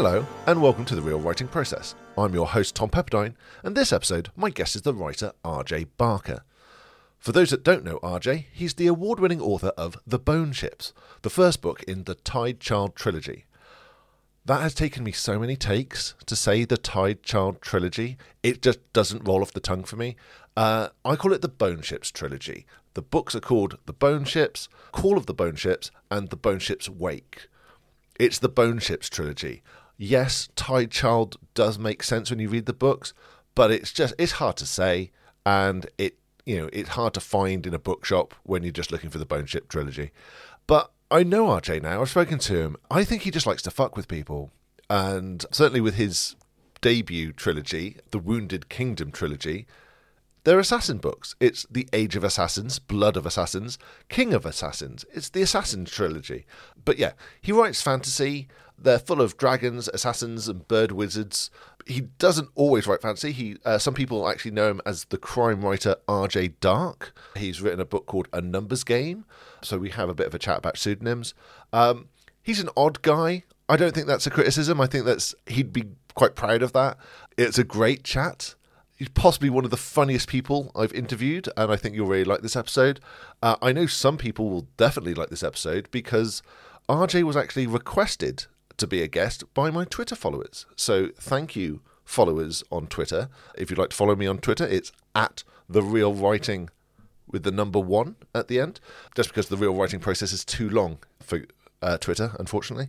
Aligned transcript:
Hello, 0.00 0.24
and 0.46 0.62
welcome 0.62 0.84
to 0.84 0.94
The 0.94 1.02
Real 1.02 1.18
Writing 1.18 1.48
Process. 1.48 1.96
I'm 2.16 2.32
your 2.32 2.46
host, 2.46 2.76
Tom 2.76 2.88
Pepperdine, 2.88 3.34
and 3.64 3.76
this 3.76 3.92
episode, 3.92 4.30
my 4.36 4.48
guest 4.48 4.76
is 4.76 4.82
the 4.82 4.94
writer 4.94 5.32
RJ 5.44 5.88
Barker. 5.96 6.44
For 7.18 7.32
those 7.32 7.50
that 7.50 7.64
don't 7.64 7.82
know 7.82 7.98
RJ, 7.98 8.44
he's 8.52 8.74
the 8.74 8.86
award 8.86 9.18
winning 9.18 9.40
author 9.40 9.72
of 9.76 9.96
The 10.06 10.20
Bone 10.20 10.52
Ships, 10.52 10.92
the 11.22 11.30
first 11.30 11.60
book 11.60 11.82
in 11.82 12.04
the 12.04 12.14
Tide 12.14 12.60
Child 12.60 12.94
trilogy. 12.94 13.46
That 14.44 14.60
has 14.62 14.72
taken 14.72 15.02
me 15.02 15.10
so 15.10 15.36
many 15.36 15.56
takes 15.56 16.14
to 16.26 16.36
say 16.36 16.64
the 16.64 16.78
Tide 16.78 17.24
Child 17.24 17.60
trilogy, 17.60 18.18
it 18.44 18.62
just 18.62 18.78
doesn't 18.92 19.26
roll 19.26 19.42
off 19.42 19.50
the 19.50 19.58
tongue 19.58 19.82
for 19.82 19.96
me. 19.96 20.14
Uh, 20.56 20.90
I 21.04 21.16
call 21.16 21.32
it 21.32 21.42
the 21.42 21.48
Bone 21.48 21.82
Ships 21.82 22.12
trilogy. 22.12 22.66
The 22.94 23.02
books 23.02 23.34
are 23.34 23.40
called 23.40 23.78
The 23.86 23.92
Bone 23.92 24.26
Ships, 24.26 24.68
Call 24.92 25.16
of 25.18 25.26
the 25.26 25.34
Bone 25.34 25.56
Ships, 25.56 25.90
and 26.08 26.28
The 26.28 26.36
Bone 26.36 26.60
Ships 26.60 26.88
Wake. 26.88 27.48
It's 28.18 28.40
the 28.40 28.48
Bone 28.48 28.80
Ships 28.80 29.08
trilogy. 29.08 29.62
Yes, 29.98 30.48
Tide 30.54 30.92
Child 30.92 31.36
does 31.54 31.76
make 31.78 32.04
sense 32.04 32.30
when 32.30 32.38
you 32.38 32.48
read 32.48 32.66
the 32.66 32.72
books, 32.72 33.12
but 33.56 33.72
it's 33.72 33.92
just 33.92 34.14
it's 34.16 34.32
hard 34.32 34.56
to 34.58 34.66
say, 34.66 35.10
and 35.44 35.86
it 35.98 36.16
you 36.46 36.56
know 36.56 36.70
it's 36.72 36.90
hard 36.90 37.14
to 37.14 37.20
find 37.20 37.66
in 37.66 37.74
a 37.74 37.80
bookshop 37.80 38.32
when 38.44 38.62
you're 38.62 38.70
just 38.70 38.92
looking 38.92 39.10
for 39.10 39.18
the 39.18 39.26
Bone 39.26 39.46
Ship 39.46 39.68
trilogy. 39.68 40.12
But 40.68 40.92
I 41.10 41.24
know 41.24 41.46
RJ 41.46 41.82
now. 41.82 42.00
I've 42.00 42.10
spoken 42.10 42.38
to 42.38 42.56
him. 42.56 42.76
I 42.90 43.02
think 43.02 43.22
he 43.22 43.32
just 43.32 43.46
likes 43.46 43.62
to 43.62 43.72
fuck 43.72 43.96
with 43.96 44.06
people, 44.06 44.52
and 44.88 45.44
certainly 45.50 45.80
with 45.80 45.96
his 45.96 46.36
debut 46.80 47.32
trilogy, 47.32 47.96
the 48.12 48.20
Wounded 48.20 48.68
Kingdom 48.68 49.10
trilogy, 49.10 49.66
they're 50.44 50.60
assassin 50.60 50.98
books. 50.98 51.34
It's 51.40 51.66
The 51.70 51.88
Age 51.92 52.14
of 52.16 52.22
Assassins, 52.24 52.78
Blood 52.78 53.16
of 53.16 53.26
Assassins, 53.26 53.78
King 54.08 54.32
of 54.32 54.46
Assassins. 54.46 55.04
It's 55.12 55.28
the 55.28 55.42
Assassin 55.42 55.84
trilogy. 55.84 56.46
But 56.84 56.98
yeah, 56.98 57.12
he 57.40 57.52
writes 57.52 57.82
fantasy. 57.82 58.48
They're 58.80 58.98
full 58.98 59.20
of 59.20 59.36
dragons, 59.36 59.88
assassins, 59.88 60.48
and 60.48 60.66
bird 60.68 60.92
wizards. 60.92 61.50
He 61.86 62.02
doesn't 62.02 62.50
always 62.54 62.86
write 62.86 63.02
fantasy. 63.02 63.32
He 63.32 63.56
uh, 63.64 63.78
some 63.78 63.94
people 63.94 64.28
actually 64.28 64.52
know 64.52 64.70
him 64.70 64.80
as 64.86 65.04
the 65.06 65.18
crime 65.18 65.62
writer 65.62 65.96
R.J. 66.06 66.48
Dark. 66.60 67.12
He's 67.36 67.60
written 67.60 67.80
a 67.80 67.84
book 67.84 68.06
called 68.06 68.28
A 68.32 68.40
Numbers 68.40 68.84
Game. 68.84 69.24
So 69.62 69.78
we 69.78 69.90
have 69.90 70.08
a 70.08 70.14
bit 70.14 70.26
of 70.26 70.34
a 70.34 70.38
chat 70.38 70.58
about 70.58 70.78
pseudonyms. 70.78 71.34
Um, 71.72 72.08
he's 72.42 72.60
an 72.60 72.70
odd 72.76 73.02
guy. 73.02 73.44
I 73.68 73.76
don't 73.76 73.94
think 73.94 74.06
that's 74.06 74.26
a 74.26 74.30
criticism. 74.30 74.80
I 74.80 74.86
think 74.86 75.04
that's 75.04 75.34
he'd 75.46 75.72
be 75.72 75.84
quite 76.14 76.34
proud 76.34 76.62
of 76.62 76.72
that. 76.72 76.98
It's 77.36 77.58
a 77.58 77.64
great 77.64 78.04
chat 78.04 78.54
he's 78.98 79.08
possibly 79.08 79.48
one 79.48 79.64
of 79.64 79.70
the 79.70 79.76
funniest 79.76 80.28
people 80.28 80.72
I've 80.74 80.92
interviewed, 80.92 81.48
and 81.56 81.70
I 81.72 81.76
think 81.76 81.94
you'll 81.94 82.08
really 82.08 82.24
like 82.24 82.42
this 82.42 82.56
episode. 82.56 83.00
Uh, 83.42 83.56
I 83.62 83.72
know 83.72 83.86
some 83.86 84.18
people 84.18 84.50
will 84.50 84.66
definitely 84.76 85.14
like 85.14 85.30
this 85.30 85.44
episode 85.44 85.88
because 85.90 86.42
RJ 86.88 87.22
was 87.22 87.36
actually 87.36 87.66
requested 87.66 88.46
to 88.78 88.86
be 88.86 89.02
a 89.02 89.08
guest 89.08 89.44
by 89.54 89.70
my 89.70 89.84
Twitter 89.84 90.14
followers. 90.14 90.66
So 90.76 91.08
thank 91.18 91.54
you, 91.54 91.80
followers 92.04 92.64
on 92.70 92.86
Twitter. 92.86 93.28
If 93.56 93.70
you'd 93.70 93.78
like 93.78 93.90
to 93.90 93.96
follow 93.96 94.16
me 94.16 94.26
on 94.26 94.38
Twitter, 94.38 94.66
it's 94.66 94.92
at 95.14 95.44
the 95.68 95.82
real 95.82 96.14
writing 96.14 96.70
with 97.30 97.42
the 97.42 97.50
number 97.50 97.78
one 97.78 98.16
at 98.34 98.48
the 98.48 98.58
end, 98.58 98.80
just 99.14 99.28
because 99.28 99.48
the 99.48 99.56
real 99.56 99.74
writing 99.74 100.00
process 100.00 100.32
is 100.32 100.44
too 100.44 100.68
long 100.70 100.98
for 101.20 101.44
uh, 101.82 101.98
Twitter, 101.98 102.32
unfortunately. 102.38 102.88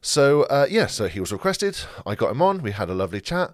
So, 0.00 0.44
uh, 0.44 0.66
yeah, 0.70 0.86
so 0.86 1.08
he 1.08 1.20
was 1.20 1.32
requested. 1.32 1.78
I 2.06 2.14
got 2.14 2.30
him 2.30 2.40
on. 2.40 2.62
We 2.62 2.70
had 2.70 2.88
a 2.88 2.94
lovely 2.94 3.20
chat. 3.20 3.52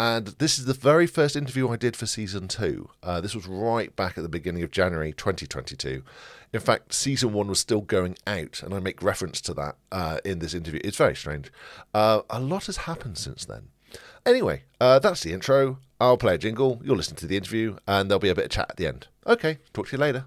And 0.00 0.28
this 0.38 0.58
is 0.58 0.64
the 0.64 0.72
very 0.72 1.06
first 1.06 1.36
interview 1.36 1.68
I 1.68 1.76
did 1.76 1.94
for 1.94 2.06
season 2.06 2.48
two. 2.48 2.88
Uh, 3.02 3.20
this 3.20 3.34
was 3.34 3.46
right 3.46 3.94
back 3.96 4.16
at 4.16 4.22
the 4.22 4.30
beginning 4.30 4.62
of 4.62 4.70
January 4.70 5.12
2022. 5.12 6.02
In 6.54 6.60
fact, 6.60 6.94
season 6.94 7.34
one 7.34 7.48
was 7.48 7.60
still 7.60 7.82
going 7.82 8.16
out, 8.26 8.62
and 8.62 8.72
I 8.72 8.78
make 8.78 9.02
reference 9.02 9.42
to 9.42 9.52
that 9.52 9.76
uh, 9.92 10.16
in 10.24 10.38
this 10.38 10.54
interview. 10.54 10.80
It's 10.82 10.96
very 10.96 11.14
strange. 11.14 11.52
Uh, 11.92 12.22
a 12.30 12.40
lot 12.40 12.64
has 12.64 12.78
happened 12.78 13.18
since 13.18 13.44
then. 13.44 13.68
Anyway, 14.24 14.62
uh, 14.80 15.00
that's 15.00 15.22
the 15.22 15.34
intro. 15.34 15.76
I'll 16.00 16.16
play 16.16 16.36
a 16.36 16.38
jingle. 16.38 16.80
You'll 16.82 16.96
listen 16.96 17.16
to 17.16 17.26
the 17.26 17.36
interview, 17.36 17.76
and 17.86 18.10
there'll 18.10 18.20
be 18.20 18.30
a 18.30 18.34
bit 18.34 18.46
of 18.46 18.50
chat 18.52 18.70
at 18.70 18.78
the 18.78 18.86
end. 18.86 19.08
Okay, 19.26 19.58
talk 19.74 19.88
to 19.88 19.96
you 19.96 20.00
later. 20.00 20.24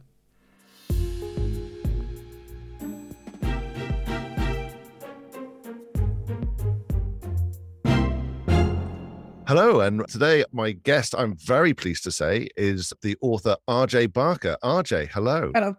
Hello, 9.56 9.81
and 9.81 10.03
today 10.08 10.44
my 10.52 10.72
guest, 10.72 11.14
I'm 11.16 11.36
very 11.36 11.75
pleased 11.75 12.03
to 12.06 12.12
say, 12.12 12.47
is 12.58 12.91
the 13.03 13.16
author 13.22 13.56
RJ 13.69 14.12
Barker. 14.12 14.58
RJ, 14.64 15.09
hello. 15.12 15.52
Hello. 15.53 15.75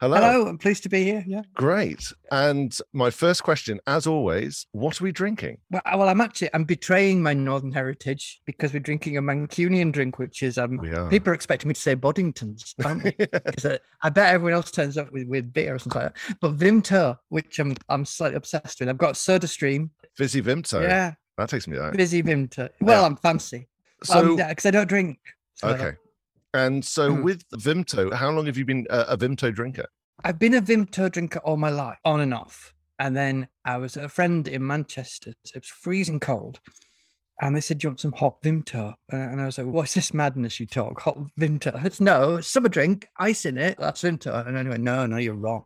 Hello. 0.00 0.16
Hello. 0.16 0.48
I'm 0.48 0.58
pleased 0.58 0.82
to 0.82 0.88
be 0.88 1.04
here. 1.04 1.22
Yeah. 1.24 1.42
Great. 1.54 2.12
And 2.32 2.76
my 2.92 3.10
first 3.10 3.44
question, 3.44 3.78
as 3.86 4.08
always, 4.08 4.66
what 4.72 5.00
are 5.00 5.04
we 5.04 5.12
drinking? 5.12 5.58
Well, 5.70 5.82
well, 5.84 6.08
I'm 6.08 6.20
actually 6.20 6.50
I'm 6.52 6.64
betraying 6.64 7.22
my 7.22 7.32
northern 7.32 7.70
heritage 7.70 8.40
because 8.44 8.72
we're 8.72 8.80
drinking 8.80 9.18
a 9.18 9.22
Mancunian 9.22 9.92
drink, 9.92 10.18
which 10.18 10.42
is 10.42 10.58
um 10.58 10.80
are. 10.80 11.08
people 11.08 11.30
are 11.30 11.34
expecting 11.34 11.68
me 11.68 11.74
to 11.74 11.80
say 11.80 11.94
Boddingtons, 11.94 12.74
aren't 12.84 13.04
they? 13.04 13.28
uh, 13.70 13.78
I 14.02 14.10
bet 14.10 14.34
everyone 14.34 14.54
else 14.54 14.72
turns 14.72 14.98
up 14.98 15.12
with, 15.12 15.28
with 15.28 15.52
beer 15.52 15.76
or 15.76 15.78
something 15.78 16.02
like 16.02 16.12
that. 16.12 16.38
But 16.40 16.56
Vimto, 16.56 17.18
which 17.28 17.60
I'm 17.60 17.76
I'm 17.88 18.04
slightly 18.04 18.36
obsessed 18.36 18.80
with. 18.80 18.88
I've 18.88 18.98
got 18.98 19.16
Soda 19.16 19.46
Stream. 19.46 19.92
Fizzy 20.16 20.42
Vimto. 20.42 20.82
Yeah. 20.82 21.14
That 21.42 21.48
takes 21.50 21.66
me 21.66 21.76
out. 21.76 21.94
Busy 21.96 22.22
Vimto. 22.22 22.68
Well, 22.80 23.00
Yeah. 23.00 23.06
I'm 23.06 23.16
fancy. 23.16 23.66
So, 24.04 24.36
because 24.36 24.64
I 24.66 24.70
don't 24.70 24.88
drink. 24.88 25.18
So 25.54 25.68
okay. 25.68 25.96
And 26.54 26.84
so 26.84 27.10
Mm. 27.12 27.24
with 27.24 27.48
Vimto, 27.50 28.12
how 28.12 28.30
long 28.30 28.46
have 28.46 28.56
you 28.56 28.64
been 28.64 28.86
a, 28.90 29.00
a 29.08 29.16
Vimto 29.18 29.52
drinker? 29.52 29.86
I've 30.22 30.38
been 30.38 30.54
a 30.54 30.62
Vimto 30.62 31.10
drinker 31.10 31.40
all 31.40 31.56
my 31.56 31.70
life, 31.70 31.98
on 32.04 32.20
and 32.20 32.32
off. 32.32 32.74
And 33.00 33.16
then 33.16 33.48
I 33.64 33.78
was 33.78 33.96
at 33.96 34.04
a 34.04 34.08
friend 34.08 34.46
in 34.46 34.64
Manchester. 34.64 35.30
It 35.44 35.54
was 35.56 35.66
freezing 35.66 36.20
cold. 36.20 36.60
And 37.40 37.56
they 37.56 37.60
said, 37.60 37.78
Do 37.78 37.86
you 37.86 37.90
want 37.90 38.00
some 38.00 38.12
hot 38.12 38.40
Vimto? 38.42 38.90
Uh, 39.12 39.16
And 39.16 39.40
I 39.40 39.46
was 39.46 39.58
like, 39.58 39.66
What's 39.66 39.94
this 39.94 40.14
madness 40.14 40.60
you 40.60 40.66
talk? 40.66 41.00
Hot 41.00 41.18
Vimto? 41.40 41.84
It's 41.84 42.00
No, 42.00 42.36
it's 42.36 42.46
summer 42.46 42.68
drink, 42.68 43.08
ice 43.18 43.44
in 43.46 43.58
it. 43.58 43.78
That's 43.80 44.02
Vimto. 44.02 44.46
And 44.46 44.68
went, 44.68 44.84
No, 44.84 45.06
no, 45.06 45.16
you're 45.16 45.34
wrong. 45.34 45.64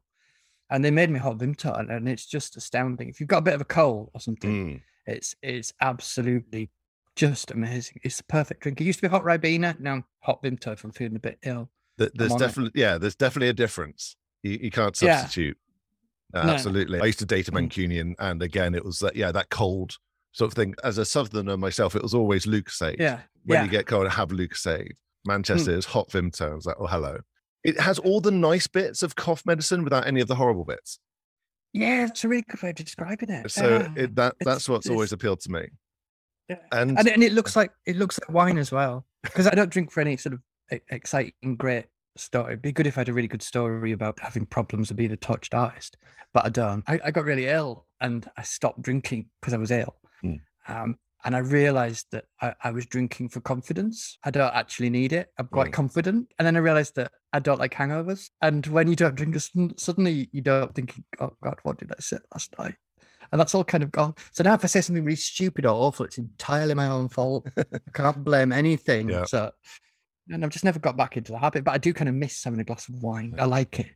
And 0.70 0.82
they 0.84 0.90
made 0.90 1.10
me 1.10 1.18
hot 1.18 1.36
Vimto. 1.38 1.78
And, 1.78 1.90
and 1.90 2.08
it's 2.08 2.24
just 2.26 2.56
astounding. 2.56 3.08
If 3.10 3.20
you've 3.20 3.28
got 3.28 3.38
a 3.38 3.42
bit 3.42 3.54
of 3.54 3.60
a 3.60 3.66
cold 3.66 4.10
or 4.14 4.20
something, 4.20 4.50
Mm. 4.50 4.82
It's 5.06 5.34
it's 5.42 5.72
absolutely 5.80 6.70
just 7.14 7.50
amazing. 7.50 8.00
It's 8.02 8.18
the 8.18 8.24
perfect 8.24 8.60
drink. 8.62 8.80
It 8.80 8.84
used 8.84 8.98
to 9.00 9.08
be 9.08 9.10
hot 9.10 9.24
Ribena. 9.24 9.78
Now 9.80 10.04
hot 10.20 10.42
Vimto 10.42 10.72
if 10.72 10.84
I'm 10.84 10.90
feeling 10.92 11.16
a 11.16 11.20
bit 11.20 11.38
ill. 11.44 11.70
Th- 11.98 12.10
There's 12.14 12.32
it. 12.34 12.38
definitely, 12.38 12.80
yeah, 12.80 12.98
there's 12.98 13.14
definitely 13.16 13.48
a 13.48 13.54
difference. 13.54 14.16
You, 14.42 14.58
you 14.62 14.70
can't 14.70 15.00
Yeah. 15.00 15.20
substitute. 15.20 15.56
Uh, 16.34 16.44
No. 16.46 16.52
Absolutely. 16.52 17.00
I 17.00 17.06
used 17.06 17.20
to 17.20 17.26
date 17.26 17.48
a 17.48 17.52
Mm. 17.52 17.68
Mancunian, 17.70 18.14
and 18.18 18.42
again, 18.42 18.74
it 18.74 18.84
was 18.84 18.98
that, 18.98 19.16
yeah, 19.16 19.32
that 19.32 19.48
cold 19.48 19.96
sort 20.32 20.50
of 20.50 20.54
thing. 20.54 20.74
As 20.84 20.98
a 20.98 21.04
southerner 21.06 21.56
myself, 21.56 21.96
it 21.96 22.02
was 22.02 22.12
always 22.14 22.44
Lucozade. 22.46 22.96
Yeah. 22.98 23.20
when 23.44 23.58
yeah. 23.58 23.64
you 23.64 23.70
get 23.70 23.86
cold, 23.86 24.08
have 24.08 24.28
Lucozade. 24.30 24.90
Manchester 25.24 25.70
is 25.72 25.86
hot 25.86 26.10
Vimto. 26.10 26.50
I 26.50 26.54
was 26.54 26.66
like, 26.66 26.76
oh, 26.78 26.86
hello. 26.86 27.20
It 27.64 27.80
has 27.80 27.98
all 28.00 28.20
the 28.20 28.30
nice 28.32 28.66
bits 28.66 29.02
of 29.02 29.14
cough 29.16 29.44
medicine 29.46 29.82
without 29.84 30.06
any 30.06 30.20
of 30.20 30.28
the 30.28 30.34
horrible 30.34 30.64
bits. 30.64 30.98
Yeah, 31.76 32.06
it's 32.06 32.24
a 32.24 32.28
really 32.28 32.44
good 32.48 32.62
way 32.62 32.70
of 32.70 32.76
describing 32.76 33.30
it. 33.30 33.50
So 33.50 33.68
Yeah. 33.68 34.02
it, 34.04 34.14
that 34.16 34.34
that's 34.40 34.68
what's 34.68 34.88
always 34.88 35.12
appealed 35.12 35.40
to 35.40 35.50
me. 35.50 35.68
Yeah. 36.48 36.56
And, 36.72 36.98
and, 36.98 37.08
and 37.08 37.22
it 37.22 37.32
looks 37.32 37.54
like 37.60 37.70
it 37.86 37.96
looks 37.96 38.18
like 38.20 38.30
wine 38.32 38.58
as 38.58 38.72
well 38.72 39.04
because 39.22 39.46
I 39.46 39.54
don't 39.54 39.70
drink 39.70 39.90
for 39.90 40.00
any 40.00 40.16
sort 40.16 40.34
of 40.34 40.40
exciting, 40.90 41.56
great 41.56 41.86
story. 42.16 42.52
It'd 42.52 42.62
be 42.62 42.72
good 42.72 42.86
if 42.86 42.96
I 42.96 43.00
had 43.00 43.08
a 43.08 43.12
really 43.12 43.28
good 43.28 43.42
story 43.42 43.92
about 43.92 44.18
having 44.20 44.46
problems 44.46 44.88
with 44.88 44.96
being 44.96 45.12
a 45.12 45.16
touched 45.16 45.54
artist, 45.54 45.96
but 46.32 46.46
I 46.46 46.48
don't. 46.48 46.82
I, 46.88 46.98
I 47.04 47.10
got 47.10 47.24
really 47.24 47.46
ill 47.46 47.86
and 48.00 48.28
I 48.36 48.42
stopped 48.42 48.82
drinking 48.82 49.26
because 49.40 49.52
I 49.54 49.58
was 49.58 49.70
ill. 49.70 49.96
Mm. 50.24 50.40
Um, 50.68 50.96
and 51.26 51.36
I 51.36 51.40
realized 51.40 52.06
that 52.12 52.24
I, 52.40 52.54
I 52.64 52.70
was 52.70 52.86
drinking 52.86 53.28
for 53.28 53.40
confidence. 53.40 54.16
I 54.24 54.30
don't 54.30 54.54
actually 54.54 54.88
need 54.90 55.12
it. 55.12 55.28
I'm 55.38 55.48
quite 55.48 55.68
Mm. 55.70 55.74
confident. 55.74 56.32
And 56.38 56.46
then 56.46 56.56
I 56.56 56.60
realized 56.60 56.94
that 56.96 57.12
I 57.34 57.40
don't 57.40 57.58
like 57.58 57.74
hangovers. 57.74 58.30
And 58.40 58.64
when 58.68 58.88
you 58.88 58.96
don't 58.96 59.14
drink, 59.16 59.36
suddenly 59.76 60.28
you 60.32 60.40
don't 60.40 60.74
think, 60.74 60.94
oh 61.20 61.32
God, 61.42 61.58
what 61.64 61.78
did 61.78 61.90
I 61.92 61.96
say 62.00 62.18
last 62.32 62.58
night? 62.58 62.76
And 63.32 63.40
that's 63.40 63.54
all 63.56 63.64
kind 63.64 63.82
of 63.82 63.90
gone. 63.90 64.14
So 64.30 64.44
now 64.44 64.54
if 64.54 64.62
I 64.64 64.68
say 64.68 64.80
something 64.80 65.04
really 65.04 65.16
stupid 65.16 65.66
or 65.66 65.74
awful, 65.74 66.06
it's 66.06 66.16
entirely 66.16 66.74
my 66.74 66.86
own 66.86 67.08
fault. 67.08 67.48
I 67.58 67.78
can't 67.92 68.22
blame 68.22 68.52
anything. 68.52 69.08
Yeah. 69.10 69.24
So, 69.24 69.50
and 70.30 70.44
I've 70.44 70.50
just 70.50 70.64
never 70.64 70.78
got 70.78 70.96
back 70.96 71.16
into 71.16 71.32
the 71.32 71.38
habit, 71.38 71.64
but 71.64 71.72
I 71.74 71.78
do 71.78 71.92
kind 71.92 72.08
of 72.08 72.14
miss 72.14 72.42
having 72.44 72.60
a 72.60 72.64
glass 72.64 72.88
of 72.88 73.02
wine. 73.02 73.34
I 73.38 73.44
like 73.46 73.80
it. 73.80 73.88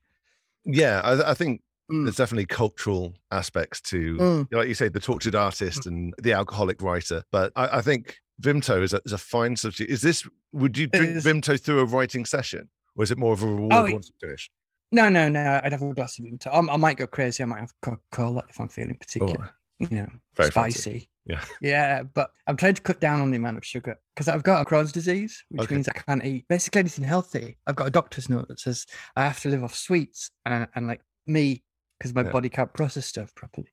yeah, 0.65 1.01
I, 1.05 1.31
I 1.31 1.35
think 1.35 1.63
Mm. 1.91 2.05
there's 2.05 2.17
definitely 2.17 2.47
cultural 2.47 3.15
aspects 3.31 3.81
to, 3.83 4.17
Mm. 4.17 4.53
like 4.53 4.69
you 4.69 4.75
say, 4.75 4.89
the 4.89 5.01
tortured 5.01 5.35
artist 5.35 5.87
and 5.87 6.15
the 6.23 6.33
alcoholic 6.33 6.81
writer. 6.83 7.23
But 7.33 7.53
I, 7.57 7.79
I 7.79 7.83
think 7.83 8.19
Vimto 8.43 8.83
is 8.83 8.93
a, 8.95 9.01
is 9.05 9.13
a 9.13 9.19
fine 9.19 9.57
substitute. 9.57 9.91
Is 9.93 10.01
this, 10.03 10.27
would 10.53 10.79
you 10.79 10.87
drink. 10.87 11.17
Vimto 11.17 11.61
through 11.61 11.81
a 11.81 11.85
writing 11.85 12.25
session? 12.25 12.69
Or 12.97 13.05
is 13.05 13.11
it 13.11 13.19
more 13.19 13.33
of 13.33 13.43
a 13.43 13.47
reward 13.47 13.73
Oh, 13.73 13.93
once 13.93 14.09
you 14.09 14.15
finish? 14.27 14.51
No, 14.93 15.09
no, 15.09 15.29
no. 15.29 15.61
I'd 15.63 15.73
have 15.73 15.83
a 15.83 15.95
glass 15.95 16.19
of 16.19 16.25
Vimto. 16.25 16.49
I, 16.49 16.73
I 16.73 16.77
might 16.77 16.97
go 16.97 17.07
crazy. 17.07 17.43
I 17.43 17.47
might 17.47 17.61
have 17.61 17.73
Coca 17.83 18.01
Cola 18.13 18.43
if 18.49 18.61
I'm 18.61 18.69
feeling 18.69 18.97
particular, 18.97 19.51
you 19.79 19.89
know, 19.91 20.07
Oh, 20.11 20.19
Very 20.37 20.51
fancy. 20.51 20.79
spicy. 20.81 21.09
Yeah. 21.27 21.45
Yeah, 21.61 22.03
but 22.03 22.31
I'm 22.47 22.57
trying 22.57 22.75
to 22.75 22.83
cut 22.83 22.99
down 23.01 23.21
on 23.21 23.31
the 23.31 23.37
amount 23.37 23.59
of 23.59 23.65
sugar 23.65 23.97
because 24.15 24.27
I've 24.27 24.43
got 24.43 24.63
a 24.63 24.65
Crohn's 24.65 24.91
disease, 24.91 25.45
which 25.51 25.63
Okay. 25.67 25.75
means 25.77 25.89
I 25.89 25.93
can't 25.93 26.25
eat 26.25 26.47
basically 26.49 26.81
anything 26.81 27.05
healthy. 27.05 27.57
I've 27.67 27.77
got 27.77 27.87
a 27.87 27.91
doctor's 27.91 28.29
note 28.29 28.49
that 28.49 28.59
says 28.59 28.87
I 29.17 29.23
have 29.25 29.39
to 29.41 29.49
live 29.51 29.63
off 29.63 29.75
sweets 29.75 30.31
and, 30.47 30.67
and 30.75 30.87
like 30.89 31.03
me 31.27 31.63
because 32.01 32.15
my 32.15 32.23
Yeah. 32.23 32.31
body 32.31 32.49
can't 32.49 32.73
process 32.73 33.07
stuff 33.07 33.35
properly. 33.35 33.69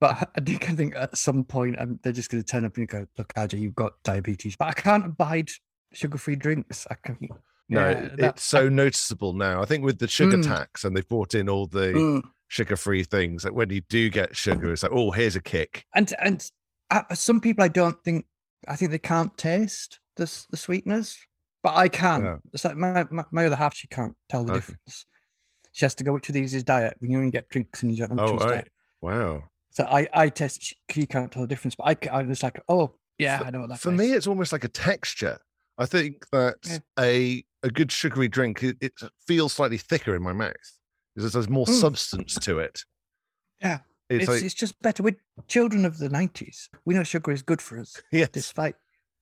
But 0.00 0.28
I 0.36 0.40
think 0.40 0.68
I 0.68 0.74
think 0.74 0.96
at 0.96 1.16
some 1.16 1.44
point 1.44 1.78
um, 1.78 2.00
they're 2.02 2.12
just 2.12 2.30
going 2.30 2.42
to 2.42 2.46
turn 2.50 2.64
up 2.64 2.76
and 2.76 2.88
go, 2.88 3.06
"Look, 3.18 3.32
RJ, 3.34 3.60
you've 3.60 3.74
got 3.76 3.92
diabetes." 4.02 4.56
But 4.56 4.68
I 4.68 4.72
can't 4.72 5.04
abide 5.06 5.50
sugar-free 5.92 6.36
drinks. 6.36 6.86
I 6.90 6.94
can. 6.94 7.18
No, 7.68 7.80
Yeah, 7.80 7.90
it- 7.90 8.16
that- 8.16 8.34
it's 8.36 8.42
so 8.42 8.68
noticeable 8.68 9.32
now. 9.34 9.62
I 9.62 9.66
think 9.66 9.84
with 9.84 9.98
the 9.98 10.08
sugar 10.08 10.38
Mm. 10.38 10.44
tax 10.44 10.84
and 10.84 10.96
they've 10.96 11.08
brought 11.08 11.34
in 11.34 11.48
all 11.48 11.66
the 11.66 11.92
Mm. 11.92 12.22
sugar-free 12.48 13.04
things, 13.04 13.42
that 13.44 13.54
when 13.54 13.70
you 13.70 13.82
do 13.82 14.10
get 14.10 14.34
sugar, 14.36 14.72
it's 14.72 14.82
like, 14.82 14.92
oh, 14.92 15.10
here's 15.12 15.36
a 15.36 15.40
kick. 15.42 15.84
and 15.94 16.12
and 16.18 16.50
uh, 16.90 17.14
some 17.14 17.40
people 17.40 17.62
I 17.64 17.68
don't 17.68 18.02
think 18.02 18.26
I 18.68 18.76
think 18.76 18.90
they 18.90 18.98
can't 18.98 19.36
taste 19.38 20.00
the 20.16 20.24
the 20.50 20.56
sweetness, 20.56 21.16
but 21.62 21.74
I 21.76 21.88
can. 21.88 22.24
Yeah. 22.24 22.38
It's 22.52 22.64
like 22.64 22.76
my, 22.76 23.04
my 23.10 23.24
my 23.30 23.46
other 23.46 23.56
half 23.56 23.74
she 23.76 23.86
can't 23.88 24.16
tell 24.28 24.42
the 24.44 24.52
Okay. 24.54 24.58
difference. 24.60 25.06
She 25.72 25.84
has 25.84 25.94
to 25.96 26.04
go, 26.04 26.12
which 26.12 26.28
of 26.28 26.34
these 26.34 26.54
is 26.54 26.64
diet? 26.64 26.96
When 27.00 27.10
you 27.10 27.18
only 27.18 27.30
get 27.30 27.48
drinks 27.48 27.82
and 27.82 27.90
you 27.90 28.06
don't 28.06 28.18
Oh, 28.20 28.36
right. 28.36 28.68
Wow. 29.00 29.44
So 29.70 29.84
I 29.84 30.06
I 30.12 30.28
test. 30.28 30.62
She, 30.62 30.76
she 30.90 31.06
can't 31.06 31.32
tell 31.32 31.42
the 31.42 31.48
difference, 31.48 31.74
but 31.74 31.84
I, 32.10 32.18
I 32.18 32.22
was 32.22 32.42
like, 32.42 32.60
oh 32.68 32.92
yeah, 33.18 33.42
I 33.44 33.50
know 33.50 33.60
what 33.60 33.70
that. 33.70 33.78
For 33.80 33.90
me, 33.90 34.12
it's 34.12 34.26
almost 34.26 34.52
like 34.52 34.64
a 34.64 34.68
texture. 34.68 35.38
I 35.78 35.86
think 35.86 36.26
that 36.30 36.56
Yeah. 36.64 36.78
a 36.98 37.44
a 37.62 37.70
good 37.70 37.90
sugary 37.90 38.28
drink 38.28 38.62
it, 38.62 38.76
it 38.80 38.92
feels 39.26 39.52
slightly 39.54 39.78
thicker 39.78 40.14
in 40.14 40.22
my 40.22 40.32
mouth 40.32 40.52
because 41.14 41.32
there's 41.32 41.48
more 41.48 41.64
Mm. 41.66 41.80
substance 41.80 42.34
to 42.34 42.58
it. 42.58 42.84
Yeah, 43.62 43.78
It's, 44.10 44.24
it's, 44.24 44.28
like 44.28 44.42
it's 44.42 44.54
just 44.54 44.80
better. 44.82 45.02
We're 45.02 45.16
children 45.48 45.86
of 45.86 45.96
the 45.98 46.08
nineties. 46.10 46.68
We 46.84 46.94
know 46.94 47.02
sugar 47.04 47.30
is 47.32 47.42
good 47.42 47.62
for 47.62 47.78
us, 47.78 47.96
yes, 48.12 48.28
despite 48.30 48.74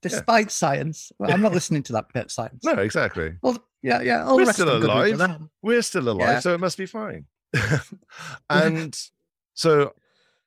despite 0.03 0.51
science. 0.51 1.13
Well, 1.19 1.31
I'm 1.31 1.43
not 1.43 1.53
listening 1.53 1.83
to 1.85 1.93
that 1.93 2.13
bit 2.13 2.25
of 2.27 2.33
science. 2.33 2.65
no, 2.65 2.73
exactly. 2.73 3.35
Well, 3.43 3.63
yeah, 3.83 4.01
yeah. 4.01 4.25
All 4.25 4.37
We're 4.37 4.53
still 4.53 4.69
of 4.69 4.81
them 4.83 4.91
good 4.91 5.21
alive. 5.21 5.41
We're 5.63 5.83
still 5.83 6.09
alive, 6.09 6.29
Yeah. 6.29 6.41
so 6.41 6.55
it 6.55 6.61
must 6.61 6.79
be 6.79 6.87
fine. 6.87 7.27
and 8.51 8.99
so 9.55 9.93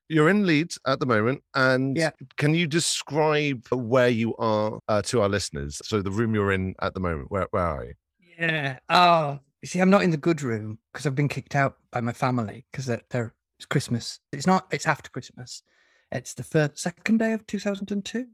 you're 0.09 0.29
in 0.29 0.45
Leeds 0.45 0.79
at 0.85 0.99
the 0.99 1.05
moment, 1.05 1.43
and 1.55 1.97
Yeah. 1.97 2.11
can 2.37 2.53
you 2.53 2.67
describe 2.67 3.67
where 3.69 4.09
you 4.09 4.35
are 4.37 4.79
uh, 4.87 5.01
to 5.03 5.21
our 5.21 5.29
listeners? 5.29 5.81
So 5.83 6.01
the 6.01 6.11
room 6.11 6.35
you're 6.35 6.51
in 6.51 6.75
at 6.81 6.93
the 6.93 6.99
moment, 6.99 7.31
where 7.31 7.47
where 7.51 7.63
are 7.63 7.85
you? 7.85 7.93
Yeah. 8.39 8.79
Oh, 8.89 9.39
you 9.61 9.67
see, 9.67 9.79
I'm 9.79 9.89
not 9.89 10.03
in 10.03 10.11
the 10.11 10.17
good 10.17 10.41
room 10.41 10.79
because 10.91 11.05
I've 11.05 11.15
been 11.15 11.29
kicked 11.29 11.55
out 11.55 11.77
by 11.91 12.01
my 12.01 12.13
family 12.13 12.65
because 12.71 12.85
they're, 12.85 13.01
they're 13.09 13.33
it's 13.57 13.65
Christmas. 13.65 14.19
It's 14.31 14.47
not. 14.47 14.67
It's 14.71 14.87
after 14.87 15.09
Christmas. 15.09 15.63
It's 16.11 16.33
the 16.33 16.43
third, 16.43 16.77
second 16.77 17.17
day 17.17 17.33
of 17.33 17.45
2002. 17.47 18.27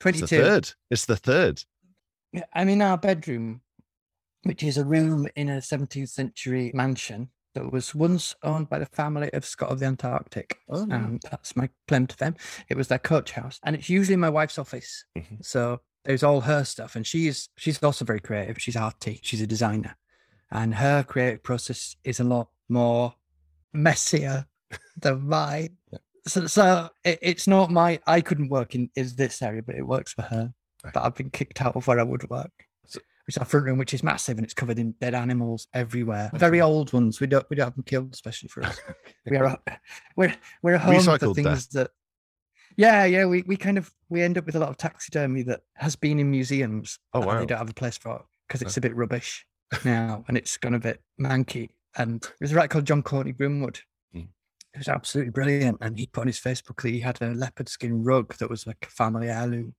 22. 0.00 0.24
It's 0.24 0.30
22. 0.30 0.36
the 0.36 0.50
third. 0.50 0.72
It's 0.90 1.04
the 1.06 1.16
third. 1.16 1.62
Yeah, 2.32 2.44
I'm 2.54 2.68
in 2.68 2.80
our 2.80 2.96
bedroom, 2.96 3.60
which 4.44 4.62
is 4.62 4.78
a 4.78 4.84
room 4.84 5.28
in 5.36 5.48
a 5.48 5.58
17th 5.58 6.08
century 6.08 6.70
mansion 6.74 7.28
that 7.54 7.72
was 7.72 7.94
once 7.94 8.34
owned 8.42 8.68
by 8.68 8.78
the 8.78 8.86
family 8.86 9.28
of 9.32 9.44
Scott 9.44 9.70
of 9.70 9.80
the 9.80 9.86
Antarctic. 9.86 10.58
Oh, 10.68 10.82
Um, 10.90 11.18
that's 11.28 11.56
my 11.56 11.68
claim 11.88 12.06
to 12.06 12.16
them. 12.16 12.36
It 12.68 12.76
was 12.76 12.88
their 12.88 12.98
coach 13.00 13.32
house, 13.32 13.58
and 13.64 13.74
it's 13.74 13.88
usually 13.88 14.16
my 14.16 14.30
wife's 14.30 14.58
office. 14.58 15.04
Mhm. 15.18 15.44
So 15.44 15.80
there's 16.04 16.22
all 16.22 16.40
her 16.42 16.64
stuff, 16.64 16.96
and 16.96 17.06
she's 17.06 17.48
she's 17.56 17.82
also 17.82 18.04
very 18.04 18.20
creative. 18.20 18.60
She's 18.62 18.76
arty. 18.76 19.20
She's 19.22 19.40
a 19.40 19.46
designer, 19.46 19.96
and 20.50 20.74
her 20.76 21.02
creative 21.02 21.42
process 21.42 21.96
is 22.04 22.20
a 22.20 22.24
lot 22.24 22.48
more 22.68 23.14
messier 23.72 24.46
than 24.96 25.26
mine. 25.28 25.76
So, 26.26 26.46
so 26.46 26.90
it, 27.04 27.18
it's 27.20 27.46
not 27.48 27.70
my. 27.70 27.98
I 28.06 28.20
couldn't 28.20 28.48
work 28.48 28.74
in 28.74 28.90
is 28.94 29.16
this 29.16 29.42
area, 29.42 29.62
but 29.62 29.74
it 29.74 29.86
works 29.86 30.12
for 30.12 30.22
her. 30.22 30.52
Okay. 30.84 30.92
But 30.94 31.02
I've 31.04 31.14
been 31.16 31.30
kicked 31.30 31.60
out 31.60 31.76
of 31.76 31.86
where 31.86 31.98
I 31.98 32.04
would 32.04 32.30
work. 32.30 32.52
Is 33.30 33.38
our 33.38 33.44
front 33.44 33.66
room, 33.66 33.78
which 33.78 33.94
is 33.94 34.02
massive 34.02 34.36
and 34.38 34.44
it's 34.44 34.54
covered 34.54 34.78
in 34.78 34.92
dead 35.00 35.14
animals 35.14 35.66
everywhere. 35.74 36.30
Very 36.34 36.60
old 36.60 36.92
ones. 36.92 37.20
We 37.20 37.26
don't 37.26 37.46
we 37.50 37.56
don't 37.56 37.66
have 37.66 37.74
them 37.74 37.84
killed, 37.84 38.12
especially 38.12 38.48
for 38.48 38.62
us. 38.64 38.78
we 39.30 39.36
are 39.36 39.44
a, 39.44 39.58
we're 40.16 40.34
we're 40.62 40.74
a 40.74 40.78
home 40.78 40.94
Recycled 40.96 41.20
for 41.20 41.34
things 41.34 41.66
that 41.68 41.90
yeah 42.76 43.04
yeah 43.04 43.26
we, 43.26 43.42
we 43.42 43.56
kind 43.56 43.78
of 43.78 43.92
we 44.08 44.22
end 44.22 44.38
up 44.38 44.46
with 44.46 44.54
a 44.54 44.58
lot 44.58 44.68
of 44.70 44.76
taxidermy 44.76 45.42
that 45.42 45.60
has 45.74 45.96
been 45.96 46.18
in 46.20 46.30
museums 46.30 46.98
Oh, 47.12 47.20
and 47.20 47.26
wow. 47.26 47.38
they 47.40 47.46
don't 47.46 47.58
have 47.58 47.70
a 47.70 47.74
place 47.74 47.98
for 47.98 48.16
it 48.16 48.22
because 48.46 48.62
it's 48.62 48.76
a 48.76 48.80
bit 48.80 48.94
rubbish 48.94 49.44
now 49.84 50.24
and 50.28 50.36
it's 50.36 50.56
gone 50.56 50.74
a 50.74 50.78
bit 50.80 51.00
manky 51.20 51.70
and 51.96 52.26
there's 52.38 52.52
a 52.52 52.54
writer 52.54 52.68
called 52.68 52.84
Jon 52.86 53.02
Courtenay 53.02 53.32
Grimwood 53.32 53.80
Mm. 54.14 54.28
it 54.74 54.78
was 54.78 54.88
absolutely 54.88 55.30
brilliant 55.32 55.78
and 55.80 55.98
he 55.98 56.06
put 56.06 56.22
on 56.22 56.26
his 56.28 56.40
facebook 56.40 56.80
that 56.82 56.88
he 56.90 57.00
had 57.00 57.20
a 57.22 57.34
leopard 57.34 57.68
skin 57.68 58.02
rug 58.04 58.34
that 58.38 58.48
was 58.50 58.66
like 58.66 58.78
a 58.82 58.90
family 58.90 59.28
heirloom 59.28 59.74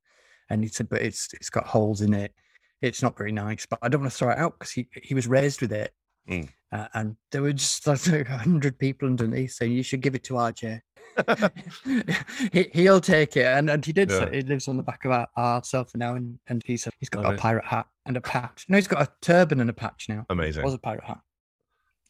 and 0.49 0.63
he 0.63 0.69
said 0.69 0.87
but 0.89 1.01
it's 1.01 1.33
it's 1.33 1.49
got 1.49 1.67
holes 1.67 2.01
in 2.01 2.13
it 2.13 2.33
it's 2.81 3.01
not 3.01 3.17
very 3.17 3.31
nice 3.31 3.65
but 3.65 3.79
i 3.81 3.87
don't 3.89 4.01
want 4.01 4.11
to 4.11 4.17
throw 4.17 4.29
it 4.31 4.37
out 4.37 4.57
because 4.57 4.71
he, 4.71 4.87
he 5.03 5.13
was 5.13 5.27
raised 5.27 5.61
with 5.61 5.71
it 5.71 5.93
Mm. 6.29 6.47
uh, 6.71 6.87
and 6.93 7.15
there 7.31 7.41
were 7.41 7.51
just 7.51 7.87
like 7.87 8.07
a 8.07 8.37
hundred 8.37 8.77
people 8.77 9.07
underneath 9.07 9.53
saying 9.53 9.71
you 9.71 9.81
should 9.81 10.01
give 10.01 10.13
it 10.13 10.23
to 10.25 10.35
RJ. 10.35 10.79
he, 12.53 12.69
he'll 12.73 13.01
take 13.01 13.35
it, 13.35 13.45
and, 13.45 13.69
and 13.71 13.83
he 13.83 13.91
did. 13.91 14.11
So 14.11 14.29
he 14.29 14.41
lives 14.41 14.67
on 14.67 14.77
the 14.77 14.83
back 14.83 15.03
of 15.03 15.11
our, 15.11 15.27
our 15.35 15.63
sofa 15.63 15.97
now, 15.97 16.13
and, 16.13 16.37
and 16.47 16.61
he's 16.63 16.87
he's 16.99 17.09
got 17.09 17.25
a 17.25 17.29
nice. 17.29 17.39
pirate 17.39 17.65
hat 17.65 17.87
and 18.05 18.17
a 18.17 18.21
patch. 18.21 18.65
No, 18.69 18.77
he's 18.77 18.87
got 18.87 19.01
a 19.01 19.09
turban 19.21 19.59
and 19.61 19.69
a 19.71 19.73
patch 19.73 20.09
now. 20.09 20.19
It 20.19 20.25
Amazing. 20.33 20.63
was 20.63 20.75
a 20.75 20.77
pirate 20.77 21.03
hat. 21.03 21.19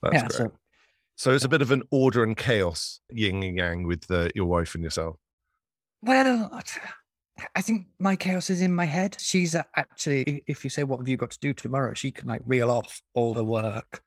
That's 0.03 0.13
yeah, 0.13 0.21
great. 0.27 0.33
so 0.33 0.51
So 1.15 1.31
it's 1.31 1.45
a 1.45 1.49
bit 1.49 1.61
of 1.61 1.71
an 1.71 1.83
order 1.89 2.21
and 2.21 2.35
chaos 2.35 2.99
yin 3.09 3.41
and 3.43 3.57
yang 3.57 3.87
with 3.87 4.11
uh, 4.11 4.27
your 4.35 4.45
wife 4.45 4.75
and 4.75 4.83
yourself. 4.83 5.15
well, 6.01 6.61
I 7.55 7.61
think 7.61 7.87
my 7.99 8.15
chaos 8.15 8.49
is 8.49 8.61
in 8.61 8.73
my 8.73 8.85
head. 8.85 9.17
She's 9.19 9.55
actually, 9.75 10.43
if 10.47 10.63
you 10.63 10.69
say 10.69 10.83
what 10.83 10.99
have 10.99 11.07
you 11.07 11.17
got 11.17 11.31
to 11.31 11.39
do 11.39 11.53
tomorrow, 11.53 11.93
she 11.93 12.11
can 12.11 12.27
like 12.27 12.41
reel 12.45 12.69
off 12.71 13.01
all 13.13 13.33
the 13.33 13.43
work. 13.43 14.01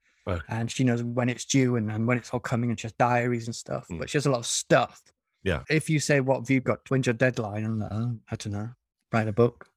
And 0.48 0.70
she 0.70 0.84
knows 0.84 1.02
when 1.02 1.28
it's 1.28 1.44
due 1.44 1.76
and, 1.76 1.90
and 1.90 2.06
when 2.06 2.16
it's 2.16 2.30
all 2.30 2.40
coming, 2.40 2.70
and 2.70 2.80
she 2.80 2.86
has 2.86 2.92
diaries 2.92 3.46
and 3.46 3.54
stuff. 3.54 3.86
Mm. 3.92 3.98
But 3.98 4.08
she 4.08 4.16
has 4.16 4.24
a 4.24 4.30
lot 4.30 4.38
of 4.38 4.46
stuff. 4.46 5.02
Yeah. 5.42 5.62
If 5.68 5.90
you 5.90 6.00
say 6.00 6.20
what 6.20 6.40
have 6.40 6.50
you 6.50 6.60
got, 6.60 6.78
when's 6.88 7.06
your 7.06 7.12
deadline? 7.12 7.64
I'm 7.64 7.78
like, 7.78 7.92
oh, 7.92 8.16
I 8.30 8.36
don't 8.36 8.52
know. 8.54 8.70
Write 9.12 9.28
a 9.28 9.32
book. 9.32 9.68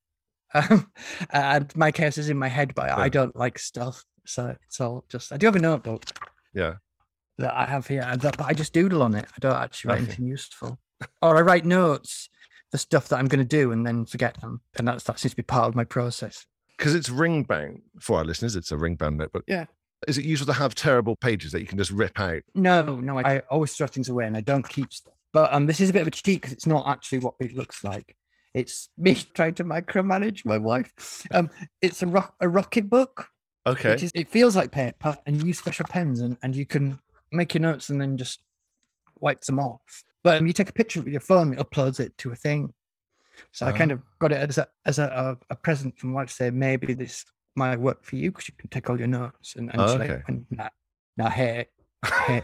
Um, 0.54 0.90
and 1.32 1.76
my 1.76 1.92
chaos 1.92 2.18
is 2.18 2.30
in 2.30 2.38
my 2.38 2.48
head, 2.48 2.74
but 2.74 2.86
Yeah. 2.88 2.98
I 2.98 3.10
don't 3.10 3.36
like 3.36 3.60
stuff. 3.60 4.06
So 4.26 4.56
it's 4.64 4.80
all 4.80 5.04
just. 5.10 5.34
I 5.34 5.38
do 5.38 5.48
have 5.48 5.58
a 5.58 5.60
notebook 5.60 6.06
Yeah. 6.54 6.76
that 7.38 7.54
I 7.54 7.66
have 7.66 7.86
here, 7.88 8.02
that, 8.02 8.38
but 8.38 8.46
I 8.48 8.54
just 8.54 8.72
doodle 8.72 9.04
on 9.04 9.14
it. 9.16 9.26
I 9.26 9.40
don't 9.42 9.54
actually 9.62 9.90
write 9.90 9.98
Okay. 10.04 10.06
anything 10.08 10.28
useful, 10.28 10.80
or 11.22 11.36
I 11.36 11.42
write 11.42 11.66
notes 11.66 12.30
for 12.78 12.82
stuff 12.82 13.08
that 13.10 13.18
I'm 13.18 13.28
going 13.28 13.40
to 13.40 13.46
do 13.46 13.72
and 13.72 13.86
then 13.86 14.06
forget 14.06 14.40
them, 14.42 14.62
and 14.78 14.88
that's 14.88 15.04
that 15.06 15.20
seems 15.20 15.32
to 15.32 15.38
be 15.38 15.44
part 15.44 15.68
of 15.68 15.76
my 15.76 15.84
process. 15.84 16.46
Because 16.78 16.94
it's 16.94 17.10
ring 17.10 17.44
bound 17.44 17.82
for 18.00 18.20
our 18.20 18.26
listeners. 18.26 18.56
It's 18.56 18.72
a 18.72 18.78
ring 18.78 18.96
bound 18.96 19.18
notebook. 19.18 19.44
Yeah. 19.48 19.66
Is 20.08 20.20
it 20.20 20.26
useful 20.26 20.54
to 20.54 20.60
have 20.60 20.76
terrible 20.76 21.16
pages 21.16 21.52
that 21.52 21.60
you 21.60 21.66
can 21.66 21.78
just 21.78 21.90
rip 21.90 22.20
out? 22.20 22.44
No, 22.54 22.98
no, 22.98 23.18
I, 23.18 23.38
I 23.38 23.40
always 23.50 23.74
throw 23.74 23.88
things 23.88 24.10
away, 24.10 24.26
and 24.28 24.38
I 24.38 24.42
don't 24.42 24.68
keep 24.68 24.94
stuff. 24.94 25.16
But 25.34 25.52
um, 25.52 25.66
this 25.66 25.80
is 25.80 25.90
a 25.90 25.94
bit 25.94 26.04
of 26.04 26.08
a 26.08 26.12
cheat 26.12 26.42
because 26.42 26.54
it's 26.54 26.68
not 26.68 26.88
actually 26.88 27.20
what 27.20 27.34
it 27.40 27.56
looks 27.56 27.84
like. 27.84 28.16
It's 28.54 28.90
me 28.98 29.16
trying 29.34 29.56
to 29.56 29.64
micromanage 29.64 30.46
my 30.46 30.60
wife. 30.60 31.26
Um, 31.32 31.50
it's 31.82 32.04
a 32.04 32.08
rock 32.08 32.36
a 32.40 32.46
Rocketbook. 32.46 33.26
Okay. 33.66 33.96
Is, 33.96 34.12
it 34.14 34.30
feels 34.30 34.56
like 34.56 34.72
paper, 34.72 35.18
and 35.26 35.42
you 35.42 35.48
use 35.48 35.58
special 35.58 35.86
pens, 35.90 36.22
and, 36.22 36.38
and 36.44 36.56
you 36.56 36.66
can 36.66 37.00
make 37.32 37.56
your 37.56 37.62
notes 37.62 37.90
and 37.90 38.00
then 38.00 38.18
just 38.18 38.40
wipe 39.20 39.42
them 39.42 39.60
off. 39.60 40.04
But 40.28 40.40
um, 40.42 40.48
you 40.48 40.52
take 40.52 40.68
a 40.70 40.74
picture 40.74 41.00
with 41.02 41.14
your 41.14 41.22
phone, 41.22 41.54
it 41.54 41.60
uploads 41.60 42.02
it 42.02 42.18
to 42.18 42.32
a 42.32 42.36
thing. 42.36 42.74
So 43.54 43.66
I 43.66 43.72
kind 43.72 43.92
Ah. 43.92 43.96
of 43.96 44.02
got 44.20 44.34
it 44.34 44.50
as 44.50 44.58
a 44.58 44.68
as 44.86 45.00
a, 45.00 45.38
a, 45.50 45.56
present 45.56 45.98
from 45.98 46.12
wife 46.12 46.28
to 46.28 46.34
say 46.34 46.50
maybe 46.50 46.94
this 46.94 47.24
might 47.56 47.80
work 47.80 48.04
for 48.04 48.18
you 48.18 48.32
because 48.32 48.50
you 48.50 48.56
can 48.58 48.70
take 48.70 48.90
all 48.90 48.98
your 49.00 49.08
notes 49.08 49.56
and, 49.56 49.72
and 49.72 49.80
Oh, 49.80 49.86
okay. 49.94 50.16
like, 50.16 50.24
and 50.28 50.46
now, 50.52 50.70
now 51.16 51.30
here, 51.30 51.68
here. 52.28 52.44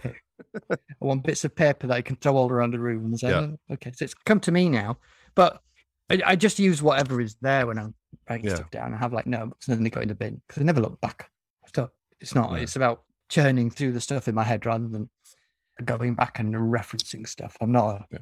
I 0.72 0.78
want 1.02 1.24
bits 1.24 1.44
of 1.44 1.54
paper 1.56 1.88
that 1.88 1.94
I 1.98 2.02
can 2.02 2.16
throw 2.16 2.38
all 2.38 2.50
around 2.50 2.72
the 2.72 2.80
room 2.80 3.04
and 3.06 3.20
say, 3.20 3.32
Yeah. 3.32 3.48
"Oh, 3.70 3.74
okay, 3.74 3.92
so 3.94 4.06
it's 4.06 4.14
come 4.14 4.40
to 4.42 4.52
me 4.54 4.70
now. 4.70 4.98
But 5.36 5.62
I, 6.10 6.22
I 6.26 6.36
just 6.38 6.60
use 6.60 6.82
whatever 6.82 7.20
is 7.20 7.36
there 7.42 7.68
when 7.68 7.78
I'm 7.80 7.94
writing 8.30 8.46
Yeah. 8.48 8.56
stuff 8.56 8.72
down. 8.72 8.94
I 8.94 8.98
have 8.98 9.12
like 9.12 9.28
notebooks 9.28 9.68
and 9.68 9.76
then 9.76 9.84
they 9.84 9.90
go 9.90 10.00
in 10.00 10.08
the 10.08 10.16
bin 10.16 10.42
because 10.48 10.62
I 10.62 10.64
never 10.66 10.80
look 10.80 11.02
back. 11.02 11.30
So 11.76 11.90
it's 12.22 12.34
not. 12.34 12.52
No. 12.52 12.56
It's 12.58 12.78
about 12.78 13.04
churning 13.30 13.72
through 13.72 13.92
the 13.92 14.02
stuff 14.02 14.30
in 14.30 14.36
my 14.36 14.44
head 14.46 14.66
rather 14.66 14.88
than 14.88 15.10
going 15.84 16.16
back 16.16 16.40
and 16.40 16.54
referencing 16.54 17.28
stuff. 17.28 17.58
I'm 17.62 17.72
not 17.72 17.88
a 17.96 18.06
Yeah. 18.12 18.20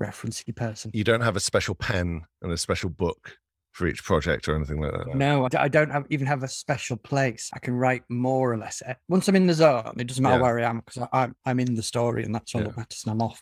referencey 0.00 0.54
person. 0.54 0.90
You 0.94 1.04
don't 1.04 1.20
have 1.22 1.36
a 1.36 1.40
special 1.40 1.74
pen 1.74 2.22
and 2.42 2.52
a 2.52 2.56
special 2.56 2.90
book 2.90 3.36
for 3.72 3.86
each 3.86 4.02
project 4.04 4.48
or 4.48 4.56
anything 4.56 4.80
like 4.80 4.92
that. 4.92 5.14
No, 5.14 5.48
I 5.56 5.68
don't 5.68 5.90
have, 5.90 6.04
even 6.10 6.26
have 6.26 6.42
a 6.42 6.48
special 6.48 6.96
place. 6.96 7.50
I 7.54 7.58
can 7.60 7.74
write 7.74 8.02
more 8.08 8.52
or 8.52 8.58
less. 8.58 8.82
eh, 8.84 8.94
Once 9.08 9.28
I'm 9.28 9.36
in 9.36 9.46
the 9.46 9.54
zone, 9.54 9.94
it 9.98 10.06
doesn't 10.08 10.22
matter 10.22 10.36
Yeah. 10.36 10.42
where 10.42 10.58
I 10.60 10.64
am 10.68 10.80
because 10.80 11.06
I'm 11.12 11.36
I'm 11.44 11.60
in 11.60 11.74
the 11.74 11.82
story 11.82 12.24
and 12.24 12.34
that's 12.34 12.54
all 12.54 12.62
Yeah. 12.62 12.68
that 12.68 12.76
matters. 12.76 13.02
And 13.04 13.12
I'm 13.12 13.22
off. 13.22 13.40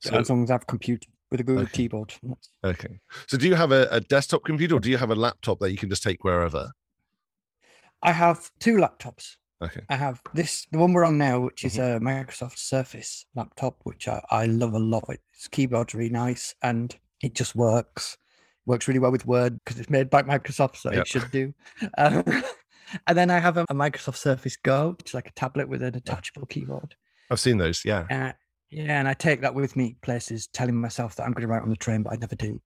So 0.00 0.14
as 0.16 0.28
long 0.30 0.44
as 0.44 0.50
I've 0.50 0.62
a 0.62 0.66
computer 0.66 1.08
with 1.30 1.40
a 1.40 1.44
good 1.44 1.58
Okay. 1.60 1.72
keyboard. 1.72 2.14
Okay. 2.62 3.00
So 3.26 3.36
do 3.38 3.48
you 3.48 3.54
have 3.54 3.72
a, 3.72 3.88
a 3.90 4.00
desktop 4.00 4.44
computer 4.44 4.76
or 4.76 4.80
do 4.80 4.90
you 4.90 4.98
have 4.98 5.10
a 5.10 5.14
laptop 5.16 5.58
that 5.60 5.70
you 5.72 5.76
can 5.78 5.88
just 5.88 6.02
take 6.02 6.22
wherever? 6.24 6.70
I 8.02 8.12
have 8.12 8.50
two 8.60 8.76
laptops. 8.76 9.36
Okay. 9.62 9.80
I 9.88 9.96
have 9.96 10.20
this, 10.34 10.66
the 10.70 10.78
one 10.78 10.92
we're 10.92 11.04
on 11.04 11.18
now, 11.18 11.40
which 11.40 11.64
is 11.64 11.76
Mm-hmm. 11.78 12.06
a 12.06 12.10
Microsoft 12.10 12.58
Surface 12.58 13.26
laptop, 13.34 13.76
which 13.82 14.06
I, 14.06 14.22
I 14.30 14.46
love 14.46 14.74
a 14.74 14.78
lot. 14.78 15.04
Its 15.08 15.48
keyboard's 15.48 15.94
really 15.94 16.10
nice 16.10 16.54
and 16.62 16.94
it 17.22 17.34
just 17.34 17.54
works. 17.56 18.16
Works 18.66 18.86
really 18.86 19.00
well 19.00 19.10
with 19.12 19.26
Word 19.26 19.58
because 19.64 19.80
it's 19.80 19.90
made 19.90 20.10
by 20.10 20.22
Microsoft, 20.22 20.76
so 20.76 20.92
Yep. 20.92 21.00
it 21.00 21.08
should 21.08 21.30
do. 21.32 21.54
Um, 21.96 22.22
and 23.06 23.18
then 23.18 23.30
I 23.30 23.38
have 23.38 23.56
a, 23.56 23.62
a 23.70 23.74
Microsoft 23.74 24.16
Surface 24.16 24.56
Go, 24.56 24.94
which 24.98 25.10
is 25.10 25.14
like 25.14 25.26
a 25.28 25.32
tablet 25.32 25.68
with 25.68 25.82
an 25.82 25.96
attachable 25.96 26.46
keyboard. 26.46 26.94
I've 27.30 27.40
seen 27.40 27.56
those. 27.58 27.84
Yeah. 27.84 28.06
Uh, 28.10 28.32
Yeah, 28.70 28.98
and 29.00 29.08
I 29.08 29.14
take 29.14 29.40
that 29.40 29.54
with 29.54 29.74
me 29.74 29.96
places, 30.02 30.46
telling 30.48 30.76
myself 30.76 31.16
that 31.16 31.24
I'm 31.24 31.32
going 31.32 31.42
to 31.42 31.48
write 31.48 31.62
on 31.62 31.70
the 31.70 31.76
train, 31.76 32.02
but 32.02 32.12
I 32.12 32.16
never 32.16 32.36
do. 32.36 32.60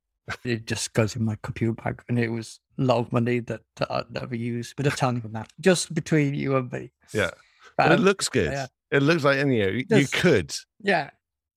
it 0.45 0.67
just 0.67 0.93
goes 0.93 1.15
in 1.17 1.25
my 1.25 1.37
computer 1.43 1.73
bag, 1.73 2.03
and 2.09 2.19
it 2.19 2.29
was 2.29 2.59
lot 2.79 2.99
of 2.99 3.12
money 3.12 3.41
that, 3.41 3.61
I'd 3.91 4.11
never 4.11 4.35
use. 4.35 4.75
But 4.76 4.87
I'm 4.87 4.93
telling 4.93 5.17
you 5.23 5.29
that 5.33 5.49
just 5.61 5.93
between 5.95 6.35
you 6.35 6.57
and 6.57 6.71
me. 6.73 6.93
Yeah. 7.12 7.31
But, 7.76 7.88
But 7.88 7.93
it 7.93 7.99
um, 7.99 8.05
looks 8.05 8.29
good. 8.29 8.52
yeah. 8.52 8.67
It 8.91 9.02
looks 9.02 9.25
like, 9.25 9.38
you 9.38 9.45
know, 9.47 9.69
you 9.69 9.85
does. 9.85 10.11
could. 10.11 10.55
yeah, 10.81 11.11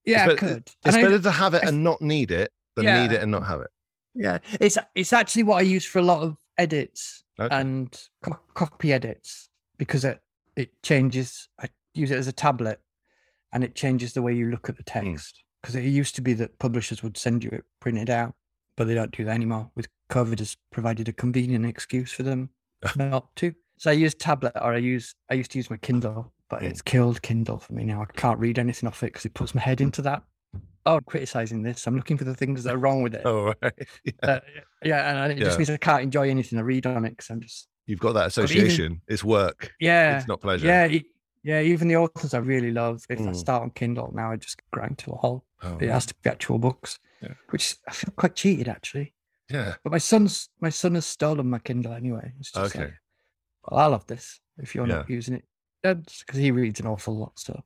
yeah, 0.05 0.23
I 0.23 0.27
bet- 0.27 0.37
could. 0.37 0.63
It's 0.67 0.75
And 0.85 0.95
I- 0.95 1.01
better 1.01 1.19
to 1.19 1.31
have 1.31 1.53
it 1.53 1.63
and 1.63 1.83
not 1.83 2.01
need 2.01 2.31
it 2.31 2.51
than 2.75 2.85
Yeah. 2.85 3.01
need 3.05 3.13
it 3.15 3.21
and 3.21 3.31
not 3.31 3.45
have 3.45 3.59
it. 3.61 3.71
yeah, 4.13 4.37
it's 4.61 4.77
it's 4.95 5.11
actually 5.11 5.43
what 5.43 5.57
I 5.57 5.61
use 5.61 5.85
for 5.85 5.99
a 5.99 6.03
lot 6.03 6.21
of 6.23 6.37
edits 6.57 7.23
Okay. 7.39 7.53
and 7.53 8.01
co- 8.23 8.39
copy 8.53 8.93
edits 8.93 9.49
because 9.77 10.05
it 10.05 10.21
it 10.55 10.71
changes. 10.83 11.49
I 11.59 11.67
use 11.93 12.11
it 12.11 12.17
as 12.17 12.27
a 12.27 12.31
tablet, 12.31 12.79
and 13.51 13.61
it 13.63 13.75
changes 13.75 14.13
the 14.13 14.21
way 14.21 14.33
you 14.33 14.49
look 14.49 14.69
at 14.69 14.77
the 14.77 14.83
Hmm. 14.89 15.05
text. 15.11 15.43
Because 15.61 15.75
it 15.75 15.83
used 15.83 16.15
to 16.15 16.21
be 16.21 16.33
that 16.35 16.57
publishers 16.59 17.01
would 17.03 17.17
send 17.17 17.43
you 17.43 17.49
it 17.49 17.65
printed 17.81 18.09
out, 18.09 18.35
but 18.77 18.85
they 18.87 18.93
don't 18.93 19.11
do 19.11 19.25
that 19.25 19.31
anymore. 19.31 19.71
With 19.75 19.87
COVID, 20.09 20.39
has 20.39 20.57
provided 20.71 21.07
a 21.09 21.13
convenient 21.13 21.65
excuse 21.65 22.11
for 22.11 22.23
them 22.23 22.49
not 22.95 23.35
to. 23.37 23.53
So 23.77 23.89
I 23.91 23.93
use 23.93 24.13
tablet, 24.15 24.53
or 24.61 24.73
I 24.73 24.77
use 24.77 25.15
I 25.29 25.33
used 25.35 25.51
to 25.51 25.57
use 25.59 25.69
my 25.69 25.77
Kindle, 25.77 26.31
but 26.49 26.61
Mm. 26.61 26.67
it's 26.69 26.81
killed 26.81 27.21
Kindle 27.21 27.59
for 27.59 27.73
me 27.73 27.83
now. 27.83 28.01
I 28.01 28.05
can't 28.05 28.39
read 28.39 28.57
anything 28.59 28.87
off 28.87 29.03
it 29.03 29.07
because 29.07 29.25
it 29.25 29.33
puts 29.33 29.53
my 29.55 29.61
head 29.61 29.81
into 29.81 30.01
that. 30.03 30.23
Oh, 30.85 30.97
I'm 30.97 31.03
criticizing 31.03 31.63
this. 31.63 31.87
I'm 31.87 31.95
looking 31.95 32.15
for 32.17 32.25
the 32.25 32.35
things 32.35 32.63
that 32.63 32.75
are 32.75 32.77
wrong 32.77 33.01
with 33.01 33.15
it. 33.15 33.21
Oh, 33.25 33.53
right. 33.61 33.73
Yeah. 34.05 34.13
Uh, 34.23 34.39
yeah, 34.83 35.23
and 35.23 35.31
it 35.31 35.39
Yeah. 35.39 35.45
just 35.45 35.57
means 35.57 35.69
I 35.71 35.77
can't 35.77 36.03
enjoy 36.03 36.29
anything 36.29 36.59
I 36.59 36.61
read 36.61 36.85
on 36.85 37.05
it 37.05 37.09
because 37.11 37.29
I'm 37.31 37.41
just 37.41 37.67
You've 37.87 37.99
got 37.99 38.13
that 38.13 38.33
But 38.35 38.49
even- 38.51 38.65
association. 38.65 39.01
It's 39.07 39.23
work. 39.23 39.71
yeah, 39.79 40.17
It's 40.17 40.27
not 40.27 40.41
pleasure. 40.41 40.65
yeah, 40.67 40.99
yeah. 41.43 41.61
Even 41.61 41.87
the 41.87 41.97
authors 41.97 42.33
I 42.33 42.37
really 42.39 42.71
love. 42.71 43.03
If 43.09 43.19
I 43.19 43.23
Mm. 43.23 43.35
start 43.35 43.63
on 43.63 43.71
Kindle 43.71 44.11
now, 44.15 44.31
I 44.31 44.37
just 44.37 44.61
grind 44.71 44.97
to 44.99 45.11
a 45.11 45.15
halt. 45.17 45.43
Oh, 45.63 45.77
It 45.79 45.89
has 45.89 46.05
to 46.07 46.15
be 46.23 46.29
actual 46.29 46.59
books, 46.59 46.99
Yeah. 47.21 47.33
which 47.49 47.75
I 47.87 47.91
feel 47.91 48.13
quite 48.15 48.35
cheated 48.35 48.67
actually. 48.67 49.13
Yeah. 49.49 49.75
But 49.83 49.91
my 49.91 49.97
son's 49.97 50.49
my 50.61 50.69
son 50.69 50.95
has 50.95 51.05
stolen 51.05 51.49
my 51.49 51.59
Kindle 51.59 51.93
anyway. 51.93 52.33
It's 52.39 52.51
just 52.51 52.75
Okay. 52.75 52.85
like, 52.85 52.93
well, 53.69 53.79
I 53.79 53.85
love 53.87 54.07
this. 54.07 54.39
If 54.57 54.73
you're 54.75 54.87
Yeah. 54.87 54.95
not 54.97 55.09
using 55.09 55.35
it, 55.35 55.45
um, 55.83 56.03
because 56.19 56.39
he 56.39 56.51
reads 56.51 56.79
an 56.79 56.87
awful 56.87 57.17
lot, 57.17 57.37
so 57.39 57.61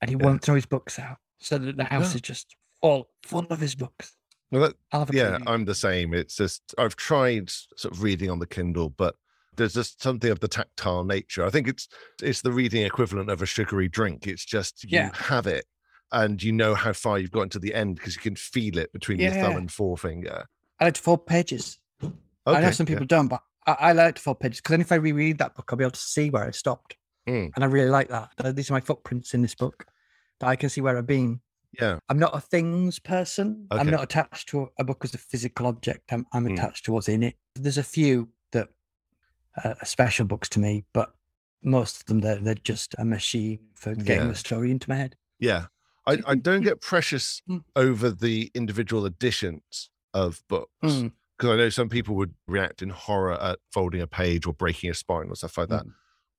and 0.00 0.10
he 0.10 0.16
Yeah. 0.16 0.22
won't 0.24 0.42
throw 0.42 0.54
his 0.54 0.66
books 0.66 0.98
out, 0.98 1.18
so 1.38 1.58
that 1.58 1.76
the 1.76 1.84
house 1.84 2.10
Yeah. 2.10 2.16
is 2.16 2.20
just 2.22 2.56
all 2.80 3.10
full 3.22 3.46
of 3.50 3.60
his 3.60 3.74
books. 3.74 4.16
Well, 4.50 4.62
that, 4.62 4.76
I'll 4.92 5.00
have 5.00 5.10
a 5.10 5.16
yeah, 5.16 5.38
preview. 5.38 5.42
I'm 5.46 5.64
the 5.64 5.74
same. 5.74 6.12
It's 6.14 6.36
just 6.36 6.74
I've 6.78 6.96
tried 6.96 7.48
sort 7.50 7.94
of 7.94 8.02
reading 8.02 8.30
on 8.30 8.38
the 8.38 8.46
Kindle, 8.46 8.90
but 8.90 9.16
there's 9.56 9.74
just 9.74 10.02
something 10.02 10.30
of 10.30 10.40
the 10.40 10.48
tactile 10.48 11.04
nature. 11.04 11.44
I 11.44 11.50
think 11.50 11.68
it's 11.68 11.88
it's 12.22 12.42
the 12.42 12.52
reading 12.52 12.84
equivalent 12.84 13.30
of 13.30 13.42
a 13.42 13.46
sugary 13.46 13.88
drink. 13.88 14.26
It's 14.26 14.44
just 14.44 14.84
you 14.84 14.90
Yeah. 14.90 15.10
have 15.14 15.46
it 15.46 15.64
and 16.10 16.42
you 16.42 16.52
know 16.52 16.74
how 16.74 16.92
far 16.92 17.18
you've 17.18 17.30
gotten 17.30 17.48
to 17.50 17.58
the 17.58 17.74
end 17.74 17.96
because 17.96 18.14
you 18.14 18.20
can 18.22 18.36
feel 18.36 18.76
it 18.78 18.92
between 18.92 19.18
your 19.18 19.32
thumb 19.32 19.56
and 19.56 19.70
forefinger. 19.72 20.46
I 20.82 20.86
like 20.86 20.94
to 20.94 21.00
fold 21.02 21.26
pages. 21.26 21.78
I 22.44 22.60
know 22.60 22.70
some 22.72 22.86
yeah. 22.86 22.94
people 22.94 23.06
don't, 23.06 23.28
but 23.28 23.40
I, 23.66 23.72
I 23.72 23.92
like 23.92 24.16
to 24.16 24.22
fold 24.22 24.40
pages 24.40 24.58
because 24.58 24.72
then 24.72 24.80
if 24.80 24.90
I 24.90 24.96
reread 24.96 25.38
that 25.38 25.54
book, 25.54 25.68
I'll 25.70 25.78
be 25.78 25.84
able 25.84 25.92
to 25.92 26.00
see 26.00 26.28
where 26.28 26.44
I 26.44 26.50
stopped. 26.50 26.96
Mm. 27.28 27.52
And 27.54 27.64
I 27.64 27.68
really 27.68 27.88
like 27.90 28.08
that. 28.08 28.30
These 28.56 28.68
are 28.70 28.74
my 28.74 28.80
footprints 28.80 29.32
in 29.32 29.42
this 29.42 29.54
book 29.54 29.86
that 30.40 30.48
I 30.48 30.56
can 30.56 30.68
see 30.68 30.80
where 30.80 30.98
I've 30.98 31.06
been. 31.06 31.40
Yeah. 31.80 31.98
I'm 32.08 32.18
not 32.18 32.36
a 32.36 32.40
things 32.40 32.98
person. 32.98 33.66
I'm 33.70 33.88
not 33.90 34.02
attached 34.02 34.48
to 34.48 34.68
a 34.78 34.84
book 34.84 35.04
as 35.04 35.14
a 35.14 35.18
physical 35.18 35.66
object. 35.66 36.12
I'm, 36.12 36.26
I'm 36.32 36.46
Mm. 36.46 36.54
attached 36.54 36.84
to 36.86 36.92
what's 36.92 37.08
in 37.08 37.22
it. 37.22 37.36
There's 37.54 37.78
a 37.78 37.84
few 37.84 38.28
that 38.50 38.68
uh, 39.62 39.74
are 39.80 39.86
special 39.86 40.26
books 40.26 40.48
to 40.50 40.60
me, 40.60 40.84
but 40.92 41.14
most 41.62 42.00
of 42.00 42.06
them, 42.06 42.18
they're, 42.20 42.38
they're 42.38 42.54
just 42.56 42.96
a 42.98 43.04
machine 43.04 43.60
for 43.76 43.94
getting 43.94 44.24
Yeah. 44.24 44.28
the 44.32 44.34
story 44.34 44.72
into 44.72 44.90
my 44.90 44.96
head. 44.96 45.14
Yeah. 45.38 45.66
I, 46.08 46.18
I 46.26 46.34
don't 46.34 46.62
get 46.64 46.80
precious 46.80 47.40
Mm. 47.48 47.62
over 47.76 48.10
the 48.10 48.50
individual 48.52 49.06
editions 49.06 49.88
of 50.14 50.42
books. 50.48 50.70
Mm, 50.82 51.12
because 51.38 51.50
I 51.50 51.56
know 51.56 51.68
some 51.70 51.88
people 51.88 52.14
would 52.16 52.34
react 52.46 52.82
in 52.82 52.90
horror 52.90 53.40
at 53.40 53.58
folding 53.72 54.00
a 54.00 54.06
page 54.06 54.46
or 54.46 54.52
breaking 54.52 54.90
a 54.90 54.94
spine 54.94 55.28
or 55.28 55.34
stuff 55.36 55.58
like 55.58 55.68
that. 55.70 55.84
mm. 55.84 55.92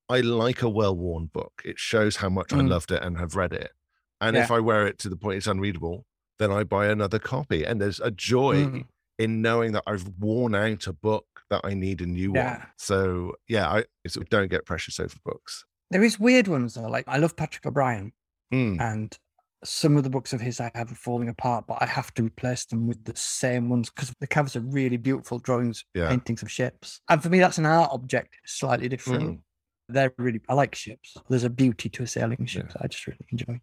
I 0.08 0.20
like 0.20 0.62
a 0.62 0.68
well 0.68 0.94
worn 0.96 1.26
book. 1.26 1.62
It 1.64 1.78
shows 1.78 2.16
how 2.16 2.28
much 2.28 2.52
I 2.52 2.58
Mm. 2.58 2.68
loved 2.68 2.90
it 2.92 3.02
and 3.02 3.18
have 3.18 3.36
read 3.36 3.52
it. 3.52 3.72
And 4.20 4.36
if 4.36 4.50
I 4.50 4.60
wear 4.60 4.86
it 4.86 4.98
to 5.00 5.08
the 5.08 5.16
point 5.16 5.36
it's 5.38 5.46
unreadable, 5.46 6.06
then 6.38 6.50
I 6.50 6.62
buy 6.64 6.86
another 6.86 7.18
copy. 7.18 7.64
And 7.64 7.80
there's 7.80 8.00
a 8.00 8.10
joy 8.10 8.64
Mm. 8.66 8.86
in 9.18 9.42
knowing 9.42 9.72
that 9.72 9.82
I've 9.86 10.06
worn 10.18 10.54
out 10.54 10.86
a 10.86 10.92
book 10.92 11.26
that 11.50 11.60
I 11.64 11.74
need 11.74 12.00
a 12.00 12.06
new 12.06 12.32
one. 12.32 12.62
So 12.78 13.34
yeah, 13.48 13.68
I 13.68 13.84
so 14.06 14.22
don't 14.24 14.48
get 14.50 14.64
precious 14.64 14.98
over 15.00 15.16
books. 15.24 15.64
There 15.90 16.02
is 16.02 16.18
weird 16.18 16.48
ones 16.48 16.74
though. 16.74 16.88
Like 16.88 17.04
I 17.08 17.18
love 17.18 17.36
Patrick 17.36 17.66
O'Brian. 17.66 18.12
Mm, 18.52 18.80
and 18.80 19.18
some 19.64 19.96
of 19.96 20.04
the 20.04 20.10
books 20.10 20.32
of 20.32 20.40
his 20.40 20.60
I 20.60 20.70
have 20.74 20.92
are 20.92 20.96
falling 20.96 21.28
apart, 21.28 21.66
but 21.66 21.78
I 21.80 21.86
have 21.86 22.12
to 22.14 22.22
replace 22.22 22.66
them 22.66 22.86
with 22.86 23.02
the 23.04 23.16
same 23.16 23.68
ones 23.68 23.90
because 23.90 24.12
the 24.20 24.26
covers 24.26 24.56
are 24.56 24.60
really 24.60 24.96
beautiful 24.96 25.38
drawings, 25.38 25.84
Yeah. 25.94 26.08
paintings 26.10 26.42
of 26.42 26.50
ships. 26.50 27.00
And 27.08 27.22
for 27.22 27.28
me, 27.30 27.38
that's 27.38 27.58
an 27.58 27.66
art 27.66 27.90
object, 27.92 28.34
slightly 28.44 28.88
different. 28.88 29.24
Mm. 29.24 29.40
They're 29.88 30.12
really, 30.18 30.40
I 30.48 30.54
like 30.54 30.74
ships. 30.74 31.16
There's 31.28 31.44
a 31.44 31.50
beauty 31.50 31.88
to 31.90 32.02
a 32.02 32.06
sailing 32.06 32.44
ship 32.46 32.66
Yeah. 32.66 32.72
that 32.74 32.82
I 32.84 32.86
just 32.88 33.06
really 33.06 33.26
enjoy. 33.30 33.60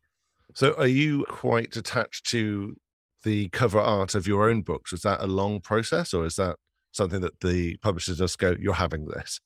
So 0.53 0.73
are 0.73 0.87
you 0.87 1.25
quite 1.29 1.75
attached 1.77 2.25
to 2.31 2.75
the 3.23 3.49
cover 3.49 3.79
art 3.79 4.15
of 4.15 4.27
your 4.27 4.49
own 4.49 4.61
books? 4.63 4.93
Is 4.93 5.01
that 5.01 5.21
a 5.21 5.27
long 5.27 5.61
process 5.61 6.13
or 6.13 6.25
is 6.25 6.35
that 6.35 6.57
something 6.91 7.21
that 7.21 7.39
the 7.39 7.77
publishers 7.77 8.17
just 8.17 8.37
go, 8.39 8.55
you're 8.59 8.73
having 8.73 9.05
this? 9.05 9.39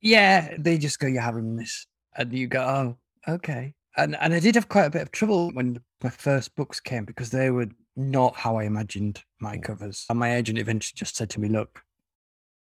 Yeah, 0.00 0.56
they 0.58 0.78
just 0.78 0.98
go, 0.98 1.06
You're 1.06 1.22
having 1.22 1.56
this. 1.56 1.86
And 2.16 2.32
you 2.32 2.48
go, 2.48 2.96
Oh, 3.28 3.32
okay. 3.34 3.74
And 3.96 4.16
and 4.16 4.32
I 4.34 4.40
did 4.40 4.54
have 4.54 4.68
quite 4.68 4.86
a 4.86 4.90
bit 4.90 5.02
of 5.02 5.10
trouble 5.12 5.50
when 5.52 5.80
my 6.02 6.10
first 6.10 6.54
books 6.56 6.80
came 6.80 7.04
because 7.04 7.30
they 7.30 7.50
were 7.50 7.68
not 7.96 8.34
how 8.36 8.56
I 8.56 8.64
imagined 8.64 9.22
my 9.40 9.56
Mm. 9.58 9.62
covers. 9.64 10.06
And 10.08 10.18
my 10.18 10.34
agent 10.34 10.58
eventually 10.58 10.96
just 10.96 11.16
said 11.16 11.28
to 11.30 11.40
me, 11.40 11.48
Look, 11.48 11.84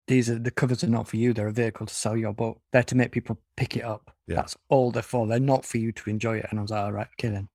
these 0.06 0.28
are 0.28 0.38
the 0.38 0.50
covers 0.50 0.84
are 0.84 0.88
not 0.88 1.08
for 1.08 1.16
you. 1.16 1.32
They're 1.32 1.48
a 1.48 1.52
vehicle 1.52 1.86
to 1.86 1.94
sell 1.94 2.16
your 2.16 2.34
book. 2.34 2.60
They're 2.72 2.82
to 2.82 2.94
make 2.94 3.10
people 3.12 3.40
pick 3.56 3.76
it 3.76 3.84
up. 3.84 4.14
Yeah. 4.26 4.36
That's 4.36 4.56
all 4.68 4.90
they're 4.90 5.02
for. 5.02 5.26
They're 5.26 5.40
not 5.40 5.64
for 5.64 5.78
you 5.78 5.92
to 5.92 6.10
enjoy 6.10 6.38
it. 6.38 6.46
And 6.50 6.58
I 6.58 6.62
was 6.62 6.70
like, 6.70 6.82
all 6.82 6.92
right, 6.92 7.08
okay 7.18 7.28
then. 7.28 7.48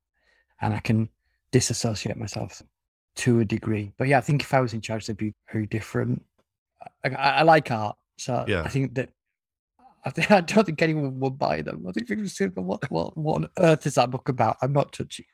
And 0.62 0.74
I 0.74 0.80
can 0.80 1.10
disassociate 1.52 2.18
myself 2.18 2.62
to 3.18 3.40
a 3.40 3.46
degree. 3.46 3.92
But 3.98 4.08
yeah, 4.08 4.18
I 4.18 4.22
think 4.22 4.42
if 4.42 4.54
I 4.54 4.62
was 4.62 4.74
in 4.74 4.82
charge, 4.82 5.06
they'd 5.06 5.18
be 5.18 5.34
very 5.52 5.68
different. 5.68 6.24
I, 7.04 7.10
I, 7.10 7.30
I 7.30 7.42
like 7.44 7.70
art. 7.72 7.98
So 8.18 8.46
Yeah. 8.48 8.64
I 8.64 8.70
think 8.70 8.96
that 8.96 9.10
I, 10.06 10.42
don't 10.42 10.66
think 10.66 10.82
anyone 10.82 11.20
will 11.20 11.30
buy 11.30 11.62
them. 11.62 11.86
I 11.88 11.92
think 11.92 12.08
people 12.08 12.28
say, 12.28 12.48
what, 12.48 12.90
what, 12.90 13.18
what 13.18 13.36
on 13.36 13.50
earth 13.60 13.86
is 13.86 13.96
that 13.96 14.10
book 14.12 14.30
about? 14.30 14.58
I'm 14.62 14.74
not 14.74 14.94
touching. 14.94 15.26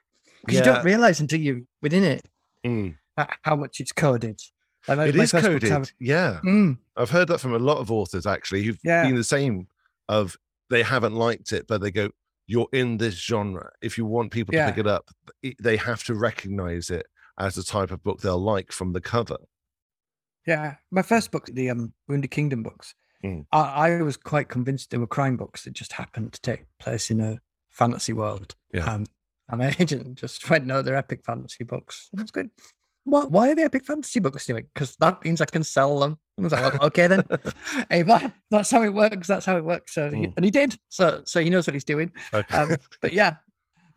Because 0.41 0.59
you 0.59 0.65
don't 0.65 0.83
realize 0.85 1.19
until 1.19 1.39
you 1.39 1.67
within 1.81 2.03
it 2.03 2.25
Mm. 2.65 2.95
how 3.43 3.55
much 3.55 3.79
it's 3.79 3.91
coded. 3.91 4.41
Like 4.87 5.09
It 5.09 5.15
is 5.15 5.31
coded. 5.31 5.69
have- 5.69 5.91
Yeah. 5.99 6.39
Mm, 6.43 6.77
I've 6.97 7.11
heard 7.11 7.27
that 7.27 7.39
from 7.39 7.53
a 7.53 7.59
lot 7.59 7.77
of 7.77 7.91
authors 7.91 8.25
actually 8.25 8.63
who've 8.63 8.79
Yeah. 8.83 9.03
been 9.05 9.15
the 9.15 9.23
same 9.23 9.67
of 10.09 10.35
they 10.71 10.81
haven't 10.83 11.13
liked 11.15 11.53
it, 11.53 11.67
but 11.67 11.81
they 11.81 11.91
go, 11.91 12.09
You're 12.47 12.67
in 12.73 12.97
this 12.97 13.15
genre. 13.15 13.71
If 13.81 13.97
you 13.99 14.05
want 14.05 14.31
people 14.31 14.51
to 14.53 14.65
pick 14.67 14.77
it 14.79 14.87
up, 14.87 15.09
they 15.59 15.77
have 15.77 16.03
to 16.05 16.15
recognize 16.15 16.89
it 16.89 17.05
as 17.39 17.55
the 17.55 17.63
type 17.63 17.91
of 17.91 18.03
book 18.03 18.21
they'll 18.21 18.37
like 18.41 18.71
from 18.71 18.93
the 18.93 19.01
cover. 19.01 19.37
Yeah, 20.47 20.75
my 20.91 21.01
first 21.01 21.31
book, 21.31 21.47
the 21.51 21.69
um, 21.71 21.93
Wounded 22.07 22.29
Kingdom 22.31 22.61
books, 22.63 22.93
Mm. 23.25 23.45
I, 23.51 23.91
I 23.97 24.01
was 24.01 24.17
quite 24.17 24.49
convinced 24.49 24.91
they 24.91 24.97
were 24.97 25.07
crime 25.07 25.37
books 25.37 25.63
that 25.63 25.73
just 25.73 25.93
happened 25.93 26.33
to 26.33 26.41
take 26.41 26.65
place 26.79 27.09
in 27.11 27.19
a 27.21 27.39
fantasy 27.69 28.13
world. 28.13 28.55
Yeah. 28.73 28.85
Um, 28.85 29.05
and 29.49 29.59
my 29.59 29.75
agent 29.79 30.15
just 30.15 30.47
went, 30.49 30.65
"No, 30.65 30.81
they're 30.81 30.95
epic 30.95 31.23
fantasy 31.25 31.63
books." 31.63 32.09
That's 32.13 32.31
good. 32.31 32.49
What? 33.03 33.31
Why 33.31 33.51
are 33.51 33.55
they 33.55 33.63
epic 33.63 33.85
fantasy 33.85 34.19
books 34.19 34.45
doing? 34.45 34.65
Because 34.73 34.95
that 34.99 35.23
means 35.23 35.39
I 35.41 35.45
can 35.45 35.63
sell 35.63 35.99
them. 35.99 36.17
I 36.39 36.41
was 36.41 36.51
like, 36.51 36.75
"Oh, 36.81 36.87
"Okay, 36.87 37.07
then. 37.07 37.23
hey, 37.89 38.01
that, 38.03 38.33
that's 38.49 38.71
how 38.71 38.81
it 38.83 38.93
works. 38.93 39.27
That's 39.27 39.45
how 39.45 39.57
it 39.57 39.63
works." 39.63 39.93
So, 39.93 40.09
he, 40.09 40.27
Mm. 40.27 40.33
and 40.35 40.45
he 40.45 40.51
did. 40.51 40.75
So, 40.89 41.21
so 41.25 41.39
he 41.41 41.49
knows 41.49 41.67
what 41.67 41.73
he's 41.75 41.83
doing. 41.83 42.11
Okay. 42.33 42.57
Um, 42.57 42.75
but 43.01 43.13
yeah, 43.13 43.35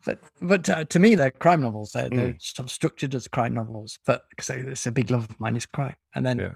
but 0.05 0.19
but 0.43 0.69
uh, 0.69 0.85
to 0.85 0.99
me, 0.99 1.15
they're 1.15 1.31
crime 1.31 1.63
novels. 1.63 1.93
They're, 1.93 2.11
they're 2.11 2.33
Mm. 2.35 2.43
sort 2.43 2.67
of 2.67 2.71
structured 2.71 3.15
as 3.15 3.27
crime 3.29 3.55
novels, 3.55 3.99
but 4.07 4.23
because 4.31 4.51
it's 4.51 4.87
a 4.87 4.93
big 4.93 5.11
love 5.11 5.25
of 5.31 5.41
mine 5.41 5.57
is 5.57 5.65
crime. 5.67 5.97
And 6.15 6.27
then 6.27 6.39
Yeah. 6.39 6.53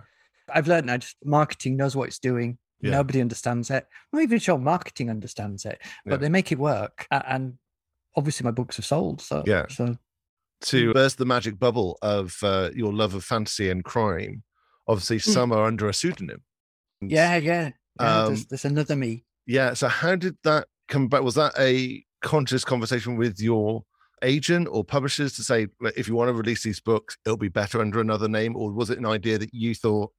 I've 0.52 0.68
learned 0.68 0.86
now 0.86 0.98
just 0.98 1.16
marketing 1.24 1.76
knows 1.78 1.96
what 1.96 2.08
it's 2.08 2.18
doing. 2.18 2.58
Yeah. 2.82 2.90
Nobody 2.90 3.20
understands 3.20 3.70
it. 3.70 3.86
Not 4.12 4.22
even 4.22 4.38
sure 4.38 4.58
marketing 4.58 5.08
understands 5.08 5.64
it, 5.64 5.78
but 6.04 6.12
Yeah. 6.14 6.16
they 6.18 6.28
make 6.28 6.50
it 6.52 6.58
work. 6.58 7.06
And 7.10 7.58
obviously, 8.16 8.44
my 8.44 8.50
books 8.50 8.76
have 8.76 8.84
sold. 8.84 9.20
So 9.20 9.44
Yeah. 9.46 9.66
so 9.68 9.96
to 10.62 10.92
burst 10.92 11.18
the 11.18 11.24
magic 11.24 11.58
bubble 11.58 11.98
of 12.02 12.36
uh, 12.42 12.70
your 12.74 12.92
love 12.92 13.14
of 13.14 13.24
fantasy 13.24 13.70
and 13.70 13.84
crime, 13.84 14.42
obviously 14.86 15.18
Mm. 15.18 15.32
some 15.32 15.52
are 15.52 15.64
under 15.64 15.88
a 15.88 15.94
pseudonym. 15.94 16.42
yeah, 17.00 17.36
yeah. 17.36 17.70
yeah 18.00 18.20
Um, 18.22 18.26
there's, 18.28 18.46
there's 18.46 18.64
another 18.64 18.96
me. 18.96 19.24
Yeah. 19.46 19.74
So 19.74 19.88
how 19.88 20.16
did 20.16 20.36
that 20.44 20.68
come 20.88 21.08
back? 21.08 21.22
Was 21.22 21.34
that 21.36 21.52
a 21.58 22.04
conscious 22.20 22.64
conversation 22.64 23.16
with 23.16 23.40
your 23.40 23.84
agent 24.22 24.68
or 24.70 24.84
publishers 24.84 25.32
to 25.34 25.42
say, 25.42 25.66
"Look, 25.80 25.94
if 25.96 26.06
you 26.06 26.14
want 26.14 26.28
to 26.28 26.32
release 26.34 26.62
these 26.62 26.78
books, 26.80 27.16
it'll 27.26 27.36
be 27.36 27.48
better 27.48 27.80
under 27.80 28.00
another 28.00 28.28
name? 28.28 28.54
Or 28.56 28.70
was 28.72 28.88
it 28.90 28.98
an 28.98 29.06
idea 29.06 29.38
that 29.38 29.52
you 29.52 29.74
thought 29.74 30.12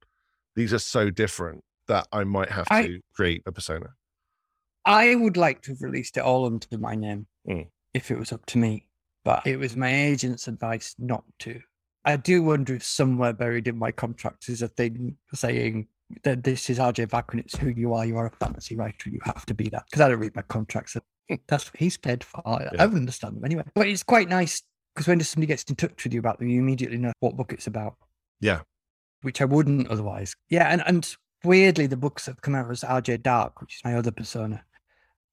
these 0.56 0.72
are 0.74 0.78
so 0.78 1.08
different 1.10 1.64
that 1.88 2.06
I 2.12 2.24
might 2.24 2.50
have 2.50 2.66
I- 2.70 2.86
to 2.86 3.00
create 3.14 3.42
a 3.46 3.52
persona? 3.52 3.94
I 4.84 5.14
would 5.14 5.36
like 5.36 5.62
to 5.62 5.72
have 5.72 5.80
released 5.82 6.16
it 6.18 6.20
all 6.24 6.44
under 6.44 6.78
my 6.78 6.94
name. 6.94 7.26
Mm. 7.48 7.68
if 7.94 8.10
it 8.10 8.18
was 8.18 8.32
up 8.32 8.44
to 8.46 8.58
me, 8.58 8.88
but 9.24 9.46
it 9.46 9.56
was 9.58 9.76
my 9.76 9.92
agent's 9.94 10.48
advice 10.48 10.94
not 10.98 11.24
to. 11.40 11.60
I 12.04 12.16
do 12.16 12.42
wonder 12.42 12.74
if 12.74 12.82
somewhere 12.84 13.32
buried 13.32 13.68
in 13.68 13.78
my 13.78 13.92
contract 13.92 14.48
is 14.48 14.62
a 14.62 14.68
thing 14.68 15.16
saying 15.34 15.88
that 16.22 16.42
this 16.42 16.68
is 16.70 16.78
RJ 16.78 17.08
Barker, 17.10 17.38
it's 17.38 17.56
who 17.56 17.68
you 17.68 17.94
are, 17.94 18.04
you 18.04 18.16
are 18.18 18.26
a 18.26 18.30
fantasy 18.30 18.76
writer, 18.76 19.10
you 19.10 19.20
have 19.24 19.46
to 19.46 19.54
be 19.54 19.68
that. 19.70 19.84
Because 19.86 20.00
I 20.02 20.08
don't 20.08 20.18
read 20.20 20.34
my 20.36 20.42
contracts. 20.42 20.96
That's 21.48 21.66
what 21.66 21.76
he's 21.78 21.96
paid 21.96 22.24
for. 22.24 22.42
I, 22.46 22.64
Yeah. 22.64 22.70
I 22.80 22.84
understand 22.84 23.36
them 23.36 23.44
anyway. 23.44 23.64
But 23.74 23.88
it's 23.88 24.02
quite 24.02 24.28
nice 24.28 24.62
because 24.94 25.06
when 25.06 25.20
somebody 25.20 25.46
gets 25.46 25.62
in 25.64 25.76
touch 25.76 26.04
with 26.04 26.12
you 26.12 26.20
about 26.20 26.38
them, 26.38 26.48
you 26.48 26.60
immediately 26.60 26.98
know 26.98 27.12
what 27.20 27.36
book 27.36 27.52
it's 27.52 27.66
about. 27.66 27.96
Yeah. 28.40 28.60
Which 29.22 29.40
I 29.40 29.44
wouldn't 29.46 29.88
otherwise. 29.88 30.34
Yeah, 30.50 30.68
and, 30.70 30.82
and 30.86 31.16
weirdly, 31.44 31.86
the 31.86 31.96
books 31.96 32.24
that 32.24 32.32
have 32.32 32.42
come 32.42 32.54
out 32.54 32.70
as 32.70 32.82
RJ 32.82 33.22
Dark, 33.22 33.60
which 33.60 33.76
is 33.76 33.84
my 33.84 33.94
other 33.94 34.10
persona, 34.10 34.64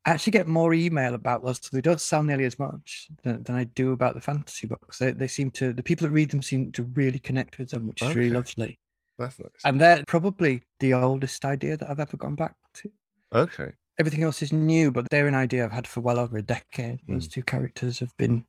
I 0.06 0.12
actually 0.12 0.32
get 0.32 0.48
more 0.48 0.74
email 0.74 1.14
about 1.14 1.44
those. 1.44 1.60
So 1.62 1.70
They 1.72 1.82
don't 1.82 2.02
sell 2.02 2.24
nearly 2.24 2.46
as 2.46 2.58
much 2.58 3.08
than, 3.24 3.44
than 3.44 3.56
I 3.56 3.66
do 3.66 3.92
about 3.92 4.16
the 4.16 4.22
fantasy 4.22 4.68
books. 4.68 4.98
They, 4.98 5.12
they 5.12 5.28
seem 5.28 5.52
to, 5.52 5.74
the 5.74 5.84
people 5.84 6.08
that 6.08 6.14
read 6.14 6.32
them 6.32 6.42
seem 6.42 6.72
to 6.74 6.84
really 6.84 7.20
connect 7.20 7.60
with 7.60 7.70
them, 7.70 7.88
which 7.88 8.02
is 8.02 8.16
really 8.16 8.32
lovely. 8.32 8.80
That's 9.20 9.40
nice. 9.40 9.50
And 9.64 9.80
they're 9.80 10.04
probably 10.08 10.64
the 10.80 10.94
oldest 10.96 11.46
idea 11.46 11.78
that 11.78 11.90
I've 11.90 12.00
ever 12.00 12.18
gone 12.18 12.36
back 12.36 12.56
to. 12.76 12.92
okay. 13.34 13.74
Everything 14.00 14.24
else 14.24 14.42
is 14.42 14.52
new, 14.52 14.90
but 14.90 15.08
they're 15.12 15.28
an 15.28 15.36
idea 15.36 15.64
I've 15.64 15.72
had 15.72 15.86
for 15.86 16.00
well 16.00 16.18
over 16.18 16.38
a 16.38 16.42
decade. 16.42 17.02
Hmm. 17.06 17.14
Those 17.14 17.28
two 17.28 17.44
characters 17.44 18.00
have 18.00 18.16
been 18.18 18.46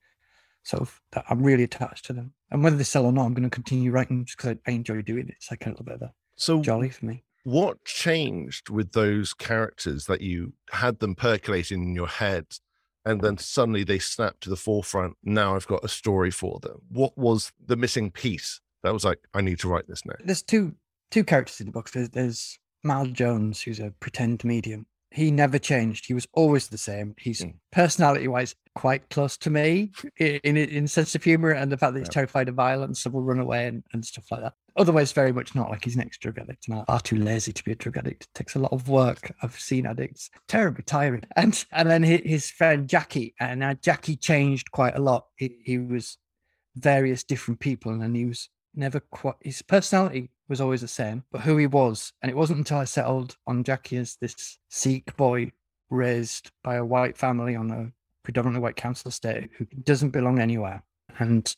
sort 0.62 0.80
of, 0.80 0.98
that 1.10 1.26
I'm 1.28 1.42
really 1.42 1.64
attached 1.64 2.06
to 2.06 2.14
them. 2.14 2.32
And 2.50 2.64
whether 2.64 2.76
they 2.76 2.84
sell 2.84 3.04
or 3.04 3.12
not, 3.12 3.26
I'm 3.26 3.34
going 3.34 3.42
to 3.42 3.50
continue 3.50 3.90
writing 3.90 4.24
just 4.24 4.38
because 4.38 4.56
I, 4.66 4.70
I 4.70 4.74
enjoy 4.74 5.02
doing 5.02 5.28
it. 5.28 5.34
It's 5.36 5.50
like 5.50 5.66
a 5.66 5.70
little 5.70 5.84
bit 5.84 5.96
of 5.96 6.02
a 6.02 6.12
So 6.36 6.62
jolly 6.62 6.88
for 6.88 7.04
me. 7.04 7.24
What 7.44 7.84
changed 7.84 8.70
with 8.70 8.92
those 8.92 9.34
characters 9.34 10.06
that 10.06 10.20
you 10.20 10.52
had 10.70 10.98
them 11.00 11.14
percolating 11.14 11.82
in 11.82 11.94
your 11.94 12.06
head 12.08 12.46
and 13.04 13.20
then 13.20 13.36
suddenly 13.36 13.82
they 13.82 13.98
snapped 13.98 14.40
to 14.42 14.48
the 14.50 14.56
forefront 14.56 15.16
now 15.24 15.56
i've 15.56 15.66
got 15.66 15.84
a 15.84 15.88
story 15.88 16.30
for 16.30 16.60
them 16.60 16.78
what 16.88 17.16
was 17.18 17.50
the 17.66 17.76
missing 17.76 18.10
piece 18.10 18.60
that 18.84 18.92
was 18.92 19.04
like 19.04 19.18
i 19.34 19.40
need 19.40 19.58
to 19.58 19.68
write 19.68 19.88
this 19.88 20.04
now 20.06 20.14
There's 20.24 20.42
two 20.42 20.74
two 21.10 21.24
characters 21.24 21.60
in 21.60 21.66
the 21.66 21.72
books. 21.72 21.90
There's, 21.90 22.08
there's 22.08 22.58
Mal 22.82 23.04
Jones, 23.06 23.60
who's 23.60 23.78
a 23.80 23.92
pretend 24.00 24.42
medium. 24.44 24.86
He 25.10 25.30
never 25.30 25.58
changed. 25.58 26.06
He 26.06 26.14
was 26.14 26.26
always 26.32 26.68
the 26.68 26.78
same. 26.78 27.14
He's 27.18 27.42
Mm. 27.42 27.56
personality 27.70 28.28
wise 28.28 28.54
quite 28.74 29.08
close 29.10 29.36
to 29.36 29.50
me 29.50 29.90
in 30.18 30.56
in 30.56 30.88
sense 30.88 31.14
of 31.14 31.22
humor 31.22 31.50
and 31.50 31.70
the 31.70 31.76
fact 31.76 31.92
that 31.94 32.00
he's 32.00 32.08
Yeah. 32.08 32.12
terrified 32.12 32.48
of 32.48 32.54
violence 32.54 33.04
and 33.04 33.14
will 33.14 33.22
run 33.22 33.38
away 33.38 33.66
and, 33.66 33.82
and 33.92 34.04
stuff 34.04 34.24
like 34.30 34.40
that. 34.40 34.54
Otherwise, 34.76 35.12
very 35.12 35.32
much 35.32 35.54
not 35.54 35.68
like 35.70 35.84
he's 35.84 35.94
an 35.96 36.00
ex 36.02 36.16
drug 36.16 36.38
addict 36.38 36.68
and 36.68 36.82
are 36.88 37.00
too 37.00 37.16
lazy 37.16 37.52
to 37.52 37.62
be 37.64 37.72
a 37.72 37.74
drug 37.74 37.98
addict. 37.98 38.24
It 38.24 38.34
takes 38.34 38.54
a 38.54 38.58
lot 38.58 38.72
of 38.72 38.88
work. 38.88 39.32
I've 39.42 39.58
seen 39.58 39.86
addicts 39.86 40.30
terribly 40.48 40.84
tiring. 40.84 41.24
And 41.36 41.64
and 41.72 41.90
then 41.90 42.02
his 42.02 42.50
friend 42.50 42.88
Jackie, 42.88 43.34
and 43.38 43.60
now 43.60 43.74
Jackie 43.74 44.16
changed 44.16 44.70
quite 44.70 44.96
a 44.96 45.00
lot. 45.02 45.26
He, 45.36 45.58
he 45.64 45.78
was 45.78 46.16
various 46.74 47.22
different 47.24 47.60
people, 47.60 47.92
and 48.00 48.16
he 48.16 48.24
was 48.24 48.48
never 48.74 49.00
quite. 49.00 49.34
His 49.40 49.60
personality 49.62 50.30
was 50.48 50.60
always 50.60 50.80
the 50.80 50.88
same, 50.88 51.24
but 51.30 51.42
who 51.42 51.56
he 51.58 51.66
was, 51.66 52.12
and 52.22 52.30
it 52.30 52.36
wasn't 52.36 52.58
until 52.58 52.78
I 52.78 52.84
settled 52.84 53.36
on 53.46 53.64
Jackie 53.64 53.98
as 53.98 54.16
this 54.16 54.58
Sikh 54.70 55.14
boy 55.16 55.52
raised 55.90 56.50
by 56.64 56.76
a 56.76 56.84
white 56.84 57.18
family 57.18 57.54
on 57.54 57.70
a 57.70 57.92
predominantly 58.22 58.62
white 58.62 58.76
council 58.76 59.08
estate 59.08 59.50
who 59.56 59.66
doesn't 59.82 60.10
belong 60.10 60.38
anywhere, 60.38 60.82
and 61.18 61.54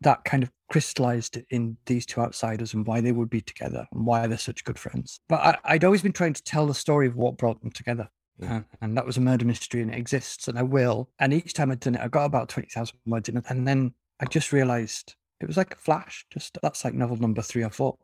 that 0.00 0.24
kind 0.24 0.42
of 0.42 0.50
crystallized 0.70 1.38
in 1.50 1.76
these 1.86 2.06
two 2.06 2.20
outsiders 2.20 2.74
and 2.74 2.86
why 2.86 3.00
they 3.00 3.12
would 3.12 3.30
be 3.30 3.40
together 3.40 3.86
and 3.92 4.06
why 4.06 4.26
they're 4.26 4.38
such 4.38 4.64
good 4.64 4.78
friends. 4.78 5.20
But 5.28 5.40
I, 5.40 5.74
I'd 5.74 5.84
always 5.84 6.02
been 6.02 6.12
trying 6.12 6.34
to 6.34 6.42
tell 6.42 6.66
the 6.66 6.74
story 6.74 7.06
of 7.06 7.16
what 7.16 7.38
brought 7.38 7.60
them 7.60 7.70
together. 7.70 8.08
Mm. 8.40 8.60
Uh, 8.60 8.62
and 8.80 8.96
that 8.96 9.06
was 9.06 9.16
a 9.16 9.20
murder 9.20 9.44
mystery 9.44 9.82
and 9.82 9.92
it 9.92 9.98
exists 9.98 10.46
and 10.46 10.58
I 10.58 10.62
will. 10.62 11.08
And 11.18 11.32
each 11.32 11.54
time 11.54 11.70
I'd 11.70 11.80
done 11.80 11.96
it, 11.96 12.00
I 12.00 12.08
got 12.08 12.26
about 12.26 12.48
20,000 12.48 12.96
words 13.06 13.28
in 13.28 13.38
it. 13.38 13.44
And 13.48 13.66
then 13.66 13.92
I 14.20 14.26
just 14.26 14.52
realized 14.52 15.16
it 15.40 15.46
was 15.46 15.56
like 15.56 15.74
a 15.74 15.78
flash. 15.78 16.26
Just 16.30 16.58
that's 16.62 16.84
like 16.84 16.94
novel 16.94 17.16
number 17.16 17.42
three 17.42 17.64
or 17.64 17.70
four. 17.70 17.96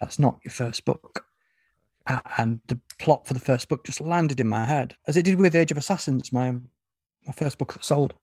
That's 0.00 0.18
not 0.18 0.38
your 0.44 0.52
first 0.52 0.84
book. 0.84 1.24
And 2.36 2.60
the 2.66 2.80
plot 2.98 3.26
for 3.26 3.34
the 3.34 3.40
first 3.40 3.68
book 3.68 3.84
just 3.84 4.00
landed 4.00 4.40
in 4.40 4.48
my 4.48 4.64
head, 4.64 4.96
as 5.06 5.16
it 5.16 5.22
did 5.22 5.38
with 5.38 5.54
Age 5.54 5.70
of 5.70 5.76
Assassins, 5.76 6.32
my 6.32 6.56
my 7.26 7.32
first 7.32 7.58
book 7.58 7.72
that 7.72 7.84
sold. 7.84 8.14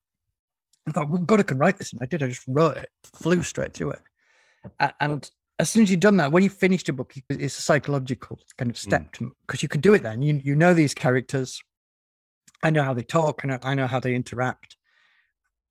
I 0.88 0.92
thought, 0.92 1.10
well, 1.10 1.22
God, 1.22 1.40
I 1.40 1.44
can 1.44 1.58
write 1.58 1.78
this. 1.78 1.94
And 1.94 2.02
I 2.02 2.06
did. 2.06 2.24
I 2.24 2.28
just 2.28 2.44
wrote 2.48 2.78
it, 2.78 2.90
flew 3.04 3.44
straight 3.44 3.74
to 3.76 3.92
it. 3.92 4.00
And 5.00 5.30
as 5.60 5.70
soon 5.70 5.84
as 5.84 5.92
you've 5.92 6.00
done 6.00 6.18
that, 6.18 6.32
when 6.32 6.44
you 6.44 6.50
finished 6.50 6.90
a 6.90 6.94
book, 6.94 7.14
it's 7.30 7.60
a 7.60 7.62
psychological 7.62 8.40
kind 8.58 8.72
of 8.72 8.78
step 8.78 9.14
mm. 9.14 9.32
because 9.46 9.62
you 9.62 9.70
can 9.70 9.82
do 9.82 9.94
it 9.94 10.04
then. 10.04 10.22
You, 10.22 10.42
you 10.44 10.56
know 10.56 10.74
these 10.74 10.94
characters. 10.94 11.62
I 12.64 12.70
know 12.70 12.84
how 12.84 12.94
they 12.94 13.04
talk. 13.04 13.42
I 13.44 13.48
know, 13.48 13.60
I 13.64 13.76
know 13.76 13.88
how 13.88 14.00
they 14.00 14.16
interact. 14.16 14.78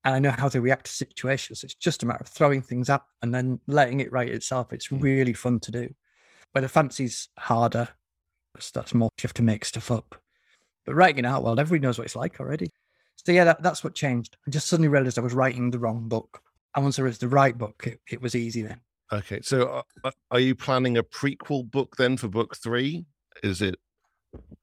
And 0.05 0.15
I 0.15 0.19
know 0.19 0.31
how 0.31 0.47
they 0.47 0.59
react 0.59 0.85
to 0.85 0.91
situations. 0.91 1.63
It's 1.63 1.75
just 1.75 2.03
a 2.03 2.05
matter 2.05 2.21
of 2.21 2.29
throwing 2.29 2.61
things 2.61 2.89
up 2.89 3.07
and 3.21 3.33
then 3.33 3.59
letting 3.67 3.99
it 3.99 4.11
write 4.11 4.29
itself. 4.29 4.71
It's 4.71 4.87
mm. 4.87 5.01
really 5.01 5.33
fun 5.33 5.59
to 5.61 5.71
do. 5.71 5.93
But 6.53 6.61
the 6.61 6.69
fancy's 6.69 7.27
harder. 7.37 7.89
'cause 8.55 8.71
That's 8.71 8.93
more 8.93 9.09
you 9.19 9.23
have 9.23 9.33
to 9.35 9.43
make 9.43 9.65
stuff 9.65 9.91
up. 9.91 10.15
But 10.85 10.95
writing 10.95 11.19
it 11.19 11.25
out, 11.25 11.43
well, 11.43 11.59
everybody 11.59 11.85
knows 11.85 11.97
what 11.97 12.05
it's 12.05 12.15
like 12.15 12.39
already. 12.39 12.71
So 13.25 13.31
yeah, 13.31 13.43
that, 13.45 13.61
that's 13.61 13.83
what 13.83 13.95
changed. 13.95 14.37
I 14.47 14.51
just 14.51 14.67
suddenly 14.67 14.87
realized 14.87 15.17
I 15.17 15.21
was 15.21 15.33
writing 15.33 15.71
the 15.71 15.79
wrong 15.79 16.07
book. 16.07 16.41
And 16.75 16.85
once 16.85 16.99
I 16.99 17.03
was 17.03 17.17
the 17.17 17.27
right 17.27 17.57
book, 17.57 17.83
it, 17.85 17.99
it 18.09 18.21
was 18.21 18.35
easy 18.35 18.61
then. 18.61 18.79
okay 19.11 19.39
so 19.41 19.67
uh, 19.67 19.81
uh, 20.03 20.11
are 20.29 20.39
you 20.39 20.53
planning 20.53 20.97
a 20.97 21.03
prequel 21.03 21.69
book 21.69 21.95
then 21.97 22.15
for 22.15 22.27
book 22.27 22.55
three 22.55 23.05
is 23.41 23.59
it 23.61 23.75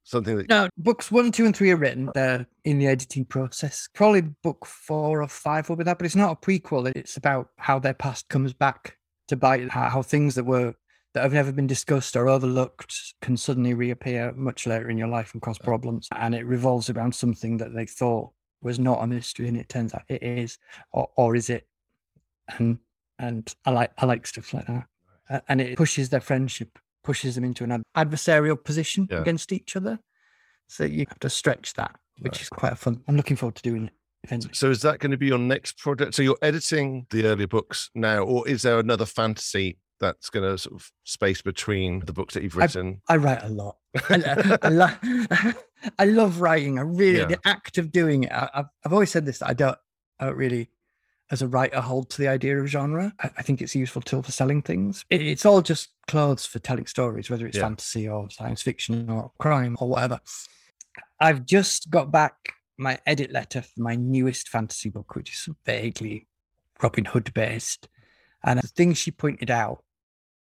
something 0.03 0.37
that 0.37 0.49
No, 0.49 0.69
books 0.77 1.11
one, 1.11 1.31
two, 1.31 1.45
and 1.45 1.55
three 1.55 1.71
are 1.71 1.77
written. 1.77 2.09
They're 2.13 2.47
in 2.63 2.79
the 2.79 2.87
editing 2.87 3.25
process. 3.25 3.89
Probably 3.93 4.21
book 4.21 4.65
four 4.65 5.21
or 5.21 5.27
five 5.27 5.67
will 5.67 5.75
be 5.75 5.83
that, 5.83 5.97
but 5.97 6.05
it's 6.05 6.15
not 6.15 6.31
a 6.31 6.35
prequel. 6.45 6.91
It's 6.95 7.17
about 7.17 7.49
how 7.57 7.79
their 7.79 7.93
past 7.93 8.29
comes 8.29 8.53
back 8.53 8.97
to 9.27 9.35
bite. 9.35 9.69
How, 9.69 9.89
how 9.89 10.01
things 10.01 10.35
that 10.35 10.45
were 10.45 10.73
that 11.13 11.23
have 11.23 11.33
never 11.33 11.51
been 11.51 11.67
discussed 11.67 12.15
or 12.15 12.29
overlooked 12.29 13.15
can 13.21 13.35
suddenly 13.35 13.73
reappear 13.73 14.31
much 14.33 14.67
later 14.67 14.89
in 14.89 14.97
your 14.97 15.07
life 15.07 15.33
and 15.33 15.41
cause 15.41 15.57
problems. 15.57 16.07
And 16.15 16.35
it 16.35 16.45
revolves 16.45 16.89
around 16.89 17.13
something 17.15 17.57
that 17.57 17.73
they 17.73 17.85
thought 17.85 18.31
was 18.61 18.79
not 18.79 19.01
a 19.03 19.07
mystery, 19.07 19.47
and 19.47 19.57
it 19.57 19.69
turns 19.69 19.93
out 19.93 20.03
it 20.09 20.23
is, 20.23 20.57
or 20.91 21.09
or 21.15 21.35
is 21.35 21.49
it? 21.49 21.67
And 22.57 22.79
and 23.19 23.53
I 23.65 23.71
like 23.71 23.91
I 23.97 24.05
like 24.05 24.25
stuff 24.27 24.53
like 24.53 24.67
that, 24.67 25.43
and 25.49 25.59
it 25.61 25.77
pushes 25.77 26.09
their 26.09 26.21
friendship 26.21 26.79
pushes 27.03 27.35
them 27.35 27.43
into 27.45 27.63
an 27.63 27.83
adversarial 27.95 28.61
position 28.61 29.07
Yeah. 29.09 29.21
against 29.21 29.53
each 29.53 29.77
other. 29.77 29.97
So 30.67 30.83
you 30.83 31.05
have 31.07 31.19
to 31.19 31.29
stretch 31.29 31.73
that, 31.75 31.95
which 32.19 32.41
is 32.41 32.49
quite 32.49 32.77
fun. 32.77 33.01
I'm 33.07 33.15
looking 33.15 33.37
forward 33.37 33.55
to 33.55 33.61
doing 33.61 33.85
it 33.85 33.93
eventually. 34.25 34.53
so 34.53 34.69
is 34.69 34.81
that 34.81 34.99
going 34.99 35.11
to 35.11 35.17
be 35.17 35.27
your 35.27 35.37
next 35.37 35.77
project 35.77 36.15
so 36.15 36.21
you're 36.21 36.37
editing 36.41 37.05
the 37.11 37.23
earlier 37.25 37.47
books 37.47 37.89
now 37.95 38.23
or 38.23 38.45
is 38.47 38.63
there 38.63 38.77
another 38.79 39.05
fantasy 39.05 39.77
that's 40.01 40.29
going 40.29 40.43
to 40.43 40.57
sort 40.57 40.75
of 40.75 40.91
space 41.05 41.41
between 41.41 42.01
the 42.05 42.11
books 42.11 42.33
that 42.33 42.43
you've 42.43 42.57
written 42.57 42.99
I 43.07 43.15
write 43.17 43.43
a 43.43 43.47
lot. 43.49 43.77
I, 44.09 44.57
I, 44.63 45.53
I 45.99 46.05
love 46.05 46.41
writing. 46.41 46.77
I 46.79 46.83
really, 46.83 47.19
Yeah. 47.19 47.25
the 47.25 47.39
act 47.45 47.77
of 47.77 47.91
doing 47.91 48.23
it. 48.23 48.31
I, 48.31 48.49
I've, 48.53 48.65
I've 48.85 48.93
always 48.93 49.11
said 49.11 49.25
this. 49.25 49.39
that 49.39 49.49
I 49.49 49.53
don't, 49.53 49.77
I 50.19 50.25
don't 50.25 50.37
really, 50.37 50.69
as 51.31 51.41
a 51.41 51.47
writer, 51.47 51.81
hold 51.81 52.09
to 52.11 52.17
the 52.21 52.27
idea 52.27 52.57
of 52.59 52.67
genre. 52.67 53.13
I, 53.19 53.29
I 53.37 53.41
think 53.41 53.61
it's 53.61 53.75
a 53.75 53.79
useful 53.79 54.01
tool 54.01 54.23
for 54.23 54.31
selling 54.31 54.61
things. 54.61 55.03
It, 55.09 55.21
it's 55.21 55.45
all 55.45 55.61
just 55.61 55.89
clothes 56.07 56.45
for 56.45 56.59
telling 56.59 56.85
stories, 56.87 57.29
whether 57.29 57.45
it's 57.47 57.57
Yeah. 57.57 57.63
fantasy 57.63 58.07
or 58.07 58.29
science 58.29 58.61
fiction 58.61 59.09
or 59.09 59.31
crime 59.39 59.75
or 59.79 59.89
whatever. 59.89 60.19
I've 61.19 61.45
just 61.45 61.89
got 61.89 62.11
back 62.11 62.35
my 62.77 62.99
edit 63.05 63.31
letter 63.31 63.61
for 63.61 63.81
my 63.81 63.95
newest 63.95 64.49
fantasy 64.49 64.89
book, 64.89 65.15
which 65.15 65.31
is 65.33 65.49
vaguely 65.65 66.27
Robin 66.81 67.05
Hood 67.05 67.33
based. 67.33 67.87
And 68.43 68.59
the 68.61 68.67
things 68.67 68.97
she 68.99 69.11
pointed 69.11 69.49
out 69.49 69.83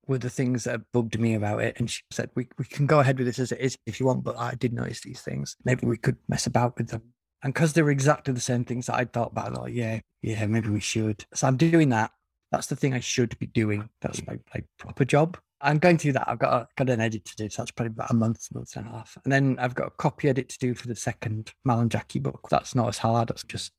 were 0.08 0.18
the 0.18 0.30
things 0.30 0.64
that 0.64 0.80
bugged 0.92 1.20
me 1.20 1.34
about 1.34 1.62
it. 1.62 1.78
And 1.78 1.88
she 1.88 2.02
said, 2.10 2.30
we, 2.34 2.48
we 2.58 2.64
can 2.64 2.86
go 2.86 3.00
ahead 3.00 3.18
with 3.18 3.26
this 3.26 3.38
as 3.38 3.52
it 3.52 3.60
is 3.60 3.78
if 3.86 4.00
you 4.00 4.06
want, 4.06 4.24
but 4.24 4.38
I 4.38 4.54
did 4.54 4.72
notice 4.72 5.02
these 5.02 5.20
things. 5.20 5.56
Maybe 5.64 5.86
we 5.86 5.98
could 5.98 6.16
mess 6.28 6.46
about 6.46 6.76
with 6.78 6.88
them. 6.88 7.02
And 7.42 7.54
because 7.54 7.74
they 7.74 7.82
were 7.82 7.90
exactly 7.90 8.34
the 8.34 8.40
same 8.40 8.64
things 8.64 8.86
that 8.86 8.96
I 8.96 9.04
thought 9.04 9.32
about, 9.32 9.72
yeah, 9.72 10.00
yeah, 10.22 10.46
maybe 10.46 10.70
we 10.70 10.80
should. 10.80 11.24
So 11.34 11.46
I'm 11.46 11.56
doing 11.56 11.90
that. 11.90 12.10
That's 12.50 12.66
the 12.66 12.76
thing 12.76 12.94
I 12.94 13.00
should 13.00 13.38
be 13.38 13.46
doing. 13.46 13.88
That's 14.00 14.26
my 14.26 14.38
like 14.54 14.64
proper 14.78 15.04
job. 15.04 15.38
I'm 15.60 15.78
going 15.78 15.98
through 15.98 16.12
that. 16.12 16.28
I've 16.28 16.38
got 16.38 16.62
a, 16.62 16.68
got 16.76 16.88
an 16.88 17.00
edit 17.00 17.24
to 17.26 17.36
do, 17.36 17.48
so 17.48 17.62
that's 17.62 17.70
probably 17.72 17.92
about 17.92 18.10
a 18.10 18.14
month, 18.14 18.48
month 18.54 18.76
and 18.76 18.86
a 18.86 18.90
half. 18.90 19.18
And 19.22 19.32
then 19.32 19.56
I've 19.58 19.74
got 19.74 19.88
a 19.88 19.90
copy 19.90 20.28
edit 20.28 20.48
to 20.50 20.58
do 20.58 20.74
for 20.74 20.88
the 20.88 20.96
second 20.96 21.52
Mal 21.64 21.80
and 21.80 21.90
Jackie 21.90 22.20
book. 22.20 22.48
That's 22.50 22.74
not 22.74 22.88
as 22.88 22.98
hard. 22.98 23.28
That's 23.28 23.42
just 23.42 23.72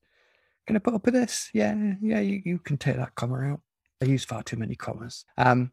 gonna 0.68 0.80
put 0.80 0.94
up 0.94 1.04
with 1.04 1.14
this. 1.14 1.50
Yeah, 1.52 1.74
yeah, 2.00 2.20
you, 2.20 2.42
you 2.44 2.58
can 2.58 2.76
take 2.76 2.96
that 2.96 3.14
comma 3.14 3.52
out. 3.52 3.60
I 4.02 4.06
use 4.06 4.24
far 4.24 4.42
too 4.42 4.56
many 4.56 4.74
commas. 4.74 5.24
Um, 5.36 5.72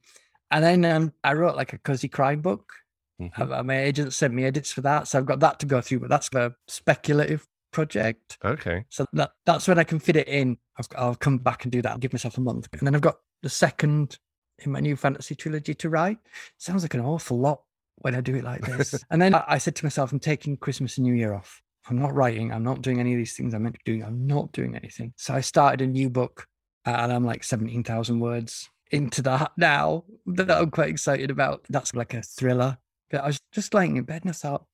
and 0.51 0.63
then 0.63 0.85
um, 0.85 1.13
I 1.23 1.33
wrote 1.33 1.55
like 1.55 1.73
a 1.73 1.77
cozy 1.79 2.07
crime 2.07 2.41
book. 2.41 2.71
Mhm. 3.21 3.51
Uh, 3.51 3.63
my 3.63 3.81
agent 3.81 4.13
sent 4.13 4.33
me 4.33 4.43
edits 4.45 4.71
for 4.71 4.81
that, 4.81 5.07
so 5.07 5.17
I've 5.17 5.25
got 5.25 5.39
that 5.39 5.59
to 5.59 5.65
go 5.65 5.81
through. 5.81 6.01
But 6.01 6.09
that's 6.09 6.29
a 6.35 6.53
speculative 6.67 7.47
project. 7.71 8.37
okay 8.45 8.85
So 8.89 9.05
that 9.13 9.31
that's 9.45 9.67
when 9.67 9.79
I 9.79 9.83
can 9.83 9.99
fit 9.99 10.15
it 10.15 10.27
in. 10.27 10.57
I've, 10.77 10.87
I'll 10.95 11.15
come 11.15 11.39
back 11.39 11.63
and 11.65 11.71
do 11.71 11.81
that. 11.81 11.91
I'll 11.91 11.97
give 11.97 12.13
myself 12.13 12.37
a 12.37 12.41
month, 12.41 12.67
and 12.73 12.85
then 12.85 12.95
I've 12.95 13.01
got 13.01 13.17
the 13.41 13.49
second 13.49 14.19
in 14.59 14.71
my 14.71 14.79
new 14.79 14.95
fantasy 14.95 15.35
trilogy 15.35 15.73
to 15.75 15.89
write. 15.89 16.17
Sounds 16.57 16.83
like 16.83 16.93
an 16.93 17.01
awful 17.01 17.39
lot 17.39 17.61
when 17.97 18.15
I 18.15 18.21
do 18.21 18.35
it 18.35 18.43
like 18.43 18.61
this. 18.65 19.03
and 19.11 19.21
then 19.21 19.35
I, 19.35 19.43
I 19.47 19.57
said 19.57 19.75
to 19.77 19.85
myself, 19.85 20.11
I'm 20.11 20.19
taking 20.19 20.57
Christmas 20.57 20.97
and 20.97 21.05
New 21.05 21.13
Year 21.13 21.33
off. 21.33 21.61
I'm 21.89 21.99
not 21.99 22.13
writing. 22.13 22.51
I'm 22.51 22.63
not 22.63 22.81
doing 22.81 22.99
any 22.99 23.13
of 23.13 23.17
these 23.17 23.35
things 23.35 23.53
I'm 23.53 23.63
meant 23.63 23.75
to 23.75 23.81
be 23.85 23.91
doing. 23.91 24.03
I'm 24.03 24.27
not 24.27 24.51
doing 24.51 24.75
anything. 24.75 25.13
So 25.15 25.33
I 25.33 25.41
started 25.41 25.81
a 25.81 25.87
new 25.87 26.09
book 26.09 26.47
uh, 26.85 26.91
and 26.91 27.11
I'm 27.11 27.23
like 27.23 27.43
17,000 27.43 28.19
words 28.19 28.69
into 28.91 29.21
that 29.23 29.51
now 29.57 30.03
that 30.25 30.51
I'm 30.51 30.71
quite 30.71 30.89
excited 30.89 31.31
about. 31.31 31.65
That's 31.69 31.93
like 31.93 32.13
a 32.13 32.21
thriller. 32.21 32.77
But 33.09 33.23
I 33.23 33.27
was 33.27 33.39
just 33.51 33.73
laying 33.73 33.97
in 33.97 34.03
bed 34.03 34.23
and 34.23 34.29
I 34.31 34.33
thought, 34.33 34.65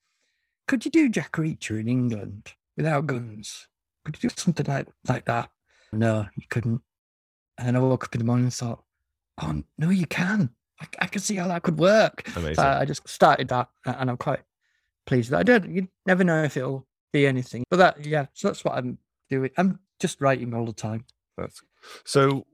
could 0.68 0.86
you 0.86 0.92
do 0.92 1.10
Jack 1.10 1.34
Reacher 1.34 1.80
in 1.80 1.88
England 1.88 2.54
without 2.76 3.06
guns? 3.08 3.68
Could 4.06 4.22
you 4.22 4.30
do 4.30 4.36
something 4.38 4.66
like, 4.66 4.88
like 5.08 5.26
that? 5.26 5.50
No, 5.92 6.28
you 6.36 6.44
couldn't. 6.50 6.82
And 7.58 7.68
then 7.68 7.76
I 7.76 7.80
woke 7.80 8.06
up 8.06 8.16
in 8.16 8.20
the 8.20 8.26
morning 8.26 8.46
and 8.46 8.54
thought, 8.54 8.84
oh, 9.42 9.64
no, 9.78 9.90
you 9.90 10.08
can. 10.08 10.50
I, 10.82 10.88
I 11.00 11.08
can 11.08 11.22
see 11.22 11.36
how 11.36 11.48
that 11.48 11.64
could 11.64 11.78
work. 11.78 12.24
Amazing. 12.36 12.56
So 12.56 12.64
I 12.64 12.86
just 12.86 13.08
started 13.08 13.50
that 13.50 13.70
and 13.86 14.10
I'm 14.10 14.18
quite 14.18 14.42
pleased. 15.06 15.30
that. 15.30 15.40
I 15.40 15.44
don't, 15.44 15.70
you 15.70 15.88
never 16.06 16.24
know 16.24 16.44
if 16.44 16.58
it'll 16.58 16.88
be 17.12 17.28
anything. 17.28 17.64
But 17.70 17.78
that, 17.78 18.06
yeah, 18.06 18.26
so 18.34 18.48
that's 18.48 18.66
what 18.66 18.76
I'm 18.76 18.98
doing. 19.30 19.52
I'm 19.58 19.80
just 20.00 20.20
writing 20.20 20.54
all 20.54 20.66
the 20.66 20.74
time. 20.74 21.06
That's, 21.38 21.62
so 22.06 22.48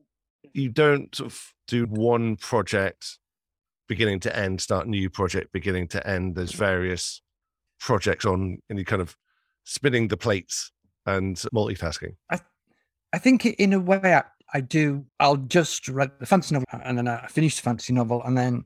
you 0.60 0.70
don't 0.70 1.14
sort 1.16 1.32
of 1.32 1.54
do 1.68 1.86
one 1.86 2.36
project 2.36 3.18
beginning 3.88 4.20
to 4.22 4.36
end, 4.36 4.62
start 4.62 4.88
new 4.88 5.10
project 5.10 5.52
beginning 5.52 5.88
to 5.90 6.08
end. 6.08 6.36
There's 6.36 6.52
mm-hmm. 6.52 6.60
various 6.60 7.22
projects 7.80 8.26
on, 8.26 8.60
and 8.70 8.78
you 8.78 8.86
kind 8.86 9.02
of 9.02 9.16
spinning 9.64 10.08
the 10.08 10.18
plates 10.18 10.72
and 11.06 11.36
multitasking. 11.54 12.16
I, 12.32 12.40
I 13.14 13.18
think 13.18 13.46
in 13.46 13.74
a 13.74 13.80
way 13.80 14.00
I, 14.04 14.24
I 14.54 14.62
do. 14.62 15.06
I'll 15.20 15.38
just 15.38 15.88
write 15.88 16.20
the 16.20 16.26
fantasy 16.26 16.56
novel, 16.56 16.68
and 16.84 16.98
then 16.98 17.08
I 17.08 17.28
finish 17.28 17.56
the 17.56 17.64
fantasy 17.64 17.94
novel, 17.94 18.22
and 18.24 18.38
then 18.38 18.66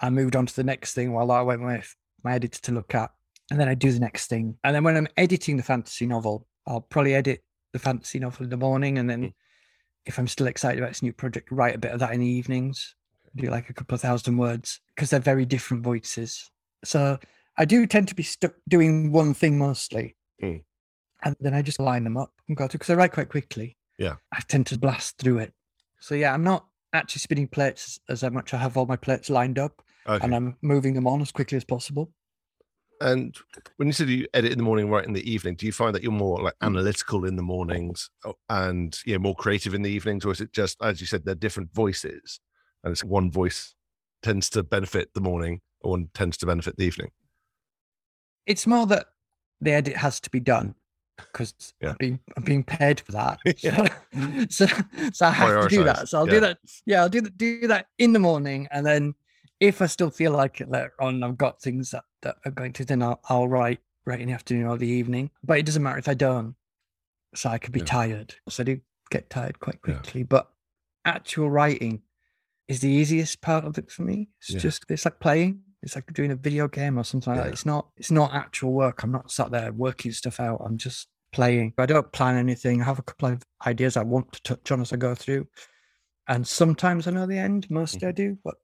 I 0.00 0.10
moved 0.10 0.36
on 0.36 0.46
to 0.46 0.56
the 0.56 0.64
next 0.64 0.94
thing 0.94 1.12
while 1.12 1.30
I 1.30 1.42
went 1.42 1.62
with 1.62 1.94
my 2.24 2.34
editor 2.34 2.60
to 2.62 2.72
look 2.72 2.94
at, 2.94 3.10
and 3.50 3.60
then 3.60 3.68
I 3.68 3.74
do 3.74 3.92
the 3.92 4.00
next 4.00 4.26
thing. 4.28 4.56
And 4.64 4.74
then 4.74 4.84
when 4.84 4.96
I'm 4.96 5.08
editing 5.16 5.56
the 5.56 5.62
fantasy 5.62 6.06
novel, 6.06 6.46
I'll 6.66 6.80
probably 6.80 7.14
edit 7.14 7.42
the 7.72 7.78
fantasy 7.78 8.18
novel 8.18 8.44
in 8.44 8.50
the 8.50 8.56
morning, 8.56 8.98
and 8.98 9.08
then 9.08 9.22
hmm. 9.22 9.28
If 10.06 10.18
I'm 10.18 10.28
still 10.28 10.46
excited 10.46 10.78
about 10.78 10.90
this 10.90 11.02
new 11.02 11.12
project, 11.12 11.50
write 11.50 11.74
a 11.74 11.78
bit 11.78 11.92
of 11.92 12.00
that 12.00 12.12
in 12.12 12.20
the 12.20 12.26
evenings, 12.26 12.94
do 13.36 13.48
like 13.48 13.70
a 13.70 13.74
couple 13.74 13.94
of 13.94 14.00
thousand 14.00 14.36
words 14.36 14.80
because 14.94 15.10
they're 15.10 15.20
very 15.20 15.44
different 15.44 15.82
voices. 15.82 16.50
So 16.84 17.18
I 17.56 17.64
do 17.64 17.86
tend 17.86 18.08
to 18.08 18.14
be 18.14 18.22
stuck 18.22 18.54
doing 18.68 19.12
one 19.12 19.34
thing 19.34 19.58
mostly. 19.58 20.16
Mm. 20.42 20.62
And 21.24 21.36
then 21.40 21.54
I 21.54 21.62
just 21.62 21.80
line 21.80 22.04
them 22.04 22.16
up 22.16 22.32
and 22.48 22.56
go 22.56 22.66
to 22.66 22.72
because 22.72 22.90
I 22.90 22.94
write 22.94 23.12
quite 23.12 23.28
quickly. 23.28 23.76
Yeah. 23.98 24.16
I 24.32 24.40
tend 24.48 24.66
to 24.68 24.78
blast 24.78 25.18
through 25.18 25.38
it. 25.38 25.52
So 26.00 26.14
yeah, 26.14 26.34
I'm 26.34 26.42
not 26.42 26.66
actually 26.92 27.20
spinning 27.20 27.48
plates 27.48 28.00
as 28.08 28.22
much. 28.24 28.52
I 28.52 28.58
have 28.58 28.76
all 28.76 28.86
my 28.86 28.96
plates 28.96 29.30
lined 29.30 29.58
up 29.58 29.82
Okay. 30.06 30.24
and 30.24 30.34
I'm 30.34 30.56
moving 30.62 30.94
them 30.94 31.06
on 31.06 31.20
as 31.20 31.30
quickly 31.30 31.56
as 31.56 31.64
possible. 31.64 32.10
And 33.02 33.36
when 33.76 33.88
you 33.88 33.92
said 33.92 34.08
you 34.08 34.26
edit 34.32 34.52
in 34.52 34.58
the 34.58 34.64
morning, 34.64 34.88
write 34.88 35.06
in 35.06 35.12
the 35.12 35.30
evening, 35.30 35.56
do 35.56 35.66
you 35.66 35.72
find 35.72 35.94
that 35.94 36.02
you're 36.02 36.12
more 36.12 36.40
like 36.40 36.54
mm. 36.54 36.66
analytical 36.66 37.24
in 37.24 37.34
the 37.36 37.42
mornings 37.42 38.10
and 38.48 38.96
you 39.04 39.14
know 39.14 39.18
more 39.18 39.34
creative 39.34 39.74
in 39.74 39.82
the 39.82 39.90
evenings, 39.90 40.24
or 40.24 40.30
is 40.30 40.40
it 40.40 40.52
just 40.52 40.76
as 40.82 41.00
you 41.00 41.06
said, 41.06 41.24
they're 41.24 41.34
different 41.34 41.74
voices, 41.74 42.40
and 42.84 42.92
it's 42.92 43.04
one 43.04 43.30
voice 43.30 43.74
tends 44.22 44.48
to 44.50 44.62
benefit 44.62 45.10
the 45.14 45.20
morning, 45.20 45.60
or 45.80 45.92
one 45.92 46.08
tends 46.14 46.36
to 46.38 46.46
benefit 46.46 46.76
the 46.76 46.84
evening? 46.84 47.10
It's 48.46 48.66
more 48.66 48.86
that 48.86 49.06
the 49.60 49.72
edit 49.72 49.96
has 49.96 50.20
to 50.20 50.30
be 50.30 50.40
done 50.40 50.74
because 51.16 51.74
Yeah. 51.80 51.90
I'm, 51.90 51.96
being, 51.98 52.20
I'm 52.36 52.42
being 52.44 52.64
paid 52.64 53.00
for 53.00 53.12
that. 53.12 53.40
Yeah. 53.58 53.88
so, 54.48 54.66
so 55.12 55.26
I 55.26 55.30
have 55.30 55.62
to 55.62 55.68
do 55.68 55.84
that. 55.84 56.08
So 56.08 56.18
I'll 56.18 56.26
yeah. 56.26 56.34
do 56.34 56.40
that. 56.40 56.58
Yeah, 56.86 57.02
I'll 57.02 57.08
do 57.08 57.20
that, 57.20 57.38
do 57.38 57.66
that 57.68 57.86
in 57.98 58.12
the 58.12 58.18
morning. 58.18 58.68
And 58.70 58.84
then 58.86 59.14
if 59.62 59.80
I 59.80 59.86
still 59.86 60.10
feel 60.10 60.32
like 60.32 60.60
it 60.60 60.68
later 60.68 60.92
on, 60.98 61.22
I've 61.22 61.38
got 61.38 61.62
things 61.62 61.92
that, 61.92 62.02
that 62.22 62.34
are 62.44 62.50
going 62.50 62.72
to, 62.72 62.84
then 62.84 63.00
I'll, 63.00 63.20
I'll 63.28 63.46
write 63.46 63.78
right 64.04 64.20
in 64.20 64.26
the 64.26 64.34
afternoon 64.34 64.66
or 64.66 64.76
the 64.76 64.88
evening. 64.88 65.30
But 65.44 65.58
it 65.58 65.66
doesn't 65.66 65.84
matter 65.84 65.98
if 65.98 66.08
I 66.08 66.14
don't. 66.14 66.56
So 67.36 67.48
I 67.48 67.58
could 67.58 67.72
be 67.72 67.78
Yeah. 67.78 67.86
tired. 67.86 68.34
So 68.48 68.64
I 68.64 68.64
do 68.64 68.80
get 69.12 69.30
tired 69.30 69.60
quite 69.60 69.78
Yeah. 69.86 69.94
quickly. 69.94 70.24
But 70.24 70.50
actual 71.04 71.48
writing 71.48 72.02
is 72.66 72.80
the 72.80 72.88
easiest 72.90 73.40
part 73.40 73.64
of 73.64 73.78
it 73.78 73.88
for 73.88 74.02
me. 74.02 74.30
It's 74.40 74.50
Yeah. 74.50 74.58
just, 74.58 74.84
it's 74.88 75.04
like 75.04 75.20
playing. 75.20 75.62
It's 75.80 75.94
like 75.94 76.12
doing 76.12 76.32
a 76.32 76.36
video 76.36 76.66
game 76.66 76.98
or 76.98 77.04
something 77.04 77.32
like 77.32 77.38
Yeah. 77.38 77.44
that. 77.44 77.52
It's 77.52 77.64
not, 77.64 77.88
it's 77.96 78.10
not 78.10 78.34
actual 78.34 78.72
work. 78.72 79.04
I'm 79.04 79.12
not 79.12 79.30
sat 79.30 79.52
there 79.52 79.70
working 79.70 80.10
stuff 80.10 80.40
out. 80.40 80.60
I'm 80.64 80.76
just 80.76 81.06
playing. 81.32 81.72
I 81.78 81.86
don't 81.86 82.10
plan 82.10 82.36
anything. 82.36 82.82
I 82.82 82.84
have 82.84 82.98
a 82.98 83.02
couple 83.02 83.28
of 83.28 83.44
ideas 83.64 83.96
I 83.96 84.02
want 84.02 84.32
to 84.32 84.42
touch 84.42 84.72
on 84.72 84.80
as 84.80 84.92
I 84.92 84.96
go 84.96 85.14
through. 85.14 85.46
And 86.26 86.44
sometimes 86.44 87.06
I 87.06 87.12
know 87.12 87.26
the 87.26 87.38
end, 87.38 87.70
mostly 87.70 88.08
I 88.08 88.10
mm-hmm. 88.10 88.32
do, 88.32 88.38
but 88.42 88.56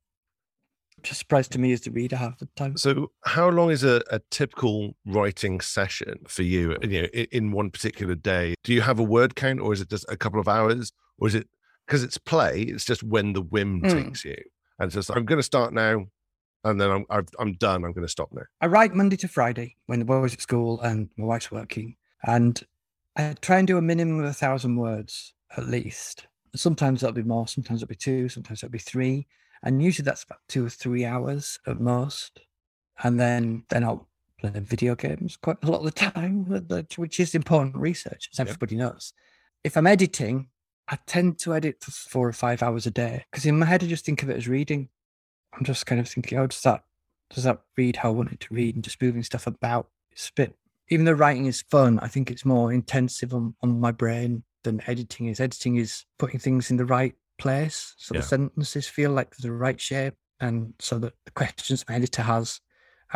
just 1.03 1.21
surprised 1.21 1.53
to 1.53 1.59
me 1.59 1.73
as 1.73 1.83
the 1.83 1.91
reader 1.91 2.17
half 2.17 2.39
the 2.39 2.49
time. 2.57 2.77
So, 2.77 3.11
how 3.25 3.49
long 3.49 3.71
is 3.71 3.85
a, 3.85 4.03
a 4.11 4.21
typical 4.31 4.95
writing 5.07 5.61
session 5.61 6.21
for 6.27 6.43
you? 6.43 6.77
You 6.83 7.03
know, 7.03 7.09
in, 7.13 7.27
in 7.33 7.53
one 7.53 7.71
particular 7.71 8.15
day, 8.15 8.55
do 8.65 8.73
you 8.73 8.81
have 8.81 8.99
a 8.99 9.05
word 9.05 9.35
count, 9.37 9.61
or 9.61 9.73
is 9.73 9.81
it 9.81 9.91
just 9.91 10.05
a 10.09 10.17
couple 10.17 10.41
of 10.41 10.49
hours, 10.49 10.93
or 11.19 11.29
is 11.29 11.35
it 11.35 11.49
because 11.87 12.03
it's 12.03 12.19
play? 12.19 12.63
It's 12.63 12.85
just 12.85 13.03
when 13.03 13.33
the 13.33 13.43
whim 13.43 13.83
Mm. 13.83 14.05
takes 14.05 14.25
you, 14.25 14.37
and 14.79 14.87
it's 14.87 14.95
just 14.95 15.11
I'm 15.11 15.25
going 15.25 15.39
to 15.39 15.43
start 15.43 15.73
now, 15.73 16.07
and 16.65 16.81
then 16.81 16.91
I'm 16.91 17.05
I've, 17.11 17.29
I'm 17.39 17.55
done. 17.55 17.85
I'm 17.85 17.93
going 17.93 18.07
to 18.07 18.11
stop 18.11 18.31
now. 18.33 18.43
I 18.61 18.67
write 18.67 18.95
Monday 18.95 19.17
to 19.19 19.29
Friday 19.29 19.77
when 19.87 19.99
the 19.99 20.05
boys 20.05 20.35
at 20.35 20.41
school 20.41 20.81
and 20.81 21.09
my 21.17 21.27
wife's 21.27 21.51
working. 21.51 21.97
And 22.25 22.61
I 23.17 23.35
try 23.41 23.59
and 23.59 23.67
do 23.67 23.79
a 23.79 23.83
minimum 23.83 24.21
of 24.21 24.27
a 24.27 24.33
thousand 24.33 24.77
words 24.77 25.35
at 25.57 25.69
least. 25.69 26.27
Sometimes 26.57 27.01
that'll 27.01 27.15
be 27.15 27.23
more, 27.23 27.47
sometimes 27.47 27.83
it'll 27.83 27.91
be 27.91 27.95
two, 27.95 28.29
sometimes 28.29 28.63
it'll 28.63 28.73
be 28.73 28.79
three. 28.79 29.27
And 29.62 29.83
usually 29.83 30.05
that's 30.05 30.25
about 30.25 30.40
two 30.49 30.66
or 30.66 30.71
three 30.71 31.05
hours 31.05 31.59
at 31.66 31.81
most. 31.81 32.40
And 33.03 33.18
then 33.18 33.64
then 33.68 33.85
I'll 33.85 34.09
play 34.40 34.51
video 34.55 34.94
games 34.94 35.37
quite 35.37 35.57
a 35.62 35.71
lot 35.71 35.79
of 35.79 35.85
the 35.85 35.90
time, 36.11 36.44
which- 36.97 37.21
is 37.21 37.35
important 37.35 37.77
research, 37.77 38.29
as 38.33 38.38
Yep. 38.38 38.49
everybody 38.49 38.77
knows. 38.77 39.12
If 39.64 39.77
I'm 39.77 39.87
editing, 39.87 40.49
I 40.88 40.99
tend 41.07 41.38
to 41.40 41.55
edit 41.55 41.83
for 41.83 41.90
four 41.90 42.29
or 42.29 42.33
five 42.33 42.62
hours 42.62 42.87
a 42.87 42.90
day 42.90 43.25
because 43.31 43.44
in 43.47 43.59
my 43.59 43.66
head 43.66 43.83
I 43.83 43.87
just 43.87 44.05
think 44.07 44.23
of 44.23 44.31
it 44.31 44.37
as 44.37 44.49
reading. 44.49 44.88
I'm 45.53 45.64
just 45.64 45.87
kind 45.87 46.01
of 46.01 46.09
thinking, 46.09 46.38
oh, 46.38 46.47
does 46.47 46.62
that 46.62 46.85
does 47.35 47.44
that 47.44 47.61
read 47.77 47.97
how 47.97 48.09
I 48.09 48.12
want 48.12 48.33
it 48.33 48.40
to 48.40 48.55
read 48.55 48.75
and 48.75 48.85
just 48.85 49.03
moving 49.03 49.23
stuff 49.23 49.47
about? 49.47 49.88
It's 50.12 50.29
a 50.29 50.33
bit, 50.35 50.57
even 50.88 51.05
though 51.05 51.12
writing 51.12 51.44
is 51.47 51.61
fun, 51.62 51.99
I 51.99 52.09
think 52.09 52.31
it's 52.31 52.44
more 52.44 52.73
intensive 52.73 53.35
on, 53.35 53.55
on 53.62 53.79
my 53.79 53.90
brain 53.92 54.44
than 54.64 54.81
editing 54.87 55.27
is. 55.27 55.38
Editing 55.40 55.77
is 55.77 56.05
putting 56.18 56.40
things 56.40 56.71
in 56.71 56.79
the 56.79 56.87
right 56.87 57.14
place 57.38 57.94
so 57.96 58.14
Yeah. 58.14 58.20
the 58.20 58.27
sentences 58.27 58.87
feel 58.87 59.11
like 59.12 59.35
they're 59.35 59.51
the 59.51 59.57
right 59.57 59.81
shape 59.81 60.14
and 60.40 60.74
so 60.79 60.98
that 60.98 61.14
the 61.24 61.31
questions 61.33 61.85
my 61.88 61.94
editor 61.96 62.22
has 62.22 62.61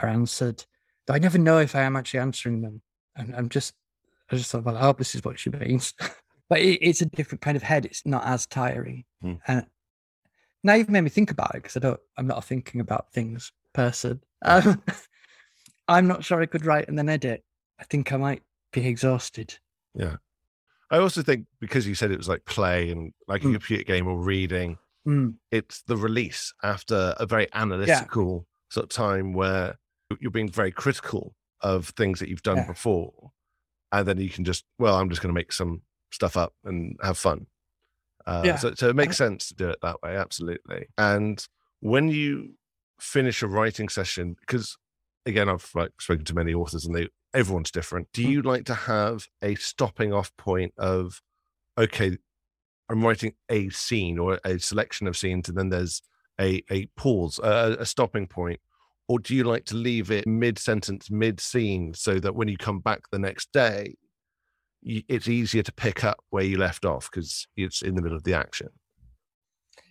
are 0.00 0.08
answered. 0.08 0.64
Though 1.06 1.14
I 1.14 1.18
never 1.18 1.38
know 1.38 1.58
if 1.58 1.74
I 1.74 1.82
am 1.82 1.96
actually 1.96 2.20
answering 2.20 2.62
them. 2.62 2.82
And 3.16 3.35
I'm 3.35 3.48
just, 3.48 3.74
I 4.30 4.37
just 4.37 4.50
thought, 4.50 4.64
well, 4.64 4.76
I 4.76 4.80
hope 4.80 4.98
this 4.98 5.14
is 5.14 5.24
what 5.24 5.38
she 5.38 5.50
means. 5.50 5.94
but 6.48 6.61
it, 6.61 6.78
it's 6.80 7.02
a 7.02 7.06
different 7.06 7.42
kind 7.42 7.56
of 7.56 7.62
head. 7.62 7.85
It's 7.85 8.06
not 8.06 8.24
as 8.24 8.46
tiring. 8.46 9.04
Hmm. 9.20 9.35
And 9.46 9.66
now 10.64 10.74
you've 10.74 10.88
made 10.90 11.02
me 11.02 11.11
think 11.11 11.30
about 11.30 11.54
it 11.54 11.62
because 11.62 11.76
I 11.76 11.80
don't, 11.80 12.00
I'm 12.16 12.26
not 12.26 12.38
a 12.38 12.42
thinking 12.42 12.80
about 12.80 13.12
things 13.12 13.52
person. 13.72 14.20
Um, 14.44 14.82
I'm 15.88 16.06
not 16.06 16.24
sure 16.24 16.40
I 16.40 16.46
could 16.46 16.64
write 16.64 16.88
and 16.88 16.98
then 16.98 17.08
edit. 17.08 17.44
I 17.78 17.85
think 17.85 18.12
I 18.12 18.16
might 18.16 18.42
be 18.72 18.87
exhausted. 18.87 19.58
I 20.92 20.98
also 20.98 21.22
think 21.22 21.46
because 21.61 21.87
you 21.88 21.94
said 21.96 22.11
it 22.12 22.18
was 22.18 22.28
like 22.28 22.44
play 22.44 22.90
and 22.90 23.12
like 23.26 23.42
a 23.42 23.46
Mm. 23.46 23.52
computer 23.55 23.83
game 23.85 24.07
or 24.07 24.18
reading, 24.18 24.78
Mm, 25.07 25.35
it's 25.50 25.83
the 25.83 25.96
release 25.96 26.52
after 26.62 27.14
a 27.18 27.26
very 27.26 27.48
analytical 27.55 28.46
sort 28.70 28.85
of 28.85 28.90
time 28.90 29.33
where 29.33 29.78
you're 30.20 30.31
being 30.31 30.48
very 30.50 30.70
critical 30.70 31.35
of 31.62 31.88
things 31.90 32.20
that 32.20 32.28
you've 32.28 32.42
done 32.42 32.59
Yeah. 32.59 32.66
before. 32.66 33.33
And 33.90 34.07
then 34.07 34.18
you 34.18 34.31
can 34.31 34.44
just, 34.44 34.64
well, 34.78 34.94
I'm 34.96 35.09
just 35.09 35.20
going 35.22 35.31
to 35.35 35.38
make 35.40 35.52
some 35.52 35.83
stuff 36.12 36.37
up 36.37 36.55
and 36.64 36.96
have 37.02 37.18
fun. 37.18 37.46
Uh, 38.26 38.42
Yeah. 38.44 38.57
so, 38.57 38.74
so 38.74 38.88
it 38.88 38.94
makes 38.96 39.16
sense 39.16 39.48
to 39.48 39.55
do 39.55 39.68
it 39.70 39.78
that 39.83 40.00
way. 40.02 40.14
Absolutely. 40.16 40.87
And 40.98 41.44
when 41.81 42.09
you 42.09 42.55
finish 43.00 43.42
a 43.42 43.48
writing 43.48 43.88
session, 43.88 44.37
because 44.40 44.76
again, 45.26 45.48
I've 45.48 45.68
like 45.74 46.00
spoken 46.00 46.24
to 46.26 46.35
many 46.35 46.55
authors 46.55 46.85
and 46.87 46.94
they, 46.94 47.09
everyone's 47.35 47.71
different. 47.71 48.09
Do 48.12 48.25
Mm. 48.27 48.31
you 48.31 48.42
like 48.42 48.64
to 48.66 48.75
have 48.75 49.27
a 49.42 49.55
stopping 49.55 50.12
off 50.12 50.35
point 50.37 50.75
of, 50.79 51.21
okay, 51.79 52.16
I'm 52.88 53.05
writing 53.05 53.35
a 53.49 53.71
scene 53.71 54.18
or 54.18 54.38
a 54.45 54.59
selection 54.59 55.07
of 55.07 55.16
scenes, 55.16 55.49
and 55.49 55.57
then 55.57 55.71
there's 55.71 56.03
a 56.40 56.62
a 56.71 56.87
pause, 56.97 57.38
a, 57.42 57.77
a 57.81 57.87
stopping 57.87 58.27
point, 58.27 58.61
or 59.09 59.18
do 59.18 59.35
you 59.35 59.45
like 59.45 59.64
to 59.66 59.77
leave 59.77 60.11
it 60.11 60.27
mid 60.27 60.59
sentence, 60.59 61.11
mid 61.11 61.40
scene, 61.40 61.95
so 61.95 62.18
that 62.21 62.35
when 62.35 62.49
you 62.49 62.57
come 62.57 62.81
back 62.81 63.03
the 63.11 63.18
next 63.18 63.53
day, 63.53 63.95
you, 64.83 65.03
it's 65.09 65.29
easier 65.29 65.62
to 65.62 65.73
pick 65.73 66.05
up 66.05 66.18
where 66.31 66.45
you 66.45 66.59
left 66.59 66.85
off 66.85 67.11
because 67.11 67.47
it's 67.57 67.83
in 67.83 67.95
the 67.95 68.03
middle 68.03 68.16
of 68.16 68.25
the 68.25 68.35
action. 68.35 68.68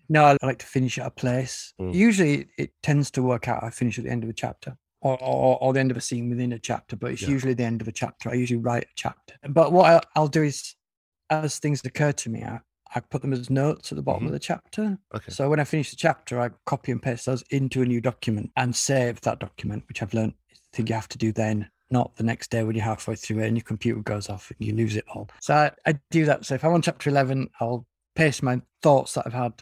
No, 0.10 0.26
I 0.26 0.38
like 0.44 0.60
to 0.60 0.66
finish 0.66 1.00
at 1.00 1.08
a 1.08 1.12
place. 1.12 1.74
Mm. 1.80 1.94
Usually 1.94 2.48
it 2.58 2.72
tends 2.84 3.10
to 3.12 3.24
work 3.24 3.48
out. 3.48 3.64
I 3.64 3.70
finish 3.70 3.98
at 3.98 4.04
the 4.04 4.12
end 4.12 4.24
of 4.26 4.30
a 4.30 4.34
chapter 4.34 4.76
or, 5.02 5.22
or, 5.22 5.58
or 5.62 5.74
the 5.74 5.80
end 5.80 5.92
of 5.92 5.98
a 5.98 6.02
scene 6.02 6.30
within 6.30 6.54
a 6.54 6.60
chapter, 6.60 6.96
but 6.96 7.12
it's 7.12 7.22
Yeah. 7.24 7.30
usually 7.30 7.54
the 7.54 7.64
end 7.64 7.82
of 7.82 7.88
a 7.88 7.92
chapter. 7.92 8.30
I 8.30 8.34
usually 8.34 8.60
write 8.60 8.84
a 8.84 8.96
chapter. 8.96 9.36
But 9.50 9.72
what 9.72 9.92
I, 9.92 10.02
I'll 10.16 10.28
do 10.28 10.44
is, 10.44 10.76
as 11.30 11.60
things 11.60 11.84
occur 11.84 12.12
to 12.12 12.30
me, 12.30 12.44
I, 12.44 12.60
I 12.94 13.00
put 13.00 13.22
them 13.22 13.34
as 13.34 13.50
notes 13.50 13.92
at 13.92 13.96
the 13.96 14.02
bottom 14.02 14.24
of 14.24 14.28
mm-hmm. 14.28 14.34
the 14.34 14.40
chapter. 14.40 14.98
Okay. 15.16 15.32
So 15.32 15.50
when 15.50 15.60
I 15.60 15.64
finish 15.64 15.90
the 15.90 15.96
chapter, 15.96 16.40
I 16.40 16.52
copy 16.66 16.92
and 16.92 17.02
paste 17.02 17.26
those 17.26 17.44
into 17.50 17.82
a 17.82 17.86
new 17.86 18.02
document 18.02 18.52
and 18.56 18.76
save 18.76 19.22
that 19.22 19.40
document, 19.40 19.84
which 19.88 20.02
I've 20.02 20.14
learned 20.14 20.34
is 20.52 20.60
the 20.60 20.78
thing 20.78 20.88
you 20.88 20.96
have 20.96 21.10
to 21.10 21.18
do 21.18 21.32
then 21.32 21.70
not 21.92 22.16
the 22.16 22.24
next 22.24 22.50
day 22.50 22.64
when 22.64 22.76
you're 22.76 22.86
halfway 22.86 23.16
through 23.16 23.40
it 23.40 23.48
and 23.48 23.58
your 23.58 23.64
computer 23.64 24.02
goes 24.02 24.30
off 24.30 24.50
and 24.50 24.66
you 24.66 24.74
lose 24.74 24.96
it 24.96 25.06
all. 25.14 25.30
So 25.42 25.54
I, 25.54 25.72
I 25.86 26.00
do 26.10 26.26
that. 26.26 26.46
So 26.46 26.56
if 26.56 26.64
I'm 26.64 26.74
on 26.74 26.82
chapter 26.82 27.10
11, 27.10 27.50
I'll 27.60 27.86
paste 28.16 28.42
my 28.42 28.62
thoughts 28.82 29.14
that 29.14 29.28
I've 29.28 29.34
had. 29.34 29.62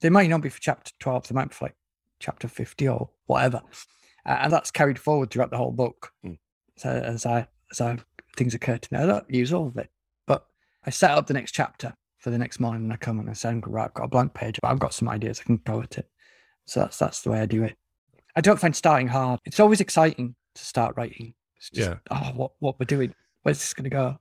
They 0.00 0.10
might 0.10 0.30
not 0.30 0.42
be 0.42 0.48
for 0.48 0.60
chapter 0.60 0.90
12, 0.98 1.28
they 1.28 1.34
might 1.34 1.50
be 1.50 1.54
for 1.54 1.66
like 1.66 1.76
chapter 2.18 2.48
50 2.48 2.88
or 2.88 3.10
whatever. 3.26 3.62
And 4.26 4.52
that's 4.52 4.70
carried 4.70 4.98
forward 4.98 5.30
throughout 5.30 5.50
the 5.50 5.56
whole 5.56 5.72
book. 5.72 6.12
Mm. 6.24 6.38
So 6.76 6.88
as 6.90 7.26
I, 7.26 7.46
as 7.70 7.80
I, 7.80 7.98
things 8.36 8.54
occur 8.54 8.78
to 8.78 8.88
me, 8.94 9.00
I 9.00 9.06
don't 9.06 9.30
use 9.30 9.52
all 9.52 9.66
of 9.68 9.76
it, 9.76 9.90
but 10.26 10.46
I 10.84 10.90
set 10.90 11.10
up 11.12 11.26
the 11.26 11.34
next 11.34 11.52
chapter 11.52 11.94
for 12.18 12.30
the 12.30 12.38
next 12.38 12.58
morning 12.58 12.84
and 12.84 12.92
I 12.92 12.96
come 12.96 13.20
and 13.20 13.28
I 13.28 13.34
say, 13.34 13.54
right, 13.66 13.84
I've 13.84 13.94
got 13.94 14.04
a 14.04 14.08
blank 14.08 14.34
page, 14.34 14.58
but 14.62 14.68
I've 14.68 14.78
got 14.78 14.94
some 14.94 15.08
ideas, 15.08 15.40
I 15.40 15.44
can 15.44 15.58
go 15.58 15.82
at 15.82 15.98
it. 15.98 16.08
So 16.66 16.80
that's, 16.80 16.98
that's 16.98 17.20
the 17.22 17.30
way 17.30 17.40
I 17.40 17.46
do 17.46 17.62
it. 17.62 17.76
I 18.34 18.40
don't 18.40 18.58
find 18.58 18.74
starting 18.74 19.08
hard. 19.08 19.40
It's 19.44 19.60
always 19.60 19.80
exciting 19.80 20.34
to 20.54 20.64
start 20.64 20.94
writing. 20.96 21.34
It's 21.58 21.70
just, 21.70 21.88
Yeah. 21.90 21.96
oh, 22.10 22.32
what, 22.34 22.52
what 22.58 22.80
we're 22.80 22.86
doing. 22.86 23.14
Where's 23.42 23.58
this 23.58 23.74
going 23.74 23.84
to 23.84 23.90
go? 23.90 24.18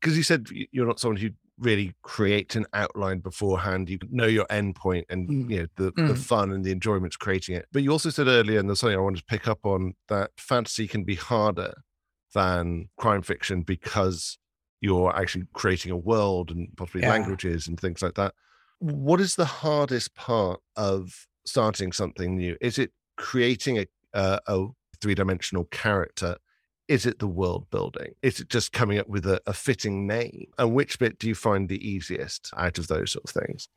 because 0.00 0.16
you 0.16 0.22
said 0.22 0.46
you're 0.72 0.86
not 0.86 1.00
someone 1.00 1.16
who 1.16 1.30
really 1.58 1.94
create 2.02 2.54
an 2.54 2.66
outline 2.74 3.20
beforehand. 3.20 3.88
You 3.88 3.98
know 4.10 4.26
your 4.26 4.46
end 4.50 4.76
point 4.76 5.06
and 5.08 5.28
Mm. 5.28 5.50
you 5.50 5.58
know 5.60 5.66
the, 5.76 5.84
the 5.84 6.14
Mm. 6.14 6.18
fun 6.18 6.52
and 6.52 6.64
the 6.64 6.70
enjoyment's 6.72 7.16
creating 7.16 7.56
it. 7.56 7.66
But 7.72 7.82
you 7.82 7.90
also 7.92 8.10
said 8.10 8.26
earlier, 8.28 8.58
and 8.58 8.68
there's 8.68 8.80
something 8.80 8.96
I 8.98 9.00
wanted 9.00 9.20
to 9.20 9.24
pick 9.26 9.48
up 9.48 9.64
on 9.64 9.94
that 10.08 10.30
fantasy 10.38 10.86
can 10.86 11.04
be 11.04 11.14
harder 11.14 11.72
than 12.34 12.88
crime 12.98 13.22
fiction 13.22 13.62
because 13.62 14.38
you're 14.80 15.14
actually 15.16 15.44
creating 15.54 15.90
a 15.92 15.96
world 15.96 16.50
and 16.50 16.68
possibly 16.76 17.02
Yeah. 17.02 17.10
languages 17.10 17.66
and 17.66 17.80
things 17.80 18.02
like 18.02 18.14
that. 18.14 18.34
What 18.78 19.20
is 19.20 19.36
the 19.36 19.46
hardest 19.46 20.14
part 20.14 20.60
of 20.76 21.26
starting 21.46 21.92
something 21.92 22.36
new? 22.36 22.56
Is 22.60 22.78
it 22.78 22.92
creating 23.16 23.78
a 23.78 23.86
a, 24.12 24.40
a 24.46 24.66
three 25.00 25.14
dimensional 25.14 25.64
character? 25.66 26.36
Is 26.88 27.04
it 27.06 27.18
the 27.18 27.26
world 27.26 27.68
building? 27.70 28.14
Is 28.22 28.38
it 28.40 28.48
just 28.48 28.72
coming 28.72 28.98
up 28.98 29.08
with 29.08 29.26
a, 29.26 29.40
a 29.46 29.52
fitting 29.52 30.06
name? 30.06 30.46
And 30.58 30.72
which 30.74 30.98
bit 30.98 31.18
do 31.18 31.26
you 31.26 31.34
find 31.34 31.68
the 31.68 31.84
easiest 31.86 32.50
out 32.56 32.78
of 32.78 32.86
those 32.86 33.12
sort 33.12 33.24
of 33.24 33.30
things? 33.42 33.68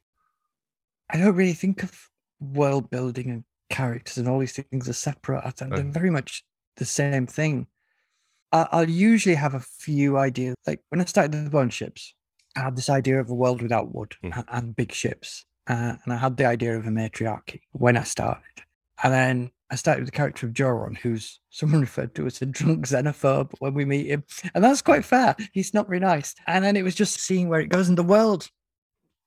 I 1.10 1.17
don't 1.17 1.36
really 1.36 1.54
think 1.54 1.82
of 1.84 2.10
world 2.39 2.89
building 2.89 3.30
and 3.32 3.43
characters 3.69 4.17
and 4.17 4.28
all 4.28 4.39
these 4.39 4.54
things 4.54 4.88
are 4.88 4.93
separate. 4.93 5.41
I 5.43 5.50
think 5.50 5.74
they're 5.74 5.84
very 5.84 6.12
much 6.12 6.43
the 6.78 6.86
same 6.86 7.26
thing. 7.26 7.67
I, 8.52 8.67
I'll 8.72 8.89
usually 8.89 9.36
have 9.36 9.56
a 9.56 9.60
few 9.60 10.17
ideas. 10.17 10.56
Like 10.67 10.82
when 10.89 11.02
I 11.02 11.06
started 11.06 11.32
the 11.32 11.50
Bone 11.50 11.69
Ships, 11.69 12.13
I 12.56 12.62
had 12.62 12.76
this 12.76 12.89
idea 12.89 13.19
of 13.19 13.30
a 13.30 13.36
world 13.36 13.62
without 13.62 13.93
wood 13.93 14.15
Mm. 14.24 14.36
and, 14.36 14.45
and 14.50 14.76
big 14.76 14.91
ships. 14.91 15.45
Uh, 15.67 15.95
and 16.04 16.13
I 16.13 16.17
had 16.17 16.38
the 16.38 16.45
idea 16.45 16.78
of 16.78 16.88
a 16.88 16.91
matriarchy 16.91 17.62
when 17.72 17.95
I 17.98 18.04
started. 18.04 18.63
And 19.04 19.13
then 19.13 19.52
I 19.72 19.76
started 19.76 20.02
with 20.02 20.08
the 20.12 20.18
character 20.18 20.48
of 20.48 20.54
Joron, 20.54 20.98
who's 20.98 21.40
someone 21.50 21.82
referred 21.82 22.16
to 22.16 22.26
as 22.26 22.42
a 22.42 22.46
drunk 22.46 22.88
xenophobe 22.88 23.52
when 23.60 23.74
we 23.74 23.86
meet 23.86 24.08
him. 24.08 24.24
And 24.54 24.64
that's 24.64 24.82
quite 24.82 25.06
fair. 25.06 25.36
He's 25.54 25.74
not 25.74 25.88
very 25.88 26.00
nice. 26.00 26.36
And 26.48 26.64
then 26.64 26.76
it 26.76 26.84
was 26.84 26.96
just 26.96 27.20
seeing 27.20 27.50
where 27.50 27.60
it 27.60 27.70
goes 27.70 27.90
in 27.90 27.96
the 27.96 28.04
world 28.04 28.50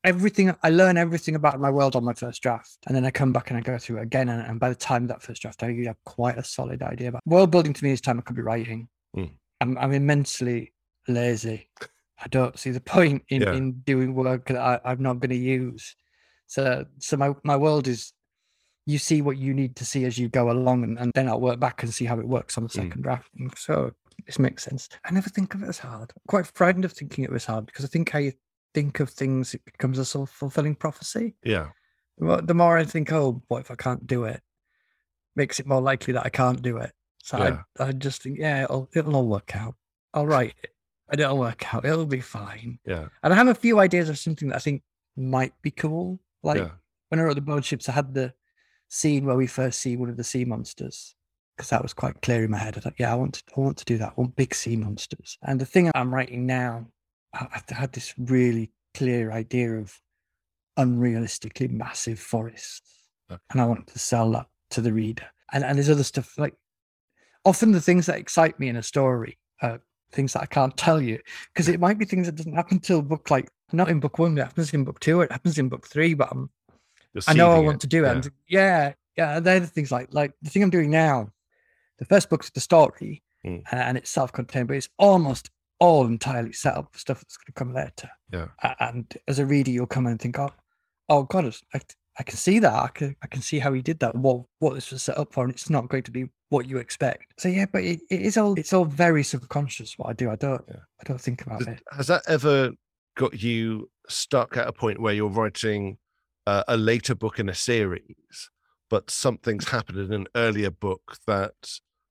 everything 0.05 0.55
I 0.63 0.71
learn 0.71 0.97
everything 0.97 1.35
about 1.35 1.61
my 1.61 1.71
world 1.71 1.97
on 1.97 2.05
my 2.05 2.13
first 2.13 2.43
draft, 2.43 2.79
and 2.87 2.97
then 2.97 3.05
I 3.05 3.11
come 3.11 3.33
back 3.33 3.51
and 3.51 3.59
I 3.59 3.61
go 3.61 3.79
through 3.79 3.99
it 3.99 4.03
again. 4.03 4.29
And, 4.29 4.43
and 4.47 4.61
by 4.61 4.69
the 4.69 4.75
time 4.75 5.07
that 5.07 5.23
first 5.23 5.43
draft, 5.43 5.63
I 5.63 5.73
have 5.87 5.97
quite 6.05 6.39
a 6.39 6.45
solid 6.45 6.83
idea 6.83 7.09
about 7.09 7.23
world 7.27 7.51
building. 7.51 7.73
To 7.73 7.85
me, 7.85 7.93
is 7.93 8.01
time 8.01 8.19
I 8.19 8.23
could 8.23 8.37
be 8.37 8.43
writing. 8.43 8.89
Mm. 9.17 9.31
I'm 9.61 9.79
I'm 9.79 9.93
immensely 9.93 10.73
lazy. 11.09 11.69
I 12.21 12.29
don't 12.29 12.59
see 12.59 12.71
the 12.71 12.81
point 12.81 13.25
in, 13.29 13.43
Yeah. 13.43 13.55
in 13.55 13.73
doing 13.81 14.15
work 14.15 14.47
that 14.47 14.57
I, 14.57 14.81
I'm 14.85 15.03
not 15.03 15.21
going 15.21 15.31
to 15.31 15.37
use. 15.37 15.95
So 16.47 16.85
so 16.99 17.17
my 17.17 17.35
my 17.45 17.57
world 17.57 17.89
is. 17.89 18.13
You 18.87 18.99
see 18.99 19.23
what 19.23 19.37
you 19.39 19.55
need 19.55 19.77
to 19.77 19.85
see 19.85 20.05
as 20.05 20.19
you 20.19 20.29
go 20.29 20.51
along, 20.51 20.83
and, 20.85 20.99
and 20.99 21.13
then 21.15 21.29
I'll 21.29 21.41
work 21.41 21.61
back 21.61 21.83
and 21.83 21.95
see 21.95 22.05
how 22.05 22.19
it 22.19 22.27
works 22.27 22.57
on 22.59 22.65
the 22.65 22.69
Mm. 22.71 22.83
second 22.83 23.03
draft. 23.03 23.29
And 23.39 23.53
So 23.57 23.93
this 24.27 24.39
makes 24.39 24.65
sense. 24.65 24.89
I 25.05 25.13
never 25.13 25.31
think 25.31 25.55
of 25.55 25.63
it 25.63 25.69
as 25.69 25.79
hard. 25.79 26.13
I'm 26.17 26.23
quite 26.29 26.47
frightened 26.47 26.85
of 26.85 26.93
thinking 26.93 27.23
it 27.25 27.31
was 27.31 27.45
hard 27.45 27.67
because 27.67 27.85
I 27.85 27.89
think 27.89 28.11
how 28.11 28.19
you 28.19 28.33
think 28.75 29.01
of 29.01 29.11
things, 29.11 29.55
it 29.55 29.65
becomes 29.65 29.99
a 29.99 30.05
self 30.05 30.31
fulfilling 30.31 30.75
prophecy. 30.75 31.35
Yeah. 31.45 31.69
The 32.19 32.55
more 32.55 32.77
I 32.79 32.85
think, 32.85 33.13
oh, 33.13 33.43
what 33.49 33.61
if 33.61 33.71
I 33.71 33.75
can't 33.75 34.07
do 34.07 34.25
it? 34.25 34.41
Makes 35.35 35.61
it 35.61 35.67
more 35.67 35.81
likely 35.81 36.13
that 36.15 36.27
I 36.27 36.29
can't 36.29 36.61
do 36.63 36.77
it. 36.79 36.93
So 37.23 37.39
Yeah. 37.39 37.63
I, 37.79 37.85
I 37.89 37.93
just 37.93 38.23
think, 38.23 38.39
yeah, 38.39 38.65
it'll, 38.65 38.89
it'll 38.95 39.17
all 39.17 39.27
work 39.29 39.55
out. 39.57 39.75
I'll 40.13 40.27
write 40.27 40.55
it, 40.63 40.71
and 41.09 41.21
it'll 41.21 41.39
work 41.39 41.73
out. 41.75 41.85
It'll 41.85 42.05
be 42.07 42.21
fine. 42.21 42.79
Yeah. 42.85 43.07
And 43.23 43.33
I 43.33 43.37
have 43.37 43.49
a 43.49 43.55
few 43.55 43.79
ideas 43.79 44.09
of 44.09 44.19
something 44.19 44.49
that 44.49 44.57
I 44.57 44.61
think 44.61 44.83
might 45.17 45.55
be 45.63 45.71
cool. 45.71 46.21
Like 46.43 46.59
yeah. 46.59 46.71
when 47.09 47.19
I 47.21 47.23
wrote 47.23 47.35
the 47.37 47.41
Bone 47.41 47.63
Ships, 47.63 47.89
I 47.89 47.93
had 47.93 48.13
the 48.13 48.35
scene 48.93 49.25
where 49.25 49.37
we 49.37 49.47
first 49.47 49.81
see 49.81 49.97
one 49.97 50.11
of 50.11 50.19
the 50.19 50.25
sea 50.25 50.45
monsters 50.45 51.15
because 51.57 51.71
that 51.71 51.83
was 51.83 51.95
quite 51.95 52.21
clear 52.21 52.45
in 52.45 52.51
my 52.51 52.59
head. 52.59 52.77
I 52.77 52.81
thought, 52.81 52.95
yeah, 52.99 53.11
I 53.11 53.15
want 53.15 53.35
to, 53.35 53.43
I 53.57 53.61
want 53.61 53.79
to 53.79 53.85
do 53.87 53.97
that. 53.99 54.11
I 54.11 54.21
want 54.21 54.37
big 54.37 54.55
sea 54.55 54.77
monsters. 54.77 55.39
And 55.43 55.59
the 55.59 55.65
thing 55.65 55.91
I'm 55.95 56.13
writing 56.13 56.45
now, 56.47 56.87
I, 57.35 57.47
I 57.71 57.75
had 57.75 57.93
this 57.93 58.15
really 58.19 58.71
clear 58.95 59.33
idea 59.33 59.73
of 59.73 59.99
unrealistically 60.79 61.71
massive 61.71 62.19
forests, 62.19 62.83
Okay. 63.31 63.41
and 63.51 63.61
I 63.63 63.65
wanted 63.65 63.87
to 63.89 63.99
sell 63.99 64.31
that 64.33 64.47
to 64.71 64.83
the 64.83 64.93
reader. 64.93 65.25
And 65.53 65.65
and 65.65 65.79
there's 65.79 65.91
other 65.91 66.05
stuff 66.05 66.37
like 66.39 66.55
often 67.45 67.73
the 67.73 67.81
things 67.81 68.07
that 68.07 68.19
excite 68.19 68.61
me 68.61 68.69
in 68.69 68.77
a 68.77 68.83
story 68.83 69.39
are 69.63 69.81
things 70.13 70.35
that 70.35 70.43
I 70.43 70.47
can't 70.47 70.77
tell 70.77 71.01
you 71.01 71.19
because 71.53 71.69
it 71.69 71.81
might 71.81 71.99
be 71.99 72.05
things 72.05 72.27
that 72.27 72.37
doesn't 72.37 72.55
happen 72.55 72.79
till 72.79 73.01
book 73.01 73.31
like 73.31 73.49
not 73.73 73.89
in 73.89 74.01
book 74.01 74.19
one, 74.19 74.37
it 74.37 74.43
happens 74.43 74.75
in 74.75 74.85
book 74.85 75.01
two, 75.01 75.23
it 75.23 75.33
happens 75.33 75.59
in 75.59 75.71
book 75.71 75.87
three, 75.89 76.13
but 76.13 76.29
I'm 76.31 76.51
I 77.29 77.33
know 77.35 77.51
I 77.51 77.59
want 77.59 77.77
it. 77.77 77.81
to 77.83 77.87
do 77.87 78.05
it. 78.05 78.09
Yeah. 78.09 78.13
And 78.13 78.31
yeah, 78.49 78.93
yeah, 79.17 79.41
they're 79.41 79.61
the 79.61 79.67
things 79.67 79.93
like 79.93 80.09
like 80.13 80.33
the 80.43 80.51
thing 80.51 80.63
I'm 80.63 80.71
doing 80.71 80.91
now. 80.91 81.29
The 81.99 82.05
first 82.07 82.31
book's 82.31 82.51
the 82.51 82.61
story, 82.61 83.23
Mm. 83.47 83.63
uh, 83.73 83.77
and 83.77 83.97
it's 83.99 84.11
self-contained, 84.11 84.69
but 84.69 84.77
it's 84.77 84.89
almost 84.99 85.51
all 85.81 86.07
entirely 86.07 86.53
set 86.53 86.77
up 86.77 86.93
for 86.93 86.99
stuff 86.99 87.21
that's 87.21 87.37
going 87.37 87.47
to 87.47 87.53
come 87.53 87.75
later. 87.75 88.09
Yeah. 88.33 88.47
And 88.79 89.13
as 89.27 89.39
a 89.41 89.47
reader, 89.47 89.71
you'll 89.73 89.87
come 89.87 90.07
and 90.07 90.21
think, 90.21 90.39
"Oh, 90.39 90.51
oh 91.09 91.25
God, 91.25 91.53
I, 91.75 91.81
I 92.19 92.23
can 92.23 92.37
see 92.37 92.59
that. 92.61 92.73
I 92.73 92.89
can 92.89 93.17
I 93.23 93.27
can 93.27 93.43
see 93.43 93.59
how 93.59 93.73
he 93.73 93.83
did 93.83 93.99
that. 94.01 94.15
What 94.15 94.45
what 94.61 94.75
this 94.75 94.91
was 94.93 95.03
set 95.03 95.19
up 95.19 95.33
for, 95.33 95.45
and 95.45 95.53
it's 95.53 95.69
not 95.71 95.89
going 95.89 96.05
to 96.05 96.11
be 96.13 96.29
what 96.51 96.67
you 96.69 96.79
expect." 96.79 97.35
So 97.41 97.49
yeah, 97.49 97.67
but 97.71 97.83
it, 97.85 98.01
it 98.11 98.23
is 98.23 98.37
all 98.37 98.55
it's 98.59 98.73
all 98.73 98.85
very 98.85 99.23
subconscious. 99.25 99.99
What 99.99 100.09
I 100.09 100.13
do, 100.13 100.31
I 100.31 100.37
don't 100.37 100.65
Yeah. 100.69 100.77
I 101.01 101.05
don't 101.05 101.21
think 101.21 101.43
about 101.43 101.59
Does- 101.61 101.69
it. 101.69 101.83
Has 101.93 102.07
that 102.07 102.23
ever 102.29 102.71
got 103.17 103.41
you 103.43 103.91
stuck 104.09 104.57
at 104.57 104.67
a 104.69 104.73
point 104.73 105.01
where 105.01 105.15
you're 105.15 105.29
writing 105.29 105.99
uh, 106.47 106.65
a 106.69 106.77
later 106.77 107.15
book 107.15 107.39
in 107.39 107.49
a 107.49 107.55
series, 107.55 108.51
but 108.91 109.11
something's 109.11 109.69
happened 109.69 109.99
in 109.99 110.13
an 110.13 110.27
earlier 110.35 110.71
book 110.71 111.17
that 111.27 111.55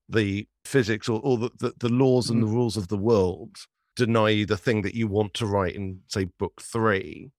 the 0.09 0.47
physics 0.65 1.07
or, 1.07 1.21
or 1.23 1.37
the, 1.37 1.49
the, 1.59 1.73
the 1.79 1.89
laws 1.89 2.29
and 2.29 2.41
the 2.41 2.47
rules 2.47 2.75
of 2.77 2.87
the 2.89 2.97
world 2.97 3.55
deny 3.95 4.29
you 4.29 4.45
the 4.45 4.57
thing 4.57 4.81
that 4.81 4.95
you 4.95 5.07
want 5.07 5.33
to 5.35 5.45
write 5.45 5.75
in, 5.75 5.99
say, 6.07 6.25
book 6.39 6.61
three, 6.61 7.31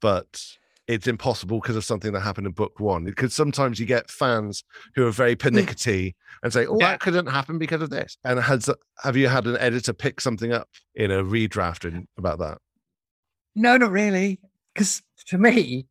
but 0.00 0.42
it's 0.88 1.06
impossible 1.06 1.60
because 1.60 1.76
of 1.76 1.84
something 1.84 2.12
that 2.12 2.20
happened 2.20 2.46
in 2.46 2.52
book 2.52 2.80
one. 2.80 3.04
Because 3.04 3.32
sometimes 3.32 3.78
you 3.78 3.86
get 3.86 4.10
fans 4.10 4.64
who 4.94 5.06
are 5.06 5.12
very 5.12 5.36
pernickety 5.36 6.16
and 6.42 6.52
say, 6.52 6.66
"Oh, 6.66 6.76
Yeah. 6.78 6.90
that 6.90 7.00
couldn't 7.00 7.26
happen 7.26 7.58
because 7.58 7.82
of 7.82 7.90
this." 7.90 8.16
And 8.24 8.40
has 8.40 8.68
have 9.02 9.16
you 9.16 9.28
had 9.28 9.46
an 9.46 9.56
editor 9.58 9.92
pick 9.92 10.20
something 10.20 10.52
up 10.52 10.68
in 10.94 11.10
a 11.10 11.22
redraft 11.22 11.84
in, 11.84 12.08
about 12.18 12.40
that? 12.40 12.58
No, 13.54 13.76
not 13.76 13.92
really. 13.92 14.40
Because 14.74 15.02
to 15.28 15.38
me, 15.38 15.86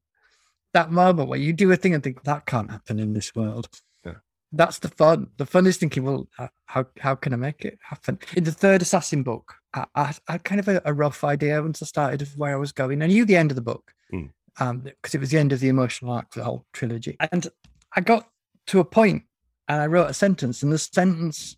that 0.73 0.91
moment 0.91 1.29
where 1.29 1.39
you 1.39 1.53
do 1.53 1.71
a 1.71 1.75
thing 1.75 1.93
and 1.93 2.03
think 2.03 2.23
that 2.23 2.45
can't 2.45 2.71
happen 2.71 2.99
in 2.99 3.13
this 3.13 3.35
world. 3.35 3.67
Yeah. 4.05 4.15
That's 4.51 4.79
the 4.79 4.87
fun. 4.89 5.27
The 5.37 5.45
fun 5.45 5.67
is 5.67 5.77
thinking, 5.77 6.03
well, 6.03 6.27
how 6.65 6.85
how 6.99 7.15
can 7.15 7.33
I 7.33 7.37
make 7.37 7.65
it 7.65 7.77
happen? 7.81 8.19
In 8.35 8.43
the 8.43 8.51
third 8.51 8.81
assassin 8.81 9.23
book, 9.23 9.53
I, 9.73 9.85
I, 9.95 10.13
I 10.27 10.31
had 10.33 10.43
kind 10.43 10.59
of 10.59 10.67
a, 10.67 10.81
a 10.85 10.93
rough 10.93 11.23
idea 11.23 11.61
once 11.61 11.81
I 11.81 11.85
started 11.85 12.21
of 12.21 12.37
where 12.37 12.53
I 12.53 12.59
was 12.59 12.71
going. 12.71 13.01
I 13.01 13.07
knew 13.07 13.25
the 13.25 13.37
end 13.37 13.51
of 13.51 13.55
the 13.55 13.61
book, 13.61 13.91
Mm. 14.13 14.29
um, 14.59 14.79
because 14.79 15.15
it 15.15 15.21
was 15.21 15.31
the 15.31 15.37
end 15.37 15.53
of 15.53 15.61
the 15.61 15.69
emotional 15.69 16.11
arc 16.11 16.33
for 16.33 16.39
the 16.39 16.45
whole 16.45 16.65
trilogy. 16.73 17.15
And 17.31 17.47
I 17.95 18.01
got 18.01 18.29
to 18.67 18.79
a 18.79 18.85
point, 18.85 19.23
and 19.67 19.81
I 19.81 19.87
wrote 19.87 20.09
a 20.09 20.13
sentence, 20.13 20.63
and 20.63 20.71
the 20.71 20.77
sentence 20.77 21.55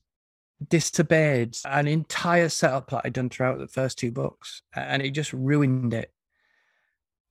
disobeyed 0.69 1.58
an 1.65 1.88
entire 1.88 2.49
setup 2.49 2.89
that 2.91 3.02
I'd 3.04 3.13
done 3.13 3.30
throughout 3.30 3.60
the 3.60 3.67
first 3.67 3.97
two 3.97 4.12
books, 4.12 4.62
and 4.76 5.02
it 5.02 5.12
just 5.12 5.34
ruined 5.34 5.93
it. 5.93 6.12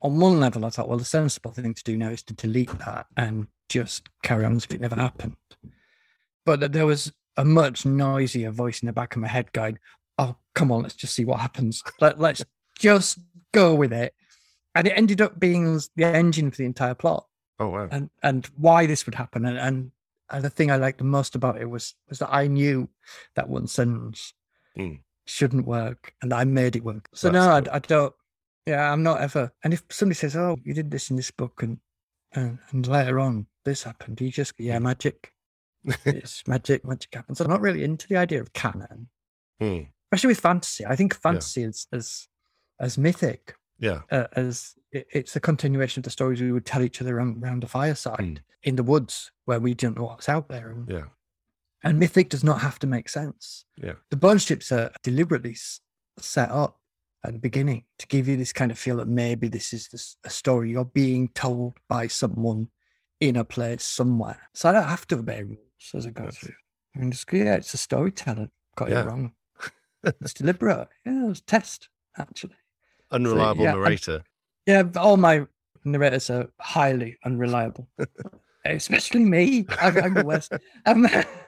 On 0.02 0.18
one 0.18 0.40
level, 0.40 0.64
I 0.64 0.70
thought, 0.70 0.88
well, 0.88 0.98
the 0.98 1.04
sensible 1.04 1.52
thing 1.52 1.74
to 1.74 1.82
do 1.84 1.96
now 1.96 2.08
is 2.08 2.22
to 2.24 2.34
delete 2.34 2.76
that 2.80 3.06
and 3.16 3.46
just 3.68 4.08
carry 4.22 4.44
on 4.44 4.56
as 4.56 4.64
if 4.64 4.72
it 4.72 4.80
never 4.80 4.96
happened. 4.96 5.36
But 6.44 6.60
th- 6.60 6.72
there 6.72 6.86
was 6.86 7.12
a 7.36 7.44
much 7.44 7.86
noisier 7.86 8.50
voice 8.50 8.82
in 8.82 8.86
the 8.86 8.92
back 8.92 9.14
of 9.14 9.22
my 9.22 9.28
head 9.28 9.52
going, 9.52 9.78
"Oh, 10.18 10.36
come 10.54 10.72
on, 10.72 10.82
let's 10.82 10.96
just 10.96 11.14
see 11.14 11.24
what 11.24 11.40
happens. 11.40 11.82
Let, 12.00 12.18
let's 12.18 12.44
just 12.78 13.18
go 13.52 13.74
with 13.74 13.92
it." 13.92 14.12
And 14.74 14.86
it 14.88 14.92
ended 14.96 15.20
up 15.20 15.38
being 15.38 15.80
the 15.96 16.04
engine 16.04 16.50
for 16.50 16.56
the 16.56 16.64
entire 16.64 16.94
plot 16.94 17.26
Oh 17.60 17.68
wow! 17.68 17.88
and 17.90 18.10
and 18.22 18.46
why 18.56 18.86
this 18.86 19.04
would 19.06 19.14
happen 19.14 19.44
and, 19.44 19.58
and 19.58 19.92
and 20.30 20.42
the 20.42 20.48
thing 20.50 20.70
I 20.70 20.76
liked 20.76 20.96
the 20.98 21.04
most 21.04 21.34
about 21.34 21.60
it 21.60 21.66
was 21.68 21.94
was 22.08 22.18
that 22.20 22.32
I 22.32 22.46
knew 22.46 22.88
that 23.36 23.48
one 23.48 23.66
sentence 23.66 24.32
Mm. 24.78 25.00
shouldn't 25.26 25.66
work 25.66 26.14
and 26.22 26.32
I 26.32 26.44
made 26.44 26.74
it 26.76 26.82
work. 26.82 27.08
So 27.12 27.28
That's 27.28 27.66
no, 27.66 27.70
I. 27.70 27.76
I 27.76 27.78
don't. 27.80 28.14
Yeah, 28.66 28.92
I'm 28.92 29.02
not 29.02 29.20
ever. 29.20 29.52
And 29.64 29.72
if 29.74 29.82
somebody 29.90 30.14
says, 30.16 30.36
"Oh, 30.36 30.56
you 30.64 30.72
did 30.74 30.90
this 30.90 31.10
in 31.10 31.16
this 31.16 31.30
book," 31.30 31.62
and 31.62 31.78
and, 32.34 32.58
and 32.70 32.86
later 32.86 33.18
on 33.20 33.46
this 33.64 33.82
happened, 33.82 34.20
you 34.20 34.30
just 34.30 34.54
yeah, 34.58 34.78
Mm. 34.78 34.82
magic. 34.82 35.32
it's 36.04 36.46
magic, 36.46 36.84
magic 36.84 37.12
happens. 37.14 37.40
I'm 37.40 37.50
not 37.50 37.60
really 37.60 37.82
into 37.84 38.06
the 38.08 38.16
idea 38.16 38.40
of 38.40 38.52
canon, 38.52 39.08
Hmm. 39.60 39.80
especially 40.12 40.28
with 40.28 40.40
fantasy. 40.40 40.86
I 40.86 40.94
think 40.96 41.14
fantasy 41.14 41.64
is 41.64 41.86
as 41.92 42.28
as 42.80 42.96
mythic 42.98 43.54
Yeah. 43.78 44.02
uh, 44.10 44.28
as 44.32 44.74
it, 44.92 45.06
it's 45.12 45.34
a 45.36 45.40
continuation 45.40 46.00
of 46.00 46.04
the 46.04 46.10
stories 46.10 46.40
we 46.40 46.52
would 46.52 46.66
tell 46.66 46.82
each 46.82 47.00
other 47.00 47.16
around, 47.16 47.42
around 47.42 47.62
the 47.62 47.68
fireside 47.68 48.18
Mm. 48.18 48.38
in 48.62 48.76
the 48.76 48.82
woods 48.84 49.30
where 49.44 49.60
we 49.60 49.74
don't 49.74 49.96
know 49.96 50.04
what's 50.04 50.28
out 50.28 50.48
there. 50.48 50.70
And, 50.70 50.88
Yeah. 50.88 51.06
and 51.82 51.98
mythic 51.98 52.28
does 52.28 52.44
not 52.44 52.60
have 52.60 52.78
to 52.80 52.86
make 52.86 53.08
sense. 53.08 53.64
Yeah. 53.76 53.94
The 54.10 54.16
bone 54.16 54.38
ships 54.38 54.70
are 54.72 54.92
deliberately 55.02 55.56
set 56.18 56.50
up 56.50 56.80
at 57.24 57.32
the 57.32 57.38
beginning 57.38 57.84
to 57.98 58.06
give 58.08 58.28
you 58.28 58.36
this 58.36 58.52
kind 58.52 58.70
of 58.70 58.78
feel 58.78 58.96
that 58.96 59.08
maybe 59.08 59.48
this 59.48 59.72
is 59.72 59.88
this, 59.88 60.16
a 60.24 60.30
story 60.30 60.70
you're 60.70 60.84
being 60.84 61.28
told 61.28 61.74
by 61.88 62.06
someone 62.08 62.68
in 63.20 63.36
a 63.36 63.44
place 63.44 63.84
somewhere. 63.84 64.48
So 64.54 64.68
I 64.68 64.72
don't 64.72 64.84
have 64.84 65.06
to 65.08 65.16
obey 65.18 65.42
rules 65.44 65.58
as 65.94 66.06
I 66.06 66.10
go 66.10 66.28
through. 66.30 66.54
I 66.96 66.98
mean, 66.98 67.12
just, 67.12 67.32
yeah, 67.32 67.54
it's 67.54 67.72
a 67.74 67.78
storyteller. 67.78 68.48
Got 68.76 68.90
Yeah. 68.90 69.02
it 69.02 69.06
wrong. 69.06 69.32
it's 70.04 70.34
deliberate. 70.34 70.88
Yeah, 71.06 71.24
it 71.24 71.28
was 71.28 71.38
a 71.38 71.44
test, 71.44 71.88
actually. 72.18 72.56
Unreliable 73.10 73.62
yeah, 73.64 73.70
I- 73.72 73.74
narrator. 73.76 74.22
Yeah, 74.66 74.84
all 74.96 75.16
my 75.16 75.46
narrators 75.84 76.30
are 76.30 76.48
highly 76.60 77.18
unreliable, 77.24 77.88
especially 78.64 79.24
me. 79.24 79.66
I'm, 79.80 79.96
I'm 79.98 80.14
the 80.14 80.24
worst. 80.24 80.52
Um, 80.86 81.06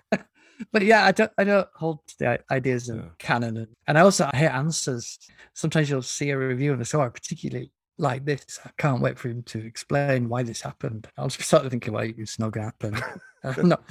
but 0.75 0.83
yeah, 0.85 1.05
I 1.07 1.13
don't, 1.13 1.31
I 1.39 1.45
don't 1.45 1.69
hold 1.75 2.01
to 2.09 2.15
the 2.19 2.41
ideas 2.51 2.89
of 2.91 2.97
Yeah. 2.97 3.03
canon, 3.19 3.57
and, 3.57 3.69
and 3.87 3.97
I 3.97 4.03
also 4.03 4.29
I 4.33 4.37
hate 4.37 4.49
answers. 4.49 5.19
Sometimes 5.55 5.89
you'll 5.89 6.03
see 6.03 6.29
a 6.31 6.37
review 6.39 6.73
of 6.75 6.81
a 6.81 6.85
story, 6.85 7.11
particularly 7.11 7.71
like 7.97 8.25
this. 8.25 8.59
I 8.67 8.71
can't 8.77 9.01
wait 9.01 9.19
for 9.19 9.29
him 9.29 9.43
to 9.45 9.65
explain 9.65 10.29
why 10.29 10.43
this 10.43 10.61
happened. 10.61 11.07
I'll 11.17 11.29
just 11.29 11.47
start 11.49 11.71
thinking, 11.71 11.93
well, 11.95 12.05
it's 12.19 12.39
not 12.41 12.51
going 12.53 12.67
to 12.67 12.97
happen. 12.99 13.21
I'm 13.45 13.69
not, 13.69 13.85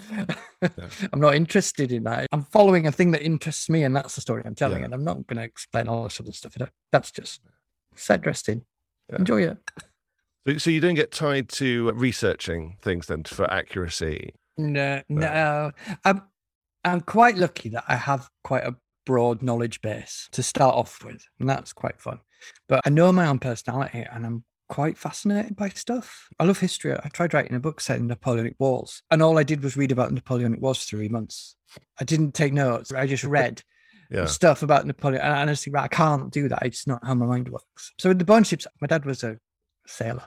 I'm 1.14 1.20
not 1.22 1.36
interested 1.36 1.92
in 1.92 2.04
that. 2.04 2.28
I'm 2.34 2.44
following 2.44 2.86
a 2.88 2.92
thing 2.92 3.12
that 3.12 3.22
interests 3.24 3.70
me, 3.70 3.84
and 3.84 3.96
that's 3.96 4.16
the 4.16 4.22
story 4.22 4.44
I'm 4.46 4.56
telling. 4.56 4.80
Yeah. 4.80 4.86
And 4.86 4.94
I'm 4.94 5.04
not 5.06 5.26
going 5.26 5.38
to 5.38 5.44
explain 5.44 5.88
all 5.88 6.04
this 6.04 6.20
other 6.20 6.34
stuff. 6.34 6.58
That's 6.92 7.12
just 7.12 7.40
set 7.96 8.22
dressed 8.22 8.50
in. 8.50 8.64
Yeah. 9.10 9.18
Enjoy 9.20 9.44
it. 9.44 9.58
So, 10.46 10.58
so 10.58 10.70
you 10.70 10.82
don't 10.82 10.96
get 10.96 11.12
tied 11.12 11.48
to 11.50 11.92
researching 11.94 12.76
things 12.82 13.08
then 13.08 13.24
for 13.24 13.50
accuracy. 13.50 14.34
No, 14.58 15.02
no. 15.08 15.72
I'm 16.04 16.24
I'm 16.84 17.02
quite 17.02 17.38
lucky 17.38 17.70
that 17.70 17.86
I 17.88 17.96
have 17.96 18.30
quite 18.44 18.64
a 18.66 18.76
broad 19.06 19.42
knowledge 19.42 19.82
base 19.82 20.28
to 20.32 20.44
start 20.44 20.76
off 20.76 21.04
with, 21.04 21.24
and 21.40 21.50
that's 21.50 21.74
quite 21.74 22.00
fun. 22.00 22.20
But 22.68 22.82
I 22.86 22.90
know 22.90 23.12
my 23.12 23.28
own 23.28 23.40
personality, 23.40 24.06
and 24.12 24.26
I'm 24.26 24.44
quite 24.70 24.98
fascinated 24.98 25.56
by 25.56 25.70
stuff. 25.70 26.28
I 26.40 26.46
love 26.46 26.60
history. 26.60 26.94
I 26.94 27.08
tried 27.10 27.34
writing 27.34 27.56
a 27.56 27.60
book 27.60 27.80
set 27.82 28.00
in 28.00 28.08
Napoleonic 28.08 28.56
Wars, 28.60 29.02
and 29.12 29.22
all 29.22 29.38
I 29.38 29.44
did 29.44 29.64
was 29.64 29.78
read 29.78 29.92
about 29.92 30.12
Napoleonic 30.12 30.62
Wars 30.62 30.80
for 30.80 30.98
three 30.98 31.10
months. 31.10 31.56
I 32.00 32.04
didn't 32.04 32.34
take 32.34 32.54
notes. 32.54 32.92
I 32.92 33.08
just 33.08 33.24
read 33.24 33.62
Yeah. 34.12 34.26
stuff 34.26 34.62
about 34.62 34.86
Napoleon. 34.86 35.22
And 35.24 35.34
I 35.34 35.42
honestly, 35.42 35.72
right, 35.72 35.86
I 35.86 35.88
can't 35.88 36.32
do 36.32 36.48
that. 36.50 36.64
It's 36.66 36.86
not 36.86 37.04
how 37.04 37.16
my 37.16 37.26
mind 37.26 37.50
works. 37.50 37.94
So 37.98 38.10
with 38.10 38.20
the 38.20 38.26
bone 38.26 38.44
ships, 38.44 38.68
my 38.80 38.88
dad 38.88 39.06
was 39.06 39.24
a 39.24 39.38
sailor. 39.88 40.24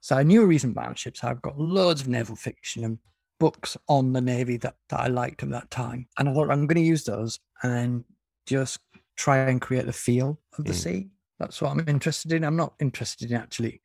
So 0.00 0.16
I 0.16 0.22
knew 0.22 0.42
a 0.42 0.46
reason 0.46 0.70
about 0.70 0.98
ships. 0.98 1.22
I've 1.22 1.42
got 1.42 1.58
loads 1.58 2.00
of 2.00 2.08
naval 2.08 2.34
fiction 2.36 2.82
and 2.84 2.98
books 3.40 3.76
on 3.88 4.12
the 4.12 4.20
Navy 4.20 4.56
that, 4.58 4.76
that 4.90 5.00
I 5.00 5.08
liked 5.08 5.42
at 5.42 5.50
that 5.50 5.70
time. 5.70 6.06
And 6.16 6.28
I 6.28 6.32
thought 6.34 6.50
I'm 6.50 6.68
going 6.68 6.76
to 6.76 6.80
use 6.88 7.02
those 7.04 7.40
and 7.64 8.04
just 8.46 8.78
try 9.16 9.38
and 9.38 9.60
create 9.60 9.86
the 9.86 9.92
feel 9.92 10.38
of 10.56 10.64
the 10.64 10.72
Mm. 10.72 10.76
sea. 10.76 11.08
That's 11.40 11.60
what 11.60 11.70
I'm 11.72 11.84
interested 11.88 12.32
in. 12.32 12.44
I'm 12.44 12.54
not 12.56 12.74
interested 12.78 13.30
in 13.32 13.36
actually 13.36 13.82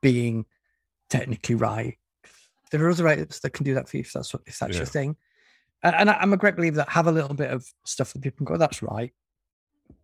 being 0.00 0.46
technically 1.10 1.54
right. 1.54 1.96
There 2.72 2.84
are 2.84 2.90
other 2.90 3.04
writers 3.04 3.38
that 3.40 3.50
can 3.50 3.64
do 3.64 3.74
that 3.74 3.88
for 3.88 3.98
you 3.98 4.00
if 4.00 4.12
that's 4.12 4.32
what 4.32 4.42
if 4.46 4.58
that's 4.58 4.72
Yeah. 4.72 4.78
your 4.78 4.86
thing. 4.86 5.16
And, 5.82 5.94
and 5.94 6.10
I- 6.10 6.14
I'm 6.20 6.32
a 6.32 6.36
great 6.38 6.56
believer 6.56 6.76
that 6.76 6.88
have 6.88 7.06
a 7.06 7.12
little 7.12 7.34
bit 7.34 7.50
of 7.50 7.64
stuff 7.84 8.12
that 8.12 8.22
people 8.22 8.44
can 8.44 8.54
go, 8.54 8.58
that's 8.58 8.82
right. 8.82 9.12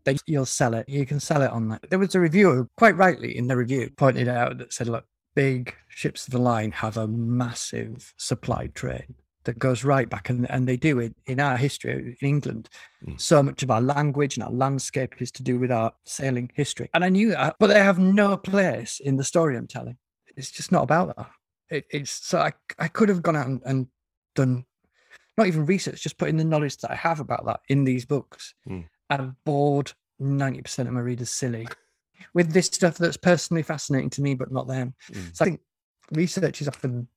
Then 0.05 0.17
you'll 0.27 0.47
sell 0.47 0.75
it. 0.75 0.89
You 0.89 1.07
can 1.07 1.19
sell 1.19 1.43
it 1.43 1.51
on 1.51 1.69
that. 1.71 1.89
There 1.89 1.99
was 1.99 2.15
a 2.15 2.21
reviewer, 2.21 2.69
quite 2.77 2.97
rightly 2.97 3.37
in 3.37 3.47
the 3.47 3.57
review, 3.57 3.91
pointed 3.97 4.29
out 4.29 4.59
that 4.59 4.73
said, 4.73 4.89
look, 4.89 5.07
big 5.35 5.75
ships 5.89 6.27
of 6.27 6.33
the 6.33 6.39
line 6.39 6.73
have 6.73 6.97
a 6.97 7.07
massive 7.07 8.15
supply 8.17 8.69
train 8.69 9.15
that 9.45 9.59
goes 9.59 9.85
right 9.85 10.09
back. 10.09 10.31
And, 10.31 10.49
and 10.51 10.69
they 10.69 10.77
do 10.77 10.99
it 10.99 11.15
in 11.27 11.41
our 11.41 11.57
history 11.57 12.17
in 12.21 12.29
England. 12.29 12.69
Mm. 13.07 13.21
So 13.21 13.43
much 13.43 13.63
of 13.63 13.71
our 13.71 13.81
language 13.81 14.37
and 14.37 14.45
our 14.45 14.53
landscape 14.53 15.21
is 15.21 15.33
to 15.33 15.43
do 15.43 15.59
with 15.59 15.73
our 15.73 15.93
sailing 16.05 16.51
history. 16.55 16.89
And 16.95 17.05
I 17.05 17.09
knew 17.09 17.31
that, 17.31 17.57
but 17.59 17.69
they 17.69 17.79
have 17.81 17.99
no 17.99 18.37
place 18.37 19.01
in 19.01 19.17
the 19.17 19.25
story 19.25 19.57
I'm 19.57 19.67
telling. 19.67 19.97
It's 20.37 20.51
just 20.51 20.73
not 20.73 20.85
about 20.85 21.17
that. 21.17 21.31
It, 21.71 21.87
it's 21.91 22.11
so 22.11 22.39
I, 22.39 22.53
I 22.79 22.89
could 22.89 23.09
have 23.09 23.23
gone 23.23 23.37
out 23.37 23.47
and, 23.47 23.61
and 23.65 23.87
done 24.35 24.65
not 25.39 25.47
even 25.47 25.67
research, 25.67 26.03
just 26.03 26.19
putting 26.19 26.37
the 26.37 26.45
knowledge 26.45 26.77
that 26.79 26.91
I 26.91 26.95
have 26.95 27.19
about 27.19 27.47
that 27.47 27.61
in 27.69 27.85
these 27.85 28.05
books. 28.05 28.55
Mm. 28.69 28.87
I've 29.09 29.33
bored 29.45 29.93
90% 30.21 30.81
of 30.81 30.93
my 30.93 31.01
readers 31.01 31.31
silly 31.31 31.67
with 32.35 32.53
this 32.53 32.67
stuff 32.67 32.99
that's 32.99 33.17
personally 33.17 33.63
fascinating 33.63 34.11
to 34.11 34.23
me, 34.23 34.35
but 34.35 34.53
not 34.53 34.69
them. 34.69 34.95
Mm. 35.13 35.37
So 35.37 35.45
I 35.45 35.49
think 35.49 35.61
research 36.13 36.61
is 36.61 36.69
often 36.69 37.09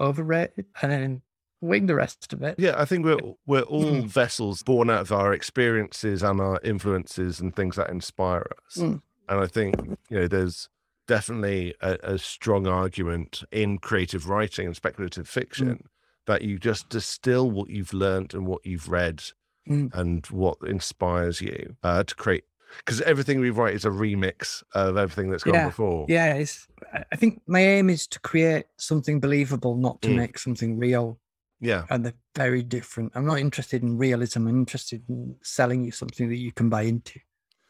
overrated 0.00 0.66
and 0.82 0.92
then 0.92 1.22
wing 1.60 1.86
the 1.86 1.94
rest 1.94 2.32
of 2.32 2.42
it. 2.42 2.56
Yeah, 2.58 2.74
I 2.76 2.84
think 2.84 3.04
we're 3.04 3.18
we're 3.46 3.62
all 3.62 3.84
Mm. 3.84 4.06
vessels 4.06 4.62
born 4.62 4.90
out 4.90 5.00
of 5.00 5.12
our 5.12 5.32
experiences 5.32 6.22
and 6.22 6.40
our 6.40 6.60
influences 6.62 7.40
and 7.40 7.54
things 7.54 7.76
that 7.76 7.90
inspire 7.90 8.46
us. 8.66 8.76
Mm. 8.78 9.00
And 9.28 9.40
I 9.40 9.46
think 9.46 9.76
you 10.10 10.20
know 10.20 10.28
there's 10.28 10.68
definitely 11.06 11.74
a, 11.80 11.98
a 12.02 12.18
strong 12.18 12.66
argument 12.66 13.42
in 13.52 13.78
creative 13.78 14.28
writing 14.28 14.66
and 14.66 14.76
speculative 14.76 15.28
fiction 15.28 15.84
that 16.26 16.42
you 16.42 16.58
just 16.58 16.88
distill 16.88 17.50
what 17.50 17.68
you've 17.68 17.92
learnt 17.92 18.32
and 18.34 18.46
what 18.46 18.64
you've 18.64 18.88
read 18.88 19.22
Mm. 19.68 19.94
and 19.94 20.26
what 20.26 20.58
inspires 20.66 21.40
you 21.40 21.76
uh, 21.82 22.02
to 22.04 22.14
create. 22.14 22.44
Because 22.78 23.00
everything 23.02 23.40
we 23.40 23.50
write 23.50 23.74
is 23.74 23.84
a 23.84 23.90
remix 23.90 24.62
of 24.74 24.96
everything 24.96 25.30
that's 25.30 25.44
gone 25.44 25.54
Yeah, 25.54 25.66
before. 25.68 26.06
Yeah, 26.08 26.34
it's, 26.34 26.66
I- 26.92 27.04
I 27.12 27.16
think 27.16 27.40
my 27.46 27.60
aim 27.60 27.90
is 27.90 28.06
to 28.08 28.20
create 28.20 28.66
something 28.78 29.20
believable, 29.20 29.76
not 29.76 30.00
to 30.02 30.08
Mm. 30.08 30.16
make 30.16 30.38
something 30.38 30.78
real. 30.78 31.18
Yeah. 31.60 31.86
And 31.90 32.04
they're 32.04 32.14
very 32.34 32.62
different. 32.62 33.12
I'm 33.14 33.24
not 33.26 33.38
interested 33.38 33.82
in 33.82 33.96
realism. 33.96 34.46
I'm 34.48 34.58
interested 34.58 35.02
in 35.08 35.36
selling 35.42 35.84
you 35.84 35.92
something 35.92 36.28
that 36.28 36.36
you 36.36 36.52
can 36.52 36.68
buy 36.68 36.82
into. 36.82 37.20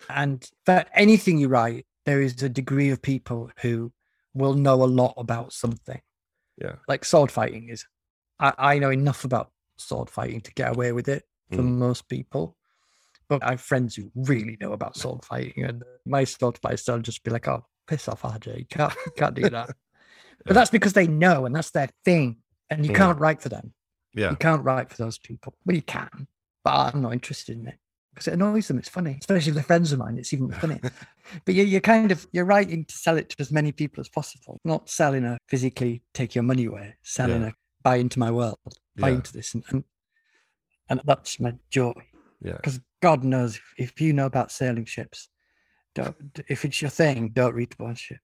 And 0.09 0.49
for 0.67 0.85
anything 0.95 1.39
you 1.39 1.49
write, 1.49 1.87
there 2.05 2.21
is 2.21 2.43
a 2.43 2.49
degree 2.49 2.91
of 2.91 3.01
people 3.03 3.51
who 3.61 3.93
will 4.35 4.55
know 4.55 4.83
a 4.83 4.87
lot 4.87 5.15
about 5.17 5.53
something. 5.53 6.01
Yeah. 6.61 6.77
Like 6.89 7.05
sword 7.05 7.31
fighting 7.31 7.69
is, 7.69 7.87
I, 8.41 8.53
I 8.59 8.79
know 8.79 8.91
enough 8.91 9.25
about 9.25 9.53
sword 9.77 10.11
fighting 10.11 10.41
to 10.43 10.53
get 10.55 10.71
away 10.75 10.93
with 10.93 11.09
it 11.09 11.25
for 11.53 11.63
Mm. 11.63 11.77
most 11.79 12.09
people. 12.09 12.57
But 13.29 13.43
I 13.45 13.51
have 13.53 13.61
friends 13.61 13.95
who 13.97 14.11
really 14.15 14.57
know 14.61 14.73
about 14.73 14.97
sword 14.97 15.25
fighting, 15.25 15.65
and 15.65 15.83
my 16.07 16.25
sword 16.25 16.59
fight 16.59 16.79
style 16.79 16.99
just 16.99 17.25
be 17.25 17.31
like, 17.31 17.49
"Oh, 17.49 17.65
piss 17.87 18.09
off, 18.09 18.23
RJ! 18.23 18.59
You 18.59 18.67
can't, 18.67 18.93
you 19.07 19.13
can't 19.17 19.35
do 19.35 19.49
that." 19.51 19.71
But 20.45 20.55
that's 20.55 20.71
because 20.71 20.93
they 20.93 21.07
know, 21.07 21.47
and 21.47 21.55
that's 21.57 21.71
their 21.71 21.89
thing, 22.05 22.39
and 22.71 22.85
you 22.85 22.93
Mm. 22.93 22.97
can't 22.97 23.19
write 23.19 23.41
for 23.41 23.49
them. 23.49 23.73
Yeah. 24.13 24.31
You 24.31 24.37
can't 24.37 24.63
write 24.63 24.91
for 24.91 24.97
those 25.03 25.19
people. 25.19 25.55
Well, 25.65 25.75
you 25.75 25.83
can, 25.83 26.27
but 26.63 26.95
I'm 26.95 27.01
not 27.03 27.15
interested 27.15 27.57
in 27.59 27.67
it 27.67 27.79
because 28.13 28.29
it 28.29 28.35
annoys 28.35 28.69
them. 28.69 28.79
It's 28.79 28.89
funny, 28.91 29.17
especially 29.21 29.51
if 29.51 29.55
they're 29.55 29.65
friends 29.65 29.91
of 29.93 29.99
mine. 30.01 30.19
It's 30.19 30.33
even 30.35 30.51
funny. 30.53 30.81
but 31.47 31.55
you, 31.55 31.65
you're 31.65 31.81
kind 31.81 32.13
of 32.13 32.27
you're 32.33 32.45
writing 32.45 32.85
to 32.85 32.95
sell 32.95 33.17
it 33.17 33.31
to 33.31 33.37
as 33.41 33.51
many 33.51 33.73
people 33.73 34.01
as 34.03 34.09
possible, 34.11 34.61
not 34.65 34.89
selling 34.91 35.25
a 35.25 35.39
physically 35.49 36.03
take 36.13 36.35
your 36.35 36.45
money 36.45 36.67
away, 36.67 36.95
selling 37.03 37.41
Yeah. 37.43 37.49
a 37.49 37.53
buy 37.83 37.97
into 37.97 38.19
my 38.19 38.31
world, 38.31 38.59
buy 38.97 39.09
Yeah. 39.09 39.15
into 39.17 39.33
this, 39.33 39.55
and 39.55 39.65
and, 39.71 39.85
and 40.91 41.01
that's 41.07 41.41
my 41.41 41.55
joy. 41.71 41.95
Yeah. 42.45 42.57
Because 42.57 42.81
God 43.03 43.25
knows 43.25 43.57
if, 43.57 43.75
if 43.79 44.01
you 44.01 44.13
know 44.13 44.27
about 44.27 44.53
sailing 44.53 44.85
ships, 44.85 45.29
don't 45.95 46.15
if 46.49 46.65
it's 46.65 46.81
your 46.81 46.91
thing, 46.91 47.31
don't 47.31 47.55
read 47.55 47.75
about 47.79 47.99
ship. 47.99 48.21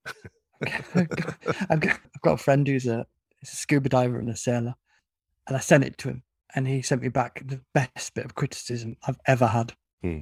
I've 0.63 1.81
got, 1.81 1.99
I've 2.15 2.23
got 2.23 2.35
a 2.35 2.37
friend 2.37 2.67
who's 2.67 2.87
a, 2.87 3.07
a 3.43 3.47
scuba 3.47 3.89
diver 3.89 4.19
and 4.19 4.29
a 4.29 4.37
sailor, 4.37 4.75
and 5.49 5.57
I 5.57 5.61
sent 5.61 5.85
it 5.85 5.97
to 5.99 6.09
him, 6.09 6.23
and 6.55 6.69
he 6.69 6.83
sent 6.83 7.03
me 7.03 7.09
back 7.09 7.43
the 7.47 7.63
best 7.73 8.15
bit 8.15 8.27
of 8.27 8.35
criticism 8.35 8.97
I've 9.07 9.19
ever 9.27 9.47
had. 9.47 9.73
Hmm. 10.03 10.21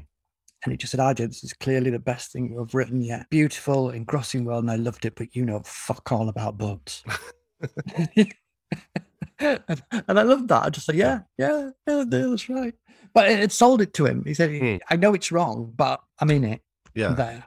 And 0.65 0.73
he 0.73 0.77
just 0.77 0.93
said, 0.93 1.01
"RJ, 1.01 1.29
this 1.29 1.43
is 1.45 1.53
clearly 1.53 1.91
the 1.91 1.99
best 1.99 2.33
thing 2.33 2.53
you've 2.53 2.75
written 2.75 3.01
yet. 3.01 3.29
Beautiful, 3.31 3.91
engrossing 3.91 4.45
world, 4.45 4.65
and 4.65 4.71
I 4.71 4.77
loved 4.77 5.05
it, 5.05 5.15
but 5.17 5.35
you 5.35 5.45
know 5.45 5.63
fuck 5.65 6.13
all 6.13 6.29
about 6.29 6.59
boats." 6.59 7.03
and, 9.41 9.83
and 9.91 10.19
I 10.19 10.23
loved 10.23 10.49
that. 10.49 10.65
I 10.65 10.71
just 10.71 10.87
said, 10.87 10.97
"Yeah, 10.97 11.21
yeah, 11.37 11.71
yeah, 11.87 12.05
that's 12.07 12.49
right." 12.49 12.75
But 13.19 13.31
it, 13.31 13.41
it 13.41 13.53
sold 13.53 13.81
it 13.81 13.93
to 13.95 14.07
him. 14.07 14.25
He 14.25 14.35
said, 14.35 14.51
Hmm. 14.51 14.77
"I 14.91 14.97
know 14.97 15.15
it's 15.15 15.31
wrong, 15.33 15.73
but 15.77 16.01
I'm 16.21 16.31
in 16.31 16.45
it." 16.45 16.63
Yeah. 16.95 17.13
There. 17.15 17.45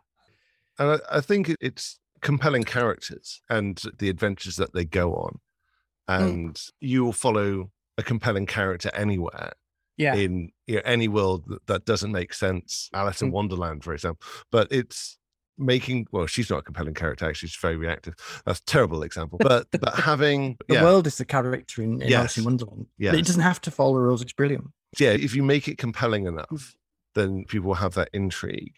And 0.80 0.92
I, 0.92 1.18
I 1.18 1.22
think 1.22 1.56
it's 1.60 2.00
compelling 2.22 2.64
characters 2.64 3.42
and 3.50 3.82
the 3.98 4.10
adventures 4.10 4.56
that 4.58 4.74
they 4.74 4.86
go 4.86 5.14
on. 5.16 5.40
Hmm. 6.08 6.24
And 6.24 6.62
you 6.80 7.04
will 7.06 7.14
follow 7.14 7.72
a 7.98 8.04
compelling 8.04 8.46
character 8.46 8.90
anywhere 8.94 9.52
Yeah. 9.98 10.16
in 10.16 10.52
you 10.68 10.76
know, 10.76 10.82
any 10.86 11.08
world 11.08 11.44
that, 11.48 11.66
that 11.68 11.86
doesn't 11.86 12.12
make 12.12 12.34
sense. 12.34 12.90
Alice 12.94 13.22
in 13.22 13.30
Mm. 13.30 13.34
Wonderland, 13.34 13.84
for 13.84 13.94
example. 13.94 14.24
But 14.52 14.68
it's 14.72 15.18
making 15.58 16.08
well, 16.12 16.26
she's 16.28 16.50
not 16.50 16.60
a 16.60 16.62
compelling 16.64 16.94
character. 16.94 17.28
Actually, 17.28 17.50
she's 17.50 17.60
very 17.62 17.76
reactive. 17.76 18.16
That's 18.46 18.60
a 18.60 18.66
terrible 18.66 19.04
example. 19.04 19.38
But 19.50 19.68
but 19.72 19.96
having 19.96 20.58
The 20.68 20.76
yeah, 20.76 20.84
world 20.84 21.06
is 21.08 21.18
the 21.18 21.26
character 21.26 21.82
in, 21.84 22.02
in 22.02 22.08
Yes. 22.10 22.20
Alice 22.20 22.38
in 22.38 22.44
Wonderland. 22.46 22.88
Yes. 22.98 23.16
It 23.16 23.26
doesn't 23.26 23.42
have 23.42 23.62
to 23.62 23.72
follow 23.72 23.96
the 23.96 24.02
rules. 24.02 24.22
It's 24.22 24.34
brilliant. 24.34 24.68
Yeah, 25.00 25.12
if 25.12 25.36
you 25.36 25.44
make 25.44 25.68
it 25.68 25.78
compelling 25.78 26.26
enough, 26.26 26.76
then 27.16 27.46
people 27.46 27.70
will 27.70 27.76
have 27.76 27.94
that 27.96 28.10
intrigue 28.14 28.76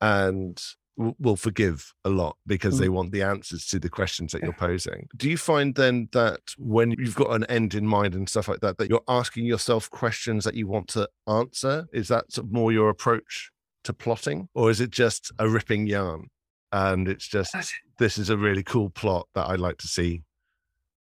and 0.00 0.62
will, 0.96 1.16
will 1.18 1.36
forgive 1.36 1.92
a 2.04 2.10
lot 2.10 2.36
because 2.46 2.78
they 2.78 2.88
want 2.88 3.12
the 3.12 3.22
answers 3.22 3.66
to 3.66 3.78
the 3.78 3.88
questions 3.88 4.32
that 4.32 4.42
you're 4.42 4.52
posing. 4.52 5.08
Do 5.16 5.30
you 5.30 5.36
find 5.36 5.74
then 5.74 6.08
that 6.12 6.40
when 6.58 6.92
you've 6.92 7.14
got 7.14 7.30
an 7.30 7.44
end 7.44 7.74
in 7.74 7.86
mind 7.86 8.14
and 8.14 8.28
stuff 8.28 8.48
like 8.48 8.60
that, 8.60 8.78
that 8.78 8.90
you're 8.90 9.04
asking 9.08 9.46
yourself 9.46 9.90
questions 9.90 10.44
that 10.44 10.54
you 10.54 10.66
want 10.66 10.88
to 10.88 11.08
answer? 11.26 11.86
Is 11.92 12.08
that 12.08 12.32
sort 12.32 12.46
of 12.46 12.52
more 12.52 12.72
your 12.72 12.88
approach 12.88 13.50
to 13.84 13.92
plotting, 13.92 14.48
or 14.54 14.70
is 14.70 14.80
it 14.80 14.90
just 14.90 15.32
a 15.38 15.48
ripping 15.48 15.86
yarn? 15.86 16.28
And 16.70 17.08
it's 17.08 17.28
just 17.28 17.54
this 17.98 18.16
is 18.16 18.30
a 18.30 18.36
really 18.36 18.62
cool 18.62 18.90
plot 18.90 19.28
that 19.34 19.48
I'd 19.48 19.60
like 19.60 19.78
to 19.78 19.88
see 19.88 20.22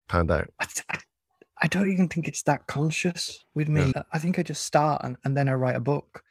panned 0.09 0.31
out. 0.31 0.49
I, 1.61 1.67
don't 1.67 1.91
even 1.91 2.07
think 2.07 2.27
it's 2.27 2.43
that 2.43 2.67
conscious 2.67 3.43
with 3.53 3.69
me. 3.69 3.93
I 4.11 4.19
think 4.19 4.39
I 4.39 4.43
just 4.43 4.65
start 4.65 5.03
and, 5.03 5.17
and 5.23 5.35
then 5.37 5.47
I 5.49 5.53
write 5.53 5.75
a 5.75 5.79
book. 5.81 6.23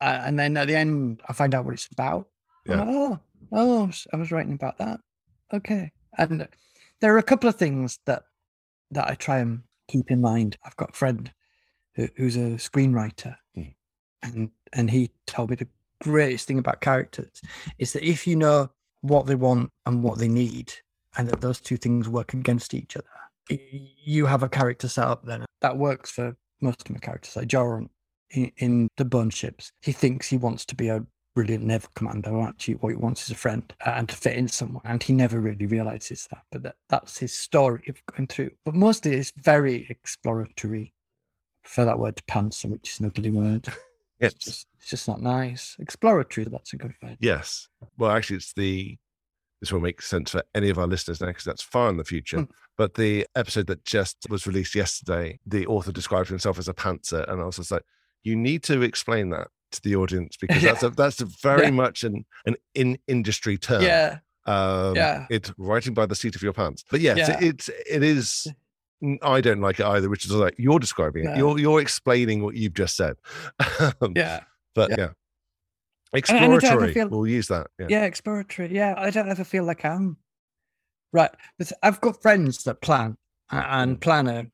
Uh, 0.00 0.20
and 0.24 0.38
then 0.38 0.56
at 0.56 0.66
the 0.68 0.76
end, 0.76 1.22
I 1.28 1.32
find 1.32 1.54
out 1.54 1.64
what 1.64 1.74
it's 1.74 1.88
about. 1.90 2.28
Yeah. 2.66 2.76
like, 2.80 2.88
oh, 2.90 3.18
oh, 3.52 3.90
I 4.12 4.16
was- 4.16 4.32
writing 4.32 4.54
about 4.54 4.78
that. 4.78 5.00
Okay. 5.52 5.92
And 6.18 6.46
there 7.00 7.14
are 7.14 7.18
a 7.18 7.22
couple 7.22 7.48
of 7.48 7.56
things 7.56 7.98
that 8.06 8.24
that 8.90 9.08
I 9.10 9.14
try 9.14 9.38
and 9.38 9.62
keep 9.88 10.10
in 10.10 10.20
mind. 10.20 10.56
I've 10.64 10.76
got 10.76 10.90
a 10.90 10.94
friend 10.94 11.32
who, 11.94 12.08
who's 12.16 12.36
a 12.36 12.56
screenwriter, 12.56 13.36
Mm. 13.56 13.74
and 14.22 14.50
and 14.72 14.90
he 14.90 15.10
told 15.26 15.50
me 15.50 15.56
the 15.56 15.68
greatest 16.00 16.46
thing 16.46 16.58
about 16.58 16.80
characters 16.80 17.40
is 17.78 17.92
that 17.92 18.04
if 18.08 18.26
you 18.26 18.36
know 18.36 18.70
what 19.00 19.26
they 19.26 19.34
want 19.34 19.70
and 19.86 20.02
what 20.02 20.18
they 20.18 20.28
need, 20.28 20.72
and 21.16 21.28
that 21.28 21.40
those 21.40 21.60
two 21.60 21.76
things 21.76 22.08
work 22.08 22.32
against 22.34 22.74
each 22.74 22.96
other, 22.96 23.06
you 23.48 24.26
have 24.26 24.42
a 24.42 24.48
character 24.48 24.88
set 24.88 25.06
up 25.06 25.24
then 25.24 25.44
that 25.60 25.76
works 25.78 26.10
for 26.10 26.36
most 26.60 26.82
of 26.82 26.90
my 26.90 26.98
characters. 26.98 27.36
Like 27.36 27.48
Joran 27.48 27.88
in, 28.30 28.52
in 28.58 28.88
the 28.96 29.04
Bone 29.04 29.30
Ships, 29.30 29.72
he 29.82 29.92
thinks 29.92 30.28
he 30.28 30.36
wants 30.36 30.64
to 30.66 30.74
be 30.74 30.88
a 30.88 31.04
brilliant 31.34 31.64
naval 31.64 31.90
commander. 31.94 32.38
Actually, 32.42 32.74
what 32.74 32.90
he 32.90 32.96
wants 32.96 33.24
is 33.24 33.30
a 33.30 33.34
friend 33.34 33.72
uh, 33.86 33.94
and 33.96 34.08
to 34.08 34.16
fit 34.16 34.36
in 34.36 34.48
somewhere, 34.48 34.82
and 34.84 35.02
he 35.02 35.12
never 35.12 35.40
really 35.40 35.66
realizes 35.66 36.28
that. 36.30 36.42
But 36.50 36.62
that, 36.64 36.76
that's 36.88 37.18
his 37.18 37.32
story 37.32 37.82
of 37.88 37.96
going 38.06 38.26
through. 38.26 38.50
But 38.64 38.74
mostly, 38.74 39.14
it's 39.14 39.32
very 39.36 39.86
exploratory. 39.88 40.92
I 40.92 41.66
prefer 41.66 41.84
that 41.86 41.98
word 41.98 42.16
to 42.16 42.22
pantser, 42.24 42.70
which 42.70 42.90
is 42.90 43.00
an 43.00 43.06
ugly 43.06 43.30
word. 43.30 43.68
Yes. 44.20 44.32
It's 44.32 44.44
just, 44.44 44.66
it's 44.78 44.90
just 44.90 45.08
not 45.08 45.20
nice. 45.20 45.76
Exploratory, 45.80 46.46
that's 46.48 46.72
a 46.72 46.76
good 46.76 46.94
word. 47.02 47.16
Yes. 47.18 47.68
Well, 47.98 48.12
actually, 48.12 48.36
it's 48.36 48.52
the. 48.52 48.96
This 49.64 49.72
will 49.72 49.80
make 49.80 50.02
sense 50.02 50.30
for 50.32 50.42
any 50.54 50.68
of 50.68 50.78
our 50.78 50.86
listeners 50.86 51.22
now 51.22 51.28
because 51.28 51.44
that's 51.44 51.62
far 51.62 51.88
in 51.88 51.96
the 51.96 52.04
future. 52.04 52.36
Mm. 52.40 52.48
But 52.76 52.92
the 52.94 53.26
episode 53.34 53.66
that 53.68 53.82
just 53.86 54.18
was 54.28 54.46
released 54.46 54.74
yesterday, 54.74 55.38
the 55.46 55.66
author 55.66 55.90
described 55.90 56.28
himself 56.28 56.58
as 56.58 56.68
a 56.68 56.74
pantser, 56.74 57.26
and 57.32 57.40
I 57.40 57.44
was 57.46 57.56
just 57.56 57.70
like, 57.70 57.80
you 58.24 58.36
need 58.36 58.62
to 58.64 58.82
explain 58.82 59.30
that 59.30 59.48
to 59.72 59.80
the 59.80 59.96
audience 59.96 60.36
because 60.36 60.62
that's 60.68 60.82
a, 60.82 60.90
that's 60.90 61.22
a 61.22 61.26
very 61.42 61.64
Yeah. 61.64 61.70
much 61.70 62.04
an 62.04 62.26
an 62.44 62.56
in 62.74 62.98
industry 63.08 63.56
term. 63.56 63.80
Yeah, 63.82 64.18
Um, 64.44 64.94
Yeah. 64.96 65.26
It's 65.30 65.50
writing 65.56 65.94
by 65.94 66.04
the 66.04 66.14
seat 66.14 66.36
of 66.36 66.42
your 66.42 66.52
pants. 66.52 66.84
But 66.90 67.00
yes, 67.00 67.16
Yeah. 67.16 67.38
it's 67.40 67.70
it 67.88 68.02
is. 68.02 68.46
I 69.22 69.40
don't 69.40 69.62
like 69.62 69.80
it 69.80 69.86
either, 69.86 70.10
which 70.10 70.26
is 70.26 70.32
like 70.32 70.56
you're 70.58 70.78
describing 70.78 71.24
it. 71.24 71.28
No. 71.30 71.36
You're 71.36 71.58
you're 71.58 71.80
explaining 71.80 72.42
what 72.42 72.54
you've 72.54 72.74
just 72.74 72.96
said. 72.96 73.16
Um, 74.02 74.12
yeah. 74.14 74.40
But 74.74 74.90
Yeah. 74.90 74.96
yeah. 74.98 75.08
and 75.08 75.08
I 75.08 75.10
don't 75.10 75.12
ever 75.12 76.03
Exploratory. 76.14 76.94
feel- 76.94 77.08
We'll 77.08 77.26
use 77.26 77.48
that. 77.48 77.66
Yeah. 77.78 77.86
yeah 77.90 78.04
exploratory 78.04 78.74
yeah 78.74 78.94
i 78.96 79.10
don't 79.10 79.28
ever 79.28 79.44
feel 79.44 79.64
like 79.64 79.84
i'm 79.84 80.16
right 81.12 81.30
but 81.58 81.72
i've 81.82 82.00
got 82.00 82.20
friends 82.22 82.62
that 82.64 82.80
plan 82.80 83.16
Mm. 83.52 83.64
and 83.68 84.00
plan 84.00 84.26
a 84.26 84.46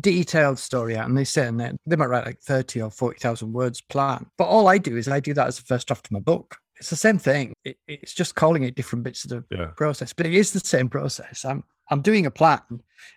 detailed 0.00 0.58
story 0.58 0.96
out 0.96 1.06
and 1.06 1.16
they 1.18 1.24
sit 1.24 1.46
and 1.46 1.60
they, 1.60 1.70
they 1.86 1.96
might 1.96 2.06
write 2.06 2.24
like 2.24 2.40
30 2.40 2.80
or 2.80 2.90
40,000 2.90 3.52
words 3.52 3.80
plan 3.82 4.24
but 4.38 4.44
all 4.44 4.68
i 4.68 4.78
do 4.78 4.96
is 4.96 5.06
i 5.06 5.20
do 5.20 5.34
that 5.34 5.46
as 5.48 5.58
the 5.58 5.64
first 5.64 5.86
draft 5.86 6.06
of 6.06 6.12
my 6.12 6.20
book 6.20 6.56
it's 6.78 6.88
the 6.90 6.96
same 6.96 7.18
thing 7.18 7.52
it, 7.64 7.76
it's 7.86 8.14
just 8.14 8.34
calling 8.34 8.62
it 8.62 8.74
different 8.74 9.02
bits 9.04 9.24
of 9.24 9.30
the 9.30 9.44
Yeah. 9.50 9.66
process 9.76 10.12
but 10.14 10.24
it 10.26 10.32
is 10.34 10.52
the 10.52 10.60
same 10.60 10.88
process 10.88 11.44
i'm 11.44 11.62
i'm 11.90 12.00
doing 12.00 12.24
a 12.26 12.30
plan 12.30 12.60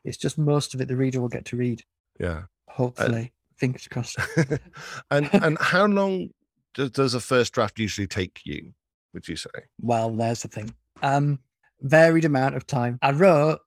it's 0.04 0.18
just 0.18 0.38
most 0.38 0.74
of 0.74 0.82
it 0.82 0.90
the 0.90 0.98
reader 0.98 1.22
will 1.22 1.30
get 1.30 1.46
to 1.46 1.56
read 1.58 1.82
Yeah. 2.20 2.44
hopefully 2.70 3.32
fingers 3.58 3.88
crossed 3.88 4.18
and 5.12 5.30
and 5.34 5.58
how 5.60 5.86
long 5.86 6.30
does, 6.74 7.14
a 7.14 7.20
first 7.20 7.54
draft 7.54 7.80
usually 7.80 8.08
take 8.08 8.42
you? 8.46 8.74
Would 9.14 9.28
you 9.28 9.36
say? 9.36 9.50
Well, 9.80 10.10
there's 10.10 10.42
the 10.42 10.48
thing. 10.48 10.74
Um, 11.02 11.40
varied 11.82 12.26
amount 12.26 12.56
of 12.56 12.66
time. 12.66 12.98
I 13.02 13.12
wrote 13.12 13.60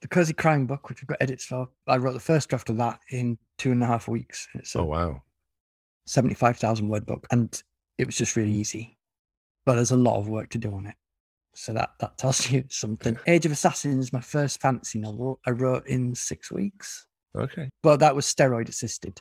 the 0.00 0.08
Cozy 0.08 0.32
Crime 0.32 0.66
book, 0.66 0.88
which 0.88 1.02
we've 1.02 1.08
got 1.08 1.20
edits 1.20 1.44
for. 1.44 1.68
I 1.86 1.96
wrote 1.96 2.14
the 2.14 2.20
first 2.20 2.48
draft 2.48 2.70
of 2.70 2.78
that 2.78 3.00
in 3.10 3.38
two 3.58 3.72
and 3.72 3.82
a 3.82 3.86
half 3.86 4.08
weeks. 4.08 4.48
It's 4.54 4.74
Oh 4.74 4.84
wow. 4.84 5.22
75,000 6.06 6.88
word 6.88 7.06
book, 7.06 7.26
and 7.30 7.62
it 7.98 8.06
was 8.06 8.16
just 8.16 8.36
really 8.36 8.52
easy. 8.52 8.96
But 9.66 9.74
there's 9.74 9.90
a 9.90 9.96
lot 9.96 10.18
of 10.18 10.28
work 10.28 10.48
to 10.50 10.58
do 10.58 10.72
on 10.72 10.86
it. 10.86 10.94
So 11.54 11.72
that, 11.74 11.90
that 12.00 12.16
tells 12.16 12.50
you 12.50 12.64
something. 12.70 13.18
Age 13.26 13.46
of 13.46 13.52
Assassins, 13.52 14.12
my 14.12 14.20
first 14.20 14.60
fantasy 14.60 14.98
novel, 14.98 15.40
I 15.46 15.50
wrote 15.50 15.86
in 15.86 16.14
six 16.14 16.50
weeks. 16.50 17.06
Okay. 17.36 17.68
But 17.82 17.98
that 17.98 18.16
was 18.16 18.26
steroid 18.26 18.68
assisted. 18.68 19.20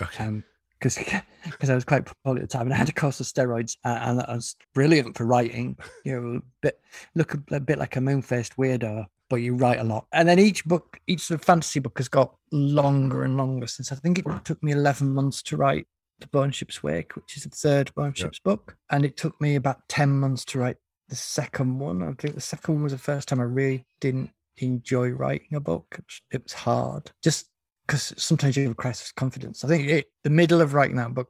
Okay. 0.00 0.24
Um, 0.24 0.44
because 0.78 0.98
because 1.44 1.70
I 1.70 1.74
was 1.74 1.84
quite 1.84 2.08
poorly 2.24 2.42
at 2.42 2.50
the 2.50 2.52
time 2.52 2.66
and 2.66 2.74
I 2.74 2.76
had 2.76 2.88
a 2.88 2.92
course 2.92 3.20
of 3.20 3.26
steroids 3.26 3.76
uh, 3.84 3.98
and 4.02 4.18
that 4.18 4.28
was 4.28 4.56
brilliant 4.74 5.16
for 5.16 5.24
writing. 5.24 5.76
You 6.04 6.20
know, 6.20 6.36
a 6.36 6.40
bit 6.62 6.80
look 7.14 7.34
a, 7.34 7.42
a 7.52 7.60
bit 7.60 7.78
like 7.78 7.96
a 7.96 8.00
moon 8.00 8.22
faced 8.22 8.56
weirdo, 8.56 9.06
but 9.28 9.36
you 9.36 9.54
write 9.54 9.80
a 9.80 9.84
lot. 9.84 10.06
And 10.12 10.28
then 10.28 10.38
each 10.38 10.64
book, 10.64 10.98
each 11.06 11.20
sort 11.20 11.40
of 11.40 11.44
fantasy 11.44 11.80
book 11.80 11.98
has 11.98 12.08
got 12.08 12.34
longer 12.52 13.24
and 13.24 13.36
longer 13.36 13.66
since 13.66 13.92
I 13.92 13.96
think 13.96 14.18
it 14.18 14.26
took 14.44 14.62
me 14.62 14.72
eleven 14.72 15.12
months 15.14 15.42
to 15.44 15.56
write 15.56 15.86
the 16.20 16.26
Bone 16.28 16.50
Ship's 16.50 16.82
Wake, 16.82 17.14
which 17.14 17.36
is 17.36 17.44
the 17.44 17.50
third 17.50 17.94
Bone 17.94 18.12
Yeah. 18.16 18.24
Ship's 18.24 18.38
book, 18.38 18.76
and 18.90 19.04
it 19.04 19.16
took 19.16 19.40
me 19.40 19.56
about 19.56 19.88
ten 19.88 20.10
months 20.10 20.44
to 20.46 20.58
write 20.58 20.76
the 21.08 21.16
second 21.16 21.78
one. 21.78 22.02
I 22.02 22.12
think 22.12 22.34
the 22.34 22.40
second 22.40 22.74
one 22.74 22.82
was 22.84 22.92
the 22.92 22.98
first 22.98 23.28
time 23.28 23.40
I 23.40 23.44
really 23.44 23.84
didn't 24.00 24.30
enjoy 24.58 25.10
writing 25.10 25.54
a 25.54 25.60
book. 25.60 26.00
It 26.30 26.42
was 26.42 26.52
hard, 26.52 27.10
just 27.22 27.46
because 27.86 28.12
sometimes 28.16 28.56
you 28.56 28.64
have 28.64 28.72
a 28.72 28.74
crisis 28.76 29.08
of 29.10 29.14
confidence. 29.14 29.64
I 29.64 29.68
think 29.68 29.88
it, 29.88 30.06
the 30.24 30.30
middle 30.30 30.60
of 30.60 30.74
writing 30.74 30.96
that 30.96 31.14
book 31.14 31.28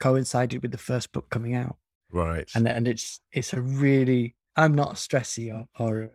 coincided 0.00 0.62
with 0.62 0.72
the 0.72 0.78
first 0.78 1.12
book 1.12 1.30
coming 1.30 1.54
out, 1.54 1.76
Right. 2.12 2.48
and 2.54 2.68
and 2.68 2.86
it's 2.86 3.20
it's 3.32 3.52
a 3.52 3.60
really 3.60 4.36
I'm 4.56 4.74
not 4.74 4.92
a 4.92 4.94
stressy 4.94 5.52
or, 5.52 5.66
or 5.78 6.02
a 6.02 6.10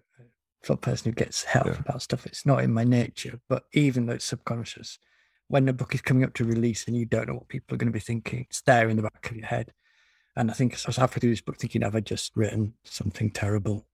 sort 0.64 0.78
of 0.78 0.82
person 0.82 1.12
who 1.12 1.16
gets 1.16 1.44
help 1.44 1.68
Yeah. 1.68 1.80
about 1.80 2.02
stuff. 2.02 2.26
It's 2.26 2.46
not 2.46 2.64
in 2.64 2.74
my 2.74 2.84
nature, 2.84 3.40
but 3.50 3.64
even 3.74 4.06
though 4.06 4.14
it's 4.14 4.26
subconscious, 4.26 5.00
when 5.48 5.66
the 5.66 5.74
book 5.74 5.94
is 5.96 6.02
coming 6.02 6.24
up 6.24 6.34
to 6.36 6.46
release 6.46 6.88
and 6.88 6.96
you 6.96 7.06
don't 7.06 7.28
know 7.28 7.36
what 7.36 7.50
people 7.50 7.74
are 7.76 7.78
going 7.78 7.92
to 7.92 7.94
be 7.94 8.00
thinking, 8.00 8.46
it's 8.50 8.62
there 8.62 8.90
in 8.90 8.98
the 8.98 9.04
back 9.04 9.30
of 9.30 9.36
your 9.38 9.48
head. 9.48 9.74
And 10.36 10.50
I 10.50 10.54
think 10.54 10.74
I 10.74 10.78
was 10.88 10.96
halfway 10.98 11.20
through 11.20 11.32
this 11.32 11.42
book 11.42 11.58
thinking, 11.58 11.82
have 11.82 11.96
I 11.96 12.00
just 12.00 12.32
written 12.36 12.74
something 12.84 13.32
terrible? 13.32 13.86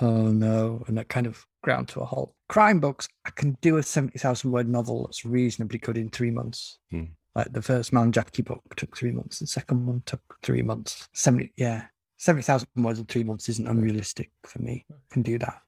Oh 0.00 0.28
no. 0.28 0.84
And 0.86 0.98
that 0.98 1.08
kind 1.08 1.26
of 1.26 1.44
ground 1.62 1.88
to 1.88 2.00
a 2.00 2.04
halt. 2.04 2.34
Crime 2.48 2.80
books, 2.80 3.08
I 3.24 3.30
can 3.30 3.56
do 3.60 3.76
a 3.76 3.82
70,000 3.82 4.50
word 4.50 4.68
novel 4.68 5.06
that's 5.06 5.24
reasonably 5.24 5.78
good 5.78 5.96
in 5.96 6.10
three 6.10 6.30
months. 6.30 6.78
Hmm. 6.90 7.04
Like 7.34 7.52
the 7.52 7.62
first 7.62 7.92
Man 7.92 8.12
Jackie 8.12 8.42
book 8.42 8.62
took 8.76 8.96
three 8.96 9.10
months, 9.10 9.40
the 9.40 9.46
second 9.46 9.86
one 9.86 10.02
took 10.06 10.20
three 10.42 10.62
months. 10.62 11.08
70, 11.12 11.52
yeah. 11.56 11.86
70,000 12.18 12.66
words 12.76 12.98
in 12.98 13.04
three 13.04 13.24
months 13.24 13.48
isn't 13.50 13.68
unrealistic 13.68 14.30
for 14.44 14.58
me. 14.60 14.86
I 14.90 14.94
can 15.10 15.22
do 15.22 15.38
that. 15.38 15.60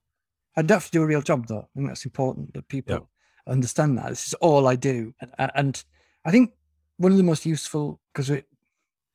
I 0.56 0.62
don't 0.62 0.76
have 0.76 0.86
to 0.86 0.90
do 0.90 1.02
a 1.02 1.06
real 1.06 1.20
job 1.20 1.46
though. 1.46 1.60
I 1.60 1.66
think 1.76 1.88
that's 1.88 2.06
important 2.06 2.54
that 2.54 2.68
people 2.68 3.08
understand 3.46 3.98
that. 3.98 4.08
This 4.08 4.28
is 4.28 4.34
all 4.34 4.66
I 4.66 4.76
do. 4.76 5.14
And, 5.20 5.50
and 5.54 5.84
I 6.24 6.30
think 6.30 6.52
one 6.96 7.12
of 7.12 7.18
the 7.18 7.24
most 7.24 7.44
useful, 7.44 8.00
because 8.12 8.30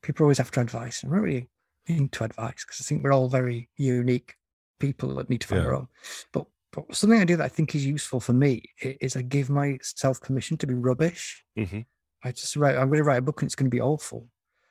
people 0.04 0.26
always 0.26 0.40
after 0.40 0.62
advice. 0.62 1.02
I'm 1.02 1.10
not 1.10 1.22
really 1.22 1.50
into 1.88 2.24
advice 2.24 2.64
because 2.64 2.80
I 2.80 2.84
think 2.84 3.04
we're 3.04 3.14
all 3.14 3.30
very 3.30 3.70
unique 3.78 4.36
people 4.84 5.16
that 5.16 5.30
need 5.30 5.42
to 5.42 5.48
find 5.48 5.60
Yeah. 5.62 5.64
their 5.68 5.76
own. 5.76 5.88
But, 6.34 6.46
but 6.74 6.94
something 6.96 7.20
I 7.22 7.26
do 7.26 7.38
that 7.38 7.46
I 7.46 7.48
think 7.48 7.74
is 7.76 7.86
useful 7.86 8.20
for 8.20 8.34
me 8.34 8.64
is 8.82 9.16
I 9.16 9.22
give 9.22 9.50
myself 9.50 10.20
permission 10.22 10.58
to 10.58 10.68
be 10.68 10.74
rubbish. 10.74 11.44
hmm 11.56 11.82
I 12.26 12.32
just 12.32 12.56
write, 12.56 12.78
I'm 12.78 12.88
going 12.88 13.00
to 13.00 13.04
write 13.04 13.18
a 13.18 13.22
book 13.22 13.42
and 13.42 13.48
it's 13.48 13.56
going 13.56 13.70
to 13.70 13.76
be 13.76 13.82
awful. 13.82 14.28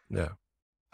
Yeah. 0.08 0.30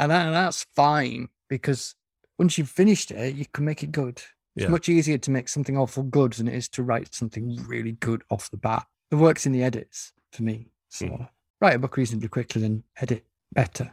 And, 0.00 0.10
that, 0.10 0.26
and 0.26 0.34
that's 0.34 0.66
fine 0.74 1.28
because 1.48 1.94
once 2.38 2.58
you've 2.58 2.68
finished 2.68 3.10
it, 3.12 3.34
you 3.36 3.46
can 3.52 3.64
make 3.64 3.82
it 3.84 3.92
good. 3.92 4.16
It's 4.56 4.64
Yeah. 4.64 4.68
much 4.68 4.88
easier 4.88 5.18
to 5.18 5.30
make 5.30 5.48
something 5.48 5.76
awful 5.76 6.02
good 6.02 6.32
than 6.34 6.48
it 6.48 6.54
is 6.54 6.68
to 6.70 6.82
write 6.82 7.14
something 7.14 7.56
really 7.66 7.92
good 7.92 8.22
off 8.30 8.50
the 8.50 8.56
bat. 8.56 8.86
The 9.10 9.16
work's 9.16 9.46
in 9.46 9.52
the 9.52 9.62
edits 9.62 10.12
for 10.32 10.42
me. 10.42 10.72
So 10.88 11.06
Mm. 11.06 11.28
write 11.60 11.76
a 11.76 11.78
book 11.78 11.96
reasonably 11.96 12.28
quickly, 12.28 12.64
and 12.64 12.82
edit 12.96 13.24
better. 13.52 13.92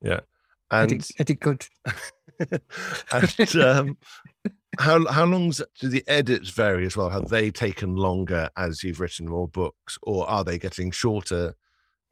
Yeah. 0.00 0.20
And 0.70 0.90
edit, 0.92 1.10
edit 1.18 1.40
good. 1.40 1.66
and 3.12 3.56
um, 3.56 3.96
how 4.78 5.06
how 5.06 5.24
long's 5.24 5.60
do 5.80 5.88
the 5.88 6.04
edits 6.06 6.50
vary 6.50 6.86
as 6.86 6.96
well? 6.96 7.10
Have 7.10 7.28
they 7.28 7.50
taken 7.50 7.96
longer 7.96 8.48
as 8.56 8.82
you've 8.82 9.00
written 9.00 9.28
more 9.28 9.48
books, 9.48 9.98
or 10.02 10.28
are 10.28 10.44
they 10.44 10.58
getting 10.58 10.90
shorter 10.90 11.54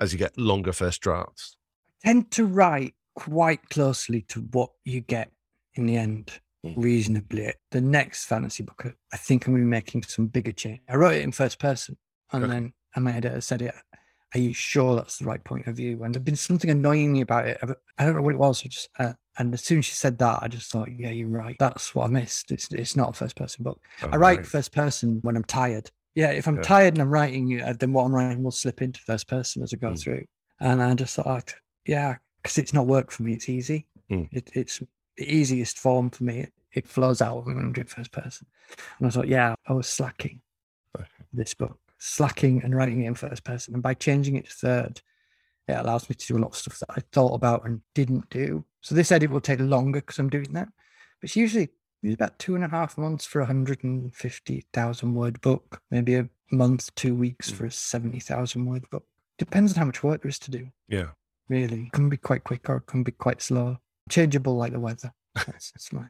as 0.01 0.13
you 0.13 0.19
get 0.19 0.37
longer 0.39 0.73
first 0.73 1.01
drafts? 1.01 1.57
I 2.05 2.09
tend 2.09 2.31
to 2.33 2.47
write 2.47 2.95
quite 3.15 3.69
closely 3.71 4.23
to 4.29 4.41
what 4.53 4.71
you 4.85 5.01
get 5.01 5.31
in 5.75 5.87
the 5.87 5.97
end, 5.97 6.41
Mm. 6.65 6.75
reasonably. 6.79 7.53
The 7.73 7.81
next 7.83 8.25
fantasy 8.25 8.63
book, 8.63 8.83
I- 8.87 8.95
I 9.13 9.17
think 9.19 9.47
I'm 9.47 9.53
going 9.53 9.63
to 9.65 9.67
be 9.67 9.71
making 9.71 10.03
some 10.05 10.29
bigger 10.29 10.53
change. 10.53 10.81
I 10.89 10.97
wrote 10.97 11.15
it 11.15 11.21
in 11.23 11.31
first 11.31 11.59
person, 11.59 11.99
and 12.33 12.45
Okay. 12.45 12.53
then 12.53 12.73
and 12.95 13.05
my 13.05 13.13
editor 13.13 13.41
said 13.43 13.61
it. 13.61 13.75
Are 14.35 14.39
you 14.41 14.55
sure 14.55 14.97
that's 14.97 15.19
the 15.19 15.27
right 15.27 15.45
point 15.45 15.67
of 15.67 15.77
view? 15.77 16.03
And 16.03 16.15
there'd 16.15 16.25
been 16.25 16.37
something 16.37 16.71
annoying 16.71 17.13
me 17.13 17.21
about 17.21 17.47
it. 17.47 17.59
I 17.99 18.05
don't 18.05 18.17
know 18.17 18.23
what 18.23 18.35
it 18.35 18.39
was. 18.39 18.65
I 18.65 18.69
just 18.69 18.89
uh, 18.99 19.13
and 19.39 19.53
as 19.55 19.63
soon 19.63 19.79
as 19.79 19.85
she 19.87 19.95
said 19.95 20.19
that, 20.19 20.39
I 20.43 20.49
just 20.49 20.71
thought, 20.71 20.89
yeah, 20.97 21.11
you're 21.11 21.29
right. 21.29 21.57
That's 21.59 21.95
what 21.95 22.05
I 22.05 22.09
missed. 22.09 22.51
It's 22.53 22.71
it's 22.73 22.97
not 22.97 23.11
a 23.11 23.13
first 23.13 23.37
person 23.37 23.65
book. 23.65 23.81
Oh, 24.03 24.09
I 24.13 24.17
write 24.17 24.39
right. 24.39 24.47
first 24.47 24.73
person 24.73 25.19
when 25.23 25.37
I'm 25.37 25.45
tired. 25.45 25.91
Yeah, 26.15 26.31
if 26.31 26.47
I'm 26.47 26.57
Yeah. 26.57 26.63
tired 26.63 26.95
and 26.95 27.03
I'm 27.03 27.11
writing, 27.11 27.61
uh, 27.61 27.75
then 27.79 27.93
what 27.93 28.05
I'm 28.05 28.15
writing 28.15 28.43
will 28.43 28.53
slip 28.53 28.81
into 28.81 29.01
first 29.01 29.27
person 29.27 29.63
as 29.63 29.73
I 29.73 29.77
go 29.77 29.91
Mm. 29.91 30.01
through. 30.01 30.25
And 30.61 30.81
I 30.83 30.95
just 30.95 31.17
thought, 31.17 31.55
yeah, 31.87 32.17
because 32.43 32.59
it's 32.59 32.73
not 32.73 32.87
work 32.87 33.11
for 33.11 33.25
me. 33.25 33.33
It's 33.33 33.49
easy. 33.49 33.87
Mm. 34.11 34.29
It, 34.31 34.51
it's 34.55 34.81
the 35.17 35.35
easiest 35.35 35.79
form 35.79 36.11
for 36.11 36.23
me. 36.25 36.41
It, 36.41 36.53
it 36.73 36.87
flows 36.87 37.21
out 37.21 37.45
when 37.45 37.59
I'm 37.59 37.73
doing 37.73 37.87
first 37.89 38.13
person. 38.13 38.47
And 38.99 39.07
I 39.09 39.11
thought, 39.11 39.27
yeah, 39.29 39.55
I 39.67 39.73
was 39.73 39.89
slacking 39.89 40.41
Okay. 40.97 41.07
this 41.33 41.55
book, 41.55 41.79
slacking 41.99 42.63
and 42.63 42.75
writing 42.77 43.03
it 43.03 43.07
in 43.09 43.15
first 43.17 43.43
person. 43.43 43.75
And 43.75 43.83
by 43.83 43.95
changing 43.95 44.37
it 44.37 44.47
to 44.47 44.53
third, 44.53 45.03
it 45.67 45.73
allows 45.73 46.09
me 46.09 46.15
to 46.15 46.27
do 46.27 46.37
a 46.37 46.41
lot 46.41 46.49
of 46.53 46.57
stuff 46.57 46.79
that 46.81 46.91
I 46.91 47.01
thought 47.13 47.35
about 47.35 47.65
and 47.67 47.81
didn't 47.95 48.29
do. 48.31 48.65
So 48.85 48.95
this 48.95 49.11
edit 49.11 49.31
will 49.31 49.41
take 49.41 49.61
longer 49.61 50.01
because 50.01 50.19
I'm 50.19 50.29
doing 50.29 50.53
that. 50.53 50.69
But 51.21 51.29
it's 51.29 51.37
usually 51.37 51.71
it's 52.03 52.15
about 52.15 52.39
two 52.39 52.55
and 52.55 52.63
a 52.63 52.69
half 52.69 52.99
months 52.99 53.25
for 53.25 53.41
a 53.41 53.45
150,000 53.45 55.15
word 55.15 55.41
book, 55.41 55.81
maybe 55.91 56.17
a 56.17 56.29
month, 56.53 56.95
two 56.95 57.15
weeks 57.15 57.51
Mm. 57.51 57.55
for 57.55 57.65
a 57.67 57.71
70,000 57.71 58.67
word 58.67 58.85
book. 58.91 59.07
Depends 59.39 59.73
on 59.73 59.79
how 59.79 59.85
much 59.87 60.03
work 60.03 60.23
there 60.23 60.29
is 60.29 60.39
to 60.41 60.51
do, 60.51 60.69
Yeah. 60.87 61.13
really. 61.49 61.85
It 61.87 61.93
can 61.93 62.11
be 62.11 62.19
quite 62.19 62.45
quick 62.45 62.69
or 62.69 62.77
it 62.77 62.87
can 62.87 63.03
be 63.03 63.13
quite 63.13 63.41
slow. 63.41 63.79
Changeable 64.11 64.55
like 64.55 64.73
the 64.73 64.81
weather. 64.81 65.15
That's, 65.35 65.73
that's 65.73 65.93
my. 65.93 66.05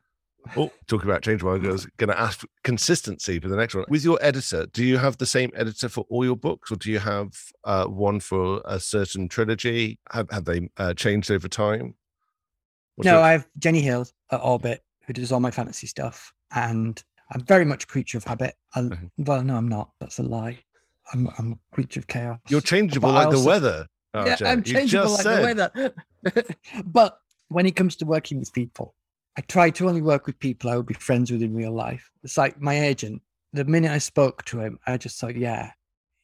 Oh, 0.58 0.70
talking 0.88 1.08
about 1.08 1.22
change, 1.22 1.42
I 1.42 1.56
was 1.56 1.86
going 1.96 2.10
to 2.10 2.20
ask 2.20 2.40
for 2.40 2.48
consistency 2.64 3.38
for 3.40 3.48
the 3.48 3.56
next 3.56 3.74
one. 3.74 3.86
With 3.88 4.04
your 4.04 4.18
editor, 4.20 4.66
do 4.66 4.84
you 4.84 4.98
have 4.98 5.16
the 5.16 5.24
same 5.24 5.50
editor 5.54 5.88
for 5.88 6.04
all 6.10 6.22
your 6.22 6.36
books, 6.36 6.70
or 6.70 6.76
do 6.76 6.90
you 6.90 6.98
have 6.98 7.30
uh, 7.64 7.86
one 7.86 8.20
for 8.20 8.60
a 8.66 8.78
certain 8.78 9.26
trilogy? 9.28 9.98
Have, 10.12 10.28
have 10.30 10.44
they 10.44 10.68
uh, 10.76 10.92
changed 10.92 11.30
over 11.30 11.48
time? 11.48 11.94
What's 12.96 13.06
no, 13.06 13.14
your- 13.14 13.22
I 13.22 13.32
have 13.32 13.46
Jenny 13.58 13.80
Hill 13.80 14.06
at 14.30 14.40
Orbit 14.42 14.82
who 15.06 15.12
does 15.12 15.32
all 15.32 15.40
my 15.40 15.50
fantasy 15.50 15.86
stuff, 15.86 16.32
and 16.54 17.02
I'm 17.30 17.42
very 17.42 17.64
much 17.66 17.84
a 17.84 17.86
creature 17.86 18.16
of 18.18 18.24
habit. 18.24 18.54
I, 18.74 18.80
Mhm. 18.80 19.10
Well, 19.18 19.42
no, 19.42 19.56
I'm 19.56 19.68
not. 19.68 19.90
That's 20.00 20.18
a 20.18 20.22
lie. 20.22 20.58
I'm, 21.12 21.28
I'm 21.38 21.52
a 21.52 21.74
creature 21.74 22.00
of 22.00 22.06
chaos. 22.06 22.38
you're 22.48 22.62
changeable 22.62 23.10
but 23.10 23.14
like 23.14 23.30
the 23.30 23.36
also- 23.36 23.48
weather. 23.48 23.86
yeah, 24.14 24.36
RJ. 24.36 24.46
I'm 24.46 24.62
changeable 24.62 25.10
like 25.12 25.20
said. 25.22 25.56
the 25.56 25.92
weather. 26.22 26.44
but 26.86 27.18
when 27.48 27.66
it 27.66 27.76
comes 27.76 27.96
to 27.96 28.06
working 28.06 28.38
with 28.38 28.52
people, 28.52 28.94
I 29.36 29.42
try 29.42 29.68
to 29.70 29.88
only 29.88 30.00
work 30.00 30.26
with 30.26 30.38
people 30.38 30.70
I 30.70 30.76
would 30.76 30.86
be 30.86 30.94
friends 30.94 31.30
with 31.30 31.42
in 31.42 31.52
real 31.54 31.72
life. 31.72 32.10
It's 32.22 32.38
like 32.38 32.60
my 32.60 32.80
agent. 32.80 33.20
The 33.52 33.64
minute 33.64 33.90
I 33.90 33.98
spoke 33.98 34.44
to 34.46 34.60
him, 34.60 34.78
I 34.86 34.96
just 34.96 35.20
thought, 35.20 35.36
yeah, 35.36 35.72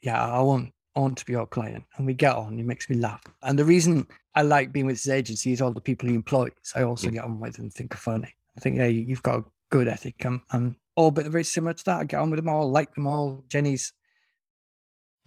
yeah, 0.01 0.25
I 0.25 0.41
want, 0.41 0.71
Want 1.01 1.17
to 1.19 1.25
be 1.25 1.33
your 1.33 1.47
client. 1.47 1.85
And 1.97 2.07
we 2.07 2.15
get 2.15 2.37
on. 2.37 2.57
He 2.59 2.63
makes 2.63 2.91
me 2.91 2.97
laugh. 2.97 3.23
And 3.43 3.59
the 3.59 3.65
reason 3.65 4.07
I 4.35 4.43
like 4.43 4.71
being 4.73 4.87
with 4.87 5.03
his 5.03 5.09
agency 5.09 5.53
is 5.53 5.63
all 5.63 5.73
the 5.73 5.81
people 5.81 6.09
he 6.09 6.15
employs. 6.15 6.53
I 6.75 6.83
also 6.83 7.09
Mm. 7.09 7.13
get 7.15 7.25
on 7.25 7.41
with 7.41 7.59
and 7.59 7.73
think 7.73 7.95
are 7.95 7.99
funny. 7.99 8.35
I 8.57 8.61
think, 8.61 8.77
yeah, 8.77 8.87
you- 8.87 9.03
you've 9.03 9.23
got 9.23 9.39
a 9.41 9.45
good 9.71 9.89
ethic. 9.89 10.25
I'm, 10.27 10.43
I'm 10.51 10.77
all 10.97 11.11
but 11.11 11.27
very 11.27 11.45
similar 11.45 11.73
to 11.73 11.85
that. 11.87 12.01
I 12.01 12.05
get 12.05 12.21
on 12.21 12.31
with 12.31 12.39
them 12.39 12.49
all, 12.49 12.71
like 12.71 12.95
them 12.95 13.07
all. 13.07 13.45
Jenny's 13.49 13.93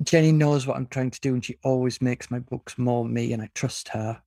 Jenny 0.04 0.32
knows 0.32 0.68
what 0.68 0.76
I'm 0.76 0.88
trying 0.88 1.12
to 1.12 1.20
do, 1.22 1.34
and 1.34 1.46
she 1.46 1.56
always 1.64 2.02
makes 2.02 2.30
my 2.30 2.40
books 2.40 2.78
more 2.78 3.06
me, 3.06 3.32
and 3.32 3.42
I 3.42 3.50
trust 3.54 3.88
her. 3.90 4.22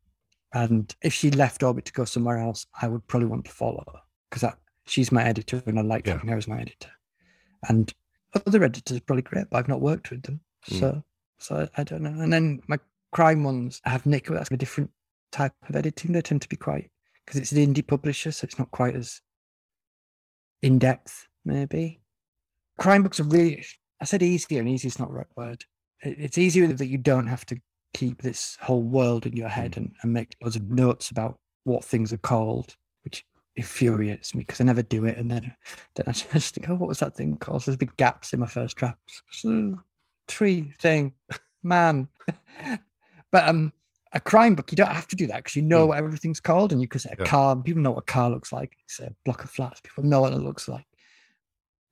And 0.53 0.95
if 1.03 1.13
she 1.13 1.31
left 1.31 1.63
Orbit 1.63 1.85
to 1.87 1.93
go 1.93 2.05
somewhere 2.05 2.39
else, 2.39 2.67
I 2.81 2.89
would 2.89 3.07
probably 3.09 3.29
want 3.29 3.45
to 3.47 3.51
follow 3.51 3.85
her 3.93 4.01
because 4.31 4.55
she's 4.87 5.13
my 5.13 5.25
editor, 5.25 5.63
and 5.67 5.79
I 5.79 5.83
like 5.83 6.07
Yeah. 6.07 6.15
having 6.15 6.29
her 6.31 6.37
as 6.37 6.49
my 6.49 6.61
editor. 6.61 6.91
And 7.69 7.93
other 8.47 8.65
editors 8.65 8.97
are 8.97 9.01
probably 9.03 9.23
great, 9.23 9.51
but 9.51 9.59
I've 9.59 9.69
not 9.69 9.81
worked 9.81 10.11
with 10.11 10.23
them, 10.23 10.41
Mm. 10.71 11.03
So 11.39 11.69
I, 11.77 11.81
I 11.81 11.85
don't 11.85 12.03
know. 12.03 12.23
And 12.23 12.33
then 12.33 12.61
my 12.69 12.79
crime 13.13 13.45
ones, 13.45 13.81
I 13.85 13.91
have 13.91 14.07
Nick. 14.07 14.27
That's 14.27 14.51
a 14.51 14.57
different 14.57 14.91
type 15.33 15.53
of 15.69 15.77
editing. 15.77 16.13
They 16.13 16.23
tend 16.23 16.43
to 16.43 16.49
be 16.49 16.57
quite 16.57 16.91
because 17.25 17.41
it's 17.41 17.53
an 17.53 17.59
indie 17.59 17.87
publisher, 17.87 18.33
so 18.33 18.45
it's 18.45 18.59
not 18.59 18.71
quite 18.71 18.95
as 18.95 19.21
in 20.63 20.79
depth, 20.79 21.27
maybe. 21.45 22.01
Crime 22.79 23.03
books 23.03 23.21
are 23.21 23.25
really, 23.25 23.65
I 24.01 24.05
said 24.05 24.23
easier, 24.23 24.61
and 24.61 24.69
easy 24.69 24.89
is 24.89 24.99
not 24.99 25.09
the 25.09 25.15
right 25.15 25.27
word. 25.37 25.65
It's 26.03 26.39
easier 26.39 26.67
that 26.67 26.87
you 26.87 26.99
don't 26.99 27.27
have 27.27 27.47
to 27.47 27.57
keep 27.95 28.23
this 28.23 28.59
whole 28.61 28.83
world 28.83 29.27
in 29.27 29.37
your 29.37 29.49
head 29.49 29.75
hmm. 29.75 29.81
and, 29.81 29.93
and 30.03 30.13
make 30.13 30.37
loads 30.43 30.57
of 30.57 30.71
notes 30.71 31.11
about 31.11 31.39
what 31.65 31.85
things 31.85 32.13
are 32.13 32.19
called, 32.19 32.77
which 33.05 33.25
infuriates 33.57 34.35
me 34.35 34.41
because 34.41 34.61
I 34.61 34.65
never 34.65 34.83
do 34.83 35.05
it. 35.07 35.17
And 35.17 35.31
then, 35.31 35.55
then 35.95 36.05
I 36.07 36.13
just 36.33 36.55
think, 36.55 36.69
oh, 36.69 36.75
what 36.75 36.89
was 36.89 37.01
that 37.01 37.17
thing 37.17 37.37
called? 37.39 37.63
So 37.63 37.71
there's 37.71 37.79
big 37.79 37.97
gaps 37.97 38.33
in 38.33 38.41
my 38.41 38.47
first 38.47 38.77
drafts. 38.77 39.23
So, 39.31 39.79
tree 40.29 40.73
thing, 40.81 41.13
man. 41.63 42.09
but 43.33 43.49
um, 43.49 43.73
a 44.13 44.21
crime 44.21 44.55
book, 44.55 44.71
you 44.73 44.77
don't 44.77 44.89
have 44.95 45.09
to 45.09 45.17
do 45.17 45.27
that 45.27 45.37
because 45.39 45.57
you 45.57 45.63
know 45.63 45.85
Mm. 45.85 45.89
what 45.89 45.99
everything's 45.99 46.41
called, 46.41 46.73
and 46.73 46.81
you 46.81 46.89
can 46.89 47.01
say 47.01 47.11
a 47.11 47.17
Yeah. 47.23 47.27
car. 47.29 47.57
People 47.57 47.83
know 47.83 47.93
what 47.93 47.99
a 48.09 48.13
car 48.13 48.31
looks 48.31 48.53
like. 48.53 48.77
It's 48.85 49.01
a 49.01 49.15
block 49.25 49.45
of 49.45 49.51
flats. 49.51 49.81
People 49.81 50.05
know 50.05 50.21
what 50.23 50.33
it 50.33 50.39
looks 50.39 50.69
like. 50.69 50.87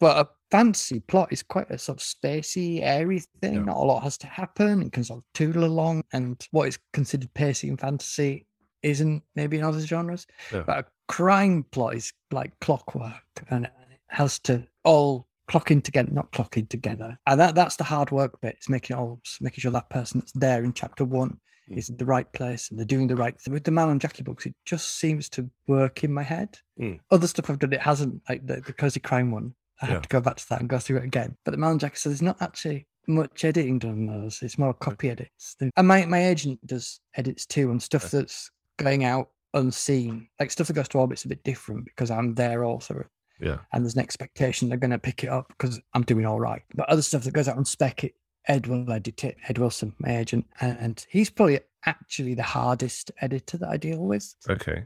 But 0.00 0.26
a 0.26 0.28
fancy 0.50 1.00
plot 1.00 1.32
is 1.32 1.42
quite 1.42 1.70
a 1.70 1.78
sort 1.78 2.00
of 2.00 2.06
spacey, 2.06 2.80
airy 2.82 3.20
thing. 3.40 3.54
Yeah. 3.54 3.60
Not 3.64 3.76
a 3.76 3.84
lot 3.84 4.02
has 4.02 4.18
to 4.18 4.26
happen. 4.26 4.82
It 4.82 4.92
can 4.92 5.04
sort 5.04 5.18
of 5.20 5.24
toodle 5.34 5.64
along, 5.64 6.04
and 6.12 6.46
what 6.50 6.68
is 6.68 6.78
considered 6.92 7.32
pacey 7.34 7.68
in 7.68 7.76
fantasy 7.76 8.46
isn't 8.82 9.22
maybe 9.34 9.58
in 9.58 9.64
other 9.64 9.80
genres. 9.80 10.26
Yeah. 10.52 10.62
But 10.66 10.78
a 10.78 10.84
crime 11.08 11.64
plot 11.70 11.94
is 11.94 12.12
like 12.30 12.58
clockwork, 12.60 13.22
and 13.48 13.66
it 13.66 13.72
has 14.08 14.38
to 14.40 14.66
all 14.84 15.28
clock 15.48 15.70
in 15.70 15.82
together, 15.82 16.10
not 16.12 16.32
clocking 16.32 16.68
together. 16.68 17.18
And 17.26 17.38
that 17.40 17.54
that's 17.54 17.76
the 17.76 17.84
hard 17.84 18.10
work 18.10 18.40
bit. 18.40 18.54
It's 18.56 18.68
making 18.68 18.96
it 18.96 19.00
all 19.00 19.20
making 19.40 19.60
sure 19.62 19.72
that 19.72 19.90
person 19.90 20.20
that's 20.20 20.32
there 20.32 20.64
in 20.64 20.72
chapter 20.72 21.04
one 21.04 21.38
Mm. 21.70 21.78
is 21.78 21.88
in 21.88 21.96
the 21.96 22.04
right 22.04 22.30
place 22.34 22.68
and 22.68 22.78
they're 22.78 22.84
doing 22.84 23.06
the 23.06 23.16
right 23.16 23.40
thing. 23.40 23.54
With 23.54 23.64
the 23.64 23.70
Man 23.70 23.88
and 23.88 23.98
Jackie 23.98 24.22
books, 24.22 24.44
it 24.44 24.54
just 24.66 24.98
seems 24.98 25.30
to 25.30 25.48
work 25.66 26.04
in 26.04 26.12
my 26.12 26.22
head. 26.22 26.58
Mm. 26.78 27.00
Other 27.10 27.26
stuff 27.26 27.48
I've 27.48 27.58
done, 27.58 27.72
it 27.72 27.80
hasn't. 27.80 28.20
Like 28.28 28.46
the, 28.46 28.60
the 28.60 28.74
cozy 28.74 29.00
crime 29.00 29.30
one, 29.30 29.54
I 29.80 29.86
Yeah. 29.86 29.92
have 29.94 30.02
to 30.02 30.08
go 30.10 30.20
back 30.20 30.36
to 30.36 30.48
that 30.50 30.60
and 30.60 30.68
go 30.68 30.78
through 30.78 30.98
it 30.98 31.04
again. 31.04 31.38
But 31.42 31.52
the 31.52 31.56
Man 31.56 31.70
and 31.70 31.80
Jackie, 31.80 31.96
so 31.96 32.10
there's 32.10 32.20
not 32.20 32.42
actually 32.42 32.86
much 33.06 33.46
editing 33.46 33.78
done 33.78 33.92
on 34.10 34.20
those. 34.20 34.42
It's 34.42 34.58
more 34.58 34.74
copy 34.74 35.08
edits. 35.08 35.56
And 35.74 35.88
my, 35.88 36.04
my 36.04 36.22
agent 36.26 36.58
does 36.66 37.00
edits 37.16 37.46
too 37.46 37.70
on 37.70 37.80
stuff 37.80 38.10
that's 38.10 38.50
going 38.76 39.04
out 39.04 39.30
unseen. 39.54 40.28
Like 40.38 40.50
stuff 40.50 40.66
that 40.66 40.74
goes 40.74 40.88
to 40.88 40.98
orbit's 40.98 41.24
a 41.24 41.28
bit 41.28 41.42
different 41.44 41.86
because 41.86 42.10
I'm 42.10 42.34
there 42.34 42.64
also 42.64 43.06
Yeah. 43.40 43.58
and 43.72 43.84
there's 43.84 43.94
an 43.94 44.00
expectation 44.02 44.68
they're 44.68 44.78
going 44.78 44.90
to 44.92 44.98
pick 44.98 45.24
it 45.24 45.28
up 45.28 45.48
because 45.48 45.80
I'm 45.92 46.02
doing 46.04 46.24
all 46.26 46.38
right. 46.40 46.62
But 46.74 46.88
other 46.88 47.02
stuff 47.02 47.24
that 47.24 47.34
goes 47.34 47.48
out 47.48 47.56
on 47.56 47.64
spec, 47.64 48.04
it, 48.04 48.14
Ed 48.46 48.66
will 48.66 48.90
edit 48.90 49.24
it. 49.24 49.36
Ed 49.48 49.58
Wilson, 49.58 49.94
my 49.98 50.16
agent, 50.18 50.46
and, 50.60 50.78
and 50.78 51.06
he's 51.08 51.30
probably 51.30 51.60
actually 51.86 52.34
the 52.34 52.42
hardest 52.42 53.10
editor 53.20 53.58
that 53.58 53.68
I 53.68 53.76
deal 53.76 53.98
with 53.98 54.34
Okay. 54.48 54.84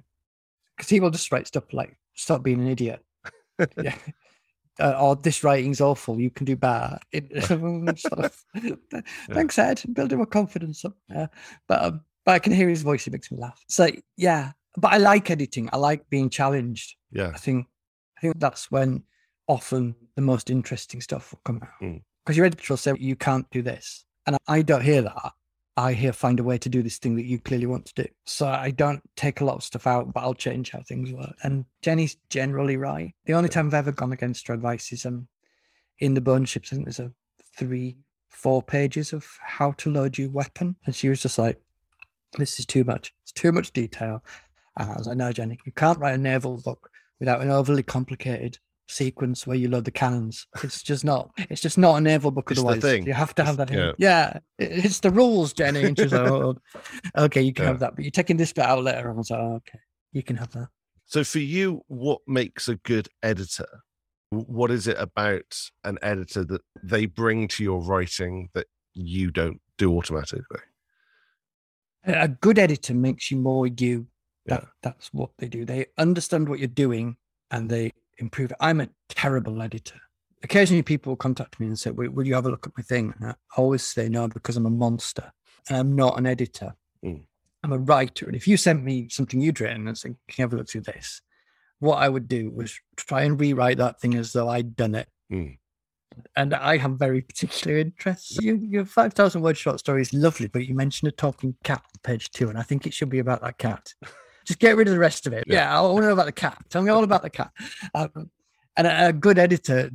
because 0.76 0.88
he 0.88 1.00
will 1.00 1.10
just 1.10 1.30
write 1.32 1.46
stuff 1.46 1.72
like 1.72 1.96
"Stop 2.14 2.42
being 2.42 2.60
an 2.60 2.68
idiot," 2.68 3.04
yeah, 3.82 3.94
uh, 4.80 4.96
or 5.00 5.16
"This 5.16 5.42
writing's 5.44 5.80
awful. 5.80 6.20
You 6.20 6.30
can 6.30 6.44
do 6.46 6.56
better." 6.56 6.98
It, 7.12 7.44
sort 7.98 8.24
of, 8.24 8.44
Thanks, 9.30 9.58
Ed. 9.58 9.82
Building 9.92 10.18
my 10.20 10.24
confidence 10.24 10.84
up. 10.84 10.94
Uh, 11.14 11.26
but 11.66 11.82
um, 11.84 12.00
but 12.24 12.32
I 12.32 12.38
can 12.38 12.52
hear 12.52 12.68
his 12.68 12.82
voice. 12.82 13.06
It 13.06 13.12
makes 13.12 13.30
me 13.30 13.38
laugh. 13.38 13.62
So 13.68 13.88
yeah, 14.16 14.52
but 14.76 14.92
I 14.92 14.98
like 14.98 15.30
editing. 15.30 15.68
I 15.72 15.76
like 15.78 16.08
being 16.10 16.30
challenged. 16.30 16.96
Yeah. 17.10 17.32
I 17.34 17.38
think 17.38 17.66
I 18.18 18.20
think 18.20 18.38
that's 18.38 18.70
when 18.70 19.04
often 19.46 19.94
the 20.16 20.22
most 20.22 20.50
interesting 20.50 21.00
stuff 21.00 21.32
will 21.32 21.40
come 21.44 21.60
out. 21.62 21.80
Mm. 21.80 22.02
Because 22.24 22.36
your 22.36 22.46
editor 22.46 22.72
will 22.72 22.76
say 22.76 22.94
you 22.98 23.16
can't 23.16 23.48
do 23.50 23.62
this, 23.62 24.04
and 24.26 24.36
I 24.48 24.62
don't 24.62 24.82
hear 24.82 25.02
that. 25.02 25.32
I 25.76 25.92
hear 25.92 26.12
find 26.12 26.40
a 26.40 26.44
way 26.44 26.58
to 26.58 26.68
do 26.68 26.82
this 26.82 26.98
thing 26.98 27.14
that 27.14 27.24
you 27.24 27.38
clearly 27.38 27.66
want 27.66 27.86
to 27.86 28.02
do. 28.02 28.08
So 28.26 28.48
I 28.48 28.72
don't 28.72 29.00
take 29.14 29.40
a 29.40 29.44
lot 29.44 29.54
of 29.54 29.62
stuff 29.62 29.86
out, 29.86 30.12
but 30.12 30.20
I'll 30.20 30.34
change 30.34 30.72
how 30.72 30.82
things 30.82 31.12
work. 31.12 31.36
And 31.44 31.64
Jenny's 31.82 32.16
generally 32.28 32.76
right. 32.76 33.14
The 33.26 33.34
only 33.34 33.48
time 33.48 33.68
I've 33.68 33.74
ever 33.74 33.92
gone 33.92 34.12
against 34.12 34.48
her 34.48 34.54
advice 34.54 34.90
is 34.92 35.06
um 35.06 35.28
in 36.00 36.14
the 36.14 36.20
bone 36.20 36.44
ships. 36.44 36.72
I 36.72 36.76
think 36.76 36.86
there's 36.86 36.98
a 36.98 37.12
three, 37.56 37.96
four 38.28 38.60
pages 38.60 39.12
of 39.12 39.24
how 39.40 39.70
to 39.72 39.90
load 39.90 40.18
your 40.18 40.30
weapon, 40.30 40.74
and 40.84 40.94
she 40.94 41.08
was 41.08 41.22
just 41.22 41.38
like, 41.38 41.60
"This 42.36 42.58
is 42.58 42.66
too 42.66 42.82
much. 42.82 43.14
It's 43.22 43.32
too 43.32 43.52
much 43.52 43.72
detail." 43.72 44.24
And 44.76 44.90
I 44.90 44.96
was 44.96 45.06
like, 45.06 45.16
"No, 45.16 45.32
Jenny, 45.32 45.58
you 45.64 45.72
can't 45.72 45.98
write 46.00 46.14
a 46.14 46.18
naval 46.18 46.60
book 46.60 46.90
without 47.20 47.40
an 47.40 47.50
overly 47.50 47.82
complicated 47.82 48.58
sequence 48.90 49.46
where 49.46 49.56
you 49.56 49.68
load 49.68 49.84
the 49.84 49.90
cannons. 49.90 50.46
It's 50.62 50.82
just 50.82 51.04
not. 51.04 51.30
It's 51.36 51.60
just 51.60 51.76
not 51.78 51.96
a 51.96 52.00
naval 52.00 52.30
book. 52.30 52.50
It's 52.50 52.60
the 52.60 52.66
otherwise, 52.66 52.82
thing. 52.82 53.06
you 53.06 53.12
have 53.12 53.34
to 53.34 53.44
have 53.44 53.56
that. 53.58 53.70
in. 53.70 53.78
yeah. 53.78 53.92
Yeah, 53.98 54.38
it's 54.58 55.00
the 55.00 55.10
rules, 55.10 55.52
Jenny. 55.52 55.82
And 55.84 55.98
she's 55.98 56.12
like, 56.12 56.30
oh, 56.30 56.56
oh, 57.14 57.24
"Okay, 57.24 57.42
you 57.42 57.52
can 57.52 57.64
Yeah. 57.64 57.68
have 57.70 57.80
that, 57.80 57.94
but 57.96 58.04
you're 58.04 58.10
taking 58.10 58.36
this 58.38 58.52
bit 58.52 58.64
out 58.64 58.82
later." 58.82 59.08
And 59.10 59.16
I 59.16 59.18
was 59.18 59.30
like, 59.30 59.40
oh, 59.40 59.54
"Okay, 59.56 59.78
you 60.12 60.22
can 60.22 60.36
have 60.36 60.52
that." 60.52 60.68
So 61.04 61.22
for 61.24 61.38
you, 61.38 61.82
what 61.88 62.20
makes 62.26 62.68
a 62.68 62.76
good 62.76 63.08
editor? 63.22 63.68
What 64.30 64.70
is 64.70 64.86
it 64.86 64.96
about 64.98 65.58
an 65.84 65.98
editor 66.02 66.44
that 66.44 66.60
they 66.82 67.06
bring 67.06 67.48
to 67.48 67.62
your 67.64 67.80
writing 67.80 68.48
that 68.54 68.66
you 68.94 69.30
don't 69.30 69.60
do 69.78 69.96
automatically? 69.96 70.60
A 72.04 72.28
good 72.28 72.58
editor 72.58 72.94
makes 72.94 73.30
you 73.30 73.36
more 73.38 73.66
you. 73.66 74.06
That, 74.48 74.64
That's 74.82 75.12
what 75.12 75.30
they 75.38 75.48
do. 75.48 75.64
They 75.64 75.86
understand 75.96 76.48
what 76.48 76.58
you're 76.58 76.68
doing 76.68 77.16
and 77.50 77.68
they 77.68 77.92
improve 78.18 78.50
it. 78.50 78.56
I'm 78.60 78.80
a 78.80 78.88
terrible 79.08 79.60
editor. 79.62 80.00
Occasionally, 80.42 80.82
people 80.82 81.10
will 81.10 81.16
contact 81.16 81.58
me 81.58 81.66
and 81.66 81.78
say, 81.78 81.90
Will, 81.90 82.10
will 82.10 82.26
you 82.26 82.34
have 82.34 82.46
a 82.46 82.50
look 82.50 82.66
at 82.66 82.72
my 82.76 82.82
thing? 82.82 83.12
And 83.18 83.30
I 83.30 83.34
always 83.56 83.82
say 83.82 84.08
no 84.08 84.28
because 84.28 84.56
I'm 84.56 84.66
a 84.66 84.70
monster 84.70 85.32
and 85.68 85.78
I'm 85.78 85.96
not 85.96 86.18
an 86.18 86.26
editor. 86.26 86.74
Mm. 87.04 87.24
I'm 87.64 87.72
a 87.72 87.78
writer. 87.78 88.26
And 88.26 88.36
if 88.36 88.46
you 88.46 88.56
sent 88.56 88.84
me 88.84 89.08
something 89.08 89.40
you'd 89.40 89.60
written 89.60 89.88
and 89.88 89.98
said, 89.98 90.14
Can 90.28 90.34
you 90.36 90.44
have 90.44 90.52
a 90.52 90.56
look 90.56 90.68
through 90.68 90.82
this? 90.82 91.20
What 91.80 91.96
I 91.96 92.08
would 92.08 92.28
do 92.28 92.50
was 92.50 92.78
try 92.96 93.22
and 93.22 93.40
rewrite 93.40 93.78
that 93.78 94.00
thing 94.00 94.14
as 94.14 94.32
though 94.32 94.48
I'd 94.48 94.76
done 94.76 94.94
it. 94.94 95.08
Mm. 95.32 95.58
And 96.36 96.54
I 96.54 96.76
have 96.78 96.92
very 96.92 97.20
particular 97.22 97.78
interests. 97.78 98.38
You, 98.40 98.56
your 98.56 98.84
5,000 98.84 99.40
word 99.40 99.56
short 99.56 99.80
story 99.80 100.02
is 100.02 100.12
lovely, 100.12 100.48
but 100.48 100.66
you 100.66 100.74
mentioned 100.74 101.08
a 101.08 101.12
talking 101.12 101.56
cat 101.64 101.82
on 101.84 102.00
page 102.02 102.30
two, 102.30 102.48
and 102.48 102.58
I 102.58 102.62
think 102.62 102.86
it 102.86 102.94
should 102.94 103.10
be 103.10 103.18
about 103.18 103.42
that 103.42 103.58
cat. 103.58 103.94
Just 104.48 104.58
get 104.58 104.76
rid 104.76 104.88
of 104.88 104.92
the 104.94 104.98
rest 104.98 105.26
of 105.28 105.32
it. 105.32 105.44
Yeah. 105.46 105.54
Yeah, 105.56 105.78
I 105.78 105.80
want 105.82 105.98
to 106.02 106.06
know 106.08 106.12
about 106.12 106.26
the 106.26 106.32
cat. 106.32 106.58
Tell 106.70 106.82
me 106.82 106.90
all 106.90 107.04
about 107.04 107.22
the 107.22 107.30
cat. 107.30 107.52
Um, 107.94 108.30
and 108.76 108.86
a, 108.86 109.08
a 109.08 109.12
good 109.12 109.38
editor 109.38 109.90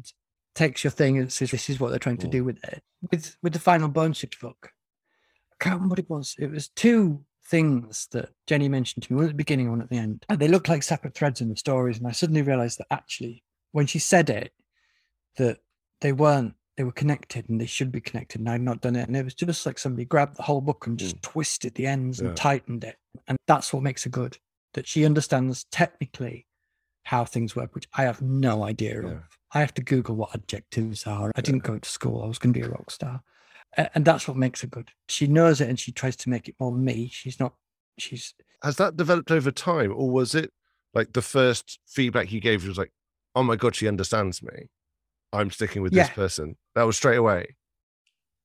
takes 0.55 0.83
your 0.83 0.91
thing 0.91 1.17
and 1.17 1.31
says, 1.31 1.51
"This 1.51 1.69
is 1.69 1.79
what 1.79 1.89
they're 1.89 1.99
trying 1.99 2.17
to 2.17 2.27
Mm. 2.27 2.31
do 2.31 2.43
with 2.45 2.63
it." 2.63 2.81
With 3.11 3.35
with 3.43 3.51
the 3.53 3.59
final 3.59 3.89
Bone 3.89 4.13
Ships 4.13 4.37
book, 4.37 4.71
I 5.51 5.55
can't 5.63 5.75
remember 5.75 5.93
what 5.93 5.99
it 5.99 6.09
was. 6.09 6.35
It 6.39 6.49
was 6.51 6.69
two 6.69 7.25
things 7.45 8.07
that 8.13 8.29
Jenny 8.47 8.69
mentioned 8.69 9.03
to 9.03 9.11
me, 9.13 9.17
one 9.17 9.25
at 9.25 9.29
the 9.31 9.33
beginning, 9.35 9.69
one 9.69 9.81
at 9.81 9.89
the 9.89 9.97
end, 9.97 10.25
and 10.29 10.39
they 10.39 10.47
looked 10.47 10.69
like 10.69 10.81
separate 10.83 11.13
threads 11.13 11.41
in 11.41 11.49
the 11.49 11.57
stories. 11.57 11.97
And 11.97 12.07
I 12.07 12.11
suddenly 12.11 12.41
realised 12.41 12.77
that 12.79 12.87
actually, 12.91 13.43
when 13.73 13.85
she 13.87 13.99
said 13.99 14.29
it, 14.29 14.53
that 15.37 15.57
they 16.01 16.13
weren't. 16.13 16.53
They 16.78 16.84
were 16.84 16.91
connected 16.91 17.49
and 17.49 17.61
they 17.61 17.65
should 17.67 17.91
be 17.91 18.01
connected, 18.01 18.41
and 18.41 18.49
I'd 18.49 18.61
not 18.61 18.82
done 18.82 18.95
it. 18.95 19.07
And 19.07 19.15
it 19.15 19.24
was 19.24 19.36
just 19.36 19.65
like 19.65 19.78
somebody 19.78 20.05
grabbed 20.05 20.38
the 20.38 20.43
whole 20.43 20.61
book 20.61 20.88
and 20.88 20.97
just 20.97 21.17
mm. 21.17 21.21
twisted 21.21 21.76
the 21.76 21.86
ends 21.86 22.19
Yeah. 22.19 22.30
and 22.30 22.38
tightened 22.38 22.84
it. 22.84 22.97
And 23.28 23.38
that's 23.47 23.71
what 23.71 23.84
makes 23.84 24.05
it 24.05 24.11
good. 24.11 24.38
That 24.74 24.88
she 24.88 25.05
understands 25.05 25.65
technically 25.71 26.47
how 27.03 27.26
things 27.26 27.55
work, 27.55 27.76
which 27.76 27.88
I 27.93 28.03
have 28.03 28.21
no 28.21 28.63
idea 28.63 29.01
Yeah. 29.03 29.09
of. 29.09 29.24
I 29.53 29.59
have 29.59 29.74
to 29.76 29.84
Google 29.84 30.15
what 30.15 30.34
adjectives 30.34 31.05
are. 31.05 31.32
I 31.36 31.41
didn't 31.41 31.63
go 31.63 31.78
to 31.78 31.89
school. 31.89 32.24
I 32.24 32.28
was 32.28 32.39
going 32.39 32.53
to 32.53 32.59
be 32.59 32.65
a 32.65 32.69
rock 32.69 32.89
star. 32.89 33.21
And 33.76 34.03
that's 34.03 34.28
what 34.28 34.38
makes 34.38 34.63
it 34.63 34.71
good. 34.71 34.89
She 35.09 35.28
knows 35.28 35.61
it 35.61 35.69
and 35.69 35.80
she 35.80 35.91
tries 35.91 36.15
to 36.17 36.30
make 36.30 36.47
it 36.47 36.55
more 36.59 36.71
me. 36.71 37.09
She's 37.11 37.39
not, 37.39 37.53
she's, 37.99 38.34
Has 38.63 38.78
that 38.78 38.97
developed 38.97 39.30
over 39.32 39.51
time, 39.51 39.91
or 39.95 40.09
was 40.09 40.34
it 40.34 40.51
like 40.93 41.13
the 41.13 41.21
first 41.21 41.80
feedback 41.88 42.32
you 42.32 42.39
gave 42.39 42.67
was 42.67 42.78
like, 42.78 42.91
"Oh 43.36 43.43
my 43.43 43.55
god, 43.55 43.76
she 43.76 43.88
understands 43.88 44.43
me. 44.43 44.69
I'm 45.34 45.51
sticking 45.51 45.81
with 45.81 45.93
this 45.93 46.09
person." 46.09 46.55
That 46.75 46.84
was 46.84 46.95
straight 46.97 47.17
away. 47.17 47.55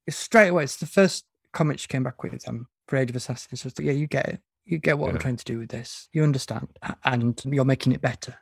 it's 0.07 0.17
straight 0.17 0.49
away. 0.49 0.65
It's 0.65 0.77
the 0.77 0.87
first 0.87 1.25
comment 1.53 1.81
she 1.81 1.87
came 1.89 2.03
back 2.03 2.23
with 2.23 2.47
um, 2.49 2.67
for 2.89 2.97
Age 2.97 3.11
of 3.11 3.17
Assassins. 3.17 3.65
Was, 3.65 3.75
yeah, 3.79 3.93
you 3.93 4.07
get 4.07 4.29
it. 4.29 4.41
You 4.65 4.79
get 4.79 4.99
what 4.99 5.07
Yeah. 5.09 5.13
I'm 5.15 5.19
trying 5.19 5.37
to 5.37 5.45
do 5.45 5.59
with 5.59 5.69
this. 5.71 6.09
You 6.13 6.23
understand. 6.25 6.69
And 7.05 7.41
you're 7.47 7.65
making 7.65 7.93
it 7.93 8.01
better. 8.01 8.35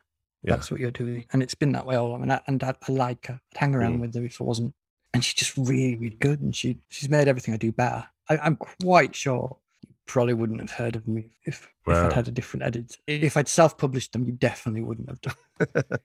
Yeah. 0.43 0.55
That's 0.57 0.71
what 0.71 0.81
you're 0.81 0.91
doing. 0.91 1.25
And 1.33 1.43
it's 1.43 1.55
been 1.55 1.73
that 1.73 1.87
way 1.87 1.97
all 1.97 2.09
along. 2.09 2.23
And 2.23 2.33
I, 2.33 2.41
and 2.47 2.63
I, 2.65 2.75
I 2.89 2.93
like 2.93 3.27
her. 3.27 3.41
I'd 3.55 3.59
hang 3.59 3.75
around 3.75 3.99
Mm. 3.99 4.01
with 4.01 4.15
her 4.15 4.25
if 4.25 4.41
it 4.41 4.45
wasn't. 4.45 4.75
And 5.15 5.25
she's 5.25 5.35
just 5.35 5.57
really, 5.57 5.97
really 5.97 6.17
good. 6.17 6.41
And 6.41 6.55
she 6.55 6.79
she's 6.89 7.09
made 7.09 7.27
everything 7.29 7.55
I 7.55 7.57
do 7.59 7.73
better. 7.73 8.07
I, 8.29 8.39
I'm 8.39 8.57
quite 8.57 9.15
sure 9.17 9.57
you 9.87 9.95
probably 10.07 10.35
wouldn't 10.35 10.61
have 10.61 10.71
heard 10.73 10.95
of 10.97 11.07
me 11.09 11.37
if, 11.45 11.69
if 11.87 11.97
I'd 11.97 12.13
had 12.13 12.29
a 12.29 12.33
different 12.33 12.65
edit. 12.65 12.97
If 13.07 13.37
I'd 13.37 13.49
self 13.49 13.79
published 13.79 14.13
them, 14.13 14.25
you 14.25 14.33
definitely 14.33 14.83
wouldn't 14.83 15.09
have 15.09 15.21
done. 15.21 15.35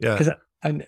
Yeah. 0.00 0.16
Because 0.18 0.30
and 0.62 0.86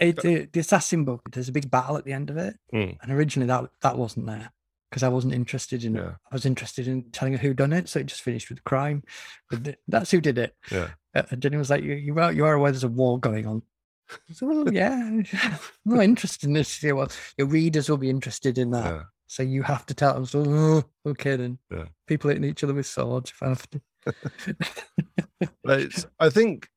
it, 0.00 0.16
the, 0.22 0.48
the 0.52 0.60
assassin 0.60 1.04
book, 1.04 1.22
there's 1.32 1.48
a 1.48 1.52
big 1.52 1.70
battle 1.70 1.96
at 1.96 2.04
the 2.04 2.12
end 2.12 2.30
of 2.30 2.36
it, 2.36 2.56
Mm. 2.72 2.96
and 3.02 3.12
originally 3.12 3.46
that 3.48 3.70
that 3.82 3.96
wasn't 3.98 4.26
there 4.26 4.52
because 4.90 5.02
I 5.02 5.08
wasn't 5.08 5.34
interested 5.34 5.84
in. 5.84 5.94
Yeah. 5.96 6.12
I 6.30 6.34
was 6.34 6.46
interested 6.46 6.88
in 6.88 7.10
telling 7.10 7.34
her 7.34 7.38
who 7.38 7.52
done 7.54 7.72
it, 7.72 7.88
so 7.88 8.00
it 8.00 8.06
just 8.06 8.22
finished 8.22 8.48
with 8.48 8.58
the 8.58 8.62
crime. 8.68 9.02
But 9.50 9.76
that's 9.88 10.10
who 10.10 10.20
did 10.20 10.38
it. 10.38 10.54
Yeah. 10.70 10.88
Uh, 11.14 11.22
and 11.30 11.42
Jenny 11.42 11.56
was 11.56 11.70
like, 11.70 11.82
"You 11.84 11.94
you 11.94 12.18
are, 12.18 12.32
you 12.32 12.44
are 12.44 12.54
aware 12.54 12.70
there's 12.70 12.84
a 12.84 12.88
war 12.88 13.18
going 13.20 13.46
on." 13.46 13.62
Said, 14.32 14.48
well, 14.48 14.72
yeah, 14.72 14.94
I'm 15.42 15.58
not 15.84 16.04
interested 16.04 16.46
in 16.46 16.54
this. 16.54 16.82
Yeah, 16.82 16.92
well, 16.92 17.10
your 17.36 17.46
readers 17.46 17.90
will 17.90 17.98
be 17.98 18.08
interested 18.08 18.56
in 18.56 18.70
that, 18.70 18.86
Yeah. 18.86 19.02
so 19.26 19.42
you 19.42 19.62
have 19.62 19.84
to 19.86 19.94
tell 19.94 20.14
them. 20.14 20.24
So, 20.24 20.44
oh, 20.46 21.10
okay 21.10 21.36
then. 21.36 21.58
Yeah. 21.70 21.84
People 22.06 22.28
hitting 22.30 22.44
each 22.44 22.64
other 22.64 22.72
with 22.72 22.86
swords. 22.86 23.30
If 23.32 23.42
I 23.42 23.48
have 23.48 23.68
to. 23.70 23.80
I 26.18 26.30
think 26.30 26.68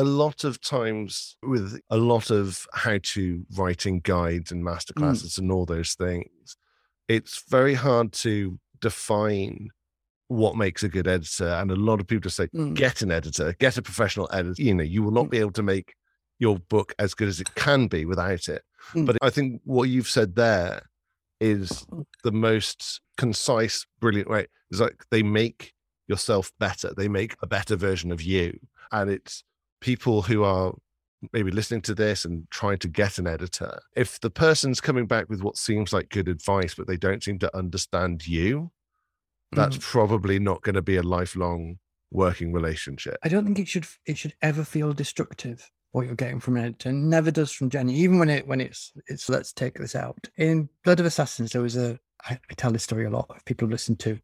a 0.00 0.04
lot 0.04 0.44
of 0.44 0.60
times 0.60 1.36
with 1.42 1.78
a 1.90 1.96
lot 1.96 2.30
of 2.30 2.66
how 2.74 2.98
to 3.02 3.44
writing 3.56 4.00
guides 4.00 4.50
and 4.52 4.64
masterclasses 4.64 5.38
and 5.38 5.52
all 5.52 5.66
those 5.66 5.94
things, 5.94 6.56
it's 7.08 7.44
very 7.48 7.74
hard 7.74 8.12
to 8.12 8.58
define 8.80 9.68
what 10.28 10.56
makes 10.56 10.82
a 10.82 10.88
good 10.88 11.08
editor. 11.08 11.48
And 11.48 11.70
a 11.70 11.76
lot 11.76 12.00
of 12.00 12.06
people 12.06 12.22
just 12.22 12.36
say, 12.36 12.46
Mm. 12.54 12.74
get 12.74 13.02
an 13.02 13.10
editor, 13.10 13.54
get 13.58 13.76
a 13.76 13.82
professional 13.82 14.28
editor. 14.32 14.62
You 14.62 14.74
know, 14.74 14.84
you 14.84 15.02
will 15.02 15.10
not 15.20 15.28
be 15.28 15.38
able 15.38 15.52
to 15.52 15.62
make 15.62 15.94
your 16.38 16.58
book 16.58 16.94
as 16.98 17.14
good 17.14 17.28
as 17.28 17.40
it 17.40 17.54
can 17.54 17.86
be 17.88 18.04
without 18.04 18.48
it. 18.48 18.62
Mm. 18.94 19.06
But 19.06 19.18
I 19.20 19.30
think 19.30 19.60
what 19.64 19.88
you've 19.88 20.08
said 20.08 20.36
there 20.36 20.82
is 21.40 21.86
the 22.22 22.32
most 22.32 23.00
concise, 23.18 23.86
brilliant 24.00 24.30
way. 24.30 24.46
It's 24.70 24.80
like 24.80 25.04
they 25.10 25.22
make 25.22 25.74
yourself 26.06 26.52
better. 26.58 26.92
They 26.96 27.08
make 27.08 27.36
a 27.42 27.46
better 27.46 27.76
version 27.76 28.12
of 28.12 28.22
you. 28.22 28.58
And 28.92 29.10
it's 29.10 29.42
people 29.80 30.22
who 30.22 30.44
are 30.44 30.74
maybe 31.32 31.50
listening 31.50 31.82
to 31.82 31.94
this 31.94 32.24
and 32.24 32.48
trying 32.50 32.78
to 32.78 32.88
get 32.88 33.18
an 33.18 33.26
editor. 33.26 33.78
If 33.94 34.20
the 34.20 34.30
person's 34.30 34.80
coming 34.80 35.06
back 35.06 35.28
with 35.28 35.42
what 35.42 35.58
seems 35.58 35.92
like 35.92 36.08
good 36.08 36.28
advice, 36.28 36.74
but 36.74 36.86
they 36.86 36.96
don't 36.96 37.22
seem 37.22 37.38
to 37.40 37.56
understand 37.56 38.26
you, 38.26 38.70
that's 39.52 39.76
Mm. 39.76 39.82
probably 39.82 40.38
not 40.38 40.62
going 40.62 40.76
to 40.76 40.82
be 40.82 40.96
a 40.96 41.02
lifelong 41.02 41.78
working 42.10 42.52
relationship. 42.52 43.16
I 43.22 43.28
don't 43.28 43.44
think 43.44 43.58
it 43.58 43.68
should 43.68 43.86
it 44.06 44.16
should 44.16 44.34
ever 44.42 44.64
feel 44.64 44.92
destructive 44.92 45.70
what 45.92 46.06
you're 46.06 46.14
getting 46.14 46.40
from 46.40 46.56
an 46.56 46.64
editor. 46.64 46.90
It 46.90 46.94
never 46.94 47.30
does 47.30 47.52
from 47.52 47.68
Jenny, 47.68 47.96
even 47.96 48.18
when 48.18 48.30
it 48.30 48.46
when 48.46 48.60
it's 48.60 48.92
it's 49.08 49.28
let's 49.28 49.52
take 49.52 49.74
this 49.78 49.94
out. 49.94 50.28
In 50.36 50.68
Blood 50.84 51.00
of 51.00 51.06
Assassins, 51.06 51.52
there 51.52 51.62
was 51.62 51.76
a 51.76 51.98
I, 52.28 52.38
I 52.50 52.54
tell 52.54 52.70
this 52.70 52.84
story 52.84 53.04
a 53.06 53.10
lot. 53.10 53.30
If 53.36 53.44
people 53.44 53.68
listen 53.68 53.96
to 53.96 54.18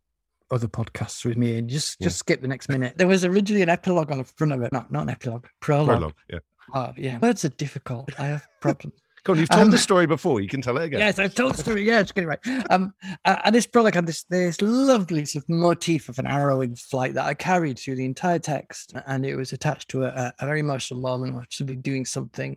other 0.50 0.68
podcasts 0.68 1.24
with 1.24 1.36
me 1.36 1.58
and 1.58 1.68
just 1.68 1.96
Yeah. 2.00 2.06
just 2.06 2.18
skip 2.18 2.40
the 2.40 2.48
next 2.48 2.68
minute. 2.68 2.96
There 2.96 3.08
was 3.08 3.24
originally 3.24 3.62
an 3.62 3.68
epilogue 3.68 4.10
on 4.10 4.18
the 4.18 4.24
front 4.24 4.52
of 4.52 4.62
it. 4.62 4.72
No, 4.72 4.84
not 4.90 5.02
an 5.04 5.10
epilogue, 5.10 5.46
prologue. 5.60 5.88
Prologue, 5.98 6.14
yeah. 6.30 6.38
Uh, 6.74 6.92
yeah, 6.96 7.18
words 7.18 7.44
are 7.44 7.48
difficult. 7.50 8.10
I 8.18 8.26
have 8.26 8.46
problems. 8.60 8.94
Come 9.24 9.32
on, 9.34 9.40
you've 9.40 9.48
told 9.48 9.62
Um, 9.62 9.70
this 9.72 9.82
story 9.82 10.06
before. 10.06 10.40
You 10.40 10.48
can 10.48 10.62
tell 10.62 10.78
it 10.78 10.84
again. 10.84 11.00
Yes, 11.00 11.18
I've 11.18 11.34
told 11.34 11.54
the 11.54 11.58
story. 11.58 11.84
Yeah, 11.84 11.98
it's 11.98 12.12
getting 12.12 12.28
right. 12.28 12.38
Um, 12.70 12.94
uh, 13.24 13.36
and 13.44 13.52
this 13.52 13.66
prologue 13.66 13.94
had 13.94 14.06
this 14.06 14.22
this 14.24 14.60
lovely 14.62 15.24
sort 15.24 15.42
of 15.44 15.48
motif 15.48 16.08
of 16.08 16.20
an 16.20 16.28
arrow 16.28 16.60
in 16.60 16.76
flight 16.76 17.14
that 17.14 17.26
I 17.26 17.34
carried 17.34 17.76
through 17.76 17.96
the 17.96 18.04
entire 18.04 18.38
text, 18.38 18.92
and 19.08 19.26
it 19.26 19.34
was 19.34 19.52
attached 19.52 19.88
to 19.90 20.04
a, 20.04 20.32
a, 20.38 20.46
very 20.46 20.60
emotional 20.60 21.00
moment 21.00 21.34
where 21.34 21.44
somebody 21.50 21.76
doing 21.76 22.04
something. 22.04 22.56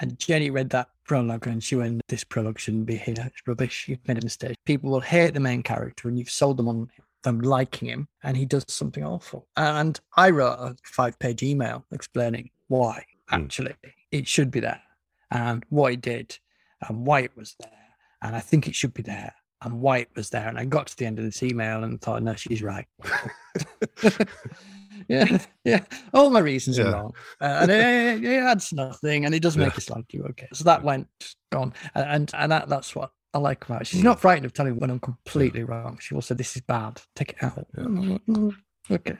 And 0.00 0.18
Jenny 0.18 0.50
read 0.50 0.68
that 0.70 0.88
prologue, 1.04 1.46
and 1.46 1.64
she 1.64 1.76
went, 1.76 2.02
"This 2.08 2.22
prologue 2.24 2.58
shouldn't 2.58 2.84
be 2.84 2.96
here. 2.96 3.14
It's 3.18 3.46
rubbish. 3.46 3.88
You've 3.88 4.06
made 4.06 4.18
a 4.18 4.24
mistake. 4.26 4.56
People 4.66 4.90
will 4.90 5.00
hate 5.00 5.32
the 5.32 5.40
main 5.40 5.62
character, 5.62 6.08
and 6.08 6.18
you've 6.18 6.28
sold 6.30 6.58
them 6.58 6.68
on 6.68 6.90
them 7.24 7.40
liking 7.40 7.88
him, 7.88 8.06
and 8.22 8.36
he 8.36 8.46
does 8.46 8.64
something 8.68 9.04
awful." 9.04 9.48
And 9.56 9.98
I 10.16 10.30
wrote 10.30 10.58
a 10.60 10.76
five-page 10.84 11.42
email 11.42 11.84
explaining 11.92 12.50
why 12.68 13.04
Hmm. 13.28 13.34
actually 13.36 13.74
it 14.12 14.28
should 14.28 14.50
be 14.50 14.60
there 14.60 14.80
and 15.30 15.64
what 15.70 15.92
it 15.94 16.00
did 16.02 16.38
and 16.86 17.04
why 17.06 17.20
it 17.20 17.36
was 17.36 17.56
there. 17.58 17.70
And 18.22 18.36
I 18.36 18.40
think 18.40 18.68
it 18.68 18.74
should 18.74 18.94
be 18.94 19.02
there 19.02 19.34
and 19.62 19.80
why 19.80 19.98
it 19.98 20.10
was 20.14 20.28
there. 20.30 20.46
And 20.48 20.58
I 20.58 20.64
got 20.66 20.86
to 20.88 20.96
the 20.96 21.06
end 21.06 21.18
of 21.18 21.24
this 21.24 21.42
email 21.42 21.84
and 21.84 22.00
thought, 22.00 22.22
no, 22.22 22.34
she's 22.34 22.62
right. 22.62 22.86
yeah, 25.08 25.38
yeah. 25.64 25.84
All 26.12 26.30
my 26.30 26.40
reasons 26.40 26.78
Yeah. 26.78 26.84
are 26.88 26.92
wrong. 26.92 27.14
Uh, 27.40 27.58
and 27.62 27.70
it, 27.70 28.24
it 28.24 28.36
adds 28.42 28.72
nothing 28.72 29.24
and 29.24 29.34
it 29.34 29.40
does 29.42 29.56
Yeah. 29.56 29.64
make 29.66 29.76
us 29.78 29.90
like 29.90 30.12
you. 30.12 30.24
Okay. 30.30 30.48
So 30.52 30.64
that 30.64 30.82
went 30.82 31.08
gone. 31.50 31.72
And, 31.94 32.04
and, 32.06 32.30
and 32.34 32.52
that, 32.52 32.68
that's 32.68 32.94
what 32.94 33.10
I 33.34 33.38
like 33.38 33.64
about. 33.64 33.86
She's 33.86 34.02
not 34.04 34.20
frightened 34.20 34.46
of 34.46 34.52
telling 34.52 34.74
me 34.74 34.78
when 34.78 34.90
I'm 34.90 35.00
completely 35.00 35.64
wrong. 35.64 35.98
She 36.00 36.14
will 36.14 36.22
say, 36.22 36.34
this 36.36 36.54
is 36.56 36.62
bad. 36.62 37.02
Take 37.16 37.30
it 37.32 37.42
out. 37.42 37.66
Mm, 37.76 38.54
Okay. 38.90 39.16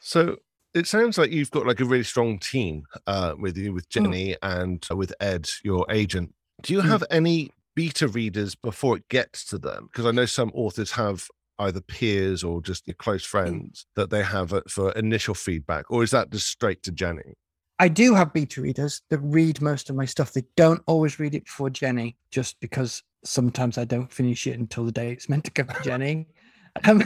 So 0.00 0.36
it 0.74 0.86
sounds 0.86 1.16
like 1.18 1.30
you've 1.30 1.50
got 1.50 1.66
like 1.66 1.80
a 1.80 1.84
really 1.84 2.04
strong 2.04 2.38
team 2.38 2.84
uh, 3.06 3.34
with 3.38 3.56
you, 3.56 3.72
with 3.72 3.88
Mm. 3.88 3.90
Jenny 3.90 4.36
and 4.42 4.86
uh, 4.90 4.96
with 4.96 5.14
Ed, 5.20 5.48
your 5.62 5.86
agent. 5.90 6.34
Do 6.62 6.74
you 6.74 6.80
Mm. 6.82 6.88
have 6.88 7.04
any 7.10 7.50
beta 7.74 8.06
readers 8.06 8.54
before 8.54 8.96
it 8.98 9.08
gets 9.08 9.44
to 9.46 9.58
them? 9.58 9.88
Because 9.90 10.04
I 10.06 10.10
know 10.10 10.26
some 10.26 10.50
authors 10.54 10.92
have 10.92 11.26
either 11.58 11.80
peers 11.80 12.42
or 12.44 12.60
just 12.60 12.86
your 12.86 12.94
Mm. 12.96 12.98
close 12.98 13.24
friends 13.24 13.86
that 13.96 14.10
they 14.10 14.22
have 14.24 14.52
uh, 14.52 14.60
for 14.68 14.92
initial 14.92 15.34
feedback, 15.34 15.90
or 15.90 16.02
is 16.02 16.10
that 16.10 16.30
just 16.30 16.48
straight 16.48 16.82
to 16.82 16.92
Jenny? 16.92 17.34
I 17.78 17.88
do 17.88 18.14
have 18.14 18.32
beta 18.32 18.60
readers 18.60 19.02
that 19.10 19.18
read 19.18 19.60
most 19.60 19.90
of 19.90 19.96
my 19.96 20.04
stuff. 20.04 20.32
They 20.32 20.44
don't 20.56 20.82
always 20.86 21.18
read 21.18 21.34
it 21.34 21.44
before 21.44 21.70
Jenny, 21.70 22.16
just 22.30 22.58
because 22.60 23.02
sometimes 23.24 23.78
I 23.78 23.84
don't 23.84 24.12
finish 24.12 24.46
it 24.46 24.58
until 24.58 24.84
the 24.84 24.92
day 24.92 25.10
it's 25.12 25.28
meant 25.28 25.44
to 25.44 25.50
go 25.50 25.64
to 25.64 25.82
Jenny. 25.82 26.26
Um, 26.84 27.04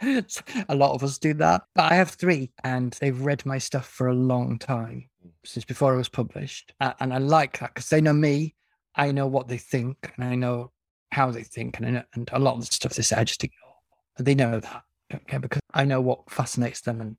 a 0.02 0.74
lot 0.74 0.94
of 0.94 1.02
us 1.04 1.18
do 1.18 1.34
that. 1.34 1.62
But 1.74 1.92
I 1.92 1.94
have 1.96 2.10
three, 2.10 2.50
and 2.64 2.96
they've 3.00 3.20
read 3.20 3.44
my 3.44 3.58
stuff 3.58 3.86
for 3.86 4.08
a 4.08 4.14
long 4.14 4.58
time, 4.58 5.10
since 5.44 5.66
before 5.66 5.92
it 5.92 5.98
was 5.98 6.08
published. 6.08 6.72
A- 6.80 6.94
And 7.00 7.12
I 7.12 7.18
like 7.18 7.58
that 7.58 7.74
because 7.74 7.90
they 7.90 8.00
know 8.00 8.14
me, 8.14 8.54
I 8.96 9.12
know 9.12 9.26
what 9.26 9.46
they 9.46 9.58
think, 9.58 10.10
and 10.16 10.24
I 10.24 10.36
know 10.36 10.72
how 11.10 11.30
they 11.30 11.42
think. 11.42 11.76
And, 11.76 11.86
I 11.86 11.90
know, 11.90 12.02
and 12.14 12.30
a 12.32 12.38
lot 12.38 12.54
of 12.54 12.60
the 12.60 12.66
stuff 12.74 12.94
they 12.94 13.02
say, 13.02 13.16
I 13.16 13.24
just 13.24 13.44
ignore. 13.44 13.74
They 14.18 14.34
know 14.34 14.58
that. 14.58 14.82
don't 15.10 15.28
care 15.28 15.40
because 15.40 15.60
I 15.74 15.84
know 15.84 16.00
what 16.00 16.30
fascinates 16.30 16.80
them 16.80 17.02
and 17.02 17.16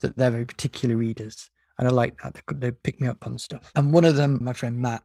that 0.00 0.14
they're 0.16 0.30
very 0.30 0.44
particular 0.44 0.96
readers. 0.96 1.48
And 1.78 1.88
I 1.88 1.90
like 1.90 2.20
that. 2.22 2.34
They, 2.34 2.54
they 2.56 2.70
pick 2.70 3.00
me 3.00 3.08
up 3.08 3.26
on 3.26 3.38
stuff. 3.38 3.72
And 3.74 3.92
one 3.92 4.04
of 4.04 4.16
them, 4.16 4.38
my 4.42 4.52
friend 4.52 4.78
Matt, 4.78 5.02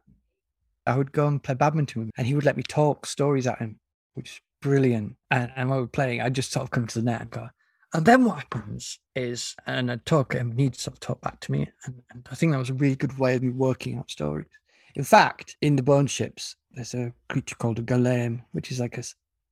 I 0.86 0.96
would 0.96 1.12
go 1.12 1.26
and 1.26 1.42
play 1.42 1.54
badminton 1.54 2.00
with 2.00 2.06
him 2.08 2.12
and 2.16 2.26
he 2.26 2.34
would 2.34 2.44
let 2.44 2.56
me 2.56 2.62
talk 2.62 3.06
stories 3.06 3.46
at 3.46 3.58
him, 3.58 3.78
which 4.14 4.30
is 4.30 4.40
brilliant. 4.62 5.16
And, 5.30 5.52
and 5.56 5.70
while 5.70 5.80
we're 5.80 5.86
playing, 5.86 6.20
I'd 6.20 6.34
just 6.34 6.52
sort 6.52 6.64
of 6.64 6.70
come 6.70 6.86
to 6.86 6.98
the 7.00 7.04
net 7.04 7.20
and 7.20 7.30
go, 7.30 7.48
and 7.92 8.06
then 8.06 8.24
what 8.24 8.38
happens 8.38 9.00
is, 9.16 9.56
and 9.66 9.90
I'd 9.90 10.06
talk 10.06 10.34
and 10.34 10.58
he'd 10.58 10.76
sort 10.76 10.94
of 10.94 11.00
talk 11.00 11.20
back 11.20 11.40
to 11.40 11.52
me. 11.52 11.68
And, 11.84 12.02
and 12.12 12.28
I 12.30 12.34
think 12.34 12.52
that 12.52 12.58
was 12.58 12.70
a 12.70 12.74
really 12.74 12.96
good 12.96 13.18
way 13.18 13.34
of 13.34 13.42
me 13.42 13.50
working 13.50 13.98
out 13.98 14.10
stories. 14.10 14.46
In 14.94 15.04
fact, 15.04 15.56
in 15.60 15.76
the 15.76 15.82
bone 15.82 16.06
ships, 16.06 16.56
there's 16.72 16.94
a 16.94 17.12
creature 17.28 17.56
called 17.56 17.78
a 17.80 17.82
gullaime, 17.82 18.42
which 18.52 18.70
is 18.70 18.78
like 18.78 18.96
a, 18.96 19.02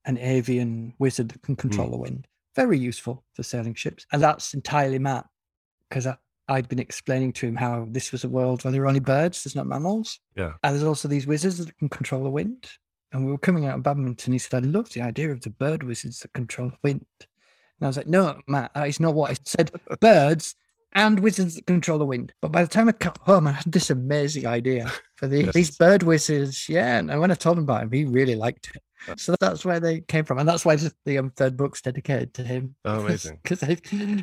an 0.04 0.18
avian 0.18 0.94
wizard 0.98 1.30
that 1.30 1.42
can 1.42 1.56
control 1.56 1.88
hmm. 1.88 1.92
the 1.92 1.98
wind. 1.98 2.26
Very 2.54 2.78
useful 2.78 3.24
for 3.34 3.42
sailing 3.42 3.74
ships. 3.74 4.06
And 4.12 4.22
that's 4.22 4.54
entirely 4.54 4.98
Matt, 4.98 5.26
because 5.88 6.06
I'd 6.48 6.68
been 6.68 6.78
explaining 6.78 7.32
to 7.34 7.46
him 7.46 7.56
how 7.56 7.86
this 7.90 8.10
was 8.12 8.24
a 8.24 8.28
world 8.28 8.64
where 8.64 8.72
there 8.72 8.82
are 8.82 8.86
only 8.88 9.00
birds, 9.00 9.44
there's 9.44 9.54
not 9.56 9.66
mammals. 9.66 10.18
Yeah. 10.36 10.52
And 10.62 10.74
there's 10.74 10.84
also 10.84 11.08
these 11.08 11.26
wizards 11.26 11.58
that 11.64 11.76
can 11.78 11.88
control 11.88 12.24
the 12.24 12.30
wind. 12.30 12.68
And 13.12 13.24
we 13.24 13.32
were 13.32 13.38
coming 13.38 13.66
out 13.66 13.76
of 13.76 13.82
badminton. 13.82 14.32
He 14.32 14.38
said, 14.38 14.64
I 14.64 14.66
love 14.66 14.90
the 14.92 15.02
idea 15.02 15.30
of 15.30 15.40
the 15.40 15.50
bird 15.50 15.82
wizards 15.82 16.20
that 16.20 16.32
control 16.32 16.70
the 16.70 16.78
wind. 16.82 17.06
And 17.20 17.82
I 17.82 17.86
was 17.86 17.96
like, 17.96 18.06
no, 18.06 18.38
Matt, 18.46 18.72
that 18.74 18.88
is 18.88 19.00
not 19.00 19.14
what 19.14 19.30
I 19.30 19.36
said. 19.44 19.70
Birds 20.00 20.54
and 20.94 21.20
wizards 21.20 21.54
that 21.54 21.66
control 21.66 21.98
the 21.98 22.04
wind. 22.06 22.32
But 22.42 22.50
by 22.52 22.62
the 22.62 22.68
time 22.68 22.88
I 22.88 22.92
got 22.92 23.18
home, 23.18 23.46
I 23.46 23.52
had 23.52 23.70
this 23.72 23.90
amazing 23.90 24.46
idea 24.46 24.90
for 25.16 25.26
the, 25.28 25.44
Yes. 25.44 25.54
these 25.54 25.76
bird 25.76 26.02
wizards. 26.02 26.68
Yeah. 26.68 26.98
And 26.98 27.20
when 27.20 27.30
I 27.30 27.34
told 27.34 27.56
him 27.58 27.64
about 27.64 27.82
him, 27.84 27.92
he 27.92 28.04
really 28.04 28.34
liked 28.34 28.72
it. 28.74 28.82
So 29.20 29.36
that's 29.40 29.64
where 29.64 29.78
they 29.80 30.00
came 30.00 30.24
from. 30.24 30.38
And 30.38 30.48
that's 30.48 30.64
why 30.64 30.76
the- 30.76 31.18
um, 31.18 31.30
third 31.30 31.56
book's 31.56 31.80
dedicated 31.82 32.34
to 32.34 32.42
him. 32.42 32.74
Oh, 32.84 33.00
amazing. 33.00 33.38
Because 33.42 33.62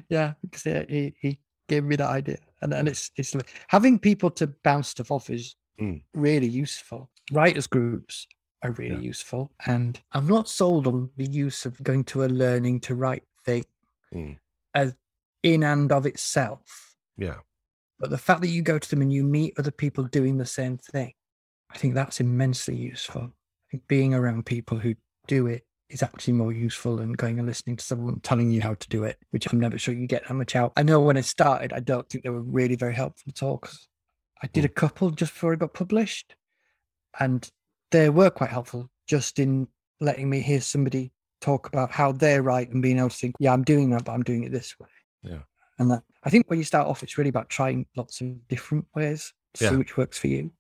yeah, 0.10 0.34
because 0.42 0.64
he, 0.90 1.16
he 1.22 1.40
gave 1.68 1.84
me 1.84 1.96
that 1.96 2.10
idea. 2.10 2.38
And, 2.62 2.74
and 2.74 2.88
it's, 2.88 3.12
it's 3.16 3.36
like- 3.36 3.52
having 3.68 4.00
people 4.00 4.30
to 4.32 4.48
bounce 4.64 4.90
stuff 4.90 5.12
off 5.12 5.30
is 5.30 5.56
Mm. 5.80 6.02
really 6.14 6.48
useful. 6.48 7.10
Writers 7.34 7.68
groups 7.68 8.28
are 8.64 8.72
really 8.72 8.96
Yeah. 8.96 9.02
useful. 9.02 9.52
And 9.66 10.00
I'm 10.14 10.26
not 10.26 10.48
sold 10.48 10.88
on 10.88 11.10
the 11.18 11.26
use 11.26 11.66
of 11.66 11.82
going 11.84 12.06
to 12.06 12.24
a 12.24 12.28
learning 12.28 12.80
to 12.82 12.96
write 12.96 13.24
thing 13.44 13.66
Mm. 14.14 14.40
as 14.74 14.96
in 15.44 15.64
and 15.64 15.92
of 15.92 16.06
itself. 16.06 16.96
Yeah. 17.18 17.40
But 18.00 18.10
the 18.10 18.18
fact 18.18 18.40
that 18.42 18.48
you 18.48 18.62
go 18.62 18.80
to 18.80 18.90
them 18.90 19.02
and 19.02 19.12
you 19.12 19.24
meet 19.24 19.54
other 19.60 19.72
people 19.72 20.06
doing 20.06 20.38
the 20.38 20.46
same 20.46 20.78
thing, 20.78 21.14
I 21.70 21.78
think 21.78 21.94
that's 21.94 22.22
immensely 22.22 22.76
useful. 22.78 23.24
I 23.24 23.72
think 23.72 23.88
being 23.90 24.14
around 24.14 24.46
people 24.46 24.80
who 24.80 24.96
do 25.28 25.48
it 25.48 25.66
is 25.90 26.04
actually 26.04 26.34
more 26.34 26.52
useful 26.52 26.98
than 26.98 27.14
going 27.14 27.38
and 27.38 27.48
listening 27.48 27.76
to 27.76 27.84
someone 27.84 28.20
telling 28.22 28.52
you 28.52 28.62
how 28.62 28.74
to 28.74 28.90
do 28.90 29.04
it, 29.04 29.18
which 29.32 29.52
I'm 29.52 29.60
never 29.60 29.78
sure 29.78 29.94
you 29.94 30.08
get 30.08 30.28
that 30.28 30.34
much 30.34 30.56
out. 30.56 30.74
I 30.76 30.84
know 30.84 31.00
when 31.00 31.18
I 31.18 31.22
started, 31.22 31.74
I 31.74 31.80
don't 31.80 32.08
think 32.10 32.24
they 32.24 32.30
were 32.30 32.42
really 32.42 32.76
very 32.76 32.94
helpful 32.94 33.30
at 33.30 33.44
all 33.44 33.60
'cause 33.60 33.88
I 34.42 34.48
did 34.48 34.62
hmm. 34.62 34.66
a 34.66 34.70
couple 34.70 35.12
just 35.12 35.34
before 35.34 35.54
it 35.54 35.60
got 35.60 35.74
published, 35.74 36.36
and 37.20 37.50
they 37.92 38.10
were 38.10 38.30
quite 38.30 38.50
helpful 38.50 38.90
just 39.08 39.40
in 39.40 39.68
letting 40.00 40.30
me 40.30 40.42
hear 40.42 40.60
somebody 40.62 41.12
talk 41.40 41.68
about 41.68 41.92
how 41.92 42.12
they 42.12 42.40
write 42.40 42.70
and 42.70 42.82
being 42.82 42.98
able 42.98 43.10
to 43.10 43.16
think, 43.16 43.36
yeah, 43.40 43.54
I'm 43.54 43.64
doing 43.64 43.92
that, 43.92 44.06
but 44.06 44.14
I'm 44.14 44.24
doing 44.24 44.44
it 44.44 44.52
this 44.52 44.78
way. 44.80 44.90
Yeah. 45.22 45.44
And 45.78 45.92
that 45.92 46.04
I 46.24 46.30
think 46.30 46.50
when 46.50 46.60
you 46.60 46.66
start 46.66 46.88
off, 46.88 47.04
it's 47.04 47.18
really 47.18 47.30
about 47.30 47.50
trying 47.50 47.86
lots 47.96 48.22
of 48.22 48.48
different 48.48 48.86
ways, 48.96 49.32
to 49.56 49.64
Yeah. 49.64 49.70
see 49.72 49.76
which 49.78 49.98
works 49.98 50.18
for 50.18 50.28
you. 50.28 50.52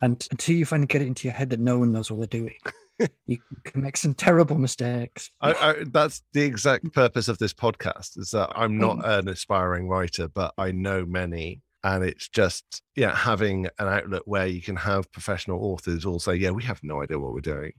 And 0.00 0.26
until 0.30 0.56
you 0.56 0.64
finally 0.64 0.86
get 0.86 1.02
it 1.02 1.08
into 1.08 1.26
your 1.28 1.34
head 1.34 1.50
that 1.50 1.60
no 1.60 1.78
one 1.78 1.92
knows 1.92 2.10
what 2.10 2.18
they're 2.30 2.40
doing, 2.40 2.56
you 3.26 3.38
can 3.64 3.82
make 3.82 3.96
some 3.96 4.14
terrible 4.14 4.58
mistakes. 4.58 5.30
I, 5.40 5.52
I, 5.52 5.74
that's 5.86 6.22
the 6.32 6.42
exact 6.42 6.92
purpose 6.92 7.28
of 7.28 7.38
this 7.38 7.52
podcast 7.54 8.18
is 8.18 8.30
that 8.32 8.50
I'm 8.54 8.78
not 8.78 8.98
Mm. 8.98 9.18
an 9.20 9.28
aspiring 9.28 9.88
writer, 9.88 10.28
but 10.28 10.52
I 10.58 10.72
know 10.72 11.04
many. 11.06 11.62
And 11.82 12.04
it's 12.04 12.28
just, 12.28 12.82
yeah, 12.94 13.14
having 13.16 13.66
an 13.78 13.88
outlet 13.88 14.22
where 14.26 14.46
you 14.46 14.60
can 14.60 14.76
have 14.76 15.10
professional 15.12 15.64
authors 15.64 16.04
all 16.04 16.20
say, 16.20 16.34
yeah, 16.34 16.50
we 16.50 16.62
have 16.64 16.80
no 16.82 17.02
idea 17.02 17.18
what 17.18 17.32
we're 17.32 17.40
doing, 17.40 17.72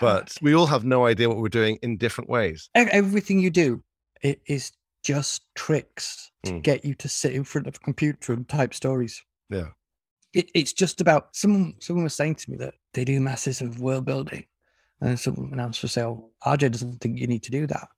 but 0.00 0.34
we 0.42 0.54
all 0.54 0.66
have 0.66 0.84
no 0.84 1.06
idea 1.06 1.28
what 1.28 1.38
we're 1.38 1.48
doing 1.48 1.78
in 1.82 1.96
different 1.96 2.28
ways. 2.28 2.68
Everything 2.74 3.38
you 3.38 3.50
do 3.50 3.84
it 4.22 4.40
is 4.46 4.72
just 5.04 5.42
tricks 5.54 6.32
to 6.42 6.52
Mm. 6.54 6.62
get 6.62 6.84
you 6.84 6.94
to 6.94 7.08
sit 7.08 7.32
in 7.34 7.44
front 7.44 7.68
of 7.68 7.76
a 7.76 7.78
computer 7.78 8.32
and 8.32 8.48
type 8.48 8.74
stories. 8.74 9.22
Yeah. 9.48 9.68
It, 10.32 10.50
it's 10.54 10.72
just 10.72 11.00
about 11.00 11.28
someone. 11.36 11.74
Someone 11.80 12.02
was 12.04 12.14
saying 12.14 12.34
to 12.36 12.50
me 12.50 12.56
that 12.58 12.74
they 12.94 13.04
do 13.04 13.20
masses 13.20 13.60
of 13.60 13.80
world 13.80 14.04
building, 14.04 14.44
and 15.00 15.18
someone 15.18 15.58
else 15.60 15.82
will 15.82 15.88
say, 15.88 16.02
"Oh, 16.02 16.30
RJ 16.44 16.72
doesn't 16.72 17.00
think 17.00 17.18
you 17.18 17.26
need 17.26 17.42
to 17.44 17.50
do 17.50 17.66
that." 17.66 17.88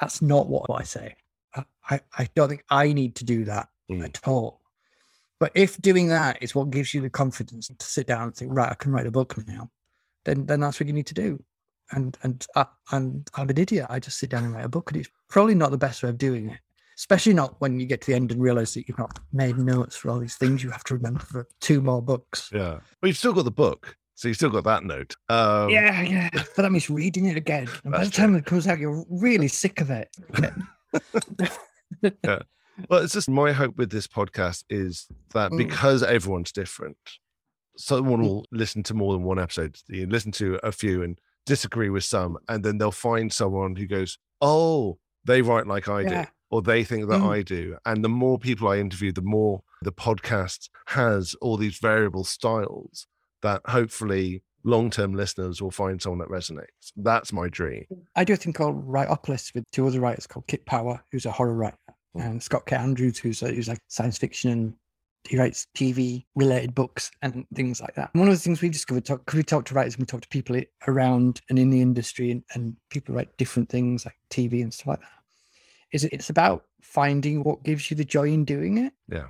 That's 0.00 0.22
not 0.22 0.48
what 0.48 0.70
I 0.70 0.82
say. 0.84 1.16
I, 1.54 1.64
I, 1.90 2.00
I 2.18 2.28
don't 2.34 2.48
think 2.48 2.64
I 2.70 2.92
need 2.92 3.14
to 3.16 3.24
do 3.24 3.44
that 3.46 3.68
Mm. 3.90 4.04
at 4.04 4.18
all. 4.26 4.62
But 5.38 5.52
if 5.54 5.80
doing 5.80 6.08
that 6.08 6.42
is 6.42 6.56
what 6.56 6.70
gives 6.70 6.92
you 6.92 7.00
the 7.00 7.08
confidence 7.10 7.68
to 7.68 7.86
sit 7.86 8.08
down 8.08 8.22
and 8.22 8.34
think, 8.34 8.50
right, 8.52 8.70
I 8.72 8.74
can 8.74 8.90
write 8.90 9.06
a 9.06 9.12
book 9.12 9.36
now, 9.46 9.70
then 10.24 10.44
then 10.46 10.58
that's 10.58 10.80
what 10.80 10.88
you 10.88 10.92
need 10.92 11.06
to 11.06 11.14
do. 11.14 11.40
And 11.92 12.16
and 12.22 12.44
I, 12.56 12.66
and 12.90 13.28
I'm 13.34 13.48
an 13.48 13.58
idiot. 13.58 13.86
I 13.88 14.00
just 14.00 14.18
sit 14.18 14.30
down 14.30 14.42
and 14.42 14.52
write 14.52 14.64
a 14.64 14.68
book, 14.68 14.90
and 14.90 15.00
it's 15.00 15.10
probably 15.28 15.54
not 15.54 15.70
the 15.70 15.78
best 15.78 16.02
way 16.02 16.08
of 16.08 16.18
doing 16.18 16.50
it. 16.50 16.58
Especially 16.96 17.32
not 17.34 17.60
when 17.60 17.78
you 17.78 17.86
get 17.86 18.00
to 18.00 18.06
the 18.08 18.14
end 18.14 18.32
and 18.32 18.42
realize 18.42 18.74
that 18.74 18.88
you've 18.88 18.98
not 18.98 19.20
made 19.32 19.56
notes 19.58 19.94
for 19.94 20.10
all 20.10 20.18
these 20.18 20.34
things 20.36 20.64
you 20.64 20.70
have 20.70 20.82
to 20.84 20.94
remember 20.94 21.20
for 21.20 21.46
two 21.60 21.80
more 21.80 22.02
books. 22.02 22.50
Yeah. 22.52 22.80
But 23.00 23.06
you've 23.06 23.18
still 23.18 23.34
got 23.34 23.44
the 23.44 23.50
book. 23.52 23.96
So 24.16 24.28
you've 24.28 24.36
still 24.38 24.50
got 24.50 24.64
that 24.64 24.82
note. 24.82 25.14
Um, 25.28 25.68
yeah, 25.70 26.00
yeah. 26.02 26.30
But 26.32 26.56
that 26.56 26.72
means 26.72 26.88
reading 26.90 27.26
it 27.26 27.36
again. 27.36 27.68
And 27.84 27.92
by 27.92 28.04
the 28.04 28.10
time 28.10 28.34
it 28.34 28.46
comes 28.46 28.66
out, 28.66 28.78
you're 28.78 29.04
really 29.10 29.46
sick 29.46 29.80
of 29.80 29.90
it. 29.90 30.08
yeah. 32.24 32.40
Well, 32.88 33.02
it's 33.02 33.12
just 33.14 33.28
my 33.28 33.52
hope 33.52 33.76
with 33.76 33.90
this 33.90 34.06
podcast 34.06 34.64
is 34.68 35.06
that 35.32 35.50
Mm. 35.52 35.58
because 35.58 36.02
everyone's 36.02 36.52
different, 36.52 36.96
someone 37.76 38.20
Mm. 38.20 38.24
will 38.24 38.46
listen 38.52 38.82
to 38.84 38.94
more 38.94 39.12
than 39.14 39.22
one 39.22 39.38
episode. 39.38 39.78
You 39.88 40.06
listen 40.06 40.32
to 40.32 40.58
a 40.62 40.72
few 40.72 41.02
and 41.02 41.18
disagree 41.46 41.90
with 41.90 42.04
some, 42.04 42.38
and 42.48 42.64
then 42.64 42.78
they'll 42.78 42.90
find 42.92 43.32
someone 43.32 43.76
who 43.76 43.86
goes, 43.86 44.18
"Oh, 44.40 44.98
they 45.24 45.42
write 45.42 45.66
like 45.66 45.88
I 45.88 46.00
Yeah. 46.02 46.24
do," 46.24 46.30
or 46.50 46.62
they 46.62 46.84
think 46.84 47.08
that 47.08 47.20
Mm. 47.20 47.28
I 47.30 47.42
do. 47.42 47.76
And 47.86 48.04
the 48.04 48.08
more 48.08 48.38
people 48.38 48.68
I 48.68 48.78
interview, 48.78 49.12
the 49.12 49.22
more 49.22 49.62
the 49.82 49.92
podcast 49.92 50.68
has 50.88 51.34
all 51.40 51.56
these 51.56 51.78
variable 51.78 52.24
styles 52.24 53.06
that 53.46 53.62
hopefully 53.70 54.42
long-term 54.64 55.14
listeners 55.14 55.62
will 55.62 55.70
find 55.70 56.02
someone 56.02 56.18
that 56.18 56.28
resonates. 56.28 56.92
That's 56.96 57.32
my 57.32 57.48
dream. 57.48 57.84
I 58.16 58.24
do 58.24 58.32
a 58.32 58.36
thing 58.36 58.52
called 58.52 58.84
Writeopolis 58.86 59.54
with 59.54 59.64
two 59.70 59.86
other 59.86 60.00
writers 60.00 60.26
called 60.26 60.46
Kit 60.48 60.66
Power, 60.66 61.02
who's 61.12 61.26
a 61.26 61.30
horror 61.30 61.54
writer, 61.54 61.76
Mm. 62.16 62.24
and 62.30 62.42
Scott 62.42 62.64
K. 62.66 62.74
Andrews, 62.76 63.18
who's, 63.18 63.42
a, 63.42 63.48
who's 63.52 63.68
like 63.68 63.78
science 63.88 64.16
fiction 64.18 64.50
and 64.50 64.74
he 65.28 65.36
writes 65.38 65.66
TV 65.76 66.24
related 66.34 66.74
books 66.74 67.10
and 67.22 67.44
things 67.54 67.80
like 67.80 67.94
that. 67.96 68.10
One 68.14 68.26
of 68.28 68.34
the 68.34 68.40
things 68.40 68.60
we've 68.62 68.72
discovered, 68.72 69.04
talk, 69.04 69.30
we 69.34 69.42
talk 69.42 69.64
to 69.66 69.74
writers 69.74 69.94
and 69.94 70.00
we 70.02 70.06
talk 70.06 70.22
to 70.22 70.28
people 70.28 70.60
around 70.88 71.40
and 71.50 71.58
in 71.58 71.68
the 71.70 71.80
industry 71.82 72.30
and, 72.30 72.42
and 72.54 72.76
people 72.90 73.14
write 73.14 73.36
different 73.36 73.68
things 73.68 74.04
like 74.06 74.14
TV 74.30 74.62
and 74.62 74.72
stuff 74.72 74.86
like 74.88 75.00
that, 75.00 75.22
is 75.92 76.04
it- 76.04 76.12
it's 76.12 76.30
about 76.30 76.64
finding 76.80 77.42
what 77.42 77.62
gives 77.64 77.90
you 77.90 77.96
the 77.96 78.04
joy 78.04 78.28
in 78.28 78.44
doing 78.44 78.78
it. 78.78 78.92
Yeah. 79.08 79.26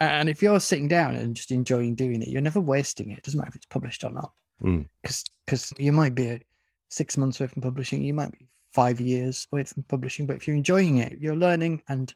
And 0.00 0.28
if 0.28 0.42
you're 0.42 0.60
sitting 0.60 0.88
down 0.88 1.14
and 1.14 1.36
just 1.36 1.50
enjoying 1.50 1.94
doing 1.94 2.22
it, 2.22 2.28
you're 2.28 2.42
never 2.42 2.60
wasting 2.60 3.10
it. 3.10 3.18
It 3.18 3.24
doesn't 3.24 3.38
matter 3.38 3.50
if 3.50 3.56
it's 3.56 3.66
published 3.66 4.04
or 4.04 4.10
not. 4.10 4.32
Mm. 4.62 4.86
Because 5.02 5.72
you 5.78 5.92
might 5.92 6.14
be 6.14 6.40
six 6.88 7.16
months 7.16 7.40
away 7.40 7.48
from 7.48 7.62
publishing, 7.62 8.02
you 8.02 8.14
might 8.14 8.32
be 8.32 8.48
five 8.72 9.00
years 9.00 9.46
away 9.52 9.64
from 9.64 9.84
publishing, 9.84 10.26
but 10.26 10.36
if 10.36 10.46
you're 10.46 10.56
enjoying 10.56 10.98
it, 10.98 11.18
you're 11.20 11.36
learning, 11.36 11.82
and 11.88 12.12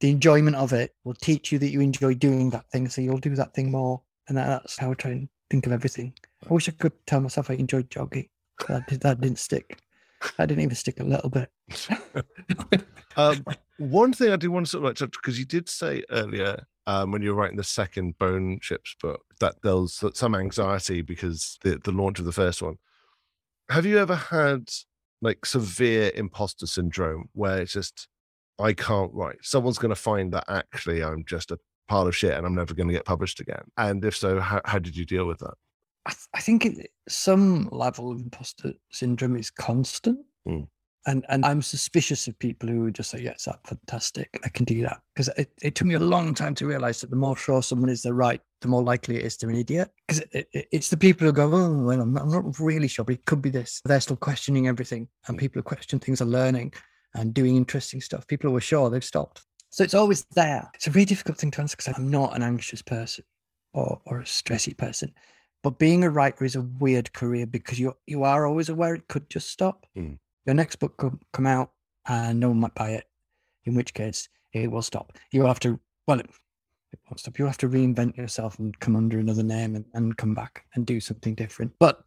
the 0.00 0.10
enjoyment 0.10 0.56
of 0.56 0.72
it 0.72 0.94
will 1.04 1.14
teach 1.14 1.52
you 1.52 1.58
that 1.58 1.70
you 1.70 1.80
enjoy 1.80 2.14
doing 2.14 2.50
that 2.50 2.68
thing. 2.70 2.88
So 2.88 3.02
you'll 3.02 3.18
do 3.18 3.34
that 3.34 3.54
thing 3.54 3.70
more. 3.70 4.00
And 4.28 4.36
that, 4.36 4.46
that's 4.46 4.78
how 4.78 4.90
I 4.90 4.94
try 4.94 5.10
and 5.10 5.28
think 5.50 5.66
of 5.66 5.72
everything. 5.72 6.14
I 6.48 6.54
wish 6.54 6.68
I 6.68 6.72
could 6.72 6.92
tell 7.06 7.20
myself 7.20 7.50
I 7.50 7.54
enjoyed 7.54 7.90
jogging. 7.90 8.28
That, 8.68 8.86
did, 8.86 9.00
that 9.00 9.20
didn't 9.20 9.38
stick. 9.38 9.78
I 10.38 10.46
didn't 10.46 10.62
even 10.62 10.74
stick 10.74 11.00
a 11.00 11.04
little 11.04 11.30
bit. 11.30 11.50
Um, 13.16 13.44
one 13.78 14.12
thing 14.12 14.30
I 14.30 14.36
do 14.36 14.50
want 14.50 14.66
to 14.66 14.70
sort 14.70 14.84
of 14.84 14.88
like 14.88 14.96
touch 14.96 15.12
because 15.12 15.38
you 15.38 15.44
did 15.44 15.68
say 15.68 16.04
earlier 16.10 16.64
um, 16.90 17.12
when 17.12 17.22
you 17.22 17.30
were 17.30 17.40
writing 17.40 17.56
the 17.56 17.62
second 17.62 18.18
Bone 18.18 18.58
Ships 18.60 18.96
book 19.00 19.22
that 19.38 19.54
there 19.62 19.76
was 19.76 20.02
some 20.14 20.34
anxiety 20.34 21.02
because 21.02 21.56
the 21.62 21.78
the 21.84 21.92
launch 21.92 22.18
of 22.18 22.24
the 22.24 22.32
first 22.32 22.60
one. 22.60 22.78
Have 23.70 23.86
you 23.86 23.98
ever 23.98 24.16
had 24.16 24.68
like 25.22 25.46
severe 25.46 26.10
imposter 26.16 26.66
syndrome 26.66 27.28
where 27.32 27.60
it's 27.60 27.72
just 27.72 28.08
I 28.58 28.72
can't 28.72 29.14
write? 29.14 29.38
Someone's 29.42 29.78
going 29.78 29.90
to 29.90 29.96
find 29.96 30.32
that 30.32 30.44
actually 30.48 31.04
I'm 31.04 31.24
just 31.24 31.52
a 31.52 31.58
pile 31.86 32.08
of 32.08 32.16
shit 32.16 32.34
and 32.34 32.44
I'm 32.44 32.56
never 32.56 32.74
going 32.74 32.88
to 32.88 32.94
get 32.94 33.04
published 33.04 33.38
again. 33.38 33.62
And 33.76 34.04
if 34.04 34.16
so, 34.16 34.40
how, 34.40 34.60
how 34.64 34.80
did 34.80 34.96
you 34.96 35.04
deal 35.04 35.26
with 35.26 35.38
that? 35.38 35.54
I, 36.06 36.10
th- 36.10 36.28
I 36.34 36.40
think 36.40 36.66
it, 36.66 36.90
some 37.08 37.68
level 37.70 38.10
of 38.10 38.18
imposter 38.18 38.72
syndrome 38.90 39.36
is 39.36 39.50
constant. 39.50 40.18
Mm. 40.48 40.66
And 41.06 41.24
and 41.28 41.46
I'm 41.46 41.62
suspicious 41.62 42.28
of 42.28 42.38
people 42.38 42.68
who 42.68 42.90
just 42.90 43.10
say, 43.10 43.20
yes, 43.20 43.44
that's 43.44 43.68
fantastic. 43.68 44.38
I 44.44 44.48
can 44.50 44.64
do 44.66 44.82
that. 44.82 45.00
Because 45.14 45.28
it, 45.38 45.50
it 45.62 45.74
took 45.74 45.86
me 45.86 45.94
a 45.94 46.00
long 46.00 46.34
time 46.34 46.54
to 46.56 46.66
realize 46.66 47.00
that 47.00 47.10
the 47.10 47.16
more 47.16 47.36
sure 47.36 47.62
someone 47.62 47.88
is 47.88 48.02
they're 48.02 48.12
right, 48.12 48.40
the 48.60 48.68
more 48.68 48.82
likely 48.82 49.16
it 49.16 49.24
is 49.24 49.36
they're 49.36 49.50
an 49.50 49.56
idiot. 49.56 49.90
Because 50.06 50.22
it, 50.32 50.48
it, 50.52 50.68
it's 50.72 50.90
the 50.90 50.96
people 50.96 51.26
who 51.26 51.32
go, 51.32 51.46
oh, 51.46 51.84
well, 51.84 52.00
I'm 52.00 52.12
not, 52.12 52.22
I'm 52.22 52.30
not 52.30 52.60
really 52.60 52.88
sure, 52.88 53.04
but 53.04 53.14
it 53.14 53.24
could 53.24 53.40
be 53.40 53.50
this. 53.50 53.80
They're 53.84 54.00
still 54.00 54.16
questioning 54.16 54.68
everything, 54.68 55.08
and 55.26 55.38
people 55.38 55.60
who 55.60 55.62
question 55.62 55.98
things 55.98 56.20
are 56.20 56.26
learning 56.26 56.74
and 57.14 57.32
doing 57.32 57.56
interesting 57.56 58.00
stuff. 58.00 58.26
People 58.26 58.50
who 58.50 58.56
are 58.56 58.60
sure 58.60 58.90
they've 58.90 59.02
stopped. 59.02 59.42
So 59.70 59.84
it's 59.84 59.94
always 59.94 60.26
there. 60.34 60.68
It's 60.74 60.86
a 60.86 60.90
really 60.90 61.06
difficult 61.06 61.38
thing 61.38 61.50
to 61.52 61.60
answer 61.60 61.76
because 61.76 61.94
I'm 61.96 62.10
not 62.10 62.36
an 62.36 62.42
anxious 62.42 62.82
person 62.82 63.24
or, 63.72 64.00
or 64.04 64.20
a 64.20 64.24
stressy 64.24 64.76
person. 64.76 65.14
But 65.62 65.78
being 65.78 66.04
a 66.04 66.10
writer 66.10 66.44
is 66.44 66.56
a 66.56 66.62
weird 66.62 67.12
career 67.12 67.46
because 67.46 67.78
you 67.78 67.94
you 68.06 68.24
are 68.24 68.46
always 68.46 68.68
aware 68.68 68.94
it 68.94 69.08
could 69.08 69.28
just 69.28 69.50
stop. 69.50 69.86
Mm. 69.96 70.18
Your 70.46 70.54
next 70.54 70.76
book 70.76 70.96
could 70.96 71.18
come 71.32 71.46
out 71.46 71.72
and 72.06 72.40
no 72.40 72.48
one 72.48 72.60
might 72.60 72.74
buy 72.74 72.90
it, 72.90 73.04
in 73.64 73.74
which 73.74 73.94
case 73.94 74.28
it 74.52 74.70
will 74.70 74.82
stop. 74.82 75.12
You'll 75.30 75.46
have 75.46 75.60
to 75.60 75.78
well, 76.06 76.20
it, 76.20 76.26
it 76.92 76.98
won't 77.06 77.20
stop. 77.20 77.38
You'll 77.38 77.48
have 77.48 77.58
to 77.58 77.68
reinvent 77.68 78.16
yourself 78.16 78.58
and 78.58 78.78
come 78.80 78.96
under 78.96 79.18
another 79.18 79.42
name 79.42 79.76
and, 79.76 79.84
and 79.94 80.16
come 80.16 80.34
back 80.34 80.64
and 80.74 80.86
do 80.86 80.98
something 81.00 81.34
different. 81.34 81.72
But 81.78 82.02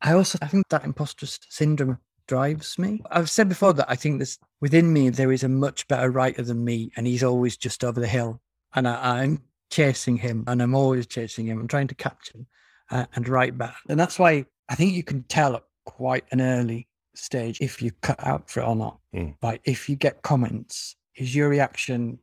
I 0.00 0.14
also 0.14 0.38
I 0.42 0.48
think 0.48 0.68
that 0.68 0.84
imposter 0.84 1.26
syndrome 1.26 1.98
drives 2.26 2.78
me. 2.78 3.02
I've 3.10 3.30
said 3.30 3.48
before 3.48 3.72
that 3.74 3.90
I 3.90 3.94
think 3.94 4.18
this 4.18 4.38
within 4.60 4.92
me 4.92 5.10
there 5.10 5.32
is 5.32 5.44
a 5.44 5.48
much 5.48 5.86
better 5.88 6.10
writer 6.10 6.42
than 6.42 6.64
me, 6.64 6.92
and 6.96 7.06
he's 7.06 7.22
always 7.22 7.56
just 7.56 7.84
over 7.84 8.00
the 8.00 8.06
hill, 8.06 8.40
and 8.74 8.88
I, 8.88 9.20
I'm 9.20 9.42
chasing 9.70 10.16
him, 10.16 10.44
and 10.46 10.62
I'm 10.62 10.74
always 10.74 11.06
chasing 11.06 11.46
him. 11.46 11.60
I'm 11.60 11.68
trying 11.68 11.88
to 11.88 11.94
catch 11.94 12.32
him 12.32 12.46
uh, 12.90 13.06
and 13.14 13.28
write 13.28 13.56
back, 13.56 13.76
and 13.88 13.98
that's 14.00 14.18
why 14.18 14.46
I 14.68 14.74
think 14.74 14.94
you 14.94 15.04
can 15.04 15.22
tell 15.24 15.62
quite 15.84 16.24
an 16.32 16.40
early 16.40 16.88
stage 17.14 17.58
if 17.60 17.82
you 17.82 17.90
cut 18.02 18.24
out 18.26 18.48
for 18.50 18.60
it 18.60 18.66
or 18.66 18.76
not. 18.76 18.98
Mm. 19.14 19.34
Like 19.42 19.60
if 19.64 19.88
you 19.88 19.96
get 19.96 20.22
comments, 20.22 20.96
is 21.16 21.34
your 21.34 21.48
reaction, 21.48 22.18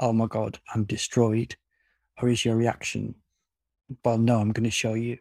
"Oh 0.00 0.12
my 0.12 0.26
god, 0.26 0.58
I'm 0.74 0.84
destroyed," 0.84 1.56
or 2.20 2.28
is 2.28 2.44
your 2.44 2.56
reaction, 2.56 3.14
"Well, 4.04 4.18
no, 4.18 4.38
I'm 4.38 4.52
going 4.52 4.64
to 4.64 4.70
show 4.70 4.94
you," 4.94 5.18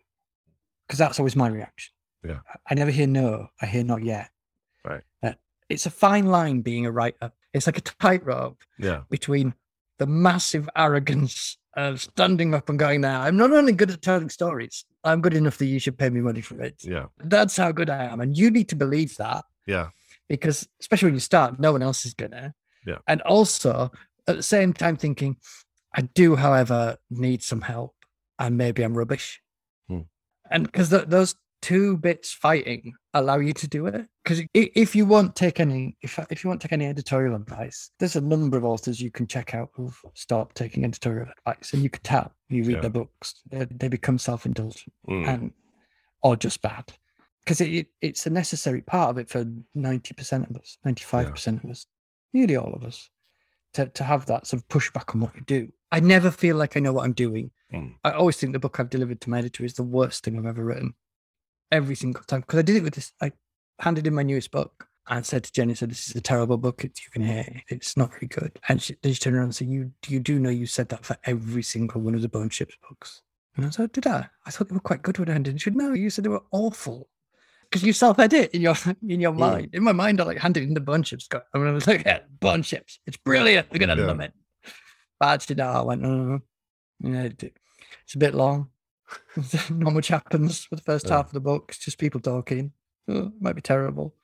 because 0.88 1.00
that's 1.00 1.20
always 1.20 1.36
my 1.36 1.48
reaction. 1.48 1.94
Yeah. 2.24 2.40
I 2.70 2.74
never 2.76 2.92
hear 2.92 3.08
no. 3.08 3.50
I 3.62 3.66
hear 3.68 3.84
not 3.84 4.04
yet. 4.04 4.30
Right. 4.84 5.04
Uh, 5.22 5.34
it's 5.70 5.86
a 5.86 5.92
fine 5.92 6.26
line 6.28 6.62
being 6.62 6.86
a 6.86 6.92
writer. 6.92 7.32
It's 7.54 7.68
like 7.68 7.78
a 7.78 7.82
tightrope 7.82 8.62
Yeah. 8.78 9.02
between 9.10 9.54
the 9.98 10.06
massive 10.08 10.70
arrogance 10.76 11.58
of 11.76 12.02
standing 12.02 12.54
up 12.54 12.70
and 12.70 12.80
going, 12.80 13.02
"Now, 13.02 13.22
I'm 13.22 13.38
not 13.38 13.52
only 13.52 13.74
good 13.74 13.92
at 13.92 14.02
telling 14.02 14.30
stories. 14.30 14.86
I'm 15.04 15.22
good 15.22 15.34
enough 15.34 15.58
that 15.58 15.66
you 15.66 15.80
should 15.80 15.98
pay 15.98 16.10
me 16.10 16.22
money 16.22 16.42
for 16.42 16.62
it. 16.62 16.76
Yeah. 16.84 17.08
That's 17.18 17.58
how 17.58 17.72
good 17.72 17.90
I 17.90 18.06
am." 18.06 18.22
And 18.22 18.38
you 18.38 18.50
need 18.52 18.70
to 18.70 18.76
believe 18.76 19.18
that 19.18 19.46
Yeah. 19.66 19.90
because, 20.30 20.68
especially 20.80 21.08
when 21.08 21.14
you 21.16 21.20
start, 21.20 21.60
no 21.60 21.72
one 21.72 21.82
else 21.82 22.06
is 22.06 22.14
gonna. 22.14 22.54
Yeah. 22.86 23.00
And 23.08 23.22
also, 23.24 23.92
at 24.28 24.36
the 24.38 24.44
same 24.44 24.74
time, 24.74 24.96
thinking, 24.98 25.38
I 25.94 26.02
do, 26.02 26.36
however, 26.36 26.98
need 27.10 27.42
some 27.44 27.62
help, 27.62 27.96
and 28.40 28.58
maybe 28.58 28.84
I'm 28.84 28.98
rubbish. 28.98 29.42
Hmm. 29.88 30.02
And 30.52 30.66
because 30.66 30.90
th- 30.90 31.06
those 31.08 31.36
two 31.66 31.98
bits 31.98 32.32
fighting 32.32 32.94
allow 33.14 33.40
you 33.40 33.54
to 33.54 33.68
do 33.68 33.88
it. 33.88 34.06
Because 34.24 34.42
if 34.54 34.96
you 34.96 35.06
want 35.06 35.36
take 35.36 35.60
any, 35.60 35.98
if 36.02 36.20
if 36.30 36.44
you 36.44 36.48
want 36.50 36.62
to 36.62 36.68
take 36.68 36.74
any 36.74 36.86
editorial 36.88 37.36
advice, 37.36 37.92
there's 38.00 38.16
a 38.16 38.22
number 38.22 38.58
of 38.58 38.66
authors 38.66 39.02
you 39.02 39.12
can 39.12 39.26
check 39.28 39.54
out 39.56 39.70
who've 39.74 40.00
stopped 40.14 40.56
taking 40.56 40.84
editorial 40.84 41.28
advice, 41.38 41.74
and 41.74 41.82
you 41.84 41.90
can 41.90 42.04
tell. 42.04 42.32
You 42.50 42.64
read 42.64 42.76
Yeah. 42.76 42.82
their 42.82 42.90
books, 43.02 43.42
they, 43.50 43.66
they 43.82 43.88
become 43.88 44.18
self-indulgent 44.18 44.94
Mm. 45.10 45.28
and 45.28 45.52
or 46.22 46.36
just 46.36 46.62
bad 46.62 46.86
because 47.44 47.62
it, 47.62 47.72
it, 47.80 47.88
it's 48.02 48.26
a 48.26 48.30
necessary 48.32 48.82
part 48.82 49.10
of 49.12 49.18
it 49.20 49.30
for 49.30 49.46
90% 49.78 50.50
of 50.50 50.56
us 50.58 50.78
95% 50.86 51.64
of 51.64 51.70
us 51.70 51.86
nearly 52.34 52.56
all 52.56 52.74
of 52.74 52.84
us 52.84 53.10
to, 53.74 53.86
to 53.88 54.04
have 54.04 54.26
that 54.26 54.48
sort 54.48 54.62
of 54.62 54.68
pushback 54.68 55.14
on 55.14 55.22
what 55.22 55.36
we 55.36 55.42
do 55.42 55.72
i 55.92 56.00
never 56.00 56.32
feel 56.32 56.56
like 56.56 56.76
i 56.76 56.80
know 56.80 56.94
what 56.94 57.06
i'm 57.06 57.14
doing 57.14 57.52
Mm. 57.74 57.94
i 58.04 58.12
always 58.12 58.38
think 58.38 58.54
the 58.54 58.60
book 58.66 58.80
i've 58.80 58.90
delivered 58.90 59.22
to 59.22 59.30
my 59.30 59.38
editor 59.40 59.64
is 59.66 59.74
the 59.76 59.84
worst 59.98 60.24
thing 60.24 60.38
i've 60.38 60.46
ever 60.54 60.64
written 60.66 60.94
every 61.72 61.96
single 61.96 62.24
time 62.24 62.42
because 62.42 62.60
i 62.60 62.62
did 62.62 62.76
it 62.76 62.84
with 62.84 62.94
this 62.96 63.12
i 63.22 63.32
handed 63.80 64.06
in 64.08 64.14
my 64.14 64.24
newest 64.24 64.52
book 64.52 64.88
and 65.08 65.26
said 65.26 65.44
to 65.44 65.52
jenny 65.52 65.74
said 65.76 65.90
this 65.92 66.08
is 66.10 66.16
a 66.16 66.22
terrible 66.22 66.58
book 66.58 66.84
it's, 66.84 67.04
you 67.04 67.12
can 67.12 67.22
hear 67.24 67.40
it. 67.48 67.64
it's 67.70 67.96
not 67.98 68.12
very 68.12 68.28
good 68.28 68.58
and 68.70 68.82
she, 68.82 68.96
then 69.02 69.14
she 69.14 69.20
turned 69.20 69.36
around 69.36 69.46
and 69.46 69.56
said 69.56 69.68
you 69.68 69.92
you 70.08 70.20
do 70.20 70.40
know 70.40 70.50
you 70.50 70.66
said 70.66 70.90
that 70.90 71.06
for 71.06 71.18
every 71.26 71.64
single 71.64 72.02
one 72.02 72.16
of 72.16 72.22
the 72.22 72.30
bone 72.30 72.50
ships 72.50 72.76
books 72.88 73.22
and 73.58 73.66
I 73.66 73.70
said, 73.70 73.94
did 73.94 74.06
I? 74.06 74.28
I 74.46 74.52
thought 74.52 74.68
they 74.68 74.74
were 74.74 74.82
quite 74.82 75.02
good 75.02 75.18
when 75.18 75.30
I 75.30 75.32
handed. 75.32 75.62
She 75.62 75.64
said, 75.70 75.78
no, 75.78 75.94
you 75.94 76.10
said 76.10 76.26
they 76.26 76.30
were 76.30 76.44
awful. 76.52 77.08
Because 77.64 77.84
you 77.86 77.94
self-edit 77.94 78.52
in 78.52 78.60
your 78.62 78.76
in 79.08 79.22
your 79.22 79.32
Mm. 79.32 79.38
mind. 79.38 79.70
In 79.72 79.82
my 79.82 79.94
mind, 79.94 80.20
I 80.20 80.26
like 80.26 80.40
handed 80.40 80.64
in 80.64 80.74
the 80.74 80.82
bone 80.82 81.04
ships. 81.04 81.26
Go, 81.30 81.40
I 81.54 81.58
was 81.60 81.88
like, 81.88 82.04
yeah, 82.06 82.20
bone 82.42 82.64
ships. 82.64 83.00
It's 83.08 83.16
brilliant. 83.16 83.68
We're 83.72 83.80
gonna 83.80 83.96
Yeah. 83.96 84.08
love 84.08 84.20
it. 84.20 84.34
Did 85.48 85.62
I 85.62 85.82
went, 85.84 86.02
no, 86.02 86.10
no, 86.10 86.24
no. 86.26 87.10
Yeah, 87.14 87.22
it- 87.24 87.56
it's 88.04 88.16
a 88.16 88.18
bit 88.18 88.36
long. 88.36 88.72
Not 89.70 89.94
much 89.94 90.08
happens 90.08 90.66
for 90.66 90.76
the 90.76 90.82
first 90.82 91.08
Yeah. 91.08 91.18
half 91.18 91.28
of 91.28 91.34
the 91.34 91.40
book. 91.40 91.66
It's 91.70 91.80
just 91.80 91.98
people 91.98 92.20
talking. 92.20 92.72
It 93.08 93.32
might 93.40 93.56
be 93.56 93.62
terrible. 93.62 94.16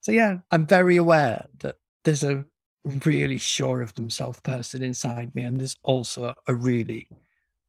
So 0.00 0.12
yeah, 0.12 0.38
I'm 0.50 0.66
very 0.66 0.96
aware 0.96 1.46
that 1.60 1.76
there's 2.04 2.22
a 2.22 2.44
really 3.04 3.38
sure 3.38 3.82
of 3.82 3.94
themselves 3.94 4.40
person 4.40 4.82
inside 4.82 5.34
me, 5.34 5.42
and 5.42 5.58
there's 5.58 5.76
also 5.82 6.34
a 6.46 6.54
really, 6.54 7.08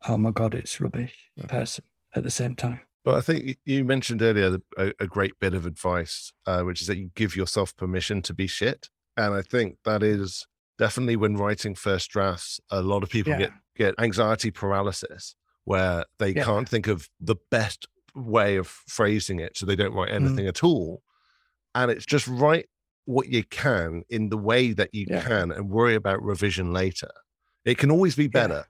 oh 0.07 0.17
my 0.17 0.31
god, 0.31 0.53
it's 0.53 0.79
rubbish 0.79 1.15
person 1.47 1.83
at 2.15 2.23
the 2.23 2.29
same 2.31 2.55
time. 2.55 2.81
But 3.03 3.15
I 3.15 3.21
think 3.21 3.57
you 3.65 3.83
mentioned 3.85 4.21
earlier 4.21 4.57
a, 4.77 4.93
a 4.99 5.07
great 5.07 5.39
bit 5.39 5.53
of 5.53 5.65
advice, 5.65 6.31
uh, 6.45 6.61
which 6.61 6.81
is 6.81 6.87
that 6.87 6.97
you 6.97 7.09
give 7.15 7.35
yourself 7.35 7.75
permission 7.75 8.21
to 8.23 8.33
be 8.33 8.47
shit. 8.47 8.89
And 9.15 9.33
I 9.33 9.41
think 9.41 9.77
that 9.85 10.03
is 10.03 10.45
definitely 10.77 11.15
when 11.15 11.37
writing 11.37 11.73
first 11.73 12.11
drafts, 12.11 12.59
a 12.69 12.81
lot 12.81 13.03
of 13.03 13.09
people 13.09 13.31
Yeah. 13.31 13.37
get, 13.39 13.51
get 13.75 13.95
anxiety 13.99 14.51
paralysis 14.51 15.35
where 15.67 16.05
they 16.17 16.29
Yeah. 16.29 16.45
can't 16.45 16.69
think 16.69 16.87
of 16.87 17.09
the 17.19 17.35
best 17.51 17.87
way 18.15 18.55
of 18.55 18.67
phrasing 18.67 19.41
it. 19.41 19.57
So 19.57 19.65
they 19.65 19.75
don't 19.75 19.93
write 19.93 20.11
anything 20.13 20.47
at 20.47 20.63
all. 20.63 21.03
And 21.75 21.91
it's 21.91 22.05
just 22.05 22.25
write 22.25 22.69
what 23.03 23.27
you 23.27 23.43
can 23.43 24.03
in 24.09 24.29
the 24.29 24.37
way 24.37 24.71
that 24.71 24.93
you 24.93 25.05
Yeah. 25.09 25.21
can 25.23 25.51
and 25.51 25.69
worry 25.69 25.95
about 25.95 26.23
revision 26.23 26.71
later. 26.71 27.11
It 27.65 27.77
can 27.77 27.91
always 27.91 28.15
be 28.15 28.27
better. 28.27 28.67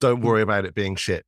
Don't 0.00 0.20
Mm. 0.20 0.24
worry 0.24 0.42
about 0.42 0.64
it 0.64 0.74
being 0.74 0.96
shit. 0.96 1.26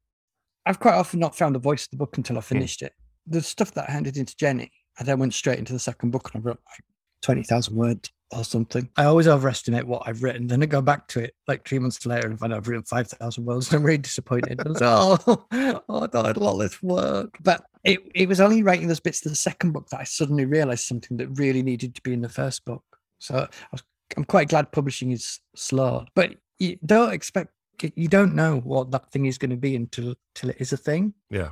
I've 0.67 0.81
quite 0.81 0.95
often 0.95 1.21
not 1.21 1.37
found 1.37 1.55
the 1.55 1.61
voice 1.61 1.85
of 1.85 1.91
the 1.91 1.97
book 1.97 2.17
until 2.17 2.37
I 2.37 2.41
Hmm. 2.41 2.55
finished 2.55 2.83
it. 2.83 2.93
The 3.25 3.41
stuff 3.41 3.73
that 3.75 3.89
I 3.89 3.93
handed 3.93 4.17
into 4.17 4.35
Jenny, 4.37 4.73
I 4.99 5.05
then 5.05 5.21
went 5.21 5.33
straight 5.35 5.61
into 5.61 5.73
the 5.73 5.79
second 5.79 6.11
book 6.11 6.29
and 6.35 6.43
I 6.43 6.45
wrote 6.45 6.61
like 6.69 6.85
20,000 7.23 7.77
words 7.77 8.11
or 8.33 8.45
something. 8.45 8.89
I 8.97 9.05
always 9.05 9.29
overestimate 9.29 9.87
what 9.87 10.03
I've 10.07 10.23
written. 10.23 10.47
Then 10.47 10.63
I 10.63 10.67
go 10.67 10.83
back 10.83 11.09
to 11.09 11.21
it 11.21 11.35
like 11.49 11.67
three 11.67 11.79
months 11.79 12.05
later 12.07 12.29
and 12.29 12.39
find 12.39 12.53
out 12.53 12.59
I've 12.59 12.69
written 12.69 12.85
5,000 12.85 13.45
words. 13.45 13.69
And 13.69 13.77
I'm 13.81 13.85
really 13.85 13.99
disappointed. 13.99 14.61
I 14.61 14.69
was 14.69 14.81
like, 14.81 14.91
oh, 14.91 15.47
oh, 15.89 16.03
I 16.03 16.07
thought 16.07 16.25
I 16.25 16.29
had 16.29 16.37
a 16.37 16.45
lot 16.45 16.57
less 16.57 16.83
work. 16.83 17.37
But 17.43 17.65
it, 17.85 18.01
it 18.15 18.29
was 18.29 18.41
only 18.41 18.63
writing 18.63 18.89
those 18.89 19.01
bits 19.01 19.25
of 19.25 19.33
the 19.33 19.37
second 19.37 19.73
book 19.73 19.89
that 19.91 20.01
I 20.01 20.05
suddenly 20.05 20.45
realized 20.45 20.87
something 20.87 21.17
that 21.19 21.39
really 21.39 21.63
needed 21.63 21.95
to 21.95 22.03
be 22.03 22.13
in 22.13 22.23
the 22.23 22.29
first 22.29 22.65
book. 22.65 22.85
So 23.19 23.37
I 23.37 23.49
was, 23.71 23.83
I'm 24.17 24.25
quite 24.25 24.49
glad 24.49 24.73
publishing 24.73 25.13
is 25.13 25.41
slow. 25.55 26.07
But 26.15 26.37
you 26.59 26.79
don't 26.85 27.13
expect 27.13 27.53
you 27.97 28.09
don't 28.09 28.35
know 28.35 28.61
what 28.61 28.91
that 28.93 29.11
thing 29.11 29.27
is 29.27 29.39
going 29.39 29.51
to 29.51 29.57
be 29.57 29.75
until 29.75 30.15
till 30.35 30.51
it 30.51 30.57
is 30.61 30.73
a 30.73 30.77
thing. 30.77 31.15
Yeah. 31.31 31.51